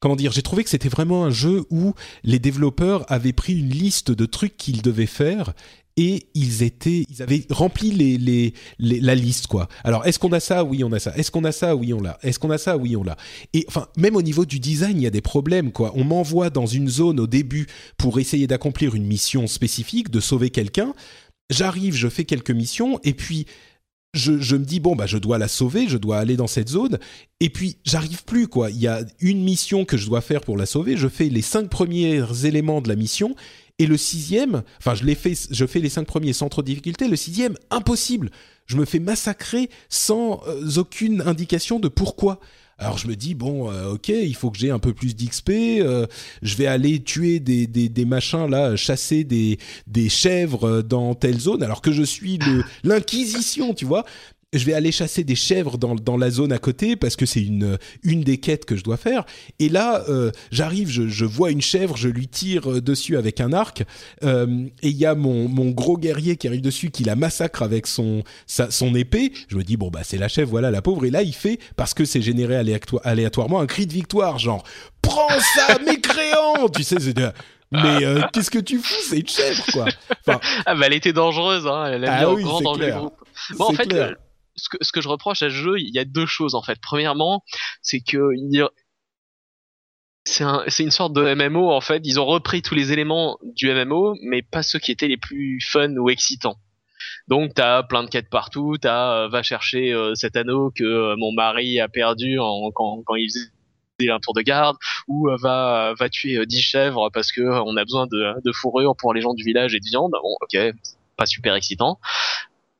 comment 0.00 0.16
dire, 0.16 0.32
j'ai 0.32 0.42
trouvé 0.42 0.64
que 0.64 0.70
c'était 0.70 0.88
vraiment 0.88 1.24
un 1.24 1.30
jeu 1.30 1.64
où 1.70 1.94
les 2.24 2.38
développeurs 2.38 3.10
avaient 3.10 3.32
pris 3.32 3.58
une 3.58 3.70
liste 3.70 4.10
de 4.10 4.26
trucs 4.26 4.56
qu'ils 4.56 4.82
devaient 4.82 5.06
faire 5.06 5.52
et 5.96 6.26
ils 6.34 6.62
étaient, 6.62 7.04
ils 7.08 7.22
avaient 7.22 7.46
rempli 7.48 8.18
la 8.78 9.14
liste 9.14 9.46
quoi. 9.46 9.68
Alors 9.82 10.06
est-ce 10.06 10.18
qu'on 10.18 10.32
a 10.32 10.40
ça? 10.40 10.62
Oui, 10.62 10.84
on 10.84 10.92
a 10.92 10.98
ça. 10.98 11.16
Est-ce 11.16 11.30
qu'on 11.30 11.44
a 11.44 11.52
ça? 11.52 11.74
Oui, 11.74 11.94
on 11.94 12.00
l'a. 12.00 12.18
Est-ce 12.22 12.38
qu'on 12.38 12.50
a 12.50 12.58
ça? 12.58 12.76
Oui, 12.76 12.96
on 12.96 13.02
l'a. 13.02 13.16
Et 13.54 13.64
enfin, 13.68 13.88
même 13.96 14.14
au 14.14 14.22
niveau 14.22 14.44
du 14.44 14.60
design, 14.60 14.98
il 14.98 15.04
y 15.04 15.06
a 15.06 15.10
des 15.10 15.22
problèmes 15.22 15.72
quoi. 15.72 15.92
On 15.94 16.04
m'envoie 16.04 16.50
dans 16.50 16.66
une 16.66 16.88
zone 16.88 17.18
au 17.18 17.26
début 17.26 17.66
pour 17.96 18.18
essayer 18.18 18.46
d'accomplir 18.46 18.94
une 18.94 19.06
mission 19.06 19.46
spécifique, 19.46 20.10
de 20.10 20.20
sauver 20.20 20.50
quelqu'un. 20.50 20.92
J'arrive, 21.48 21.94
je 21.94 22.08
fais 22.08 22.24
quelques 22.24 22.50
missions 22.50 23.00
et 23.02 23.14
puis 23.14 23.46
je, 24.16 24.56
me 24.56 24.64
dis 24.64 24.80
bon 24.80 24.96
bah 24.96 25.06
je 25.06 25.18
dois 25.18 25.38
la 25.38 25.48
sauver, 25.48 25.88
je 25.88 25.98
dois 25.98 26.18
aller 26.18 26.36
dans 26.36 26.46
cette 26.46 26.68
zone 26.68 26.98
et 27.40 27.50
puis 27.50 27.76
j'arrive 27.84 28.24
plus 28.24 28.48
quoi. 28.48 28.70
Il 28.70 28.78
y 28.78 28.86
a 28.86 29.04
une 29.20 29.42
mission 29.42 29.84
que 29.84 29.96
je 29.96 30.06
dois 30.06 30.20
faire 30.20 30.40
pour 30.40 30.56
la 30.56 30.66
sauver. 30.66 30.96
Je 30.96 31.08
fais 31.08 31.28
les 31.28 31.42
cinq 31.42 31.68
premiers 31.68 32.22
éléments 32.44 32.80
de 32.80 32.88
la 32.88 32.96
mission 32.96 33.34
et 33.78 33.86
le 33.86 33.96
sixième, 33.96 34.62
enfin 34.78 34.94
je 34.94 35.04
l'ai 35.04 35.14
fait, 35.14 35.34
je 35.50 35.66
fais 35.66 35.80
les 35.80 35.90
cinq 35.90 36.06
premiers 36.06 36.32
sans 36.32 36.48
trop 36.48 36.62
de 36.62 36.66
difficulté. 36.66 37.08
Le 37.08 37.16
sixième 37.16 37.54
impossible. 37.70 38.30
Je 38.66 38.76
me 38.76 38.84
fais 38.84 38.98
massacrer 38.98 39.70
sans 39.88 40.42
euh, 40.48 40.78
aucune 40.78 41.20
indication 41.20 41.78
de 41.78 41.88
pourquoi. 41.88 42.40
Alors 42.78 42.98
je 42.98 43.08
me 43.08 43.16
dis 43.16 43.34
bon, 43.34 43.70
euh, 43.70 43.92
ok, 43.92 44.08
il 44.08 44.34
faut 44.34 44.50
que 44.50 44.58
j'ai 44.58 44.70
un 44.70 44.78
peu 44.78 44.92
plus 44.92 45.16
d'XP. 45.16 45.50
Euh, 45.50 46.06
je 46.42 46.56
vais 46.56 46.66
aller 46.66 47.02
tuer 47.02 47.40
des, 47.40 47.66
des, 47.66 47.88
des, 47.88 48.04
machins 48.04 48.50
là, 48.50 48.76
chasser 48.76 49.24
des, 49.24 49.58
des 49.86 50.10
chèvres 50.10 50.82
dans 50.82 51.14
telle 51.14 51.40
zone, 51.40 51.62
alors 51.62 51.80
que 51.80 51.90
je 51.92 52.02
suis 52.02 52.38
l'inquisition, 52.84 53.72
tu 53.72 53.86
vois 53.86 54.04
je 54.58 54.64
vais 54.64 54.74
aller 54.74 54.92
chasser 54.92 55.24
des 55.24 55.34
chèvres 55.34 55.78
dans, 55.78 55.94
dans 55.94 56.16
la 56.16 56.30
zone 56.30 56.52
à 56.52 56.58
côté 56.58 56.96
parce 56.96 57.16
que 57.16 57.26
c'est 57.26 57.42
une, 57.42 57.78
une 58.02 58.22
des 58.22 58.38
quêtes 58.38 58.64
que 58.64 58.76
je 58.76 58.84
dois 58.84 58.96
faire. 58.96 59.24
Et 59.58 59.68
là, 59.68 60.04
euh, 60.08 60.30
j'arrive, 60.50 60.88
je, 60.88 61.08
je, 61.08 61.24
vois 61.24 61.50
une 61.50 61.62
chèvre, 61.62 61.96
je 61.96 62.08
lui 62.08 62.28
tire 62.28 62.70
euh, 62.70 62.80
dessus 62.80 63.16
avec 63.16 63.40
un 63.40 63.52
arc. 63.52 63.84
Euh, 64.24 64.66
et 64.82 64.88
il 64.88 64.96
y 64.96 65.06
a 65.06 65.14
mon, 65.14 65.48
mon 65.48 65.70
gros 65.70 65.96
guerrier 65.96 66.36
qui 66.36 66.48
arrive 66.48 66.62
dessus, 66.62 66.90
qui 66.90 67.04
la 67.04 67.16
massacre 67.16 67.62
avec 67.62 67.86
son, 67.86 68.22
sa, 68.46 68.70
son 68.70 68.94
épée. 68.94 69.32
Je 69.48 69.56
me 69.56 69.62
dis, 69.62 69.76
bon, 69.76 69.88
bah 69.90 70.00
c'est 70.02 70.18
la 70.18 70.28
chèvre, 70.28 70.50
voilà 70.50 70.70
la 70.70 70.82
pauvre. 70.82 71.04
Et 71.04 71.10
là, 71.10 71.22
il 71.22 71.34
fait, 71.34 71.58
parce 71.76 71.94
que 71.94 72.04
c'est 72.04 72.22
généré 72.22 72.56
aléatoirement, 73.04 73.60
un 73.60 73.66
cri 73.66 73.86
de 73.86 73.92
victoire, 73.92 74.38
genre, 74.38 74.64
prends 75.02 75.28
ça, 75.56 75.78
mécréant 75.84 76.68
Tu 76.74 76.82
sais, 76.82 76.96
c'est... 77.00 77.14
Mais 77.72 78.04
euh, 78.04 78.22
qu'est-ce 78.32 78.50
que 78.50 78.58
tu 78.58 78.78
fous 78.78 78.94
C'est 79.08 79.18
une 79.18 79.28
chèvre, 79.28 79.64
quoi? 79.72 79.86
Enfin... 80.26 80.40
Ah 80.66 80.74
bah 80.74 80.86
elle 80.86 80.94
était 80.94 81.12
dangereuse, 81.12 81.66
hein. 81.66 81.86
Elle 81.86 82.04
a 82.04 82.20
ah 82.20 82.32
oui, 82.32 82.42
grand 82.42 82.60
dans 82.60 82.74
le 82.74 82.90
groupe. 82.90 83.14
Bon, 83.58 83.66
en 83.66 83.72
fait, 83.72 83.92
ce 84.56 84.92
que, 84.92 85.00
je 85.00 85.08
reproche 85.08 85.42
à 85.42 85.50
ce 85.50 85.54
jeu, 85.54 85.78
il 85.78 85.94
y 85.94 85.98
a 85.98 86.04
deux 86.04 86.26
choses 86.26 86.54
en 86.54 86.62
fait. 86.62 86.78
Premièrement, 86.80 87.42
c'est 87.82 88.00
que 88.00 88.30
c'est 90.24 90.44
un, 90.44 90.64
une 90.78 90.90
sorte 90.90 91.12
de 91.12 91.34
MMO 91.34 91.70
en 91.70 91.80
fait. 91.80 92.02
Ils 92.04 92.18
ont 92.18 92.26
repris 92.26 92.62
tous 92.62 92.74
les 92.74 92.92
éléments 92.92 93.38
du 93.42 93.72
MMO, 93.72 94.16
mais 94.22 94.42
pas 94.42 94.62
ceux 94.62 94.78
qui 94.78 94.90
étaient 94.92 95.08
les 95.08 95.16
plus 95.16 95.60
fun 95.60 95.94
ou 95.96 96.10
excitants. 96.10 96.58
Donc 97.28 97.54
t'as 97.54 97.82
plein 97.82 98.04
de 98.04 98.08
quêtes 98.08 98.30
partout, 98.30 98.76
t'as 98.80 99.24
euh, 99.24 99.28
va 99.28 99.42
chercher 99.42 99.92
euh, 99.92 100.14
cet 100.14 100.36
anneau 100.36 100.70
que 100.70 100.84
euh, 100.84 101.16
mon 101.16 101.32
mari 101.32 101.80
a 101.80 101.88
perdu 101.88 102.38
quand, 102.74 103.02
il 103.16 103.30
faisait 103.30 104.10
un 104.10 104.20
tour 104.20 104.34
de 104.34 104.42
garde, 104.42 104.76
ou 105.08 105.28
va 105.40 105.94
va 105.98 106.08
tuer 106.08 106.44
10 106.44 106.60
chèvres 106.60 107.10
parce 107.12 107.32
que 107.32 107.40
on 107.40 107.76
a 107.76 107.84
besoin 107.84 108.06
de, 108.06 108.40
de 108.44 108.52
fourrure 108.52 108.94
pour 108.96 109.14
les 109.14 109.22
gens 109.22 109.34
du 109.34 109.44
village 109.44 109.74
et 109.74 109.80
de 109.80 109.86
viande. 109.86 110.12
Bon, 110.22 110.36
ok, 110.40 110.56
pas 111.16 111.26
super 111.26 111.54
excitant. 111.54 111.98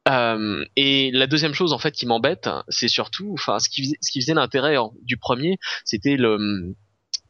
Euh, 0.09 0.65
et 0.77 1.11
la 1.13 1.27
deuxième 1.27 1.55
chose 1.55 1.73
en 1.73 1.79
fait 1.79 1.93
qui 1.93 2.07
m'embête, 2.07 2.49
c'est 2.69 2.89
surtout, 2.89 3.33
enfin, 3.33 3.59
ce 3.59 3.69
qui 3.69 3.97
ce 4.01 4.11
qui 4.11 4.21
faisait 4.21 4.35
l'intérêt 4.35 4.77
du 5.03 5.17
premier, 5.17 5.59
c'était 5.85 6.17
le 6.17 6.75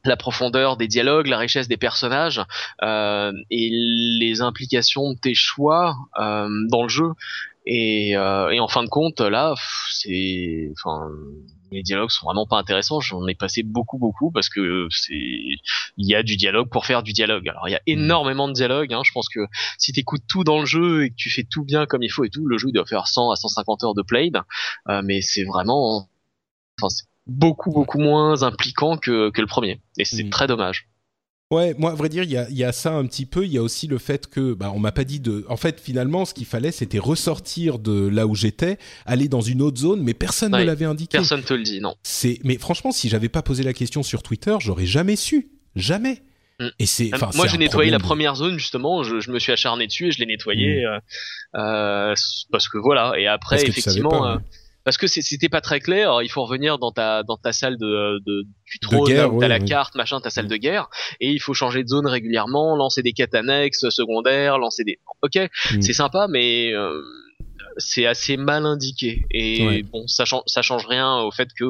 la 0.07 0.17
profondeur 0.17 0.77
des 0.77 0.87
dialogues, 0.87 1.27
la 1.27 1.37
richesse 1.37 1.67
des 1.67 1.77
personnages 1.77 2.41
euh, 2.81 3.31
et 3.49 3.69
les 3.71 4.41
implications 4.41 5.13
de 5.13 5.19
tes 5.19 5.35
choix 5.35 5.95
euh, 6.19 6.49
dans 6.69 6.83
le 6.83 6.89
jeu. 6.89 7.11
Et, 7.65 8.15
euh, 8.15 8.49
et 8.49 8.59
en 8.59 8.67
fin 8.67 8.83
de 8.83 8.89
compte, 8.89 9.19
là, 9.19 9.53
c'est, 9.91 10.71
enfin, 10.77 11.09
les 11.71 11.83
dialogues 11.83 12.09
sont 12.09 12.25
vraiment 12.25 12.45
pas 12.45 12.57
intéressants. 12.57 12.99
J'en 12.99 13.25
ai 13.27 13.35
passé 13.35 13.63
beaucoup, 13.63 13.97
beaucoup 13.97 14.31
parce 14.31 14.49
que 14.49 14.87
c'est, 14.91 15.13
il 15.13 15.61
y 15.97 16.15
a 16.15 16.23
du 16.23 16.35
dialogue 16.35 16.69
pour 16.69 16.85
faire 16.85 17.03
du 17.03 17.13
dialogue. 17.13 17.47
Alors 17.49 17.67
il 17.67 17.71
y 17.71 17.75
a 17.75 17.79
mm. 17.79 17.99
énormément 17.99 18.47
de 18.47 18.53
dialogue. 18.53 18.93
Hein. 18.93 19.01
Je 19.03 19.11
pense 19.11 19.29
que 19.29 19.41
si 19.77 19.93
t'écoutes 19.93 20.23
tout 20.27 20.43
dans 20.43 20.59
le 20.59 20.65
jeu 20.65 21.05
et 21.05 21.09
que 21.09 21.15
tu 21.15 21.29
fais 21.29 21.43
tout 21.43 21.63
bien 21.63 21.85
comme 21.85 22.03
il 22.03 22.09
faut 22.09 22.23
et 22.23 22.29
tout, 22.29 22.45
le 22.45 22.57
jeu 22.57 22.71
doit 22.71 22.85
faire 22.85 23.07
100 23.07 23.31
à 23.31 23.35
150 23.35 23.83
heures 23.83 23.95
de 23.95 24.01
played. 24.01 24.37
Euh, 24.89 25.01
mais 25.03 25.21
c'est 25.21 25.43
vraiment, 25.43 26.07
enfin, 26.79 26.89
c'est 26.89 27.05
beaucoup, 27.25 27.71
beaucoup 27.71 27.99
moins 27.99 28.43
impliquant 28.43 28.97
que, 28.97 29.29
que 29.31 29.41
le 29.41 29.47
premier. 29.47 29.81
Et 29.97 30.05
c'est 30.05 30.23
mm. 30.23 30.29
très 30.29 30.47
dommage. 30.47 30.87
Ouais, 31.49 31.73
moi, 31.77 31.91
à 31.91 31.95
vrai 31.95 32.09
dire, 32.09 32.23
il 32.23 32.31
y 32.31 32.37
a, 32.37 32.49
y 32.49 32.65
a, 32.65 32.73
ça 32.73 32.91
un 32.91 33.05
petit 33.05 33.25
peu. 33.25 33.45
Il 33.45 33.53
y 33.53 33.57
a 33.57 33.61
aussi 33.61 33.87
le 33.87 33.97
fait 33.99 34.27
que, 34.27 34.53
bah, 34.53 34.71
on 34.75 34.79
m'a 34.79 34.91
pas 34.91 35.05
dit 35.05 35.21
de. 35.21 35.45
En 35.47 35.55
fait, 35.55 35.79
finalement, 35.79 36.25
ce 36.25 36.33
qu'il 36.33 36.45
fallait, 36.45 36.73
c'était 36.73 36.99
ressortir 36.99 37.79
de 37.79 38.07
là 38.07 38.27
où 38.27 38.35
j'étais, 38.35 38.77
aller 39.05 39.29
dans 39.29 39.39
une 39.39 39.61
autre 39.61 39.79
zone, 39.79 40.01
mais 40.01 40.13
personne 40.13 40.51
ne 40.51 40.63
l'avait 40.63 40.85
indiqué. 40.85 41.17
Personne 41.17 41.43
te 41.43 41.53
le 41.53 41.63
dit, 41.63 41.79
non. 41.79 41.95
C'est. 42.03 42.39
Mais 42.43 42.57
franchement, 42.57 42.91
si 42.91 43.07
j'avais 43.07 43.29
pas 43.29 43.43
posé 43.43 43.63
la 43.63 43.71
question 43.71 44.03
sur 44.03 44.23
Twitter, 44.23 44.57
j'aurais 44.59 44.85
jamais 44.85 45.15
su, 45.15 45.49
jamais. 45.77 46.21
Mm. 46.59 46.67
Et 46.79 46.85
c'est. 46.85 47.11
Moi, 47.35 47.47
j'ai 47.47 47.57
nettoyé 47.57 47.91
la 47.91 47.99
première 47.99 48.35
zone 48.35 48.59
justement. 48.59 49.03
Je, 49.03 49.21
je, 49.21 49.31
me 49.31 49.39
suis 49.39 49.53
acharné 49.53 49.87
dessus 49.87 50.07
et 50.07 50.11
je 50.11 50.19
l'ai 50.19 50.25
nettoyé 50.25 50.81
mm. 50.81 50.85
euh, 50.85 50.99
euh, 51.55 52.13
parce 52.51 52.67
que 52.67 52.77
voilà. 52.77 53.13
Et 53.17 53.25
après, 53.25 53.63
effectivement. 53.63 54.37
Parce 54.87 54.97
que 54.97 55.07
c'était 55.07 55.49
pas 55.49 55.59
très 55.59 55.81
clair. 55.81 56.21
Il 56.23 56.29
faut 56.29 56.45
revenir 56.45 56.79
dans 56.79 56.93
ta 56.93 57.21
dans 57.23 57.35
ta 57.35 57.51
salle 57.51 57.75
de, 57.77 58.21
de 58.25 58.43
du 58.65 58.79
trône, 58.79 59.37
t'as 59.37 59.49
la 59.49 59.59
carte, 59.59 59.95
machin, 59.95 60.21
ta 60.21 60.29
salle 60.29 60.45
mm. 60.45 60.47
de 60.47 60.55
guerre, 60.55 60.89
et 61.19 61.29
il 61.29 61.41
faut 61.41 61.53
changer 61.53 61.83
de 61.83 61.89
zone 61.89 62.07
régulièrement, 62.07 62.73
lancer 62.77 63.03
des 63.03 63.11
quêtes 63.11 63.35
annexes 63.35 63.89
secondaires, 63.89 64.57
lancer 64.59 64.85
des. 64.85 64.97
Ok, 65.23 65.35
mm. 65.35 65.81
c'est 65.81 65.91
sympa, 65.91 66.27
mais 66.29 66.71
euh, 66.71 67.01
c'est 67.75 68.05
assez 68.05 68.37
mal 68.37 68.65
indiqué 68.65 69.25
et 69.29 69.83
bon 69.83 70.07
ça 70.07 70.23
change 70.23 70.43
ça 70.45 70.61
change 70.61 70.85
rien 70.85 71.17
au 71.17 71.31
fait 71.31 71.49
que 71.53 71.65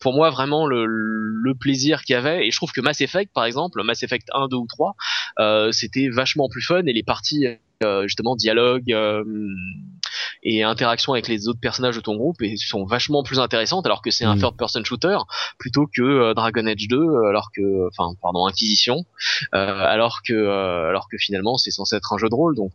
pour 0.00 0.14
moi 0.14 0.30
vraiment 0.30 0.66
le, 0.66 0.86
le 0.86 1.54
plaisir 1.54 2.04
qu'il 2.04 2.14
y 2.14 2.16
avait 2.16 2.46
et 2.46 2.50
je 2.50 2.56
trouve 2.56 2.72
que 2.72 2.80
Mass 2.80 3.02
Effect 3.02 3.32
par 3.34 3.44
exemple 3.44 3.82
Mass 3.82 4.02
Effect 4.02 4.28
1 4.32 4.48
2 4.48 4.56
ou 4.56 4.66
3 4.66 4.96
euh, 5.40 5.72
c'était 5.72 6.08
vachement 6.08 6.48
plus 6.48 6.62
fun 6.62 6.84
et 6.86 6.92
les 6.94 7.02
parties 7.02 7.46
euh, 7.84 8.02
justement 8.06 8.36
dialogue 8.36 8.92
euh, 8.92 9.24
et 10.42 10.62
interaction 10.62 11.12
avec 11.12 11.28
les 11.28 11.48
autres 11.48 11.60
personnages 11.60 11.96
de 11.96 12.00
ton 12.00 12.16
groupe 12.16 12.40
et 12.42 12.56
sont 12.56 12.84
vachement 12.84 13.22
plus 13.22 13.38
intéressantes 13.38 13.86
alors 13.86 14.02
que 14.02 14.10
c'est 14.10 14.24
un 14.24 14.36
mm. 14.36 14.40
third 14.40 14.56
person 14.56 14.84
shooter 14.84 15.18
plutôt 15.58 15.86
que 15.86 16.02
euh, 16.02 16.34
Dragon 16.34 16.66
Age 16.66 16.88
2 16.88 16.96
alors 17.28 17.50
que 17.54 17.88
enfin 17.88 18.14
pardon 18.20 18.46
Inquisition 18.46 19.04
alors 19.52 20.20
que 20.26 20.88
alors 20.88 21.08
que 21.08 21.16
finalement 21.18 21.56
c'est 21.56 21.70
censé 21.70 21.96
être 21.96 22.12
un 22.12 22.18
jeu 22.18 22.28
de 22.28 22.34
rôle 22.34 22.56
donc 22.56 22.72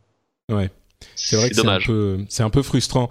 ouais 0.49 0.69
c'est 1.15 1.35
vrai 1.35 1.49
que 1.49 1.55
c'est 1.55 1.67
un 1.67 1.79
peu, 1.79 2.25
c'est 2.29 2.43
un 2.43 2.49
peu 2.49 2.61
frustrant. 2.61 3.09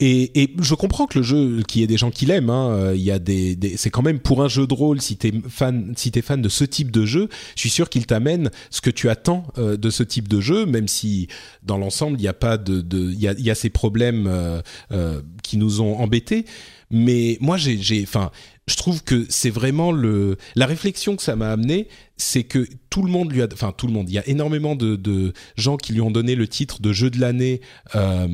Et, 0.00 0.42
et, 0.42 0.54
je 0.60 0.74
comprends 0.74 1.06
que 1.06 1.18
le 1.18 1.24
jeu, 1.24 1.62
qu'il 1.66 1.80
y 1.80 1.84
ait 1.84 1.88
des 1.88 1.96
gens 1.96 2.10
qui 2.10 2.26
l'aiment, 2.26 2.50
hein, 2.50 2.70
euh, 2.70 2.96
il 2.96 3.02
y 3.02 3.10
a 3.10 3.18
des, 3.18 3.56
des 3.56 3.76
c'est 3.76 3.90
quand 3.90 4.02
même 4.02 4.20
pour 4.20 4.42
un 4.42 4.48
jeu 4.48 4.66
de 4.66 4.74
rôle. 4.74 5.00
Si 5.00 5.16
t'es 5.16 5.32
fan, 5.48 5.92
si 5.96 6.10
t'es 6.10 6.22
fan 6.22 6.42
de 6.42 6.48
ce 6.48 6.64
type 6.64 6.90
de 6.90 7.04
jeu, 7.04 7.28
je 7.54 7.60
suis 7.60 7.70
sûr 7.70 7.88
qu'il 7.88 8.06
t'amène 8.06 8.50
ce 8.70 8.80
que 8.80 8.90
tu 8.90 9.08
attends 9.08 9.46
euh, 9.58 9.76
de 9.76 9.90
ce 9.90 10.02
type 10.02 10.28
de 10.28 10.40
jeu, 10.40 10.66
même 10.66 10.88
si 10.88 11.28
dans 11.62 11.78
l'ensemble 11.78 12.18
il 12.18 12.22
n'y 12.22 12.28
a 12.28 12.34
pas 12.34 12.58
de, 12.58 12.84
il 12.92 13.20
y 13.20 13.28
a, 13.28 13.32
il 13.32 13.44
y 13.44 13.50
a 13.50 13.54
ces 13.54 13.70
problèmes 13.70 14.26
euh, 14.26 14.60
euh 14.92 15.20
qui 15.42 15.56
nous 15.56 15.80
ont 15.80 15.96
embêtés. 15.98 16.44
Mais 16.90 17.36
moi, 17.40 17.56
j'ai, 17.56 17.78
j'ai, 17.78 18.02
enfin, 18.02 18.30
je 18.68 18.76
trouve 18.76 19.02
que 19.02 19.26
c'est 19.28 19.50
vraiment 19.50 19.90
le 19.90 20.36
la 20.54 20.66
réflexion 20.66 21.16
que 21.16 21.22
ça 21.22 21.34
m'a 21.36 21.50
amené, 21.50 21.88
c'est 22.16 22.44
que 22.44 22.68
tout 22.90 23.02
le 23.02 23.10
monde 23.10 23.32
lui 23.32 23.42
a, 23.42 23.48
enfin 23.52 23.72
tout 23.76 23.86
le 23.86 23.92
monde, 23.92 24.08
il 24.08 24.14
y 24.14 24.18
a 24.18 24.28
énormément 24.28 24.76
de, 24.76 24.94
de 24.94 25.32
gens 25.56 25.76
qui 25.76 25.92
lui 25.92 26.00
ont 26.00 26.10
donné 26.10 26.34
le 26.34 26.46
titre 26.46 26.80
de 26.80 26.92
jeu 26.92 27.10
de 27.10 27.18
l'année 27.18 27.60
euh, 27.94 28.28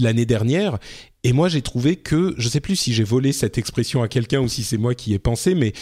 l'année 0.00 0.26
dernière, 0.26 0.78
et 1.24 1.32
moi 1.32 1.48
j'ai 1.48 1.62
trouvé 1.62 1.96
que, 1.96 2.34
je 2.38 2.48
sais 2.48 2.60
plus 2.60 2.76
si 2.76 2.94
j'ai 2.94 3.04
volé 3.04 3.32
cette 3.32 3.58
expression 3.58 4.02
à 4.02 4.08
quelqu'un 4.08 4.40
ou 4.40 4.48
si 4.48 4.62
c'est 4.62 4.78
moi 4.78 4.94
qui 4.94 5.12
ai 5.12 5.18
pensé, 5.18 5.54
mais 5.54 5.72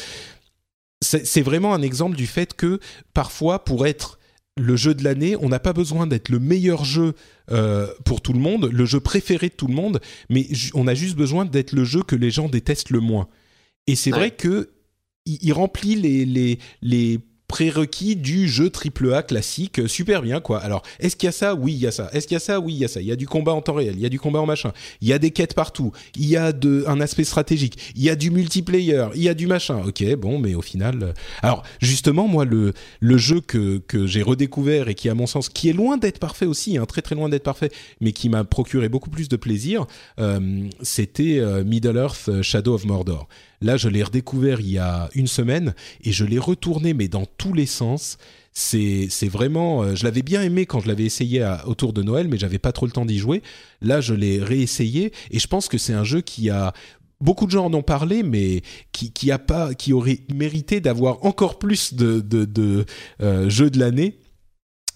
c'est 1.00 1.42
vraiment 1.42 1.74
un 1.74 1.82
exemple 1.82 2.16
du 2.16 2.26
fait 2.26 2.54
que 2.54 2.80
parfois 3.14 3.64
pour 3.64 3.86
être 3.86 4.17
le 4.58 4.76
jeu 4.76 4.94
de 4.94 5.04
l'année, 5.04 5.36
on 5.36 5.48
n'a 5.48 5.58
pas 5.58 5.72
besoin 5.72 6.06
d'être 6.06 6.28
le 6.28 6.38
meilleur 6.38 6.84
jeu 6.84 7.14
euh, 7.50 7.86
pour 8.04 8.20
tout 8.20 8.32
le 8.32 8.40
monde, 8.40 8.70
le 8.72 8.84
jeu 8.84 9.00
préféré 9.00 9.48
de 9.48 9.54
tout 9.54 9.66
le 9.66 9.74
monde, 9.74 10.00
mais 10.28 10.46
on 10.74 10.86
a 10.86 10.94
juste 10.94 11.16
besoin 11.16 11.44
d'être 11.44 11.72
le 11.72 11.84
jeu 11.84 12.02
que 12.02 12.16
les 12.16 12.30
gens 12.30 12.48
détestent 12.48 12.90
le 12.90 13.00
moins. 13.00 13.28
Et 13.86 13.96
c'est 13.96 14.10
vrai 14.10 14.30
que 14.30 14.70
il, 15.24 15.52
remplit 15.52 15.94
les, 15.94 16.24
les, 16.24 16.58
les 16.80 17.20
prérequis 17.48 18.14
du 18.14 18.46
jeu 18.46 18.70
AAA 18.70 19.22
classique, 19.22 19.80
euh, 19.80 19.88
super 19.88 20.22
bien 20.22 20.40
quoi. 20.40 20.58
Alors, 20.58 20.82
est-ce 21.00 21.16
qu'il 21.16 21.26
y 21.26 21.30
a 21.30 21.32
ça 21.32 21.54
Oui, 21.54 21.72
il 21.72 21.80
y 21.80 21.86
a 21.86 21.90
ça. 21.90 22.10
Est-ce 22.12 22.28
qu'il 22.28 22.34
y 22.34 22.36
a 22.36 22.40
ça 22.40 22.60
Oui, 22.60 22.74
il 22.74 22.78
y 22.78 22.84
a 22.84 22.88
ça. 22.88 23.00
Il 23.00 23.06
y 23.06 23.12
a 23.12 23.16
du 23.16 23.26
combat 23.26 23.52
en 23.52 23.62
temps 23.62 23.72
réel, 23.72 23.94
il 23.96 24.02
y 24.02 24.06
a 24.06 24.10
du 24.10 24.20
combat 24.20 24.40
en 24.40 24.46
machin, 24.46 24.72
il 25.00 25.08
y 25.08 25.14
a 25.14 25.18
des 25.18 25.30
quêtes 25.30 25.54
partout, 25.54 25.90
il 26.14 26.26
y 26.26 26.36
a 26.36 26.52
de, 26.52 26.84
un 26.86 27.00
aspect 27.00 27.24
stratégique, 27.24 27.92
il 27.96 28.02
y 28.02 28.10
a 28.10 28.16
du 28.16 28.30
multiplayer, 28.30 29.06
il 29.14 29.22
y 29.22 29.28
a 29.28 29.34
du 29.34 29.46
machin. 29.46 29.82
Ok, 29.86 30.04
bon, 30.16 30.38
mais 30.38 30.54
au 30.54 30.62
final, 30.62 31.02
euh, 31.02 31.12
alors 31.42 31.62
justement, 31.80 32.28
moi, 32.28 32.44
le 32.44 32.74
le 33.00 33.16
jeu 33.16 33.40
que 33.40 33.78
que 33.78 34.06
j'ai 34.06 34.22
redécouvert 34.22 34.88
et 34.88 34.94
qui, 34.94 35.08
à 35.08 35.14
mon 35.14 35.26
sens, 35.26 35.48
qui 35.48 35.70
est 35.70 35.72
loin 35.72 35.96
d'être 35.96 36.18
parfait 36.18 36.46
aussi, 36.46 36.76
hein, 36.76 36.84
très 36.84 37.00
très 37.00 37.14
loin 37.14 37.30
d'être 37.30 37.44
parfait, 37.44 37.70
mais 38.02 38.12
qui 38.12 38.28
m'a 38.28 38.44
procuré 38.44 38.90
beaucoup 38.90 39.10
plus 39.10 39.28
de 39.28 39.36
plaisir, 39.36 39.86
euh, 40.20 40.68
c'était 40.82 41.40
Middle 41.64 41.96
Earth 41.96 42.42
Shadow 42.42 42.74
of 42.74 42.84
Mordor. 42.84 43.26
Là, 43.60 43.76
je 43.76 43.88
l'ai 43.88 44.02
redécouvert 44.02 44.60
il 44.60 44.70
y 44.70 44.78
a 44.78 45.08
une 45.14 45.26
semaine 45.26 45.74
et 46.02 46.12
je 46.12 46.24
l'ai 46.24 46.38
retourné, 46.38 46.94
mais 46.94 47.08
dans 47.08 47.26
tous 47.26 47.52
les 47.52 47.66
sens. 47.66 48.18
C'est, 48.60 49.08
vraiment, 49.28 49.84
euh, 49.84 49.94
je 49.94 50.02
l'avais 50.02 50.22
bien 50.22 50.42
aimé 50.42 50.66
quand 50.66 50.80
je 50.80 50.88
l'avais 50.88 51.04
essayé 51.04 51.48
autour 51.64 51.92
de 51.92 52.02
Noël, 52.02 52.26
mais 52.26 52.38
j'avais 52.38 52.58
pas 52.58 52.72
trop 52.72 52.86
le 52.86 52.92
temps 52.92 53.06
d'y 53.06 53.18
jouer. 53.18 53.40
Là, 53.80 54.00
je 54.00 54.14
l'ai 54.14 54.42
réessayé 54.42 55.12
et 55.30 55.38
je 55.38 55.46
pense 55.46 55.68
que 55.68 55.78
c'est 55.78 55.92
un 55.92 56.02
jeu 56.02 56.22
qui 56.22 56.50
a 56.50 56.72
beaucoup 57.20 57.46
de 57.46 57.50
gens 57.50 57.66
en 57.66 57.74
ont 57.74 57.82
parlé, 57.82 58.22
mais 58.22 58.62
qui, 58.92 59.30
a 59.30 59.38
pas, 59.38 59.74
qui 59.74 59.92
aurait 59.92 60.20
mérité 60.32 60.80
d'avoir 60.80 61.24
encore 61.24 61.58
plus 61.58 61.94
de, 61.94 62.20
de, 62.20 62.84
euh, 63.22 63.48
jeux 63.48 63.70
de 63.70 63.78
l'année, 63.78 64.18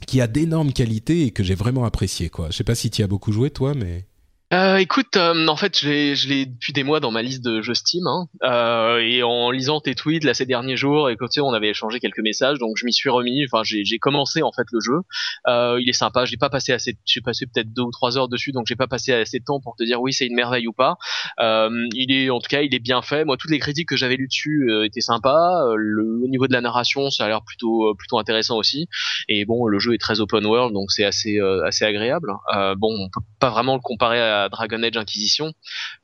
qui 0.06 0.20
a 0.20 0.26
d'énormes 0.26 0.72
qualités 0.72 1.22
et 1.22 1.30
que 1.30 1.42
j'ai 1.42 1.54
vraiment 1.54 1.84
apprécié. 1.84 2.28
Quoi. 2.28 2.48
Je 2.50 2.56
sais 2.56 2.64
pas 2.64 2.74
si 2.74 2.90
tu 2.90 3.02
as 3.02 3.06
beaucoup 3.06 3.32
joué 3.32 3.50
toi, 3.50 3.74
mais 3.74 4.06
euh, 4.52 4.76
écoute, 4.76 5.16
euh, 5.16 5.46
en 5.46 5.56
fait, 5.56 5.78
je 5.78 6.28
l'ai, 6.28 6.46
depuis 6.46 6.72
des 6.72 6.84
mois 6.84 7.00
dans 7.00 7.10
ma 7.10 7.22
liste 7.22 7.44
de 7.44 7.62
jeux 7.62 7.74
Steam, 7.74 8.06
hein, 8.06 8.28
euh, 8.44 8.98
et 8.98 9.22
en 9.22 9.50
lisant 9.50 9.80
tes 9.80 9.94
tweets 9.94 10.24
là 10.24 10.34
ces 10.34 10.46
derniers 10.46 10.76
jours, 10.76 11.08
et 11.10 11.16
on 11.40 11.52
avait 11.52 11.70
échangé 11.70 12.00
quelques 12.00 12.20
messages, 12.20 12.58
donc 12.58 12.76
je 12.76 12.84
m'y 12.84 12.92
suis 12.92 13.08
remis. 13.08 13.44
Enfin, 13.46 13.62
j'ai, 13.64 13.98
commencé 13.98 14.42
en 14.42 14.52
fait 14.52 14.66
le 14.72 14.80
jeu. 14.80 15.00
Euh, 15.46 15.78
il 15.80 15.88
est 15.88 15.94
sympa. 15.94 16.24
J'ai 16.24 16.36
pas 16.36 16.50
passé 16.50 16.72
assez, 16.72 16.96
j'ai 17.04 17.20
passé 17.20 17.46
peut-être 17.46 17.72
deux 17.72 17.82
ou 17.82 17.90
trois 17.90 18.18
heures 18.18 18.28
dessus, 18.28 18.52
donc 18.52 18.66
j'ai 18.66 18.76
pas 18.76 18.86
passé 18.86 19.12
assez 19.12 19.38
de 19.38 19.44
temps 19.44 19.60
pour 19.60 19.76
te 19.76 19.84
dire 19.84 20.00
oui, 20.00 20.12
c'est 20.12 20.26
une 20.26 20.34
merveille 20.34 20.66
ou 20.66 20.72
pas. 20.72 20.96
Euh, 21.40 21.86
il 21.94 22.12
est, 22.12 22.30
en 22.30 22.40
tout 22.40 22.48
cas, 22.48 22.62
il 22.62 22.74
est 22.74 22.80
bien 22.80 23.02
fait. 23.02 23.24
Moi, 23.24 23.36
toutes 23.36 23.50
les 23.50 23.58
critiques 23.58 23.88
que 23.88 23.96
j'avais 23.96 24.16
lues 24.16 24.28
dessus 24.28 24.70
euh, 24.70 24.84
étaient 24.84 25.00
sympas. 25.00 25.74
Le, 25.76 26.26
niveau 26.28 26.46
de 26.46 26.52
la 26.52 26.60
narration, 26.60 27.10
ça 27.10 27.26
a 27.26 27.28
l'air 27.28 27.42
plutôt, 27.44 27.94
plutôt 27.94 28.18
intéressant 28.18 28.56
aussi. 28.56 28.88
Et 29.28 29.44
bon, 29.44 29.66
le 29.66 29.78
jeu 29.78 29.94
est 29.94 29.98
très 29.98 30.20
open 30.20 30.46
world, 30.46 30.72
donc 30.72 30.90
c'est 30.90 31.04
assez, 31.04 31.38
assez 31.64 31.84
agréable. 31.84 32.32
bon, 32.76 32.94
on 32.98 33.08
peut 33.10 33.24
pas 33.38 33.50
vraiment 33.50 33.74
le 33.74 33.80
comparer 33.80 34.20
à 34.20 34.41
Dragon 34.48 34.82
Age 34.82 34.96
Inquisition, 34.96 35.52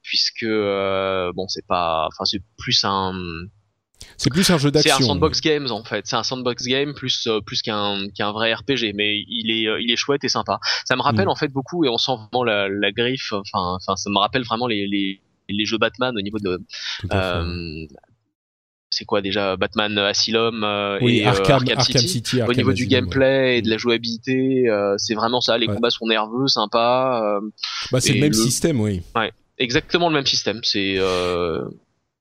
puisque 0.02 0.43
euh, 0.44 1.32
bon, 1.35 1.47
c'est 1.48 1.66
pas, 1.66 2.06
enfin, 2.09 2.24
c'est 2.24 2.43
plus 2.56 2.85
un 2.85 3.12
c'est 4.16 4.31
plus 4.31 4.51
un 4.51 4.59
jeu 4.59 4.70
d'action. 4.70 4.97
C'est 4.97 5.02
un 5.02 5.06
sandbox 5.06 5.40
games 5.40 5.70
en 5.70 5.85
fait. 5.85 6.06
C'est 6.06 6.16
un 6.16 6.23
sandbox 6.23 6.65
game 6.65 6.94
plus 6.94 7.27
euh, 7.27 7.40
plus 7.40 7.62
qu'un 7.62 8.09
qu'un 8.15 8.32
vrai 8.32 8.52
RPG, 8.52 8.93
mais 8.94 9.24
il 9.28 9.51
est 9.51 9.69
euh, 9.69 9.81
il 9.81 9.90
est 9.90 9.97
chouette 9.97 10.24
et 10.24 10.28
sympa. 10.28 10.60
Ça 10.85 10.97
me 10.97 11.02
rappelle 11.02 11.27
mm. 11.27 11.31
en 11.31 11.36
fait 11.36 11.48
beaucoup 11.48 11.85
et 11.85 11.89
on 11.89 11.98
sent 11.98 12.12
vraiment 12.16 12.44
la, 12.44 12.69
la 12.69 12.93
griffe. 12.93 13.32
Enfin 13.32 13.77
enfin 13.77 13.97
ça 13.97 14.10
me 14.10 14.19
rappelle 14.19 14.44
vraiment 14.44 14.66
les 14.66 14.86
les 14.86 15.20
les 15.48 15.65
jeux 15.65 15.78
Batman 15.78 16.16
au 16.16 16.20
niveau 16.20 16.39
de 16.39 16.60
c'est 18.90 19.05
quoi 19.05 19.20
déjà 19.20 19.56
Batman 19.56 19.97
Asylum 19.98 20.65
euh, 20.65 20.98
et 21.01 21.27
euh, 21.27 21.31
Arkham, 21.31 21.65
City, 21.81 22.43
au 22.43 22.52
niveau 22.52 22.73
du 22.73 22.86
gameplay 22.86 23.59
et 23.59 23.62
de 23.62 23.70
la 23.70 23.77
jouabilité 23.77 24.69
euh, 24.69 24.94
c'est 24.98 25.15
vraiment 25.15 25.40
ça. 25.40 25.59
Les 25.59 25.66
combats 25.66 25.90
sont 25.90 26.06
nerveux 26.06 26.48
sympas 26.48 27.40
bah 27.93 28.01
c'est 28.01 28.15
le 28.15 28.20
même 28.20 28.32
système 28.32 28.81
oui. 28.81 29.02
Ouais 29.15 29.32
exactement 29.59 30.09
le 30.09 30.15
même 30.15 30.27
système. 30.27 30.60
C'est 30.62 30.98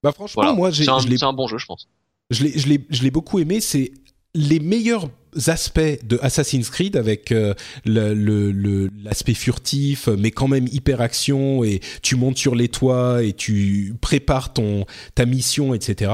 bah 0.03 0.11
franchement 0.11 0.55
moi 0.55 0.71
j'ai 0.71 0.85
c'est 0.85 1.23
un, 1.23 1.33
bon 1.33 1.47
jeu 1.47 1.57
je 1.57 1.65
pense. 1.65 1.87
L'ai 2.29 2.85
je 2.89 3.03
l'ai 3.03 3.11
beaucoup 3.11 3.39
aimé. 3.39 3.61
C'est 3.61 3.91
les 4.33 4.59
meilleurs 4.59 5.07
aspects 5.47 5.79
de 6.03 6.19
Assassin's 6.21 6.69
Creed 6.69 6.95
avec 6.95 7.31
euh, 7.31 7.53
l'aspect 7.85 9.33
furtif 9.33 10.07
mais 10.07 10.31
quand 10.31 10.47
même 10.47 10.67
hyper 10.71 11.01
action 11.01 11.63
et 11.63 11.81
tu 12.01 12.15
montes 12.15 12.37
sur 12.37 12.55
les 12.55 12.69
toits 12.69 13.23
et 13.23 13.33
tu 13.33 13.95
prépares 14.01 14.53
ton 14.53 14.85
ta 15.15 15.25
mission 15.25 15.73
etc 15.73 16.11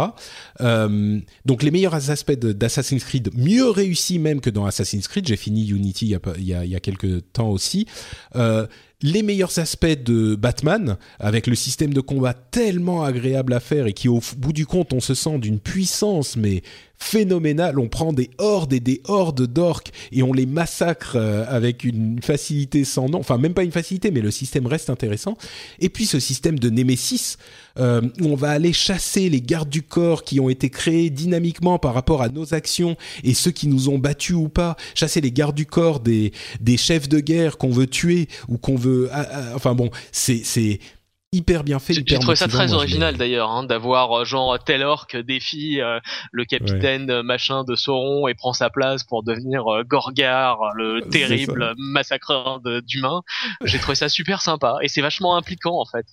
euh, 0.62 1.20
donc 1.46 1.64
les 1.64 1.72
meilleurs 1.72 2.10
aspects 2.10 2.32
d'Assassin's 2.32 3.04
Creed 3.04 3.30
mieux 3.36 3.70
réussis 3.70 4.20
même 4.20 4.42
que 4.42 4.50
dans 4.50 4.66
Assassin's 4.66 5.08
Creed 5.08 5.28
j'ai 5.28 5.38
fini 5.38 5.68
Unity 5.68 6.16
il 6.38 6.44
y 6.44 6.54
a, 6.54 6.66
y 6.66 6.76
a, 6.76 6.80
quelques 6.80 7.32
temps 7.34 7.50
aussi 7.50 7.88
euh, 8.36 8.68
les 9.04 9.22
meilleurs 9.22 9.60
aspects 9.60 9.86
de 9.86 10.34
Batman, 10.36 10.98
avec 11.20 11.46
le 11.46 11.56
système 11.56 11.94
de 11.94 12.00
combat 12.00 12.34
tellement 12.34 13.04
agréable 13.04 13.54
à 13.54 13.60
faire 13.60 13.86
et 13.86 13.94
qui 13.94 14.08
au 14.08 14.22
bout 14.38 14.54
du 14.54 14.66
compte 14.66 14.94
on 14.94 15.02
se 15.02 15.14
sent 15.14 15.40
d'une 15.40 15.60
puissance 15.60 16.38
mais 16.38 16.64
phénoménale. 16.98 17.80
On 17.80 17.90
prend 17.90 18.14
des 18.14 18.30
hordes 18.38 18.72
et 18.72 18.80
des 18.80 19.02
hordes 19.06 19.48
d'orques 19.48 19.92
et 20.12 20.24
on 20.24 20.34
les 20.34 20.46
massacre 20.46 21.16
euh, 21.16 21.46
avec 21.48 21.84
une 21.84 22.22
facilité 22.22 22.84
sans 22.84 23.10
nom. 23.10 23.20
Enfin 23.20 23.38
même 23.38 23.54
pas 23.54 23.64
une 23.64 23.72
facilité 23.72 24.12
mais 24.12 24.22
le 24.22 24.32
système 24.32 24.68
reste 24.68 24.90
intéressant. 24.90 25.38
Et 25.80 25.90
puis 25.90 26.06
ce 26.06 26.20
système 26.20 26.60
de 26.60 26.70
Nemesis 26.70 27.38
euh, 27.80 28.02
où 28.22 28.28
on 28.28 28.36
va 28.36 28.52
aller 28.52 28.74
chasser 28.74 29.30
les 29.30 29.42
gardes 29.42 29.70
du 29.70 29.82
corps 29.82 30.24
qui 30.24 30.40
ont 30.40 30.50
été 30.50 30.70
créés 30.70 31.10
dynamiquement 31.10 31.80
par 31.80 31.94
rapport 31.94 32.22
à 32.22 32.30
nos 32.30 32.54
actions 32.54 32.96
et 33.24 33.34
ceux 33.34 33.52
qui 33.52 33.68
nous 33.68 33.90
ont 33.90 33.98
battus 33.98 34.36
ou 34.36 34.50
pas, 34.50 34.76
chasser 34.96 35.22
les 35.22 35.32
gardes 35.32 35.56
du 35.56 35.66
corps 35.66 36.00
des, 36.00 36.32
des 36.60 36.78
chefs 36.78 37.10
de 37.10 37.20
guerre 37.20 37.58
qu'on 37.58 37.72
veut 37.72 37.88
tuer 37.88 38.28
ou 38.48 38.58
qu'on 38.58 38.76
veut... 38.76 39.10
Enfin 39.56 39.76
bon, 39.76 39.90
c'est 40.12 40.80
hyper 41.34 41.64
bien 41.64 41.80
fait. 41.80 41.94
J'ai 41.94 42.04
trouvé 42.04 42.36
ça 42.36 42.48
très 42.48 42.74
original 42.74 43.18
d'ailleurs, 43.18 43.52
hein, 43.52 43.64
d'avoir 43.64 44.22
euh, 44.22 44.26
genre 44.26 44.58
tel 44.64 44.84
orc 44.84 45.08
défie 45.16 45.82
euh, 45.82 46.00
le 46.32 46.46
capitaine 46.46 47.22
machin 47.22 47.64
de 47.64 47.76
Sauron 47.76 48.28
et 48.28 48.34
prend 48.34 48.54
sa 48.54 48.70
place 48.70 49.04
pour 49.04 49.24
devenir 49.24 49.66
Gorgar, 49.86 50.60
le 50.76 51.02
terrible 51.02 51.74
massacreur 51.78 52.62
d'humains. 52.86 53.22
J'ai 53.64 53.80
trouvé 53.80 53.96
ça 53.96 54.10
super 54.10 54.42
sympa 54.42 54.78
et 54.82 54.88
c'est 54.88 55.02
vachement 55.02 55.36
impliquant 55.36 55.80
en 55.80 55.86
fait. 55.86 56.06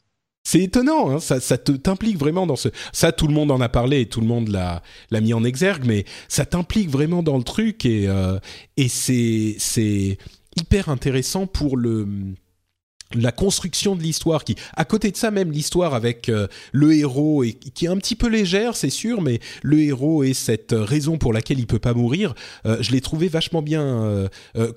C'est 0.43 0.61
étonnant, 0.61 1.11
hein, 1.11 1.21
ça, 1.21 1.39
ça 1.39 1.59
t'implique 1.59 2.17
vraiment 2.17 2.47
dans 2.47 2.57
ce. 2.57 2.71
Ça, 2.93 3.13
tout 3.13 3.29
le 3.29 3.35
monde 3.35 3.51
en 3.51 3.61
a 3.61 3.69
parlé 3.69 4.01
et 4.01 4.07
tout 4.07 4.21
le 4.21 4.27
monde 4.27 4.49
l'a 4.49 4.83
mis 5.21 5.35
en 5.35 5.45
exergue, 5.45 5.85
mais 5.85 6.05
ça 6.29 6.47
t'implique 6.47 6.89
vraiment 6.89 7.23
dans 7.23 7.37
le 7.37 7.45
truc 7.45 7.85
et 7.85 8.09
euh, 8.09 8.39
et 8.77 8.89
c'est 8.89 9.57
c'est 9.59 10.19
hyper 10.57 10.89
intéressant 10.89 11.47
pour 11.47 11.77
le 11.77 12.09
la 13.15 13.33
construction 13.33 13.97
de 13.97 14.03
l'histoire 14.03 14.45
qui 14.45 14.55
à 14.77 14.85
côté 14.85 15.11
de 15.11 15.17
ça 15.17 15.31
même 15.31 15.51
l'histoire 15.51 15.95
avec 15.95 16.29
euh, 16.29 16.47
le 16.73 16.95
héros 16.95 17.43
et 17.43 17.55
qui 17.55 17.87
est 17.87 17.89
un 17.89 17.97
petit 17.97 18.15
peu 18.15 18.29
légère 18.29 18.77
c'est 18.77 18.91
sûr 18.91 19.21
mais 19.21 19.41
le 19.63 19.81
héros 19.81 20.23
et 20.23 20.33
cette 20.33 20.73
raison 20.73 21.19
pour 21.19 21.33
laquelle 21.33 21.59
il 21.59 21.67
peut 21.67 21.79
pas 21.79 21.95
mourir 21.95 22.35
euh, 22.67 22.77
je 22.81 22.93
l'ai 22.93 23.01
trouvé 23.01 23.29
vachement 23.29 23.63
bien 23.63 23.83
euh, 23.83 24.29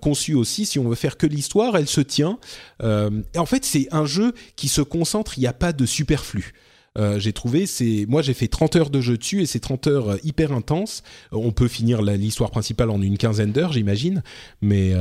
conçu 0.01 0.33
aussi. 0.33 0.65
Si 0.65 0.79
on 0.79 0.89
veut 0.89 0.95
faire 0.95 1.17
que 1.17 1.27
l'histoire 1.27 1.77
elle 1.77 1.87
se 1.87 2.01
tient. 2.01 2.39
Et 2.81 3.37
en 3.37 3.45
fait 3.45 3.63
c'est 3.65 3.87
un 3.91 4.05
jeu 4.05 4.33
qui 4.55 4.67
se 4.67 4.81
concentre 4.81 5.37
il 5.37 5.41
n'y 5.41 5.47
a 5.47 5.53
pas 5.53 5.73
de 5.73 5.85
superflu 5.85 6.53
euh, 6.97 7.19
j'ai 7.19 7.33
trouvé, 7.33 7.65
c'est 7.65 8.05
moi 8.07 8.21
j'ai 8.21 8.35
fait 8.35 8.47
30 8.47 8.75
heures 8.75 8.89
de 8.91 9.01
jeu 9.01 9.17
dessus 9.17 9.41
et 9.41 9.45
c'est 9.47 9.59
30 9.59 9.87
heures 9.87 10.09
euh, 10.11 10.17
hyper 10.23 10.51
intenses. 10.51 11.01
Euh, 11.33 11.37
on 11.37 11.51
peut 11.51 11.67
finir 11.67 12.01
l'histoire 12.03 12.51
principale 12.51 12.91
en 12.91 13.01
une 13.01 13.17
quinzaine 13.17 13.51
d'heures, 13.51 13.73
j'imagine. 13.73 14.21
Mais 14.61 14.93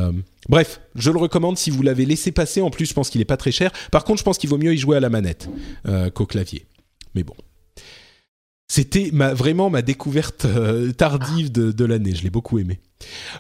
bref, 0.49 0.81
je 0.95 1.11
le 1.11 1.19
recommande 1.19 1.59
si 1.59 1.71
vous 1.71 1.83
l'avez 1.83 2.07
laissé 2.07 2.33
passer. 2.33 2.61
En 2.61 2.71
plus, 2.71 2.87
je 2.87 2.95
pense 2.95 3.11
qu'il 3.11 3.21
est 3.21 3.27
pas 3.27 3.37
très 3.37 3.53
cher. 3.53 3.71
Par 3.91 4.05
contre, 4.05 4.19
je 4.19 4.25
pense 4.25 4.39
qu'il 4.39 4.49
vaut 4.49 4.59
mieux 4.59 4.75
y 4.75 4.79
jouer 4.79 4.97
à 4.97 5.01
la 5.01 5.11
manette 5.11 5.49
qu'au 6.15 6.27
clavier. 6.27 6.67
Mais 7.15 7.23
bon. 7.23 7.35
C'était 8.69 9.11
ma, 9.13 9.35
vraiment 9.35 9.69
ma 9.69 9.83
découverte 9.83 10.47
tardive 10.97 11.53
de, 11.53 11.73
de 11.73 11.85
l'année. 11.85 12.15
Je 12.15 12.23
l'ai 12.23 12.31
beaucoup 12.31 12.59
aimé. 12.59 12.81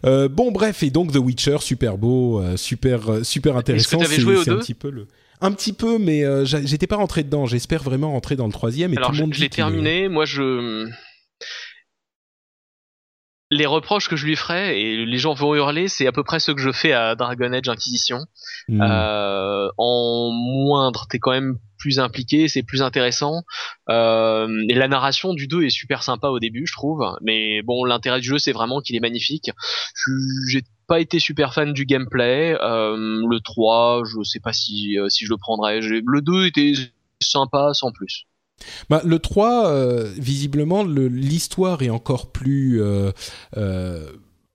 bon, 0.05 0.53
bref, 0.53 0.83
et 0.83 0.91
donc 0.91 1.13
The 1.13 1.17
Witcher, 1.17 1.59
super 1.61 1.99
beau, 1.99 2.43
super, 2.57 3.25
super 3.25 3.57
intéressant. 3.57 4.01
C'est 4.05 4.51
un 4.51 4.59
petit 4.59 4.75
peu 4.75 4.91
le 4.91 5.09
un 5.43 5.53
petit 5.53 5.73
peu, 5.73 5.99
mais 5.99 6.25
euh, 6.25 6.45
j'étais 6.45 6.87
pas 6.87 6.97
rentré 6.97 7.25
dedans. 7.25 7.47
J'espère 7.47 7.83
vraiment 7.83 8.13
rentrer 8.13 8.37
dans 8.37 8.47
le 8.47 8.53
troisième. 8.53 8.95
Et 8.95 8.97
Alors, 8.97 9.11
tout 9.11 9.17
le 9.17 9.23
monde 9.23 9.35
je 9.35 9.41
l'ai 9.41 9.51
terminé. 9.51 10.09
Moi, 10.09 10.25
je 10.25 10.89
les 13.53 13.67
reproches 13.67 14.09
que 14.09 14.17
je 14.17 14.25
lui 14.25 14.35
ferais, 14.35 14.81
et 14.81 15.05
les 15.05 15.19
gens 15.19 15.35
vont 15.35 15.55
hurler, 15.55 15.87
c'est 15.87 16.07
à 16.07 16.13
peu 16.13 16.25
près 16.25 16.41
ce 16.41 16.53
que 16.53 16.61
je 16.61 16.73
fais 16.73 16.95
à 16.95 17.15
Dragon 17.15 17.53
Age 17.53 17.69
Inquisition. 17.69 18.25
Hmm. 18.69 18.81
Euh, 18.81 19.69
en 19.77 20.31
moindre, 20.33 21.07
t'es 21.09 21.19
quand 21.19 21.33
même 21.33 21.59
plus 21.79 22.01
impliqué, 22.01 22.49
c'est 22.49 22.63
plus 22.63 22.81
intéressant. 22.81 23.43
Euh, 23.91 24.65
et 24.71 24.75
la 24.75 24.89
narration 24.89 25.35
du 25.35 25.49
2 25.49 25.65
est 25.65 25.71
super 25.71 26.03
sympa 26.03 26.29
au 26.29 26.39
début, 26.39 26.67
je 26.67 26.73
trouve. 26.73 27.05
Mais 27.21 27.61
bon, 27.63 27.85
l'intérêt 27.85 28.21
du 28.21 28.29
jeu, 28.29 28.39
c'est 28.39 28.53
vraiment 28.53 28.81
qu'il 28.81 28.97
est 28.97 29.01
magnifique. 29.01 29.51
J'ai 30.49 30.63
pas 30.87 31.01
été 31.01 31.19
super 31.19 31.55
fan 31.55 31.73
du 31.73 31.87
gameplay. 31.87 32.57
Euh, 32.61 32.97
le 32.97 33.41
3, 33.41 34.03
je 34.05 34.23
sais 34.23 34.41
pas 34.41 34.53
si, 34.53 34.99
euh, 34.99 35.09
si 35.09 35.25
je 35.25 35.31
le 35.31 35.37
prendrais. 35.37 35.81
Le 35.81 36.21
2 36.21 36.47
était 36.47 36.73
sympa 37.21 37.73
sans 37.75 37.93
plus. 37.93 38.27
Bah, 38.91 39.01
le 39.05 39.19
3, 39.19 39.69
euh, 39.69 40.13
visiblement, 40.17 40.85
l'histoire 40.85 41.83
est 41.83 41.91
encore 41.91 42.31
plus 42.31 42.81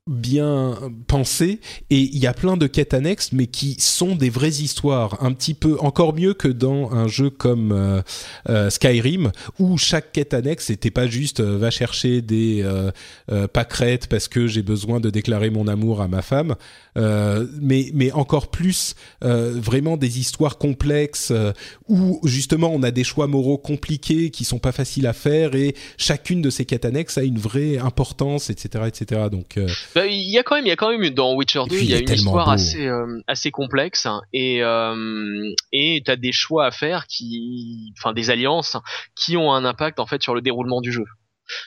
bien 0.08 0.78
pensé 1.08 1.60
et 1.90 2.00
il 2.00 2.18
y 2.18 2.28
a 2.28 2.34
plein 2.34 2.58
de 2.58 2.68
quêtes 2.68 2.94
annexes 2.94 3.32
mais 3.32 3.48
qui 3.48 3.76
sont 3.80 4.16
des 4.16 4.30
vraies 4.30 4.50
histoires 4.50 5.24
un 5.24 5.34
petit 5.34 5.54
peu 5.54 5.78
encore 5.80 6.14
mieux 6.14 6.34
que 6.34 6.48
dans 6.48 6.92
un 6.92 7.08
jeu 7.08 7.30
comme 7.30 7.72
euh, 7.72 8.02
euh, 8.50 8.70
Skyrim 8.70 9.32
où 9.60 9.78
chaque 9.78 10.12
quête 10.12 10.34
annexe 10.34 10.70
n'était 10.70 10.92
pas 10.92 11.08
juste 11.08 11.40
euh, 11.40 11.58
va 11.58 11.72
chercher 11.72 12.22
des 12.22 12.66
pâquerettes 13.54 14.08
parce 14.08 14.28
que 14.28 14.48
j'ai 14.48 14.62
besoin 14.62 15.00
de 15.00 15.10
déclarer 15.10 15.50
mon 15.50 15.68
amour 15.68 16.02
à 16.02 16.08
ma 16.08 16.22
femme 16.22 16.56
mais 16.98 17.92
mais 17.94 18.12
encore 18.12 18.50
plus 18.50 18.96
vraiment 19.22 19.98
des 19.98 20.20
histoires 20.20 20.58
complexes 20.58 21.32
où 21.88 22.20
justement 22.24 22.72
on 22.74 22.84
a 22.84 22.92
des 22.92 23.04
choix 23.04 23.28
moraux 23.28 23.58
compliqués 23.58 24.32
qui 24.32 24.46
sont 24.46 24.60
pas 24.60 24.72
faciles 24.72 25.08
à 25.08 25.14
faire 25.14 25.56
et 25.56 25.76
chacune 25.98 26.42
de 26.42 26.50
ces 26.50 26.66
quêtes 26.66 26.86
annexes 26.86 27.18
a 27.18 27.24
une 27.24 27.40
vraie 27.40 27.78
importance 27.78 28.50
etc 28.50 28.86
etc 28.88 29.28
donc 29.32 29.58
bah, 29.96 30.06
il 30.06 30.30
y 30.30 30.38
a 30.38 30.44
quand 30.44 30.56
même, 30.56 30.66
il 30.66 30.70
y 30.70 30.72
a 30.72 30.76
quand 30.76 30.90
même 30.90 31.10
dans 31.10 31.34
Witcher 31.34 31.64
2, 31.70 31.78
il 31.78 31.90
y 31.90 31.94
a 31.94 32.00
une 32.00 32.12
histoire 32.12 32.50
assez 32.50 32.86
euh, 32.86 33.22
assez 33.28 33.52
complexe 33.52 34.06
hein, 34.06 34.22
et 34.34 34.64
euh, 34.64 35.54
et 35.72 36.02
t'as 36.06 36.16
des 36.16 36.32
choix 36.32 36.66
à 36.66 36.72
faire 36.72 37.08
qui, 37.08 37.94
enfin 37.98 38.14
des 38.14 38.30
alliances 38.30 38.78
qui 39.16 39.38
ont 39.38 39.54
un 39.54 39.66
impact 39.66 40.00
en 40.00 40.06
fait 40.06 40.22
sur 40.22 40.36
le 40.36 40.42
déroulement 40.42 40.82
du 40.82 40.92
jeu. 40.92 41.06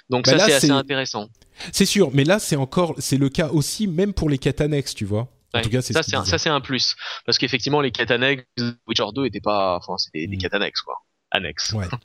Donc 0.08 0.26
bah 0.26 0.38
ça 0.38 0.46
c'est 0.46 0.54
assez 0.54 0.70
intéressant. 0.70 1.28
C'est 1.72 1.86
sûr, 1.86 2.10
mais 2.12 2.24
là 2.24 2.38
c'est 2.38 2.56
encore, 2.56 2.94
c'est 2.98 3.16
le 3.16 3.28
cas 3.28 3.48
aussi 3.48 3.86
même 3.86 4.12
pour 4.12 4.28
les 4.28 4.38
quêtes 4.38 4.60
annexes, 4.60 4.94
tu 4.94 5.04
vois. 5.04 5.28
En 5.52 5.62
tout 5.62 5.70
cas, 5.70 5.82
ça 5.82 6.02
c'est 6.02 6.14
un, 6.14 6.24
ça 6.24 6.38
c'est 6.38 6.48
un 6.48 6.60
plus 6.60 6.94
parce 7.26 7.36
qu'effectivement 7.38 7.80
les 7.80 7.90
quêtes 7.90 8.12
annexes 8.12 8.44
Witcher 8.86 9.06
2 9.14 9.26
étaient 9.26 9.40
pas, 9.40 9.76
enfin 9.76 9.96
c'était 9.98 10.26
des, 10.26 10.36
mm. 10.36 10.40
quêtes 10.40 10.54
annexes 10.54 10.82
quoi, 10.82 10.96
annexes. 11.30 11.72
Ouais. 11.72 11.86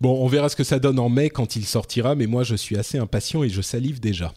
Bon, 0.00 0.24
on 0.24 0.28
verra 0.28 0.48
ce 0.48 0.54
que 0.54 0.62
ça 0.64 0.78
donne 0.78 0.98
en 0.98 1.08
mai 1.08 1.28
quand 1.28 1.56
il 1.56 1.66
sortira, 1.66 2.14
mais 2.14 2.26
moi 2.26 2.44
je 2.44 2.54
suis 2.54 2.76
assez 2.76 2.98
impatient 2.98 3.42
et 3.42 3.48
je 3.48 3.60
salive 3.62 3.98
déjà. 3.98 4.32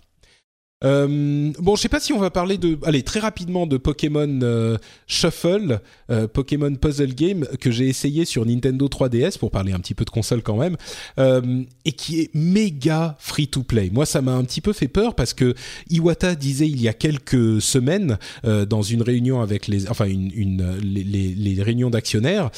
Euh, 0.83 1.51
bon, 1.57 1.75
je 1.75 1.81
sais 1.81 1.89
pas 1.89 1.99
si 1.99 2.13
on 2.13 2.19
va 2.19 2.29
parler 2.29 2.57
de, 2.57 2.77
allez, 2.83 3.01
très 3.01 3.19
rapidement 3.19 3.65
de 3.65 3.77
Pokémon 3.77 4.39
euh, 4.43 4.77
Shuffle, 5.07 5.79
euh, 6.11 6.27
Pokémon 6.27 6.73
Puzzle 6.75 7.15
Game 7.15 7.47
que 7.59 7.71
j'ai 7.71 7.87
essayé 7.87 8.25
sur 8.25 8.45
Nintendo 8.45 8.87
3DS 8.87 9.39
pour 9.39 9.49
parler 9.49 9.73
un 9.73 9.79
petit 9.79 9.95
peu 9.95 10.05
de 10.05 10.11
console 10.11 10.43
quand 10.43 10.57
même, 10.57 10.77
et 11.17 11.91
qui 11.93 12.21
est 12.21 12.29
méga 12.35 13.15
free 13.19 13.47
to 13.47 13.63
play. 13.63 13.89
Moi, 13.91 14.05
ça 14.05 14.21
m'a 14.21 14.33
un 14.33 14.43
petit 14.43 14.61
peu 14.61 14.73
fait 14.73 14.87
peur 14.87 15.15
parce 15.15 15.33
que 15.33 15.55
Iwata 15.89 16.35
disait 16.35 16.67
il 16.67 16.81
y 16.81 16.87
a 16.87 16.93
quelques 16.93 17.61
semaines 17.61 18.17
dans 18.43 18.81
une 18.81 19.01
réunion 19.01 19.41
avec 19.41 19.67
les, 19.67 19.89
enfin 19.89 20.05
une, 20.05 20.77
les 20.79 21.61
réunions 21.61 21.89
d'actionnaires 21.89 22.51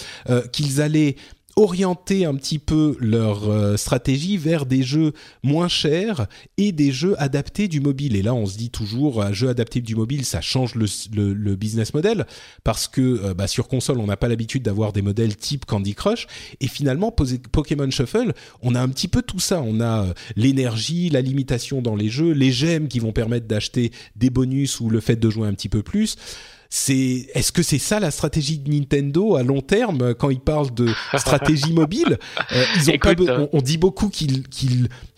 qu'ils 0.52 0.82
allaient 0.82 1.16
orienter 1.56 2.26
un 2.26 2.36
petit 2.36 2.60
peu 2.60 2.96
leur 3.00 3.50
euh, 3.50 3.76
stratégie 3.78 4.38
vers 4.38 4.66
des 4.66 4.84
jeux 4.84 5.14
moins 5.44 5.68
chers 5.68 6.28
et 6.58 6.72
des 6.72 6.92
jeux 6.92 7.16
adaptés 7.22 7.68
du 7.68 7.82
mobile. 7.82 8.16
Et 8.16 8.22
là, 8.22 8.34
on 8.34 8.46
se 8.46 8.58
dit 8.58 8.70
toujours, 8.70 9.22
un 9.22 9.34
jeu 9.34 9.50
adapté 9.50 9.82
du 9.82 9.96
mobile, 9.96 10.26
ça 10.26 10.42
change 10.42 10.76
le, 10.76 10.86
le, 11.34 11.56
business 11.56 11.94
model 11.94 12.26
parce 12.64 12.88
que 12.88 13.02
euh, 13.02 13.34
bah, 13.34 13.48
sur 13.48 13.68
console, 13.68 14.00
on 14.00 14.08
n'a 14.08 14.18
pas 14.18 14.28
l'habitude 14.28 14.64
d'avoir 14.64 14.94
des 14.94 15.02
modèles 15.02 15.36
type 15.36 15.66
Candy 15.66 15.96
Crush. 15.96 16.28
Et 16.62 16.68
finalement, 16.68 17.12
Pokémon 17.12 17.90
Shuffle, 17.92 18.34
on 18.62 18.76
a 18.76 18.82
un 18.82 18.90
petit 18.90 19.08
peu 19.08 19.22
tout 19.22 19.40
ça. 19.40 19.62
On 19.62 19.80
a 19.82 20.06
euh, 20.06 20.14
l'énergie, 20.36 21.10
la 21.10 21.22
limitation 21.22 21.82
dans 21.82 21.96
les 21.96 22.10
jeux, 22.10 22.32
les 22.32 22.52
gemmes 22.52 22.88
qui 22.88 23.00
vont 23.00 23.12
permettre 23.12 23.48
d'acheter 23.48 23.92
des 24.16 24.30
bonus 24.30 24.80
ou 24.80 24.90
le 24.90 25.00
fait 25.00 25.18
de 25.18 25.30
jouer 25.30 25.48
un 25.48 25.54
petit 25.54 25.70
peu 25.70 25.84
plus 25.84 26.16
c'est 26.70 27.28
est-ce 27.34 27.52
que 27.52 27.64
c'est 27.64 27.80
ça 27.80 28.00
la 28.00 28.12
stratégie 28.12 28.60
de 28.60 28.72
Nintendo 28.72 29.36
à 29.36 29.44
long 29.44 29.62
terme 29.62 30.14
quand 30.14 30.30
ils 30.30 30.40
parlent 30.40 30.74
de 30.74 30.90
stratégie 31.18 31.74
mobile? 31.74 32.18
Euh, 32.52 32.64
ils 32.78 32.90
ont 32.90 32.94
euh, 33.30 33.48
on, 33.54 33.62
dit 33.62 33.78
beaucoup 33.78 34.10
qu'il 34.10 34.44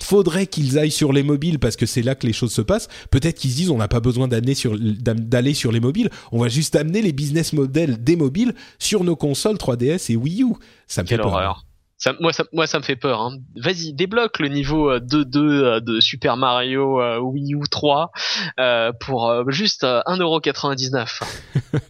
faudrait 0.01 0.47
qu'ils 0.47 0.77
aillent 0.77 0.91
sur 0.91 1.13
les 1.13 1.23
mobiles 1.23 1.59
parce 1.59 1.75
que 1.75 1.85
c'est 1.85 2.01
là 2.01 2.13
que 2.13 2.27
les 2.27 2.33
choses 2.33 2.51
se 2.51 2.61
passent. 2.61 2.89
Peut-être 3.09 3.37
qu'ils 3.37 3.51
se 3.51 3.55
disent 3.55 3.69
on 3.69 3.77
n'a 3.77 3.87
pas 3.87 3.99
besoin 3.99 4.27
d'aller 4.27 4.53
sur 4.53 4.77
d'aller 4.77 5.53
sur 5.53 5.71
les 5.71 5.79
mobiles, 5.79 6.09
on 6.31 6.39
va 6.39 6.49
juste 6.49 6.75
amener 6.75 7.01
les 7.01 7.13
business 7.13 7.53
models 7.53 8.03
des 8.03 8.15
mobiles 8.15 8.53
sur 8.79 9.03
nos 9.03 9.15
consoles 9.15 9.55
3DS 9.55 10.11
et 10.11 10.15
Wii 10.15 10.43
U. 10.43 10.53
Ça 10.87 11.03
me 11.03 11.07
fait 11.07 11.17
peur 11.17 11.63
moi, 12.19 12.33
ça, 12.33 12.43
moi, 12.51 12.67
ça 12.67 12.79
me 12.79 12.83
fait 12.83 12.95
peur. 12.95 13.21
Hein. 13.21 13.37
Vas-y, 13.55 13.93
débloque 13.93 14.39
le 14.39 14.47
niveau 14.47 14.97
2-2 14.97 15.37
euh, 15.37 15.65
euh, 15.75 15.79
de 15.79 15.99
Super 15.99 16.37
Mario 16.37 17.01
euh, 17.01 17.19
Wii 17.19 17.53
U 17.53 17.61
3 17.69 18.11
pour 18.99 19.33
juste 19.47 19.83
1,99€. 19.83 21.21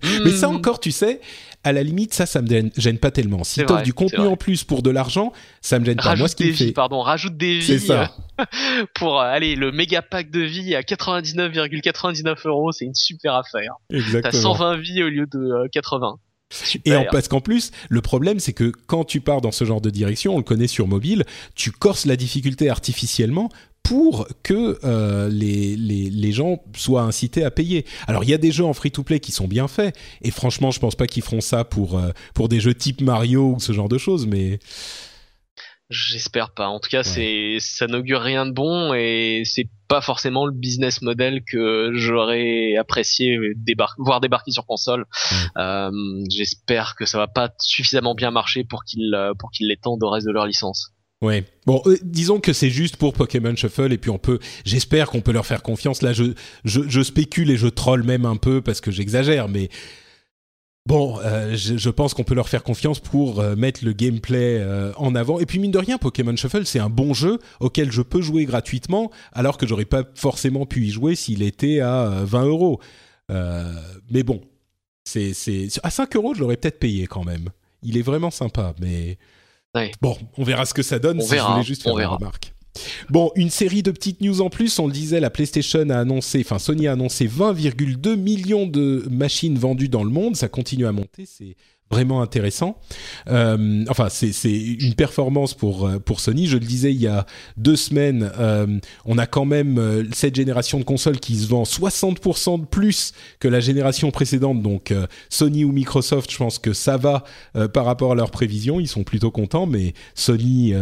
Mais 0.23 0.31
ça 0.31 0.49
encore, 0.49 0.79
tu 0.79 0.91
sais, 0.91 1.21
à 1.63 1.71
la 1.71 1.83
limite, 1.83 2.13
ça, 2.13 2.25
ça 2.25 2.41
me 2.41 2.71
gêne, 2.75 2.97
pas 2.97 3.11
tellement. 3.11 3.43
Si 3.43 3.63
t'offres 3.63 3.83
du 3.83 3.93
contenu 3.93 4.25
en 4.25 4.35
plus 4.35 4.63
pour 4.63 4.81
de 4.81 4.89
l'argent, 4.89 5.31
ça 5.61 5.79
me 5.79 5.85
gêne 5.85 5.97
pas. 5.97 6.15
Moi, 6.15 6.27
ce 6.27 6.35
qui 6.35 6.45
des 6.45 6.53
fait... 6.53 6.71
pardon, 6.71 7.01
rajoute 7.01 7.38
des 7.38 7.59
vies. 7.59 7.79
Ça. 7.79 8.11
pour 8.95 9.21
aller 9.21 9.55
le 9.55 9.71
méga 9.71 10.01
pack 10.01 10.29
de 10.29 10.41
vie 10.41 10.75
à 10.75 10.81
99,99 10.81 12.47
euros, 12.47 12.71
c'est 12.71 12.85
une 12.85 12.95
super 12.95 13.35
affaire. 13.35 13.75
Exactement. 13.91 14.31
T'as 14.31 14.31
120 14.31 14.77
vies 14.77 15.03
au 15.03 15.09
lieu 15.09 15.27
de 15.27 15.67
80. 15.71 16.17
Et 16.85 16.93
parce 17.11 17.27
qu'en 17.27 17.41
plus, 17.41 17.71
le 17.89 18.01
problème, 18.01 18.39
c'est 18.39 18.53
que 18.53 18.71
quand 18.87 19.03
tu 19.03 19.21
pars 19.21 19.41
dans 19.41 19.51
ce 19.51 19.65
genre 19.65 19.81
de 19.81 19.89
direction, 19.89 20.35
on 20.35 20.37
le 20.37 20.43
connaît 20.43 20.67
sur 20.67 20.87
mobile, 20.87 21.23
tu 21.55 21.71
corses 21.71 22.05
la 22.05 22.15
difficulté 22.15 22.69
artificiellement 22.69 23.49
pour 23.83 24.27
que 24.43 24.79
euh, 24.83 25.27
les, 25.29 25.75
les, 25.75 26.09
les, 26.09 26.31
gens 26.31 26.61
soient 26.75 27.01
incités 27.01 27.43
à 27.43 27.51
payer. 27.51 27.85
Alors 28.07 28.23
il 28.23 28.29
y 28.29 28.33
a 28.33 28.37
des 28.37 28.51
jeux 28.51 28.63
en 28.63 28.73
free-to-play 28.73 29.19
qui 29.19 29.31
sont 29.31 29.47
bien 29.47 29.67
faits, 29.67 29.95
et 30.21 30.29
franchement 30.31 30.71
je 30.71 30.79
pense 30.79 30.95
pas 30.95 31.07
qu'ils 31.07 31.23
feront 31.23 31.41
ça 31.41 31.63
pour, 31.63 31.97
euh, 31.97 32.11
pour 32.35 32.47
des 32.47 32.59
jeux 32.59 32.75
type 32.75 33.01
Mario 33.01 33.55
ou 33.55 33.59
ce 33.59 33.73
genre 33.73 33.89
de 33.89 33.97
choses, 33.97 34.27
mais 34.27 34.59
J'espère 35.91 36.51
pas. 36.51 36.68
En 36.68 36.80
tout 36.80 36.89
cas, 36.89 37.03
c'est 37.03 37.57
ça 37.59 37.85
n'augure 37.85 38.22
rien 38.22 38.45
de 38.45 38.51
bon 38.51 38.93
et 38.93 39.43
c'est 39.45 39.68
pas 39.88 40.01
forcément 40.01 40.45
le 40.45 40.53
business 40.53 41.01
model 41.01 41.43
que 41.43 41.91
j'aurais 41.93 42.76
apprécié 42.77 43.38
voir 43.97 44.22
débarquer 44.22 44.51
sur 44.51 44.65
console. 44.65 45.05
Euh, 45.57 45.91
J'espère 46.30 46.95
que 46.95 47.05
ça 47.05 47.18
va 47.18 47.27
pas 47.27 47.51
suffisamment 47.59 48.15
bien 48.15 48.31
marcher 48.31 48.63
pour 48.63 48.85
qu'ils 48.85 49.15
pour 49.38 49.51
qu'ils 49.51 49.68
l'étendent 49.68 50.01
au 50.01 50.09
reste 50.09 50.26
de 50.26 50.31
leur 50.31 50.47
licence. 50.47 50.93
Ouais. 51.22 51.43
Bon, 51.68 51.81
euh, 51.85 51.97
disons 52.01 52.39
que 52.39 52.51
c'est 52.51 52.72
juste 52.72 52.95
pour 52.95 53.13
Pokémon 53.13 53.55
Shuffle 53.55 53.93
et 53.93 53.97
puis 53.97 54.09
on 54.09 54.18
peut, 54.18 54.39
j'espère 54.65 55.09
qu'on 55.09 55.22
peut 55.22 55.31
leur 55.31 55.45
faire 55.45 55.61
confiance. 55.61 56.01
Là, 56.01 56.13
je, 56.13 56.34
je, 56.65 56.81
je 56.88 57.01
spécule 57.03 57.51
et 57.51 57.57
je 57.57 57.68
troll 57.68 58.03
même 58.03 58.26
un 58.26 58.38
peu 58.38 58.61
parce 58.61 58.81
que 58.81 58.89
j'exagère, 58.89 59.47
mais 59.47 59.69
Bon, 60.87 61.19
euh, 61.19 61.55
je, 61.55 61.89
pense 61.89 62.15
qu'on 62.15 62.23
peut 62.23 62.33
leur 62.33 62.49
faire 62.49 62.63
confiance 62.63 62.99
pour 62.99 63.39
euh, 63.39 63.55
mettre 63.55 63.85
le 63.85 63.93
gameplay 63.93 64.57
euh, 64.59 64.91
en 64.97 65.13
avant. 65.13 65.39
Et 65.39 65.45
puis 65.45 65.59
mine 65.59 65.71
de 65.71 65.77
rien, 65.77 65.99
Pokémon 65.99 66.35
Shuffle, 66.35 66.65
c'est 66.65 66.79
un 66.79 66.89
bon 66.89 67.13
jeu 67.13 67.37
auquel 67.59 67.91
je 67.91 68.01
peux 68.01 68.21
jouer 68.21 68.45
gratuitement, 68.45 69.11
alors 69.31 69.57
que 69.57 69.67
j'aurais 69.67 69.85
pas 69.85 70.03
forcément 70.15 70.65
pu 70.65 70.85
y 70.85 70.89
jouer 70.89 71.15
s'il 71.15 71.43
était 71.43 71.81
à 71.81 72.23
20 72.23 72.45
euros. 72.45 72.79
mais 73.29 74.23
bon, 74.23 74.41
c'est 75.05 75.33
à 75.83 75.91
5 75.91 76.15
euros, 76.15 76.33
je 76.33 76.39
l'aurais 76.39 76.57
peut-être 76.57 76.79
payé 76.79 77.05
quand 77.05 77.23
même. 77.23 77.49
Il 77.83 77.97
est 77.97 78.01
vraiment 78.01 78.31
sympa, 78.31 78.73
mais 78.79 79.19
bon, 80.01 80.17
on 80.37 80.43
verra 80.43 80.65
ce 80.65 80.73
que 80.73 80.83
ça 80.83 80.97
donne. 80.97 81.21
On 81.21 81.25
verra, 81.25 81.47
je 81.47 81.51
voulais 81.53 81.65
juste 81.65 81.83
faire 81.83 81.93
on 81.93 81.97
verra. 81.97 82.15
remarque. 82.15 82.55
Bon, 83.10 83.31
une 83.35 83.49
série 83.49 83.84
de 83.84 83.91
petites 83.91 84.22
news 84.22 84.41
en 84.41 84.49
plus. 84.49 84.80
On 84.80 84.88
le 84.88 84.93
disait, 84.93 85.19
la 85.19 85.30
PlayStation 85.30 85.89
a 85.89 85.98
annoncé, 85.98 86.41
enfin 86.45 86.60
Sony 86.60 86.88
a 86.88 86.93
annoncé 86.93 87.27
20,2 87.27 88.15
millions 88.15 88.68
de 88.68 89.06
machines 89.10 89.57
vendues 89.57 89.89
dans 89.89 90.03
le 90.03 90.10
monde. 90.10 90.35
Ça 90.35 90.48
continue 90.48 90.85
à 90.85 90.91
monter. 90.91 91.26
C'est 91.26 91.56
vraiment 91.91 92.22
intéressant. 92.22 92.77
Euh, 93.27 93.85
enfin, 93.89 94.07
c'est 94.09 94.31
une 94.49 94.95
performance 94.95 95.53
pour 95.53 95.88
euh, 95.88 95.99
pour 95.99 96.19
Sony. 96.19 96.47
Je 96.47 96.57
le 96.57 96.65
disais 96.65 96.91
il 96.93 97.01
y 97.01 97.07
a 97.07 97.26
deux 97.57 97.76
semaines, 97.76 98.31
euh, 98.39 98.65
on 99.05 99.18
a 99.18 99.27
quand 99.27 99.45
même 99.45 99.77
euh, 99.77 100.03
cette 100.13 100.35
génération 100.35 100.80
de 100.80 100.84
consoles 100.84 101.19
qui 101.19 101.35
se 101.35 101.47
vend 101.47 101.63
60% 101.63 102.61
de 102.61 102.65
plus 102.65 103.13
que 103.39 103.47
la 103.47 103.59
génération 103.59 104.09
précédente. 104.11 104.61
Donc 104.61 104.93
Sony 105.30 105.65
ou 105.65 105.72
Microsoft, 105.72 106.31
je 106.31 106.38
pense 106.38 106.59
que 106.59 106.73
ça 106.73 106.97
va 106.97 107.23
par 107.73 107.85
rapport 107.85 108.13
à 108.13 108.15
leurs 108.15 108.31
prévisions. 108.31 108.80
Ils 108.80 108.88
sont 108.88 109.03
plutôt 109.03 109.31
contents, 109.31 109.65
mais 109.65 109.93
Sony 110.15 110.73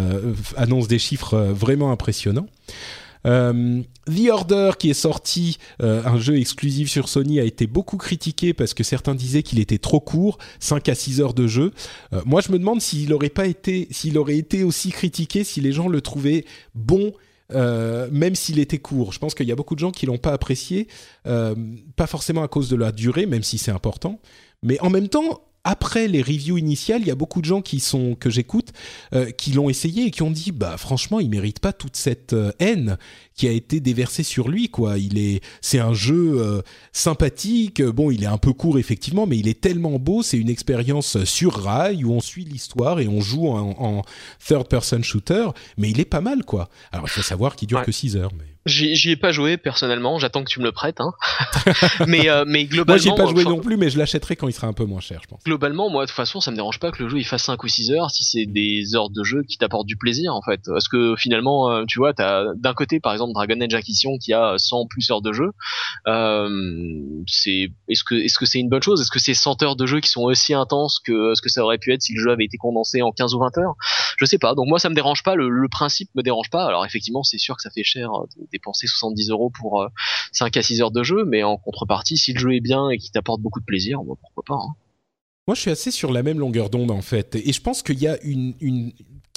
annonce 0.56 0.88
des 0.88 0.99
chiffres 0.99 1.38
vraiment 1.38 1.91
impressionnants. 1.91 2.48
Euh, 3.27 3.81
The 4.05 4.29
Order, 4.31 4.71
qui 4.77 4.89
est 4.89 4.93
sorti, 4.93 5.57
euh, 5.81 6.03
un 6.05 6.19
jeu 6.19 6.37
exclusif 6.37 6.89
sur 6.89 7.09
Sony, 7.09 7.39
a 7.39 7.43
été 7.43 7.67
beaucoup 7.67 7.97
critiqué 7.97 8.53
parce 8.53 8.73
que 8.73 8.83
certains 8.83 9.15
disaient 9.15 9.43
qu'il 9.43 9.59
était 9.59 9.77
trop 9.77 9.99
court, 9.99 10.37
5 10.59 10.89
à 10.89 10.95
6 10.95 11.21
heures 11.21 11.33
de 11.33 11.47
jeu. 11.47 11.71
Euh, 12.13 12.21
moi, 12.25 12.41
je 12.41 12.51
me 12.51 12.59
demande 12.59 12.81
s'il 12.81 13.13
aurait 13.13 13.29
pas 13.29 13.47
été, 13.47 13.87
s'il 13.91 14.17
aurait 14.17 14.37
été 14.37 14.63
aussi 14.63 14.91
critiqué 14.91 15.43
si 15.43 15.61
les 15.61 15.71
gens 15.71 15.87
le 15.87 16.01
trouvaient 16.01 16.45
bon. 16.75 17.13
même 17.51 18.35
s'il 18.35 18.59
était 18.59 18.77
court, 18.77 19.11
je 19.11 19.17
pense 19.17 19.33
qu'il 19.33 19.47
y 19.47 19.51
a 19.51 19.55
beaucoup 19.55 19.73
de 19.73 19.79
gens 19.79 19.89
qui 19.89 20.05
l'ont 20.05 20.19
pas 20.19 20.33
apprécié, 20.33 20.87
pas 21.23 22.07
forcément 22.07 22.43
à 22.43 22.47
cause 22.47 22.69
de 22.69 22.75
la 22.75 22.91
durée, 22.91 23.25
même 23.25 23.41
si 23.41 23.57
c'est 23.57 23.71
important, 23.71 24.19
mais 24.61 24.79
en 24.81 24.91
même 24.91 25.07
temps, 25.07 25.41
après 25.64 26.07
les 26.07 26.22
reviews 26.22 26.57
initiales, 26.57 27.02
il 27.02 27.07
y 27.07 27.11
a 27.11 27.15
beaucoup 27.15 27.41
de 27.41 27.45
gens 27.45 27.61
qui 27.61 27.80
sont 27.80 28.15
que 28.15 28.30
j'écoute 28.30 28.69
euh, 29.14 29.31
qui 29.31 29.52
l'ont 29.52 29.69
essayé 29.69 30.06
et 30.06 30.11
qui 30.11 30.22
ont 30.22 30.31
dit 30.31 30.52
bah 30.52 30.77
franchement, 30.77 31.19
il 31.19 31.30
mérite 31.30 31.60
pas 31.60 31.73
toute 31.73 31.95
cette 31.95 32.34
euh, 32.34 32.52
haine 32.60 32.98
qui 33.36 33.48
a 33.48 33.52
été 33.52 33.80
déversée 33.80 34.23
sur 34.23 34.49
lui 34.49 34.69
quoi. 34.69 34.98
Il 34.98 35.18
est 35.18 35.41
c'est 35.61 35.80
un 35.80 35.94
jeu 35.94 36.40
euh, 36.40 36.61
sympathique, 36.94 37.81
bon, 37.81 38.11
il 38.11 38.23
est 38.23 38.27
un 38.27 38.38
peu 38.38 38.53
court 38.53 38.80
effectivement, 38.80 39.27
mais 39.27 39.38
il 39.38 39.48
est 39.48 39.60
tellement 39.60 39.99
beau, 39.99 40.23
c'est 40.23 40.38
une 40.38 40.49
expérience 40.49 41.23
sur 41.26 41.53
rail 41.53 42.03
où 42.03 42.14
on 42.14 42.22
suit 42.22 42.45
l'histoire 42.45 42.99
et 42.99 43.07
on 43.07 43.22
joue 43.22 43.48
en, 43.48 44.03
third 44.45 44.68
person 44.68 45.02
shooter, 45.02 45.48
mais 45.77 45.90
il 45.90 45.99
est 45.99 46.06
pas 46.06 46.22
mal 46.22 46.45
quoi. 46.45 46.69
Alors 46.91 47.06
il 47.07 47.11
faut 47.11 47.22
savoir 47.22 47.56
qu'il 47.56 47.68
dure 47.68 47.84
que 47.84 47.91
6 47.91 48.15
heures 48.15 48.31
mais 48.38 48.45
J'y 48.69 49.11
ai 49.11 49.15
pas 49.15 49.31
joué 49.31 49.57
personnellement, 49.57 50.19
j'attends 50.19 50.43
que 50.43 50.49
tu 50.49 50.59
me 50.59 50.65
le 50.65 50.71
prêtes. 50.71 51.01
Hein. 51.01 51.13
mais 52.07 52.29
euh, 52.29 52.45
mais 52.47 52.65
globalement, 52.65 52.93
moi 52.93 52.97
j'y 52.97 53.09
ai 53.09 53.25
pas 53.25 53.29
joué 53.29 53.43
non 53.43 53.59
plus, 53.59 53.77
mais 53.77 53.89
je 53.89 53.97
l'achèterai 53.97 54.35
quand 54.35 54.47
il 54.47 54.53
sera 54.53 54.67
un 54.67 54.73
peu 54.73 54.85
moins 54.85 55.01
cher, 55.01 55.19
je 55.23 55.27
pense. 55.27 55.43
Globalement, 55.43 55.89
moi 55.89 56.03
de 56.03 56.07
toute 56.09 56.15
façon, 56.15 56.39
ça 56.41 56.51
me 56.51 56.55
dérange 56.55 56.79
pas 56.79 56.91
que 56.91 57.03
le 57.03 57.09
jeu 57.09 57.17
il 57.17 57.25
fasse 57.25 57.43
5 57.43 57.61
ou 57.63 57.67
6 57.67 57.91
heures 57.91 58.11
si 58.11 58.23
c'est 58.23 58.45
des 58.45 58.95
heures 58.95 59.09
de 59.09 59.23
jeu 59.23 59.43
qui 59.43 59.57
t'apportent 59.57 59.87
du 59.87 59.97
plaisir 59.97 60.33
en 60.33 60.41
fait. 60.41 60.61
Parce 60.65 60.87
que 60.87 61.15
finalement, 61.17 61.71
euh, 61.71 61.83
tu 61.87 61.99
vois, 61.99 62.13
t'as 62.13 62.53
d'un 62.55 62.73
côté 62.73 62.99
par 62.99 63.13
exemple 63.13 63.33
Dragon 63.33 63.59
Age 63.61 63.73
Inquisition 63.73 64.17
qui 64.17 64.33
a 64.33 64.55
100 64.57 64.87
plus 64.87 65.09
heures 65.11 65.21
de 65.21 65.33
jeu. 65.33 65.51
Euh, 66.07 66.49
c'est 67.27 67.69
est-ce 67.87 68.03
que 68.03 68.15
est-ce 68.15 68.37
que 68.37 68.45
c'est 68.45 68.59
une 68.59 68.69
bonne 68.69 68.83
chose? 68.83 69.01
Est-ce 69.01 69.11
que 69.11 69.19
c'est 69.19 69.33
100 69.33 69.63
heures 69.63 69.75
de 69.75 69.85
jeu 69.85 69.99
qui 69.99 70.09
sont 70.09 70.23
aussi 70.23 70.53
intenses 70.53 70.99
que 70.99 71.33
ce 71.35 71.41
que 71.41 71.49
ça 71.49 71.63
aurait 71.63 71.77
pu 71.77 71.93
être 71.93 72.01
si 72.01 72.13
le 72.13 72.21
jeu 72.21 72.31
avait 72.31 72.45
été 72.45 72.57
condensé 72.57 73.01
en 73.01 73.11
15 73.11 73.33
ou 73.33 73.39
20 73.39 73.57
heures? 73.57 73.75
Je 74.17 74.25
sais 74.25 74.37
pas. 74.37 74.53
Donc 74.55 74.67
moi 74.67 74.79
ça 74.79 74.89
me 74.89 74.95
dérange 74.95 75.23
pas, 75.23 75.35
le, 75.35 75.49
le 75.49 75.69
principe 75.69 76.09
me 76.15 76.21
dérange 76.21 76.49
pas. 76.49 76.65
Alors 76.65 76.85
effectivement, 76.85 77.23
c'est 77.23 77.37
sûr 77.37 77.55
que 77.55 77.61
ça 77.61 77.69
fait 77.69 77.83
cher 77.83 78.09
de 78.37 78.59
dépenser 78.60 78.88
70 78.88 79.30
euros 79.30 79.49
pour 79.49 79.88
5 80.31 80.56
euh, 80.56 80.60
à 80.60 80.64
6 80.64 80.81
heures 80.81 80.91
de 80.91 81.03
jeu, 81.03 81.26
mais 81.26 81.44
en 81.44 81.57
contrepartie, 81.57 82.18
si 82.18 82.34
le 82.34 82.40
jeu 82.40 82.56
est 82.56 82.61
bien 82.61 82.90
et 82.90 82.98
qu'il 82.98 83.11
t'apporte 83.11 83.41
beaucoup 83.41 83.60
de 83.60 83.65
plaisir, 83.65 83.99
pourquoi 84.06 84.44
pas. 84.45 84.61
Hein. 84.61 84.76
Moi, 85.49 85.55
je 85.55 85.61
suis 85.61 85.71
assez 85.71 85.89
sur 85.89 86.13
la 86.13 86.21
même 86.21 86.38
longueur 86.38 86.69
d'onde 86.69 86.91
en 86.91 87.01
fait, 87.01 87.35
et 87.35 87.53
je 87.53 87.59
pense 87.59 87.81
qu'il 87.81 87.97
y 87.97 88.07
a 88.07 88.21
une, 88.21 88.53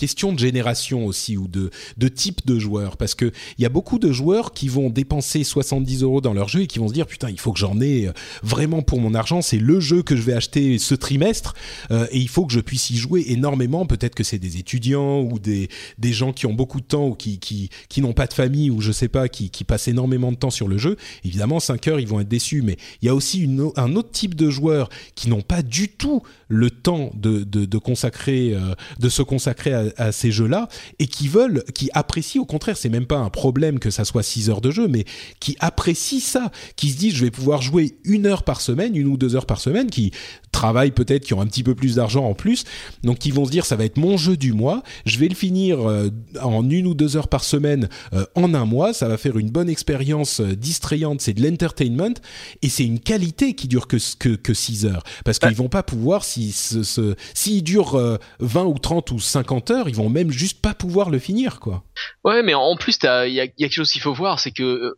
question 0.03 0.33
de 0.33 0.39
génération 0.41 1.07
aussi 1.07 1.37
ou 1.37 1.47
de, 1.47 1.71
type 2.09 2.45
de 2.45 2.59
joueur. 2.59 2.97
Parce 2.97 3.15
que 3.15 3.31
il 3.57 3.63
y 3.63 3.67
a 3.67 3.69
beaucoup 3.69 4.01
de 4.01 4.11
joueurs 4.11 4.53
qui 4.53 4.67
vont 4.67 4.91
dépenser 4.91 5.45
70 5.45 6.03
euros 6.03 6.21
dans 6.21 6.35
leur 6.35 6.49
jeu 6.49 6.63
et 6.63 6.67
qui 6.67 6.81
vont 6.81 6.89
se 6.89 6.93
dire 6.93 7.07
putain 7.07 7.31
il 7.31 7.39
faut 7.39 7.53
que 7.53 7.61
j'en 7.61 7.81
ai 7.81 8.09
euh, 8.09 8.13
vraiment 8.43 8.83
pour 8.83 9.01
mon 9.01 9.15
argent. 9.15 9.43
C'est 9.43 9.59
le 9.59 9.79
jeu 9.79 10.03
que 10.03 10.17
je 10.17 10.23
vais 10.23 10.33
acheter 10.33 10.79
ce 10.79 10.97
trimestre 10.97 11.55
euh, 11.93 12.09
et 12.11 12.19
il 12.19 12.29
faut 12.29 12.45
que 12.47 12.53
je 12.53 12.59
puisse 12.59 12.91
y 12.91 12.97
jouer 12.97 13.27
énormément. 13.29 13.87
Peut-être 13.87 14.17
que 14.17 14.25
c'est 14.25 14.41
des 14.41 14.57
étudiants 14.57 15.21
ou 15.21 15.39
des, 15.39 15.69
gens 16.03 16.33
qui 16.33 16.47
ont 16.47 16.53
beaucoup 16.53 16.81
de 16.81 16.87
temps 16.87 17.07
ou 17.07 17.15
qui, 17.15 17.71
n'ont 17.99 18.13
pas 18.13 18.27
de 18.27 18.35
famille 18.35 18.71
ou 18.71 18.81
je 18.81 18.91
sais 18.91 19.07
pas 19.07 19.29
qui, 19.29 19.51
passent 19.63 19.87
énormément 19.87 20.33
de 20.33 20.37
temps 20.37 20.51
sur 20.51 20.67
le 20.67 20.79
jeu. 20.79 20.97
Évidemment 21.25 21.61
5 21.61 21.87
heures 21.87 22.01
ils 22.01 22.09
vont 22.09 22.19
être 22.19 22.29
déçus. 22.29 22.63
Mais 22.63 22.77
il 23.03 23.07
y 23.07 23.09
a 23.09 23.15
aussi 23.15 23.49
un 23.77 23.95
autre 23.95 24.11
type 24.11 24.35
de 24.35 24.51
joueurs 24.51 24.89
qui 25.15 25.31
n'ont 25.31 25.43
pas 25.43 25.63
du 25.63 25.91
tout 25.91 26.02
le 26.49 26.71
temps 26.71 27.11
de, 27.15 27.45
de, 27.45 27.65
de 27.65 27.79
consacrer 27.79 28.55
euh, 28.55 28.75
de 28.99 29.09
se 29.09 29.23
consacrer 29.23 29.73
à, 29.73 29.85
à, 29.97 30.13
ces 30.13 30.31
jeux-là 30.31 30.69
et 30.99 31.07
qui 31.07 31.29
veulent, 31.29 31.65
qui 31.75 31.91
apprécient 31.95 32.43
au 32.43 32.47
contraire, 32.47 32.77
c'est 32.77 32.89
même 32.89 33.07
pas 33.07 33.19
un 33.19 33.31
problème 33.31 33.79
que 33.79 33.91
ça 33.91 34.05
soit 34.05 34.23
6 34.23 34.51
heures 34.51 34.61
de 34.61 34.71
jeu, 34.71 34.89
mais 34.89 35.05
qui 35.41 35.57
apprécient 35.61 36.21
ça, 36.21 36.51
qui 36.77 36.91
se 36.91 36.99
disent 36.99 37.15
je 37.15 37.25
vais 37.25 37.31
pouvoir 37.31 37.63
jouer 37.63 37.97
une 38.05 38.27
heure 38.27 38.43
par 38.43 38.61
semaine, 38.61 38.97
une 38.97 39.07
ou 39.07 39.17
deux 39.17 39.37
heures 39.37 39.47
par 39.47 39.61
semaine, 39.61 39.91
qui 39.91 40.13
travaillent 40.51 40.93
peut-être, 40.93 41.25
qui 41.25 41.35
ont 41.35 41.41
un 41.41 41.47
petit 41.47 41.63
peu 41.63 41.75
plus 41.75 41.97
d'argent 41.97 42.25
en 42.25 42.35
plus, 42.35 42.65
donc 43.03 43.19
qui 43.19 43.31
vont 43.31 43.45
se 43.45 43.51
dire 43.51 43.65
ça 43.65 43.77
va 43.77 43.85
être 43.85 43.97
mon 43.97 44.17
jeu 44.17 44.37
du 44.37 44.53
mois, 44.53 44.83
je 45.07 45.19
vais 45.19 45.29
le 45.29 45.35
finir 45.35 45.89
euh, 45.89 46.11
en 46.43 46.69
une 46.69 46.87
ou 46.87 46.95
deux 46.95 47.17
heures 47.17 47.29
par 47.29 47.45
semaine 47.45 47.89
euh, 48.13 48.25
en 48.35 48.55
un 48.55 48.67
mois, 48.67 48.93
ça 48.93 49.09
va 49.09 49.17
faire 49.17 49.39
une 49.39 49.51
bonne 49.51 49.71
expérience 49.71 50.41
distrayante, 50.41 51.21
c'est 51.21 51.33
de 51.33 51.43
l'entertainment 51.43 52.15
et 52.63 52.69
c'est 52.69 52.85
une 52.85 53.01
qualité 53.01 53.55
qui 53.55 53.69
dure 53.69 53.87
que 53.87 53.97
que, 54.19 54.31
que 54.31 54.55
6 54.55 54.87
heures. 54.87 55.03
Parce 55.25 55.39
qu'ils 55.39 55.55
vont 55.55 55.69
pas 55.69 55.82
pouvoir 55.83 56.25
si 56.25 56.53
ce, 56.53 56.83
ce 56.83 57.15
s'il 57.35 57.63
dure 57.63 58.19
20 58.41 58.65
ou 58.65 58.79
30 58.79 59.11
ou 59.11 59.19
50 59.19 59.71
heures, 59.71 59.89
ils 59.89 59.95
vont 59.95 60.09
même 60.09 60.31
juste 60.31 60.61
pas 60.61 60.75
pouvoir 60.75 61.11
le 61.11 61.19
finir 61.19 61.61
quoi. 61.61 61.85
Ouais, 62.25 62.43
mais 62.43 62.55
en 62.55 62.77
plus 62.77 62.99
il 63.03 63.07
y 63.07 63.09
a, 63.09 63.27
y 63.27 63.41
a 63.41 63.49
quelque 63.49 63.75
chose 63.75 63.91
qu'il 63.91 64.03
faut 64.03 64.15
voir, 64.15 64.41
c'est 64.41 64.53
que 64.53 64.97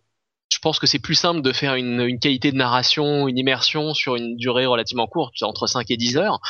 je 0.53 0.59
pense 0.61 0.79
que 0.79 0.87
c'est 0.87 0.99
plus 0.99 1.15
simple 1.15 1.43
de 1.43 1.53
faire 1.53 1.75
une, 1.75 2.01
une, 2.01 2.19
qualité 2.19 2.53
de 2.53 2.57
narration, 2.57 3.29
une 3.29 3.39
immersion 3.39 3.95
sur 3.95 4.17
une 4.17 4.37
durée 4.37 4.67
relativement 4.67 5.07
courte, 5.07 5.43
entre 5.43 5.67
5 5.67 5.91
et 5.91 5.97
10 5.97 6.17
heures, 6.17 6.41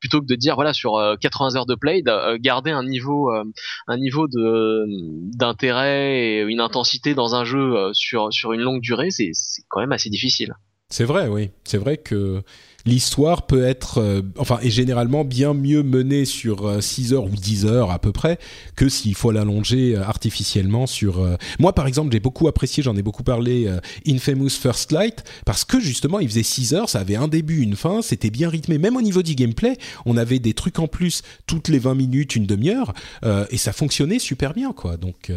plutôt 0.00 0.20
que 0.20 0.26
de 0.26 0.34
dire 0.34 0.54
voilà 0.54 0.72
sur 0.72 1.00
80 1.20 1.54
euh, 1.54 1.58
heures 1.58 1.66
de 1.66 1.74
play, 1.74 2.02
de, 2.02 2.10
euh, 2.10 2.38
garder 2.40 2.70
un 2.70 2.84
niveau, 2.84 3.32
euh, 3.32 3.44
un 3.88 3.98
niveau 3.98 4.28
de 4.28 4.84
d'intérêt 5.36 6.20
et 6.20 6.40
une 6.42 6.60
intensité 6.60 7.14
dans 7.14 7.34
un 7.34 7.44
jeu 7.44 7.90
sur 7.92 8.32
sur 8.32 8.52
une 8.52 8.60
longue 8.60 8.80
durée, 8.80 9.10
c'est 9.10 9.32
quand 9.68 9.80
même 9.80 9.92
assez 9.92 10.10
difficile. 10.10 10.54
C'est 10.88 11.04
vrai, 11.04 11.26
oui. 11.26 11.50
C'est 11.64 11.78
vrai 11.78 11.96
que 11.96 12.42
l'histoire 12.86 13.46
peut 13.46 13.64
être, 13.64 13.98
euh, 13.98 14.22
enfin, 14.38 14.58
est 14.62 14.70
généralement 14.70 15.24
bien 15.24 15.52
mieux 15.52 15.82
menée 15.82 16.24
sur 16.24 16.82
6 16.82 17.12
euh, 17.12 17.16
heures 17.16 17.24
ou 17.24 17.30
10 17.30 17.66
heures 17.66 17.90
à 17.90 17.98
peu 17.98 18.12
près 18.12 18.38
que 18.76 18.88
s'il 18.88 19.14
faut 19.14 19.32
l'allonger 19.32 19.96
euh, 19.96 20.02
artificiellement 20.02 20.86
sur. 20.86 21.26
Moi, 21.58 21.72
par 21.74 21.86
exemple, 21.86 22.12
j'ai 22.12 22.20
beaucoup 22.20 22.48
apprécié, 22.48 22.82
j'en 22.82 22.96
ai 22.96 23.02
beaucoup 23.02 23.24
parlé, 23.24 23.68
Infamous 24.06 24.50
First 24.50 24.92
Light, 24.92 25.24
parce 25.44 25.64
que 25.64 25.80
justement, 25.80 26.20
il 26.20 26.28
faisait 26.28 26.42
6 26.42 26.74
heures, 26.74 26.88
ça 26.88 27.00
avait 27.00 27.16
un 27.16 27.28
début, 27.28 27.62
une 27.62 27.76
fin, 27.76 28.02
c'était 28.02 28.30
bien 28.30 28.48
rythmé. 28.48 28.78
Même 28.78 28.96
au 28.96 29.02
niveau 29.02 29.22
du 29.22 29.34
gameplay, 29.34 29.76
on 30.04 30.16
avait 30.16 30.38
des 30.38 30.54
trucs 30.54 30.78
en 30.78 30.86
plus 30.86 31.22
toutes 31.46 31.68
les 31.68 31.78
20 31.78 31.94
minutes, 31.94 32.36
une 32.36 32.46
demi-heure, 32.46 32.92
et 33.50 33.56
ça 33.56 33.72
fonctionnait 33.72 34.18
super 34.18 34.54
bien, 34.54 34.72
quoi. 34.72 34.96
Donc. 34.96 35.32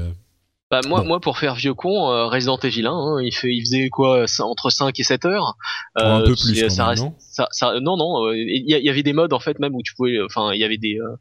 Bah 0.71 0.81
moi, 0.87 1.03
moi 1.03 1.19
pour 1.19 1.39
faire 1.39 1.55
vieux 1.55 1.73
con, 1.73 2.11
euh, 2.11 2.27
Resident 2.27 2.59
Evil 2.59 2.85
1, 2.85 2.91
hein, 2.91 3.21
il, 3.23 3.33
fait, 3.33 3.51
il 3.51 3.61
faisait 3.61 3.89
quoi 3.89 4.25
entre 4.39 4.69
5 4.69 4.99
et 4.99 5.03
7 5.03 5.25
heures. 5.25 5.55
Euh, 5.97 6.17
un 6.17 6.21
peu 6.21 6.35
plus 6.35 6.69
ça 6.69 6.93
non? 6.93 7.15
Ça, 7.39 7.47
ça, 7.51 7.79
non 7.79 7.95
non, 7.95 8.27
euh, 8.27 8.35
il 8.35 8.63
y, 8.67 8.73
y, 8.73 8.89
avait 8.89 9.03
des 9.03 9.13
modes 9.13 9.31
en 9.31 9.39
fait 9.39 9.59
même 9.59 9.73
où 9.75 9.81
tu 9.81 9.93
pouvais, 9.95 10.19
enfin 10.21 10.51
il 10.53 10.59
y 10.59 10.65
avait 10.65 10.77
des 10.77 10.99
euh, 10.99 11.15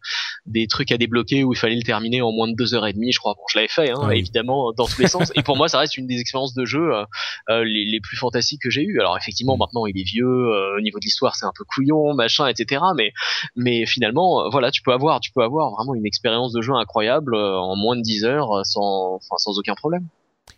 des 0.47 0.67
trucs 0.67 0.91
à 0.91 0.97
débloquer 0.97 1.45
où 1.45 1.53
il 1.53 1.57
fallait 1.57 1.77
le 1.77 1.83
terminer 1.83 2.23
en 2.23 2.33
moins 2.33 2.49
de 2.49 2.55
2 2.57 2.75
heures 2.75 2.87
et 2.87 2.93
demie, 2.93 3.13
je 3.13 3.21
crois. 3.21 3.35
Bon, 3.35 3.43
je 3.53 3.59
l'avais 3.59 3.69
fait, 3.69 3.91
hein, 3.91 4.01
ah 4.03 4.17
évidemment 4.17 4.73
dans 4.73 4.87
tous 4.87 5.01
les 5.01 5.07
sens. 5.15 5.31
Et 5.37 5.43
pour 5.45 5.57
moi, 5.57 5.69
ça 5.69 5.79
reste 5.79 5.97
une 5.97 6.09
des 6.09 6.19
expériences 6.19 6.55
de 6.55 6.65
jeu 6.65 6.91
les, 7.49 7.85
les, 7.85 8.01
plus 8.01 8.17
fantastiques 8.17 8.63
que 8.63 8.71
j'ai 8.71 8.83
eues. 8.83 8.99
Alors 8.99 9.17
effectivement, 9.17 9.57
mm. 9.57 9.61
maintenant 9.61 9.87
il 9.87 9.97
est 9.99 10.05
vieux, 10.05 10.27
au 10.77 10.81
niveau 10.81 10.99
de 10.99 11.05
l'histoire 11.05 11.37
c'est 11.37 11.47
un 11.47 11.53
peu 11.57 11.65
couillon, 11.65 12.15
machin, 12.15 12.49
etc. 12.49 12.83
Mais 12.97 13.13
mais 13.55 13.87
finalement, 13.87 14.51
voilà, 14.51 14.73
tu 14.73 14.83
peux 14.83 14.93
avoir, 14.93 15.21
tu 15.21 15.31
peux 15.31 15.43
avoir 15.43 15.71
vraiment 15.71 15.95
une 15.95 16.07
expérience 16.07 16.53
de 16.53 16.63
jeu 16.63 16.73
incroyable 16.75 17.37
en 17.37 17.77
moins 17.77 17.97
de 17.97 18.03
10 18.03 18.25
heures 18.25 18.67
sans, 18.67 19.15
enfin 19.15 19.37
sans 19.37 19.57
aucun 19.57 19.75
problème. 19.75 20.09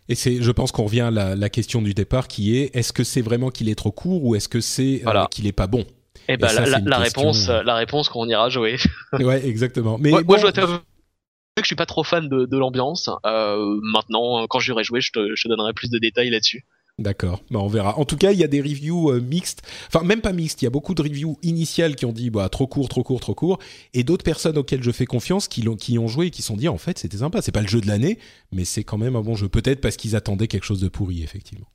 Et 0.09 0.15
c'est, 0.15 0.41
je 0.41 0.51
pense 0.51 0.71
qu'on 0.71 0.85
revient 0.85 1.01
à 1.01 1.11
la, 1.11 1.49
question 1.49 1.81
du 1.81 1.93
départ 1.93 2.27
qui 2.27 2.57
est 2.57 2.75
est-ce 2.75 2.91
que 2.91 3.03
c'est 3.03 3.21
vraiment 3.21 3.49
qu'il 3.49 3.69
est 3.69 3.75
trop 3.75 3.91
court 3.91 4.23
ou 4.23 4.35
est-ce 4.35 4.49
que 4.49 4.59
c'est 4.59 5.03
euh, 5.05 5.25
qu'il 5.27 5.47
est 5.47 5.51
pas 5.51 5.67
bon? 5.67 5.85
Eh 6.27 6.37
ben, 6.37 6.47
la, 6.85 6.97
réponse, 6.97 7.49
euh, 7.49 7.63
la 7.63 7.75
réponse 7.75 8.09
qu'on 8.09 8.27
ira 8.27 8.49
jouer. 8.49 8.77
ouais, 9.13 9.45
exactement. 9.45 9.97
Mais 9.97 10.11
moi, 10.11 10.37
je 10.37 10.41
dois 10.41 10.51
que 10.51 11.63
je 11.63 11.67
suis 11.67 11.75
pas 11.75 11.85
trop 11.85 12.03
fan 12.03 12.29
de, 12.29 12.57
l'ambiance. 12.57 13.09
Euh, 13.25 13.79
maintenant, 13.83 14.47
quand 14.47 14.59
j'aurai 14.59 14.83
joué, 14.83 15.01
je 15.01 15.11
te, 15.11 15.35
je 15.35 15.43
te 15.43 15.47
donnerai 15.49 15.73
plus 15.73 15.89
de 15.89 15.99
détails 15.99 16.29
là-dessus. 16.29 16.65
D'accord, 16.99 17.43
bah 17.49 17.59
on 17.59 17.67
verra. 17.67 17.97
En 17.97 18.05
tout 18.05 18.17
cas, 18.17 18.31
il 18.31 18.37
y 18.37 18.43
a 18.43 18.47
des 18.47 18.61
reviews 18.61 19.09
euh, 19.11 19.21
mixtes, 19.21 19.63
enfin 19.87 20.05
même 20.05 20.21
pas 20.21 20.33
mixtes, 20.33 20.61
il 20.61 20.65
y 20.65 20.67
a 20.67 20.71
beaucoup 20.71 20.93
de 20.93 21.01
reviews 21.01 21.37
initiales 21.41 21.95
qui 21.95 22.05
ont 22.05 22.11
dit 22.11 22.29
bah 22.29 22.47
trop 22.49 22.67
court, 22.67 22.89
trop 22.89 23.01
court, 23.01 23.19
trop 23.19 23.33
court, 23.33 23.59
et 23.93 24.03
d'autres 24.03 24.23
personnes 24.23 24.57
auxquelles 24.57 24.83
je 24.83 24.91
fais 24.91 25.05
confiance 25.05 25.47
qui, 25.47 25.67
ont, 25.67 25.75
qui 25.75 25.97
ont 25.97 26.07
joué 26.07 26.27
et 26.27 26.31
qui 26.31 26.43
sont 26.43 26.57
dit 26.57 26.67
en 26.67 26.77
fait 26.77 26.99
c'était 26.99 27.17
sympa, 27.17 27.41
c'est 27.41 27.51
pas 27.51 27.61
le 27.61 27.67
jeu 27.67 27.81
de 27.81 27.87
l'année, 27.87 28.19
mais 28.51 28.65
c'est 28.65 28.83
quand 28.83 28.97
même 28.97 29.15
un 29.15 29.21
bon 29.21 29.35
jeu, 29.35 29.49
peut-être 29.49 29.81
parce 29.81 29.97
qu'ils 29.97 30.15
attendaient 30.15 30.47
quelque 30.47 30.65
chose 30.65 30.81
de 30.81 30.89
pourri 30.89 31.23
effectivement. 31.23 31.67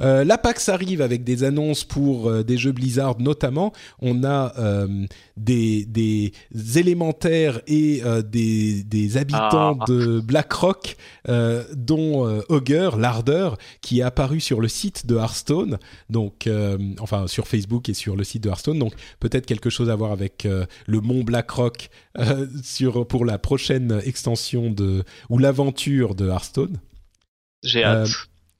Euh, 0.00 0.24
la 0.24 0.36
PAX 0.38 0.68
arrive 0.68 1.00
avec 1.00 1.24
des 1.24 1.44
annonces 1.44 1.84
pour 1.84 2.28
euh, 2.28 2.42
des 2.42 2.58
jeux 2.58 2.72
Blizzard 2.72 3.18
notamment. 3.18 3.72
On 4.00 4.24
a 4.24 4.52
euh, 4.58 5.06
des, 5.36 5.86
des, 5.86 6.32
élémentaires 6.76 7.60
et 7.66 8.02
des, 8.24 8.82
des, 8.84 9.16
habitants 9.16 9.78
ah. 9.80 9.84
de 9.88 10.20
BlackRock, 10.20 10.96
dont 11.72 12.42
Augur, 12.48 12.96
l'ardeur, 12.96 13.56
qui 13.80 14.00
est 14.00 14.02
apparu 14.02 14.40
sur 14.40 14.60
le 14.60 14.68
site 14.68 15.06
de 15.06 15.16
Hearthstone, 15.16 15.78
donc 16.10 16.48
enfin 17.00 17.26
sur 17.26 17.46
Facebook 17.46 17.88
et 17.88 17.94
sur 17.94 18.16
le 18.16 18.24
site 18.24 18.42
de 18.44 18.48
Hearthstone. 18.48 18.78
Donc 18.78 18.94
peut-être 19.20 19.46
quelque 19.46 19.70
chose 19.70 19.90
à 19.90 19.96
voir 19.96 20.12
avec 20.12 20.46
le 20.86 21.00
mont 21.00 21.22
BlackRock 21.22 21.88
sur 22.62 23.06
pour 23.06 23.24
la 23.24 23.38
prochaine 23.38 24.00
extension 24.04 24.70
de 24.70 25.04
ou 25.30 25.38
l'aventure 25.38 26.14
de 26.14 26.28
Hearthstone. 26.28 26.78
J'ai 27.62 27.84
hâte. 27.84 28.08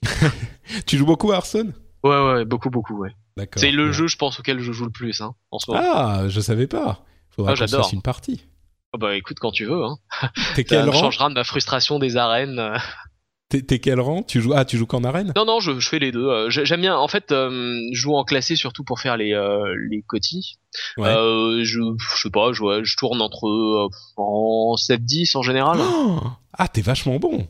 tu 0.86 0.96
joues 0.96 1.06
beaucoup 1.06 1.32
à 1.32 1.36
Hearthstone? 1.36 1.74
Ouais, 2.04 2.22
ouais, 2.24 2.44
beaucoup, 2.44 2.70
beaucoup, 2.70 2.98
ouais. 2.98 3.10
C'est 3.56 3.70
le 3.70 3.92
jeu, 3.92 4.06
je 4.06 4.16
pense, 4.16 4.40
auquel 4.40 4.60
je 4.60 4.72
joue 4.72 4.84
le 4.84 4.90
plus 4.90 5.20
hein, 5.20 5.34
en 5.50 5.58
ce 5.58 5.70
moment. 5.70 5.82
Ah, 5.84 6.24
je 6.28 6.40
savais 6.40 6.66
pas. 6.66 7.04
Faudra 7.30 7.52
ah, 7.52 7.66
fasse 7.66 7.92
une 7.92 8.02
partie. 8.02 8.46
Oh, 8.92 8.98
bah 8.98 9.14
écoute, 9.14 9.38
quand 9.38 9.50
tu 9.50 9.66
veux. 9.66 9.84
Hein. 9.84 9.98
T'es 10.54 10.64
quel 10.64 10.88
rang? 10.88 10.98
changera 10.98 11.28
de 11.28 11.34
ma 11.34 11.44
frustration 11.44 11.98
des 11.98 12.16
arènes. 12.16 12.72
T'es 13.48 13.78
quel 13.78 14.00
rang? 14.00 14.22
Tu 14.22 14.40
joues 14.40 14.54
Ah, 14.56 14.64
tu 14.64 14.76
joues 14.76 14.86
qu'en 14.86 15.04
arène? 15.04 15.32
Non, 15.36 15.44
non, 15.44 15.60
je, 15.60 15.78
je, 15.78 15.88
fais 15.88 16.00
les 16.00 16.10
deux. 16.10 16.26
Euh, 16.26 16.50
j'aime 16.50 16.80
bien. 16.80 16.96
En 16.96 17.06
fait, 17.06 17.30
euh, 17.30 17.78
je 17.92 18.00
joue 18.00 18.16
en 18.16 18.24
classé 18.24 18.56
surtout 18.56 18.82
pour 18.82 18.98
faire 18.98 19.16
les 19.16 19.34
euh, 19.34 19.72
les 19.88 20.02
cotis. 20.02 20.58
Ouais. 20.96 21.08
Euh, 21.08 21.62
je, 21.62 21.78
je 21.96 22.22
sais 22.22 22.30
pas, 22.30 22.52
je, 22.52 22.82
je 22.82 22.96
tourne 22.96 23.22
entre 23.22 23.88
en 24.16 24.74
7-10 24.74 25.36
en 25.36 25.42
général. 25.42 25.78
Oh 25.80 26.20
ah, 26.58 26.68
t'es 26.68 26.80
vachement 26.80 27.18
bon. 27.18 27.46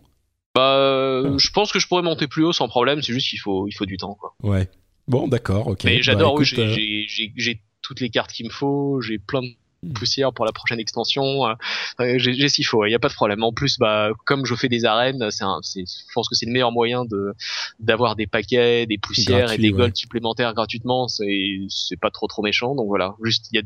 Bah, 0.57 1.23
ah. 1.25 1.35
je 1.37 1.51
pense 1.51 1.71
que 1.71 1.79
je 1.79 1.87
pourrais 1.87 2.03
monter 2.03 2.27
plus 2.27 2.45
haut 2.45 2.53
sans 2.53 2.69
problème. 2.69 3.03
C'est 3.03 3.13
juste 3.13 3.29
qu'il 3.29 3.39
faut, 3.39 3.69
il 3.69 3.73
faut 3.73 3.85
du 3.85 3.99
temps, 3.99 4.15
quoi. 4.15 4.35
Ouais. 4.43 4.71
Bon, 5.07 5.29
d'accord, 5.29 5.67
ok. 5.69 5.85
Mais 5.85 6.03
j'adore. 6.03 6.35
Bah, 6.35 6.41
oui, 6.41 6.55
euh, 6.59 7.05
j'ai 7.37 7.61
toutes 7.83 8.01
les 8.01 8.09
cartes 8.09 8.33
qu'il 8.33 8.47
me 8.47 8.51
faut. 8.51 9.01
J'ai 9.03 9.19
plein 9.19 9.43
de 9.43 9.49
hmm. 9.83 9.93
poussière 9.93 10.33
pour 10.33 10.47
la 10.47 10.53
prochaine 10.53 10.81
extension. 10.81 11.47
Euh, 11.47 12.15
j'ai 12.17 12.49
ce 12.49 12.55
qu'il 12.55 12.67
faut. 12.67 12.87
Il 12.87 12.89
n'y 12.89 12.95
a 12.95 12.99
pas 12.99 13.11
de 13.11 13.15
problème. 13.15 13.43
En 13.45 13.53
plus, 13.53 13.79
bah, 13.79 14.11
comme 14.25 14.47
je 14.47 14.55
fais 14.55 14.69
des 14.69 14.87
arènes, 14.87 15.31
c'est, 15.31 15.45
je 15.45 16.13
pense 16.15 16.29
que 16.29 16.35
c'est 16.35 16.47
le 16.47 16.53
meilleur 16.53 16.73
moyen 16.73 17.05
de 17.05 17.35
d'avoir 17.79 18.17
des 18.17 18.27
paquets, 18.27 18.87
des 18.87 18.99
poussières 18.99 19.53
et 19.53 19.59
des 19.59 19.73
golds 19.73 19.95
supplémentaires 19.95 20.55
gratuitement. 20.55 21.07
C'est, 21.07 21.59
c'est 21.69 22.01
pas 22.01 22.11
trop 22.11 22.27
trop 22.29 22.43
méchant. 22.43 22.75
Donc 22.75 22.87
voilà. 22.87 23.15
Juste, 23.23 23.49
il 23.53 23.57
y 23.57 23.59
a 23.61 23.63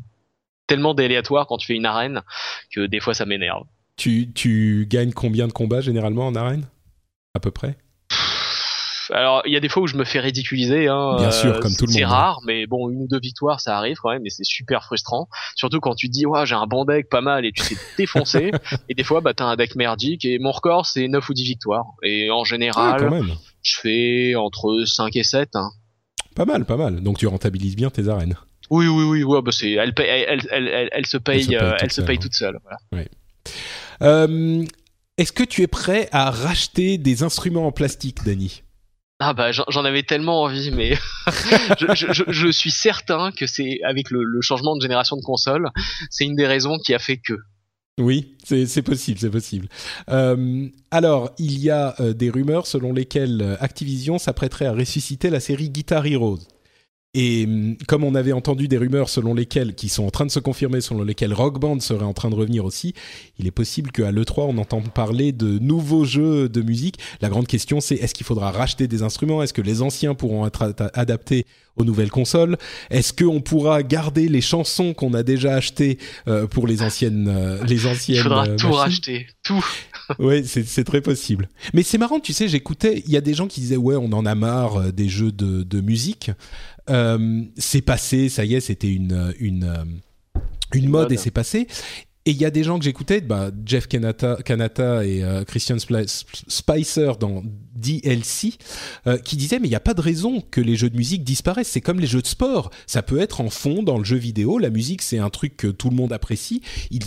tellement 0.66 0.94
d'aléatoires 0.94 1.46
quand 1.46 1.56
tu 1.56 1.68
fais 1.68 1.76
une 1.76 1.86
arène 1.86 2.22
que 2.74 2.86
des 2.86 3.00
fois 3.00 3.14
ça 3.14 3.26
m'énerve. 3.26 3.64
Tu, 3.96 4.32
tu 4.32 4.86
gagnes 4.88 5.12
combien 5.12 5.46
de 5.46 5.52
combats 5.52 5.80
généralement 5.80 6.26
en 6.26 6.34
arène? 6.34 6.66
À 7.34 7.40
peu 7.40 7.50
près 7.50 7.76
alors 9.12 9.42
il 9.44 9.52
y 9.52 9.56
a 9.56 9.60
des 9.60 9.68
fois 9.68 9.82
où 9.82 9.86
je 9.86 9.96
me 9.96 10.04
fais 10.04 10.20
ridiculiser 10.20 10.86
hein, 10.86 11.16
bien 11.18 11.30
sûr 11.30 11.58
comme 11.60 11.74
tout 11.74 11.86
le 11.86 11.92
monde 11.92 11.98
c'est 11.98 12.04
rare 12.04 12.40
mais 12.46 12.66
bon 12.66 12.90
une 12.90 13.02
ou 13.02 13.08
deux 13.08 13.18
victoires 13.18 13.60
ça 13.60 13.76
arrive 13.76 13.96
quand 14.00 14.10
même 14.10 14.24
et 14.24 14.30
c'est 14.30 14.44
super 14.44 14.84
frustrant 14.84 15.28
surtout 15.56 15.80
quand 15.80 15.94
tu 15.94 16.08
te 16.08 16.12
dis 16.12 16.26
ouais 16.26 16.46
j'ai 16.46 16.54
un 16.54 16.66
bon 16.66 16.84
deck 16.84 17.08
pas 17.08 17.20
mal 17.20 17.44
et 17.44 17.52
tu 17.52 17.62
t'es 17.62 17.76
défoncé 17.98 18.52
et 18.88 18.94
des 18.94 19.04
fois 19.04 19.20
bah 19.20 19.34
t'as 19.34 19.46
un 19.46 19.56
deck 19.56 19.74
merdique 19.74 20.24
et 20.24 20.38
mon 20.38 20.52
record 20.52 20.86
c'est 20.86 21.08
9 21.08 21.28
ou 21.28 21.34
10 21.34 21.42
victoires 21.42 21.86
et 22.02 22.30
en 22.30 22.44
général 22.44 23.10
je 23.62 23.76
fais 23.76 24.34
entre 24.36 24.84
5 24.86 25.16
et 25.16 25.24
7 25.24 25.50
hein. 25.54 25.70
pas 26.36 26.44
mal 26.44 26.64
pas 26.64 26.76
mal 26.76 27.00
donc 27.02 27.18
tu 27.18 27.26
rentabilises 27.26 27.76
bien 27.76 27.90
tes 27.90 28.08
arènes 28.08 28.36
oui, 28.70 28.86
oui, 28.86 29.02
oui, 29.02 29.24
ouais, 29.24 29.42
bah 29.42 29.50
c'est, 29.50 29.72
elle, 29.72 29.92
elle, 29.98 30.48
elle, 30.52 30.88
elle, 30.92 31.06
se 31.06 31.16
paye, 31.16 31.58
elle 31.80 31.90
se 31.90 32.02
paye, 32.02 32.20
toute, 32.20 32.34
seule. 32.34 32.56
Voilà. 32.62 32.78
Ouais. 32.92 33.08
Euh, 34.02 34.64
est-ce 35.20 35.32
que 35.32 35.44
tu 35.44 35.60
es 35.60 35.66
prêt 35.66 36.08
à 36.12 36.30
racheter 36.30 36.96
des 36.96 37.22
instruments 37.22 37.66
en 37.66 37.72
plastique, 37.72 38.24
Dany? 38.24 38.62
Ah 39.22 39.34
bah 39.34 39.52
j'en 39.52 39.84
avais 39.84 40.02
tellement 40.02 40.40
envie, 40.40 40.70
mais 40.70 40.94
je, 41.78 42.10
je, 42.10 42.22
je, 42.26 42.48
suis 42.48 42.70
certain 42.70 43.30
que 43.30 43.46
c'est 43.46 43.80
avec 43.84 44.10
le, 44.10 44.24
le, 44.24 44.40
changement 44.40 44.76
de 44.76 44.80
génération 44.80 45.16
de 45.16 45.22
console, 45.22 45.68
c'est 46.08 46.24
une 46.24 46.36
des 46.36 46.46
raisons 46.46 46.78
qui 46.78 46.94
a 46.94 46.98
fait 46.98 47.18
que. 47.18 47.34
Oui, 47.98 48.34
c'est 48.44 48.80
possible, 48.80 49.18
c'est 49.18 49.28
possible. 49.28 49.68
Euh, 50.08 50.66
alors, 50.90 51.32
il 51.38 51.58
y 51.58 51.68
a 51.68 51.96
euh, 52.00 52.14
des 52.14 52.30
rumeurs 52.30 52.66
selon 52.66 52.94
lesquelles 52.94 53.58
Activision 53.60 54.16
s'apprêterait 54.16 54.64
à 54.64 54.72
ressusciter 54.72 55.28
la 55.28 55.40
série 55.40 55.68
Guitar 55.68 56.06
Heroes. 56.06 56.38
Et 57.12 57.44
hum, 57.44 57.76
comme 57.88 58.04
on 58.04 58.14
avait 58.14 58.32
entendu 58.32 58.68
des 58.68 58.76
rumeurs 58.76 59.08
selon 59.08 59.34
lesquelles, 59.34 59.74
qui 59.74 59.88
sont 59.88 60.04
en 60.04 60.10
train 60.10 60.26
de 60.26 60.30
se 60.30 60.38
confirmer, 60.38 60.80
selon 60.80 61.02
lesquelles 61.02 61.34
Rock 61.34 61.58
Band 61.58 61.80
serait 61.80 62.04
en 62.04 62.12
train 62.12 62.30
de 62.30 62.36
revenir 62.36 62.64
aussi, 62.64 62.94
il 63.38 63.48
est 63.48 63.52
possible 63.52 63.90
qu'à 63.90 64.12
l'E3 64.12 64.42
on 64.42 64.58
entende 64.58 64.90
parler 64.92 65.32
de 65.32 65.58
nouveaux 65.58 66.04
jeux 66.04 66.48
de 66.48 66.62
musique. 66.62 66.98
La 67.20 67.28
grande 67.28 67.48
question 67.48 67.80
c'est 67.80 67.96
est-ce 67.96 68.14
qu'il 68.14 68.26
faudra 68.26 68.52
racheter 68.52 68.86
des 68.86 69.02
instruments? 69.02 69.42
Est-ce 69.42 69.52
que 69.52 69.62
les 69.62 69.82
anciens 69.82 70.14
pourront 70.14 70.46
être 70.46 70.74
adaptés 70.94 71.46
aux 71.76 71.84
nouvelles 71.84 72.12
consoles? 72.12 72.56
Est-ce 72.90 73.12
qu'on 73.12 73.40
pourra 73.40 73.82
garder 73.82 74.28
les 74.28 74.40
chansons 74.40 74.94
qu'on 74.94 75.12
a 75.14 75.24
déjà 75.24 75.54
achetées 75.56 75.98
euh, 76.28 76.46
pour 76.46 76.68
les 76.68 76.80
anciennes 76.82 77.26
euh, 77.28 77.64
les 77.64 77.86
anciennes 77.86 78.18
Il 78.18 78.22
faudra 78.22 78.46
euh, 78.46 78.56
tout 78.56 78.70
racheter, 78.70 79.26
tout. 79.42 79.64
oui, 80.20 80.44
c'est 80.46 80.84
très 80.84 81.00
possible. 81.00 81.48
Mais 81.74 81.82
c'est 81.82 81.98
marrant, 81.98 82.20
tu 82.20 82.32
sais, 82.32 82.46
j'écoutais, 82.46 83.02
il 83.04 83.12
y 83.12 83.16
a 83.16 83.20
des 83.20 83.34
gens 83.34 83.48
qui 83.48 83.60
disaient 83.60 83.76
ouais, 83.76 83.96
on 83.96 84.12
en 84.12 84.26
a 84.26 84.36
marre 84.36 84.92
des 84.92 85.08
jeux 85.08 85.32
de, 85.32 85.64
de 85.64 85.80
musique. 85.80 86.30
Euh, 86.88 87.42
c'est 87.56 87.82
passé, 87.82 88.28
ça 88.28 88.44
y 88.44 88.54
est, 88.54 88.60
c'était 88.60 88.92
une, 88.92 89.34
une, 89.38 90.00
une 90.74 90.88
mode 90.88 91.12
et 91.12 91.16
c'est 91.16 91.30
passé. 91.30 91.66
Et 92.30 92.32
il 92.32 92.40
y 92.40 92.44
a 92.44 92.50
des 92.52 92.62
gens 92.62 92.78
que 92.78 92.84
j'écoutais, 92.84 93.20
bah, 93.22 93.50
Jeff 93.66 93.88
Kanata, 93.88 94.36
Kanata 94.44 95.04
et 95.04 95.24
euh, 95.24 95.42
Christian 95.42 95.78
Spicer 95.80 97.12
dans 97.18 97.42
DLC, 97.74 98.52
euh, 99.08 99.18
qui 99.18 99.36
disaient 99.36 99.58
mais 99.58 99.66
il 99.66 99.70
n'y 99.70 99.76
a 99.76 99.80
pas 99.80 99.94
de 99.94 100.00
raison 100.00 100.40
que 100.40 100.60
les 100.60 100.76
jeux 100.76 100.90
de 100.90 100.96
musique 100.96 101.24
disparaissent. 101.24 101.70
C'est 101.70 101.80
comme 101.80 101.98
les 101.98 102.06
jeux 102.06 102.22
de 102.22 102.28
sport. 102.28 102.70
Ça 102.86 103.02
peut 103.02 103.18
être 103.18 103.40
en 103.40 103.50
fond 103.50 103.82
dans 103.82 103.98
le 103.98 104.04
jeu 104.04 104.16
vidéo. 104.16 104.58
La 104.58 104.70
musique, 104.70 105.02
c'est 105.02 105.18
un 105.18 105.28
truc 105.28 105.56
que 105.56 105.66
tout 105.66 105.90
le 105.90 105.96
monde 105.96 106.12
apprécie. 106.12 106.62
Il 106.92 107.00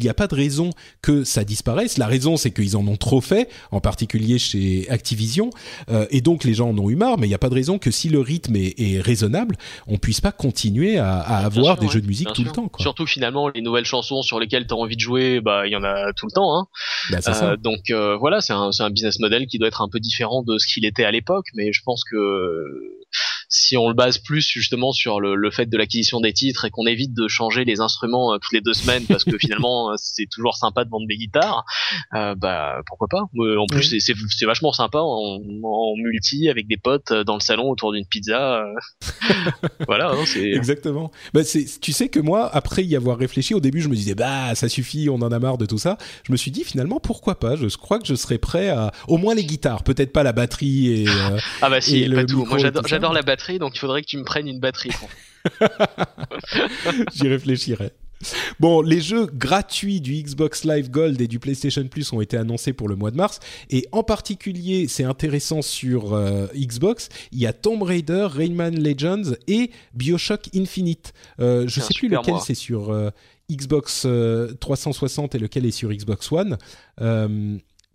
n'y 0.00 0.08
a 0.08 0.14
pas 0.14 0.28
de 0.28 0.34
raison 0.34 0.70
que 1.02 1.24
ça 1.24 1.44
disparaisse. 1.44 1.98
La 1.98 2.06
raison, 2.06 2.38
c'est 2.38 2.50
qu'ils 2.50 2.74
en 2.74 2.86
ont 2.86 2.96
trop 2.96 3.20
fait, 3.20 3.50
en 3.72 3.80
particulier 3.80 4.38
chez 4.38 4.88
Activision. 4.88 5.50
Euh, 5.90 6.06
et 6.10 6.22
donc 6.22 6.44
les 6.44 6.54
gens 6.54 6.70
en 6.70 6.78
ont 6.78 6.88
eu 6.88 6.96
marre. 6.96 7.18
Mais 7.18 7.26
il 7.26 7.30
n'y 7.30 7.34
a 7.34 7.38
pas 7.38 7.50
de 7.50 7.54
raison 7.54 7.78
que 7.78 7.90
si 7.90 8.08
le 8.08 8.20
rythme 8.20 8.56
est, 8.56 8.80
est 8.80 9.00
raisonnable, 9.02 9.56
on 9.88 9.98
puisse 9.98 10.22
pas 10.22 10.32
continuer 10.32 10.96
à, 10.96 11.18
à 11.18 11.44
avoir 11.44 11.76
des 11.78 11.88
jeux 11.88 12.00
de 12.00 12.06
musique 12.06 12.32
tout 12.32 12.44
le 12.44 12.50
temps. 12.52 12.68
Quoi. 12.68 12.82
Surtout 12.82 13.06
finalement 13.06 13.48
les 13.48 13.60
nouvelles 13.60 13.84
chansons 13.84 14.22
sur 14.22 14.40
lesquelles 14.40 14.66
tu 14.70 14.74
as 14.74 14.76
envie 14.76 14.96
de 14.96 15.00
jouer, 15.00 15.40
bah 15.40 15.66
il 15.66 15.72
y 15.72 15.76
en 15.76 15.84
a 15.84 16.12
tout 16.12 16.26
le 16.26 16.32
temps. 16.32 16.58
Hein. 16.58 16.66
Bah, 17.10 17.18
euh, 17.42 17.56
donc 17.56 17.90
euh, 17.90 18.16
voilà, 18.16 18.40
c'est 18.40 18.52
un, 18.52 18.70
un, 18.78 18.90
business 18.90 19.18
model 19.18 19.46
qui 19.46 19.58
doit 19.58 19.68
être 19.68 19.82
un 19.82 19.88
peu 19.88 20.00
différent 20.00 20.42
de 20.42 20.58
ce 20.58 20.66
qu'il 20.66 20.84
était 20.84 21.04
à 21.04 21.10
l'époque, 21.10 21.46
mais 21.54 21.72
je 21.72 21.82
pense 21.84 22.02
que 22.04 22.16
si 23.50 23.76
on 23.76 23.88
le 23.88 23.94
base 23.94 24.18
plus 24.18 24.46
justement 24.48 24.92
sur 24.92 25.20
le, 25.20 25.34
le 25.34 25.50
fait 25.50 25.66
de 25.66 25.76
l'acquisition 25.76 26.20
des 26.20 26.32
titres 26.32 26.64
et 26.64 26.70
qu'on 26.70 26.86
évite 26.86 27.12
de 27.14 27.26
changer 27.26 27.64
les 27.64 27.80
instruments 27.80 28.32
euh, 28.32 28.38
toutes 28.38 28.52
les 28.52 28.60
deux 28.60 28.74
semaines 28.74 29.04
parce 29.06 29.24
que 29.24 29.36
finalement 29.38 29.90
euh, 29.90 29.94
c'est 29.96 30.26
toujours 30.30 30.56
sympa 30.56 30.84
de 30.84 30.90
vendre 30.90 31.06
des 31.08 31.16
guitares, 31.16 31.64
euh, 32.14 32.34
bah 32.36 32.80
pourquoi 32.86 33.08
pas? 33.08 33.22
En 33.22 33.66
plus 33.66 33.98
c'est 33.98 34.46
vachement 34.46 34.72
sympa 34.72 34.98
en, 34.98 35.40
en, 35.64 35.94
multi 35.96 36.48
avec 36.48 36.68
des 36.68 36.76
potes 36.76 37.12
dans 37.12 37.34
le 37.34 37.40
salon 37.40 37.70
autour 37.70 37.92
d'une 37.92 38.06
pizza. 38.06 38.64
voilà, 39.86 40.10
hein, 40.10 40.24
c'est 40.24 40.50
exactement. 40.50 41.10
Bah, 41.34 41.40
tu 41.44 41.92
sais 41.92 42.08
que 42.08 42.20
moi 42.20 42.48
après 42.52 42.84
y 42.84 42.94
avoir 42.94 43.18
réfléchi 43.18 43.54
au 43.54 43.60
début 43.60 43.80
je 43.80 43.88
me 43.88 43.96
disais 43.96 44.14
bah 44.14 44.54
ça 44.54 44.68
suffit 44.68 45.08
on 45.10 45.16
en 45.16 45.32
a 45.32 45.38
marre 45.40 45.58
de 45.58 45.66
tout 45.66 45.78
ça. 45.78 45.98
Je 46.22 46.30
me 46.30 46.36
suis 46.36 46.52
dit 46.52 46.62
finalement 46.62 47.00
pourquoi 47.00 47.38
pas? 47.38 47.56
Je 47.56 47.66
crois 47.76 47.98
que 47.98 48.06
je 48.06 48.14
serais 48.14 48.38
prêt 48.38 48.68
à 48.68 48.92
au 49.08 49.18
moins 49.18 49.34
les 49.34 49.44
guitares, 49.44 49.82
peut-être 49.82 50.12
pas 50.12 50.22
la 50.22 50.32
batterie 50.32 51.02
et 51.02 51.06
ah 51.62 51.68
bah 51.68 51.80
si 51.80 52.08
pas 52.08 52.24
tout. 52.24 52.44
Moi 52.44 52.58
j'adore 52.58 52.84
la 53.12 53.22
batterie 53.22 53.58
donc 53.58 53.74
il 53.76 53.78
faudrait 53.78 54.02
que 54.02 54.06
tu 54.06 54.18
me 54.18 54.24
prennes 54.24 54.48
une 54.48 54.60
batterie. 54.60 54.90
J'y 57.14 57.28
réfléchirai. 57.28 57.92
Bon, 58.58 58.82
les 58.82 59.00
jeux 59.00 59.26
gratuits 59.26 60.00
du 60.00 60.22
Xbox 60.22 60.64
Live 60.64 60.90
Gold 60.90 61.20
et 61.20 61.28
du 61.28 61.38
PlayStation 61.38 61.86
Plus 61.88 62.12
ont 62.12 62.20
été 62.20 62.36
annoncés 62.36 62.72
pour 62.72 62.88
le 62.88 62.96
mois 62.96 63.10
de 63.10 63.16
mars. 63.16 63.40
Et 63.70 63.88
en 63.92 64.02
particulier, 64.02 64.88
c'est 64.88 65.04
intéressant 65.04 65.62
sur 65.62 66.12
euh, 66.12 66.46
Xbox, 66.54 67.08
il 67.32 67.38
y 67.38 67.46
a 67.46 67.52
Tomb 67.52 67.82
Raider, 67.82 68.28
Rayman 68.30 68.78
Legends 68.78 69.34
et 69.46 69.70
Bioshock 69.94 70.54
Infinite. 70.54 71.14
Euh, 71.40 71.66
je 71.66 71.80
sais 71.80 71.94
plus 71.94 72.08
lequel 72.08 72.34
c'est 72.44 72.54
sur 72.54 72.90
euh, 72.90 73.10
Xbox 73.50 74.06
360 74.60 75.34
et 75.34 75.38
lequel 75.38 75.64
est 75.64 75.70
sur 75.70 75.90
Xbox 75.90 76.30
One. 76.30 76.58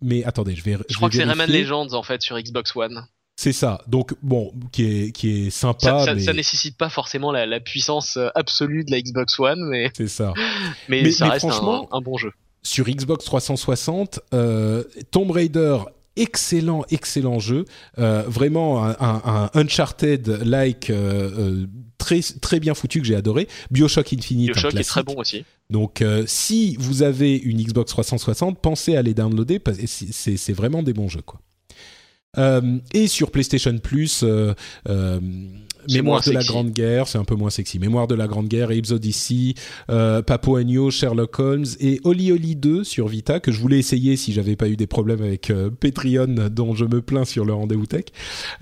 mais 0.02 0.24
attendez, 0.24 0.56
je 0.56 0.64
vais. 0.64 0.76
Je, 0.88 0.96
crois 0.96 1.08
que 1.08 1.14
c'est 1.14 1.24
Rayman 1.24 1.50
Legends 1.50 1.92
en 1.92 2.02
fait 2.02 2.20
sur 2.20 2.38
Xbox 2.38 2.74
One. 2.74 3.06
C'est 3.36 3.52
ça. 3.52 3.82
Donc 3.86 4.14
bon, 4.22 4.52
qui 4.72 4.84
est 4.84 5.12
qui 5.12 5.46
est 5.46 5.50
sympa. 5.50 6.04
Ça, 6.04 6.14
mais... 6.14 6.22
ça 6.22 6.32
nécessite 6.32 6.76
pas 6.76 6.88
forcément 6.88 7.30
la, 7.32 7.44
la, 7.46 7.60
puissance 7.60 8.16
euh, 8.16 8.28
absolue 8.34 8.84
de 8.84 8.90
la 8.90 9.00
Xbox 9.00 9.38
One, 9.38 9.68
mais 9.68 9.90
c'est 9.94 10.08
ça. 10.08 10.32
mais, 10.88 11.10
ça 11.10 11.28
reste 11.28 11.46
franchement, 11.46 11.88
un, 11.92 11.98
un, 11.98 12.00
bon 12.00 12.16
jeu. 12.16 12.32
Sur 12.62 12.86
Xbox 12.86 13.24
360, 13.26 14.20
euh, 14.32 14.82
Tomb 15.10 15.30
Raider 15.30 15.78
excellent, 16.16 16.84
excellent 16.90 17.38
jeu. 17.38 17.64
Euh, 17.98 18.22
vraiment 18.26 18.84
un, 18.84 18.96
un, 18.98 19.50
un 19.54 19.60
Uncharted-like 19.60 20.90
euh, 20.90 21.30
euh, 21.38 21.66
très, 21.98 22.20
très 22.40 22.58
bien 22.58 22.74
foutu 22.74 23.00
que 23.00 23.06
j'ai 23.06 23.14
adoré. 23.14 23.48
Bioshock 23.70 24.12
Infinite. 24.12 24.52
Bioshock 24.52 24.74
est 24.74 24.82
très 24.82 25.02
bon 25.02 25.14
aussi. 25.16 25.44
Donc, 25.70 26.02
si 26.26 26.76
vous 26.78 27.02
avez 27.02 27.36
une 27.36 27.62
Xbox 27.62 27.90
360, 27.90 28.60
pensez 28.60 28.96
à 28.96 29.02
les 29.02 29.14
downloader 29.14 29.58
parce 29.58 29.78
que 29.78 29.86
c'est 29.86 30.52
vraiment 30.52 30.82
des 30.82 30.92
bons 30.92 31.08
jeux, 31.08 31.22
quoi. 31.22 31.40
Euh, 32.38 32.78
et 32.92 33.08
sur 33.08 33.30
PlayStation 33.30 33.76
Plus, 33.78 34.22
euh, 34.22 34.54
euh, 34.88 35.20
Mémoire 35.92 36.22
de 36.22 36.32
la 36.32 36.42
Grande 36.42 36.70
Guerre, 36.70 37.08
c'est 37.08 37.18
un 37.18 37.24
peu 37.24 37.34
moins 37.34 37.50
sexy. 37.50 37.78
Mémoire 37.78 38.06
de 38.06 38.14
la 38.14 38.26
Grande 38.26 38.48
Guerre, 38.48 38.70
Apes 38.70 38.90
Odyssey, 38.90 39.54
euh, 39.90 40.22
Papo 40.22 40.56
Agno, 40.56 40.90
Sherlock 40.90 41.38
Holmes 41.38 41.66
et 41.80 42.00
Oli 42.04 42.32
Oli 42.32 42.56
2 42.56 42.84
sur 42.84 43.08
Vita 43.08 43.40
que 43.40 43.52
je 43.52 43.60
voulais 43.60 43.78
essayer 43.78 44.16
si 44.16 44.32
j'avais 44.32 44.56
pas 44.56 44.68
eu 44.68 44.76
des 44.76 44.86
problèmes 44.86 45.22
avec 45.22 45.50
euh, 45.50 45.70
Patreon 45.70 46.48
dont 46.50 46.74
je 46.74 46.84
me 46.84 47.02
plains 47.02 47.24
sur 47.24 47.44
le 47.44 47.52
rendez-vous 47.52 47.86
tech. 47.86 48.06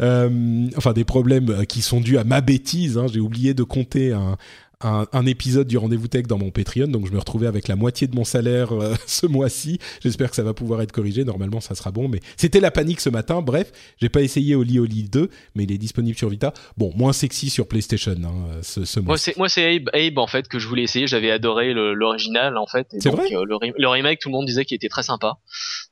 Euh, 0.01 0.66
enfin 0.76 0.92
des 0.92 1.05
problèmes 1.05 1.66
qui 1.66 1.82
sont 1.82 2.01
dus 2.01 2.18
à 2.18 2.24
ma 2.24 2.40
bêtise. 2.40 2.98
Hein. 2.98 3.06
J'ai 3.12 3.20
oublié 3.20 3.55
de 3.55 3.62
compter 3.62 4.12
un, 4.12 4.36
un, 4.80 5.26
épisode 5.26 5.66
du 5.66 5.78
rendez-vous 5.78 6.09
tech 6.09 6.26
dans 6.26 6.38
mon 6.38 6.51
Patreon, 6.51 6.88
donc 6.88 7.06
je 7.06 7.12
me 7.12 7.18
retrouvais 7.18 7.46
avec 7.46 7.68
la 7.68 7.76
moitié 7.76 8.06
de 8.06 8.14
mon 8.14 8.24
salaire 8.24 8.72
euh, 8.72 8.94
ce 9.06 9.26
mois-ci. 9.26 9.78
J'espère 10.02 10.30
que 10.30 10.36
ça 10.36 10.42
va 10.42 10.55
pouvoir 10.55 10.82
être 10.82 10.92
corrigé. 10.92 11.24
Normalement, 11.24 11.60
ça 11.60 11.74
sera 11.74 11.90
bon, 11.90 12.09
mais 12.09 12.20
c'était 12.36 12.60
la 12.60 12.70
panique 12.70 13.01
ce 13.01 13.09
matin. 13.09 13.42
Bref, 13.42 13.72
j'ai 13.98 14.09
pas 14.09 14.20
essayé 14.20 14.55
Oli 14.55 14.78
Oli 14.78 15.05
2, 15.05 15.30
mais 15.55 15.64
il 15.64 15.72
est 15.72 15.78
disponible 15.78 16.16
sur 16.16 16.28
Vita. 16.28 16.52
Bon, 16.76 16.92
moins 16.94 17.12
sexy 17.12 17.51
sur 17.51 17.66
PlayStation 17.66 18.16
hein, 18.24 18.60
ce, 18.62 18.84
ce 18.84 19.01
mois. 19.01 19.16
Moi, 19.36 19.48
c'est 19.48 19.76
Abe, 19.76 19.88
Abe, 19.92 20.18
en 20.18 20.26
fait 20.26 20.48
que 20.48 20.59
je 20.59 20.68
voulais 20.68 20.82
essayer. 20.82 21.06
J'avais 21.06 21.30
adoré 21.30 21.72
l'original 21.72 22.56
en 22.56 22.66
fait. 22.66 22.88
C'est 22.98 23.10
vrai. 23.10 23.26
Euh, 23.32 23.44
le, 23.44 23.88
remake, 23.88 24.20
tout 24.20 24.28
le 24.28 24.34
monde 24.34 24.46
disait 24.46 24.64
qu'il 24.64 24.76
était 24.76 24.88
très 24.88 25.02
sympa. 25.02 25.38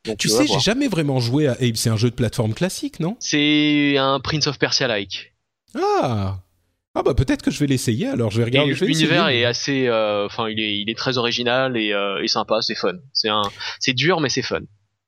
Donc, 0.05 0.19
tu 0.19 0.29
sais, 0.29 0.47
j'ai 0.47 0.61
jamais 0.61 0.89
vraiment 0.89 1.21
joué 1.21 1.47
à 1.47 1.53
Abe. 1.53 1.77
C'est 1.77 1.91
un 1.91 1.97
jeu 1.97 2.11
de 2.11 2.15
plateforme 2.15 2.55
classique, 2.55 3.01
non? 3.01 3.17
C'est 3.21 3.97
un 3.99 4.21
Prince 4.21 4.47
of 4.47 4.59
Persia 4.59 4.89
like. 4.89 5.35
Ah 5.75 6.39
ah 6.95 7.03
bah 7.03 7.15
peut-être 7.15 7.43
que 7.43 7.51
je 7.51 7.59
vais 7.59 7.67
l'essayer 7.67 8.09
alors 8.09 8.31
je 8.31 8.39
vais 8.39 8.45
regarder. 8.45 8.75
L'univers 8.75 9.29
est 9.29 9.45
assez, 9.45 9.89
euh, 9.89 10.27
enfin 10.27 10.49
il 10.49 10.61
est 10.61 10.77
il 10.79 10.91
est 10.91 10.99
très 10.99 11.17
original 11.17 11.77
et, 11.77 11.93
euh, 11.93 12.23
et 12.23 12.29
sympa, 12.29 12.61
c'est 12.61 12.75
fun. 12.75 12.97
C'est 13.13 13.29
un, 13.29 13.43
c'est 13.81 13.95
dur 13.95 14.21
mais 14.21 14.29
c'est 14.29 14.43
fun. 14.43 14.61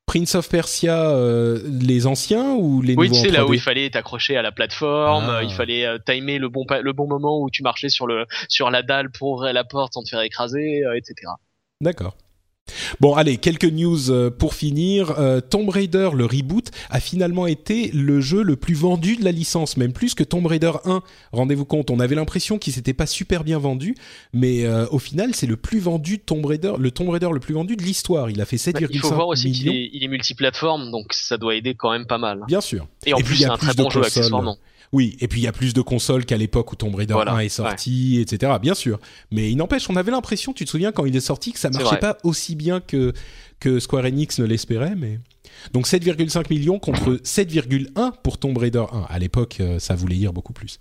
Prince 0.07 0.35
of 0.35 0.49
Persia, 0.49 1.11
euh, 1.11 1.61
les 1.67 2.07
anciens 2.07 2.53
ou 2.53 2.81
les 2.81 2.95
nouveaux 2.95 3.09
Oui, 3.09 3.11
tu 3.11 3.19
sais 3.19 3.29
là 3.29 3.45
où 3.45 3.53
il 3.53 3.59
fallait 3.59 3.89
t'accrocher 3.89 4.37
à 4.37 4.41
la 4.41 4.51
plateforme, 4.51 5.29
ah. 5.29 5.43
il 5.43 5.51
fallait 5.51 5.85
timer 6.05 6.39
le 6.39 6.49
bon 6.49 6.65
le 6.69 6.93
bon 6.93 7.07
moment 7.07 7.39
où 7.41 7.49
tu 7.51 7.61
marchais 7.61 7.89
sur 7.89 8.07
le 8.07 8.25
sur 8.49 8.71
la 8.71 8.81
dalle 8.81 9.11
pour 9.11 9.33
ouvrir 9.33 9.53
la 9.53 9.63
porte 9.63 9.93
sans 9.93 10.03
te 10.03 10.09
faire 10.09 10.21
écraser, 10.21 10.81
etc. 10.95 11.31
D'accord. 11.81 12.17
Bon, 12.99 13.13
allez, 13.15 13.37
quelques 13.37 13.65
news 13.65 14.09
euh, 14.09 14.29
pour 14.29 14.53
finir. 14.53 15.19
Euh, 15.19 15.41
Tomb 15.41 15.69
Raider, 15.69 16.09
le 16.13 16.25
reboot, 16.25 16.71
a 16.89 16.99
finalement 16.99 17.47
été 17.47 17.91
le 17.93 18.21
jeu 18.21 18.41
le 18.41 18.55
plus 18.55 18.73
vendu 18.73 19.17
de 19.17 19.23
la 19.23 19.31
licence, 19.31 19.77
même 19.77 19.93
plus 19.93 20.13
que 20.13 20.23
Tomb 20.23 20.45
Raider 20.45 20.71
1. 20.85 21.01
Rendez-vous 21.31 21.65
compte, 21.65 21.89
on 21.89 21.99
avait 21.99 22.15
l'impression 22.15 22.57
qu'il 22.57 22.73
s'était 22.73 22.93
pas 22.93 23.05
super 23.05 23.43
bien 23.43 23.59
vendu, 23.59 23.95
mais 24.33 24.65
euh, 24.65 24.85
au 24.91 24.99
final, 24.99 25.35
c'est 25.35 25.47
le 25.47 25.57
plus 25.57 25.79
vendu 25.79 26.19
Tomb 26.19 26.45
Raider, 26.45 26.73
le 26.79 26.91
Tomb 26.91 27.09
Raider 27.09 27.29
le 27.31 27.39
plus 27.39 27.53
vendu 27.53 27.75
de 27.75 27.83
l'histoire. 27.83 28.29
Il 28.29 28.41
a 28.41 28.45
fait 28.45 28.57
7,5 28.57 28.75
millions. 28.75 28.89
Il 28.91 28.99
faut 28.99 29.13
voir 29.13 29.27
aussi 29.27 29.51
qu'il 29.51 29.69
est, 29.69 29.89
il 29.93 30.03
est 30.03 30.07
multiplateforme, 30.07 30.91
donc 30.91 31.13
ça 31.13 31.37
doit 31.37 31.55
aider 31.55 31.75
quand 31.75 31.91
même 31.91 32.05
pas 32.05 32.17
mal. 32.17 32.43
Bien 32.47 32.61
sûr. 32.61 32.87
Et 33.05 33.13
en 33.13 33.17
plus, 33.17 33.37
c'est 33.37 33.45
un 33.45 33.57
très 33.57 33.73
bon 33.73 33.89
jeu 33.89 34.03
accessoirement. 34.03 34.57
Oui, 34.95 35.17
et 35.19 35.27
puis 35.27 35.41
il 35.41 35.43
y 35.43 35.47
a 35.47 35.51
plus 35.51 35.73
de 35.73 35.81
consoles 35.81 36.23
qu'à 36.23 36.37
l'époque 36.37 36.71
où 36.71 36.77
Tomb 36.77 36.95
Raider 36.95 37.15
1 37.27 37.39
est 37.39 37.49
sorti, 37.49 38.21
etc. 38.21 38.53
Bien 38.61 38.73
sûr. 38.73 38.97
Mais 39.29 39.51
il 39.51 39.57
n'empêche, 39.57 39.89
on 39.89 39.97
avait 39.97 40.09
l'impression, 40.09 40.53
tu 40.53 40.63
te 40.63 40.69
souviens, 40.69 40.93
quand 40.93 41.05
il 41.05 41.13
est 41.13 41.19
sorti, 41.19 41.51
que 41.51 41.59
ça 41.59 41.69
marchait 41.69 41.97
pas 41.97 42.17
aussi 42.23 42.55
bien 42.55 42.79
que, 42.79 43.11
que 43.59 43.81
Square 43.81 44.05
Enix 44.05 44.39
ne 44.39 44.45
l'espérait, 44.45 44.95
mais... 44.95 45.19
Donc 45.73 45.87
7,5 45.87 46.49
millions 46.49 46.79
contre 46.79 47.15
7,1 47.23 48.11
pour 48.23 48.37
Tomb 48.37 48.57
Raider 48.57 48.85
1. 48.91 49.05
À 49.09 49.19
l'époque, 49.19 49.57
euh, 49.59 49.79
ça 49.79 49.95
voulait 49.95 50.15
dire 50.15 50.33
beaucoup 50.33 50.53
plus. 50.53 50.79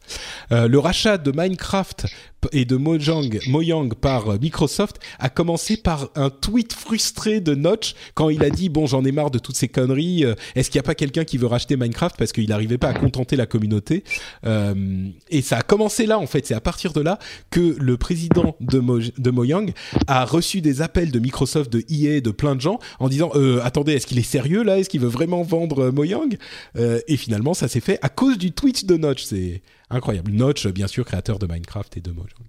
Euh, 0.53 0.69
le 0.69 0.79
rachat 0.79 1.19
de 1.19 1.33
Minecraft 1.33 2.07
et 2.53 2.67
de 2.67 2.77
Mojang, 2.77 3.39
Mojang 3.49 3.95
par 3.95 4.29
euh, 4.29 4.39
Microsoft 4.39 4.99
a 5.19 5.31
commencé 5.31 5.79
par 5.79 6.11
un 6.15 6.29
tweet 6.29 6.75
frustré 6.75 7.41
de 7.41 7.55
Notch 7.55 7.95
quand 8.15 8.29
il 8.29 8.45
a 8.45 8.51
dit 8.51 8.69
bon 8.69 8.87
j'en 8.87 9.05
ai 9.05 9.13
marre 9.13 9.31
de 9.31 9.39
toutes 9.39 9.57
ces 9.57 9.69
conneries. 9.69 10.25
Est-ce 10.55 10.71
qu'il 10.71 10.79
n'y 10.79 10.85
a 10.85 10.87
pas 10.87 10.95
quelqu'un 10.95 11.25
qui 11.25 11.39
veut 11.39 11.47
racheter 11.47 11.77
Minecraft? 11.77 12.17
Parce 12.19 12.33
qu'il 12.33 12.49
n'arrivait 12.49 12.79
pas 12.79 12.89
à 12.89 12.95
contenter 12.95 13.37
la 13.37 13.47
communauté 13.47 14.05
Et 14.45 15.43
ça 15.43 15.59
a 15.59 15.63
commencé 15.63 16.07
là 16.07 16.19
en 16.19 16.27
fait. 16.27 16.47
C'est 16.47 16.55
à 16.55 16.61
partir 16.61 16.93
de 16.93 17.01
là 17.01 17.19
que 17.51 17.77
le 17.79 17.97
président 17.97 18.57
de, 18.61 18.83
de 19.19 19.31
Mojang 19.31 19.73
a 20.07 20.25
reçu 20.25 20.61
des 20.61 20.83
appels 20.83 21.11
de 21.11 21.19
Microsoft, 21.19 21.73
de 21.73 21.83
EA, 21.91 22.21
de 22.21 22.31
plein 22.31 22.55
de 22.55 22.61
gens 22.61 22.79
en 22.99 23.09
disant 23.09 23.31
attendez 23.63 23.95
est-ce 23.95 24.07
qu'il 24.07 24.19
est 24.19 24.23
sérieux? 24.23 24.64
Est-ce 24.71 24.89
qu'il 24.89 25.01
veut 25.01 25.09
vraiment 25.09 25.43
vendre 25.43 25.85
euh, 25.85 25.93
Mojang? 25.93 26.37
Euh, 26.77 27.01
Et 27.09 27.17
finalement, 27.17 27.55
ça 27.55 27.69
s'est 27.69 27.81
fait 27.81 27.99
à 28.03 28.09
cause 28.09 28.39
du 28.39 28.53
Twitch 28.53 28.85
de 28.85 28.97
Notch. 28.97 29.25
C'est 29.25 29.63
incroyable. 29.91 30.31
Notch, 30.33 30.67
bien 30.69 30.87
sûr, 30.87 31.05
créateur 31.05 31.39
de 31.39 31.47
Minecraft 31.47 31.97
et 31.97 32.01
de 32.01 32.11
Mojang. 32.11 32.45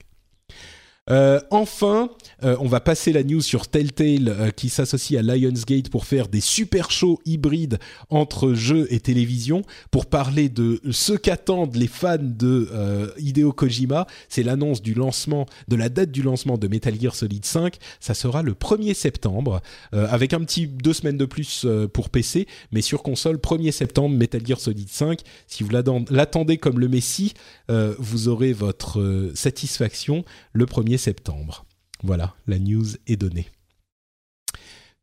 Euh, 1.11 1.39
enfin, 1.51 2.09
euh, 2.43 2.57
on 2.59 2.67
va 2.67 2.79
passer 2.79 3.13
la 3.13 3.23
news 3.23 3.41
sur 3.41 3.67
Telltale 3.67 4.27
euh, 4.27 4.49
qui 4.49 4.69
s'associe 4.69 5.19
à 5.19 5.21
Lionsgate 5.21 5.89
pour 5.89 6.05
faire 6.05 6.27
des 6.27 6.41
super 6.41 6.89
shows 6.89 7.19
hybrides 7.25 7.77
entre 8.09 8.53
jeux 8.53 8.91
et 8.91 8.99
télévision 8.99 9.61
pour 9.91 10.07
parler 10.07 10.49
de 10.49 10.81
ce 10.89 11.13
qu'attendent 11.13 11.75
les 11.75 11.87
fans 11.87 12.17
de 12.19 12.69
Hideo 13.17 13.51
Kojima. 13.51 14.07
C'est 14.29 14.41
l'annonce 14.41 14.81
du 14.81 14.93
lancement, 14.93 15.45
de 15.67 15.75
la 15.75 15.89
date 15.89 16.11
du 16.11 16.23
lancement 16.23 16.57
de 16.57 16.67
Metal 16.67 16.99
Gear 16.99 17.13
Solid 17.13 17.45
5. 17.45 17.75
Ça 17.99 18.13
sera 18.13 18.41
le 18.41 18.53
1er 18.53 18.93
septembre 18.93 19.61
avec 19.91 20.33
un 20.33 20.39
petit 20.43 20.67
deux 20.67 20.93
semaines 20.93 21.17
de 21.17 21.25
plus 21.25 21.65
pour 21.93 22.09
PC, 22.09 22.47
mais 22.71 22.81
sur 22.81 23.03
console 23.03 23.37
1er 23.37 23.71
septembre 23.71 24.15
Metal 24.15 24.45
Gear 24.45 24.59
Solid 24.59 24.89
5. 24.89 25.19
Si 25.47 25.63
vous 25.63 25.69
l'attendez 25.69 26.57
comme 26.57 26.79
le 26.79 26.87
Messi, 26.87 27.33
vous 27.69 28.27
aurez 28.27 28.53
votre 28.53 29.31
satisfaction 29.33 30.23
le 30.53 30.65
1er 30.65 30.94
septembre. 30.97 31.65
Voilà, 32.03 32.35
la 32.47 32.59
news 32.59 32.85
est 33.07 33.15
donnée. 33.15 33.47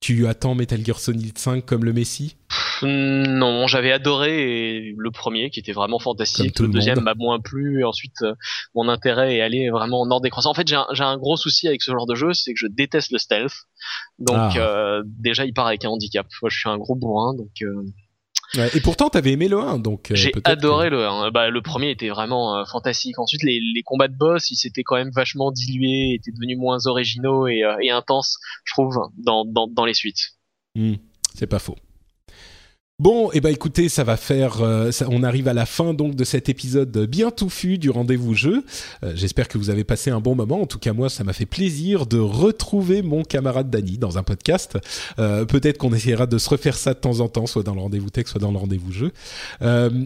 Tu 0.00 0.26
attends 0.26 0.56
Metal 0.56 0.84
Gear 0.84 0.98
Solid 0.98 1.38
5 1.38 1.64
comme 1.64 1.84
le 1.84 1.92
Messi? 1.92 2.36
Non, 2.82 3.68
j'avais 3.68 3.92
adoré 3.92 4.94
le 4.96 5.10
premier 5.12 5.50
qui 5.50 5.60
était 5.60 5.72
vraiment 5.72 6.00
fantastique. 6.00 6.58
Le, 6.58 6.66
deuxième 6.66 7.00
m'a 7.00 7.14
moins 7.14 7.38
plu. 7.38 7.80
Et 7.80 7.84
ensuite, 7.84 8.20
euh, 8.22 8.34
mon 8.74 8.88
intérêt 8.88 9.36
est 9.36 9.40
allé 9.40 9.70
vraiment 9.70 10.00
en 10.00 10.10
ordre 10.10 10.22
décroissant. 10.22 10.50
En 10.50 10.54
fait, 10.54 10.66
j'ai 10.66 10.74
un, 10.76 11.16
gros 11.18 11.36
souci 11.36 11.68
avec 11.68 11.82
ce 11.82 11.92
genre 11.92 12.06
de 12.06 12.16
jeu, 12.16 12.32
c'est 12.32 12.52
que 12.52 12.58
je 12.58 12.66
déteste 12.66 13.12
le 13.12 13.18
stealth. 13.18 13.54
Donc 14.18 14.36
ah. 14.36 14.52
euh, 14.56 15.02
déjà, 15.06 15.44
il 15.44 15.54
part 15.54 15.68
avec 15.68 15.84
un 15.84 15.90
handicap. 15.90 16.26
Moi, 16.42 16.50
je 16.50 16.58
suis 16.58 16.68
un 16.68 16.78
gros 16.78 16.96
bourrin, 16.96 17.34
donc 17.34 17.52
euh, 17.62 17.84
et 18.54 18.80
pourtant, 18.80 19.08
t'avais 19.08 19.32
aimé 19.32 19.48
le 19.48 19.58
1, 19.58 19.78
donc. 19.78 20.10
Euh, 20.10 20.14
J'ai 20.14 20.32
adoré 20.44 20.90
le 20.90 21.06
1. 21.06 21.30
Bah, 21.30 21.48
le 21.48 21.62
premier 21.62 21.90
était 21.90 22.08
vraiment 22.08 22.56
euh, 22.56 22.64
fantastique. 22.64 23.18
Ensuite, 23.18 23.42
les, 23.42 23.60
les, 23.74 23.82
combats 23.82 24.08
de 24.08 24.16
boss, 24.16 24.50
ils 24.50 24.56
s'étaient 24.56 24.82
quand 24.82 24.96
même 24.96 25.10
vachement 25.10 25.50
dilués, 25.50 26.14
étaient 26.14 26.32
devenus 26.32 26.58
moins 26.58 26.86
originaux 26.86 27.46
et, 27.46 27.62
euh, 27.64 27.76
et 27.80 27.90
intenses, 27.90 28.38
je 28.64 28.74
trouve, 28.74 28.98
dans, 29.16 29.44
dans, 29.44 29.68
dans 29.68 29.84
les 29.84 29.94
suites. 29.94 30.32
Hmm, 30.74 30.94
c'est 31.34 31.46
pas 31.46 31.58
faux. 31.58 31.76
Bon, 33.02 33.32
et 33.32 33.38
eh 33.38 33.40
ben 33.40 33.48
écoutez, 33.48 33.88
ça 33.88 34.04
va 34.04 34.16
faire. 34.16 34.62
Euh, 34.62 34.92
on 35.08 35.24
arrive 35.24 35.48
à 35.48 35.54
la 35.54 35.66
fin 35.66 35.92
donc 35.92 36.14
de 36.14 36.22
cet 36.22 36.48
épisode 36.48 36.96
bien 37.08 37.32
touffu 37.32 37.76
du 37.76 37.90
rendez-vous 37.90 38.34
jeu. 38.34 38.62
Euh, 39.02 39.10
j'espère 39.16 39.48
que 39.48 39.58
vous 39.58 39.70
avez 39.70 39.82
passé 39.82 40.12
un 40.12 40.20
bon 40.20 40.36
moment. 40.36 40.62
En 40.62 40.66
tout 40.66 40.78
cas, 40.78 40.92
moi, 40.92 41.08
ça 41.08 41.24
m'a 41.24 41.32
fait 41.32 41.44
plaisir 41.44 42.06
de 42.06 42.20
retrouver 42.20 43.02
mon 43.02 43.24
camarade 43.24 43.70
Dany 43.70 43.98
dans 43.98 44.18
un 44.18 44.22
podcast. 44.22 44.78
Euh, 45.18 45.44
peut-être 45.44 45.78
qu'on 45.78 45.92
essaiera 45.92 46.28
de 46.28 46.38
se 46.38 46.48
refaire 46.48 46.76
ça 46.76 46.94
de 46.94 47.00
temps 47.00 47.18
en 47.18 47.28
temps, 47.28 47.46
soit 47.46 47.64
dans 47.64 47.74
le 47.74 47.80
rendez-vous 47.80 48.08
tech, 48.08 48.28
soit 48.28 48.40
dans 48.40 48.52
le 48.52 48.58
rendez-vous 48.58 48.92
jeu. 48.92 49.10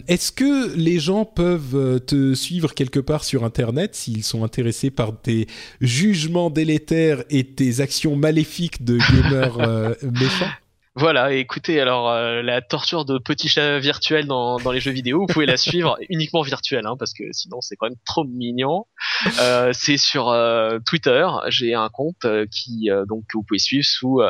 Est-ce 0.07 0.31
que 0.31 0.75
les 0.75 0.97
gens 0.97 1.23
peuvent 1.23 2.01
te 2.03 2.33
suivre 2.33 2.73
quelque 2.73 2.99
part 2.99 3.25
sur 3.25 3.43
Internet 3.43 3.93
s'ils 3.93 4.23
sont 4.23 4.43
intéressés 4.43 4.89
par 4.89 5.21
tes 5.21 5.45
jugements 5.81 6.49
délétères 6.49 7.23
et 7.29 7.43
tes 7.43 7.79
actions 7.79 8.15
maléfiques 8.15 8.83
de 8.83 8.97
gamer 9.11 9.95
méchants? 10.01 10.49
Voilà, 10.97 11.31
écoutez, 11.31 11.79
alors 11.79 12.09
euh, 12.09 12.41
la 12.41 12.61
torture 12.61 13.05
de 13.05 13.19
petits 13.19 13.49
chats 13.49 13.77
virtuels 13.77 14.25
dans, 14.25 14.57
dans 14.57 14.71
les 14.71 14.79
jeux 14.79 14.91
vidéo, 14.91 15.19
vous 15.19 15.25
pouvez 15.27 15.45
la 15.45 15.55
suivre 15.55 15.95
uniquement 16.09 16.41
virtuelle, 16.41 16.87
hein, 16.87 16.95
parce 16.97 17.13
que 17.13 17.23
sinon 17.33 17.61
c'est 17.61 17.75
quand 17.75 17.87
même 17.87 17.99
trop 18.03 18.23
mignon. 18.23 18.87
Euh, 19.39 19.71
c'est 19.73 19.97
sur 19.97 20.29
euh, 20.29 20.79
Twitter, 20.85 21.27
j'ai 21.49 21.75
un 21.75 21.89
compte 21.89 22.25
qui 22.51 22.89
donc 23.07 23.25
que 23.29 23.37
vous 23.37 23.43
pouvez 23.43 23.59
suivre 23.59 23.85
sous 23.85 24.21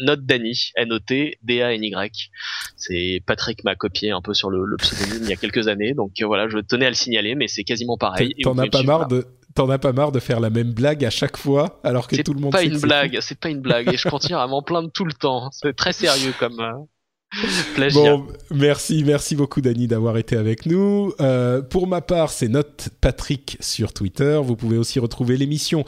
@notdany, 0.00 0.72
N 0.76 0.92
O 0.92 0.98
T 0.98 1.38
D 1.42 1.62
A 1.62 1.72
N 1.72 1.82
Y. 1.82 2.30
C'est 2.76 3.22
Patrick 3.26 3.64
m'a 3.64 3.74
copié 3.74 4.10
un 4.10 4.20
peu 4.20 4.34
sur 4.34 4.50
le, 4.50 4.66
le 4.66 4.76
pseudonyme 4.76 5.22
il 5.22 5.30
y 5.30 5.32
a 5.32 5.36
quelques 5.36 5.68
années, 5.68 5.94
donc 5.94 6.12
voilà, 6.20 6.48
je 6.48 6.58
tenais 6.58 6.84
à 6.84 6.90
le 6.90 6.96
signaler, 6.96 7.34
mais 7.34 7.48
c'est 7.48 7.64
quasiment 7.64 7.96
pareil. 7.96 8.34
T'en 8.42 8.58
as 8.58 8.68
pas 8.68 8.82
marre 8.82 9.08
de 9.08 9.26
T'en 9.54 9.70
as 9.70 9.78
pas 9.78 9.92
marre 9.92 10.10
de 10.10 10.18
faire 10.18 10.40
la 10.40 10.50
même 10.50 10.72
blague 10.72 11.04
à 11.04 11.10
chaque 11.10 11.36
fois 11.36 11.80
alors 11.84 12.08
que 12.08 12.20
tout 12.22 12.34
le 12.34 12.40
monde 12.40 12.52
pas 12.52 12.64
une 12.64 12.80
blague, 12.80 13.18
c'est 13.20 13.38
pas 13.38 13.50
une 13.50 13.60
blague 13.60 13.92
et 13.92 13.96
je 13.96 14.08
continue 14.10 14.36
à 14.36 14.46
m'en 14.46 14.62
plaindre 14.62 14.90
tout 14.90 15.04
le 15.04 15.12
temps. 15.12 15.50
C'est 15.52 15.76
très 15.76 15.92
sérieux 15.92 16.34
comme 16.38 16.58
euh, 16.58 16.72
plaisir. 17.74 18.18
Bon, 18.18 18.26
merci, 18.50 19.04
merci 19.04 19.36
beaucoup 19.36 19.60
Dani 19.60 19.86
d'avoir 19.86 20.16
été 20.16 20.36
avec 20.36 20.66
nous. 20.66 21.12
Euh, 21.20 21.62
pour 21.62 21.86
ma 21.86 22.00
part, 22.00 22.30
c'est 22.30 22.48
Note 22.48 22.88
Patrick 23.00 23.56
sur 23.60 23.92
Twitter. 23.92 24.40
Vous 24.42 24.56
pouvez 24.56 24.76
aussi 24.76 24.98
retrouver 24.98 25.36
l'émission 25.36 25.84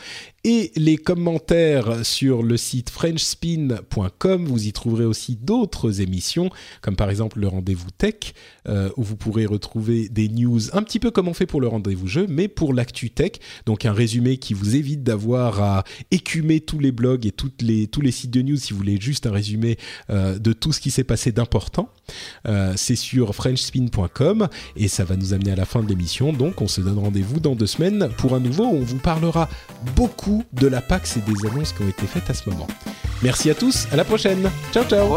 et 0.47 0.71
les 0.77 0.97
commentaires 0.97 2.07
sur 2.07 2.45
le 2.45 2.57
site 2.57 2.91
frenchspin.com. 2.91 4.47
Vous 4.47 4.69
y 4.69 4.73
trouverez 4.73 5.05
aussi 5.05 5.35
d'autres 5.35 6.01
émissions, 6.01 6.51
comme 6.83 6.95
par 6.95 7.11
exemple 7.11 7.41
le 7.41 7.49
rendez-vous 7.49 7.91
tech, 7.91 8.33
euh, 8.69 8.89
où 8.97 9.03
vous 9.03 9.17
pourrez 9.17 9.45
retrouver 9.45 10.09
des 10.09 10.29
news 10.29 10.61
un 10.73 10.85
petit 10.85 11.01
peu 11.01 11.11
comme 11.11 11.27
on 11.27 11.35
fait 11.35 11.47
pour 11.47 11.61
le 11.61 11.67
rendez-vous 11.67 12.07
jeu, 12.07 12.27
mais 12.29 12.47
pour 12.47 12.75
l'actu 12.75 13.11
tech. 13.11 13.33
Donc 13.67 13.85
un 13.87 13.93
résumé 13.93 14.37
qui 14.37 14.55
vous 14.55 14.77
évite 14.77 15.03
d'avoir 15.03 15.61
à 15.61 15.85
écumer 16.13 16.61
tous 16.61 16.79
les 16.79 16.93
blogs 16.93 17.27
et 17.27 17.35
les, 17.61 17.89
tous 17.89 18.01
les 18.01 18.13
sites 18.13 18.31
de 18.31 18.43
news 18.43 18.57
si 18.57 18.73
vous 18.73 18.79
voulez 18.79 19.01
juste 19.01 19.27
un 19.27 19.33
résumé 19.33 19.79
euh, 20.11 20.39
de 20.39 20.53
tout 20.53 20.73
ce 20.73 20.81
qui 20.81 20.93
s'est 20.93 21.03
passé 21.03 21.33
d'important. 21.33 21.89
Euh, 22.47 22.73
c'est 22.77 22.95
sur 22.95 23.35
frenchspin.com 23.35 24.47
et 24.77 24.87
ça 24.87 25.03
va 25.03 25.17
nous 25.17 25.35
amener 25.35 25.51
à 25.51 25.57
la 25.57 25.65
fin 25.65 25.83
de 25.83 25.89
l'émission. 25.89 26.33
Donc 26.33 26.63
on 26.63 26.69
se 26.69 26.81
donne 26.81 26.99
rendez-vous 26.99 27.41
dans 27.41 27.57
deux 27.57 27.67
semaines 27.67 28.11
pour 28.17 28.37
un 28.37 28.41
nouveau 28.41 28.67
où 28.67 28.77
on 28.77 28.85
vous 28.85 28.99
parlera 28.99 29.49
beaucoup 29.97 30.36
de 30.53 30.67
la 30.67 30.81
PAX 30.81 31.17
et 31.17 31.21
des 31.21 31.49
annonces 31.49 31.73
qui 31.73 31.83
ont 31.83 31.89
été 31.89 32.07
faites 32.07 32.29
à 32.31 32.35
ce 32.35 32.49
moment. 32.49 32.67
Merci 33.23 33.51
à 33.51 33.55
tous, 33.55 33.87
à 33.93 33.97
la 33.97 34.05
prochaine. 34.05 34.51
Ciao 34.73 34.85
ciao. 34.85 35.17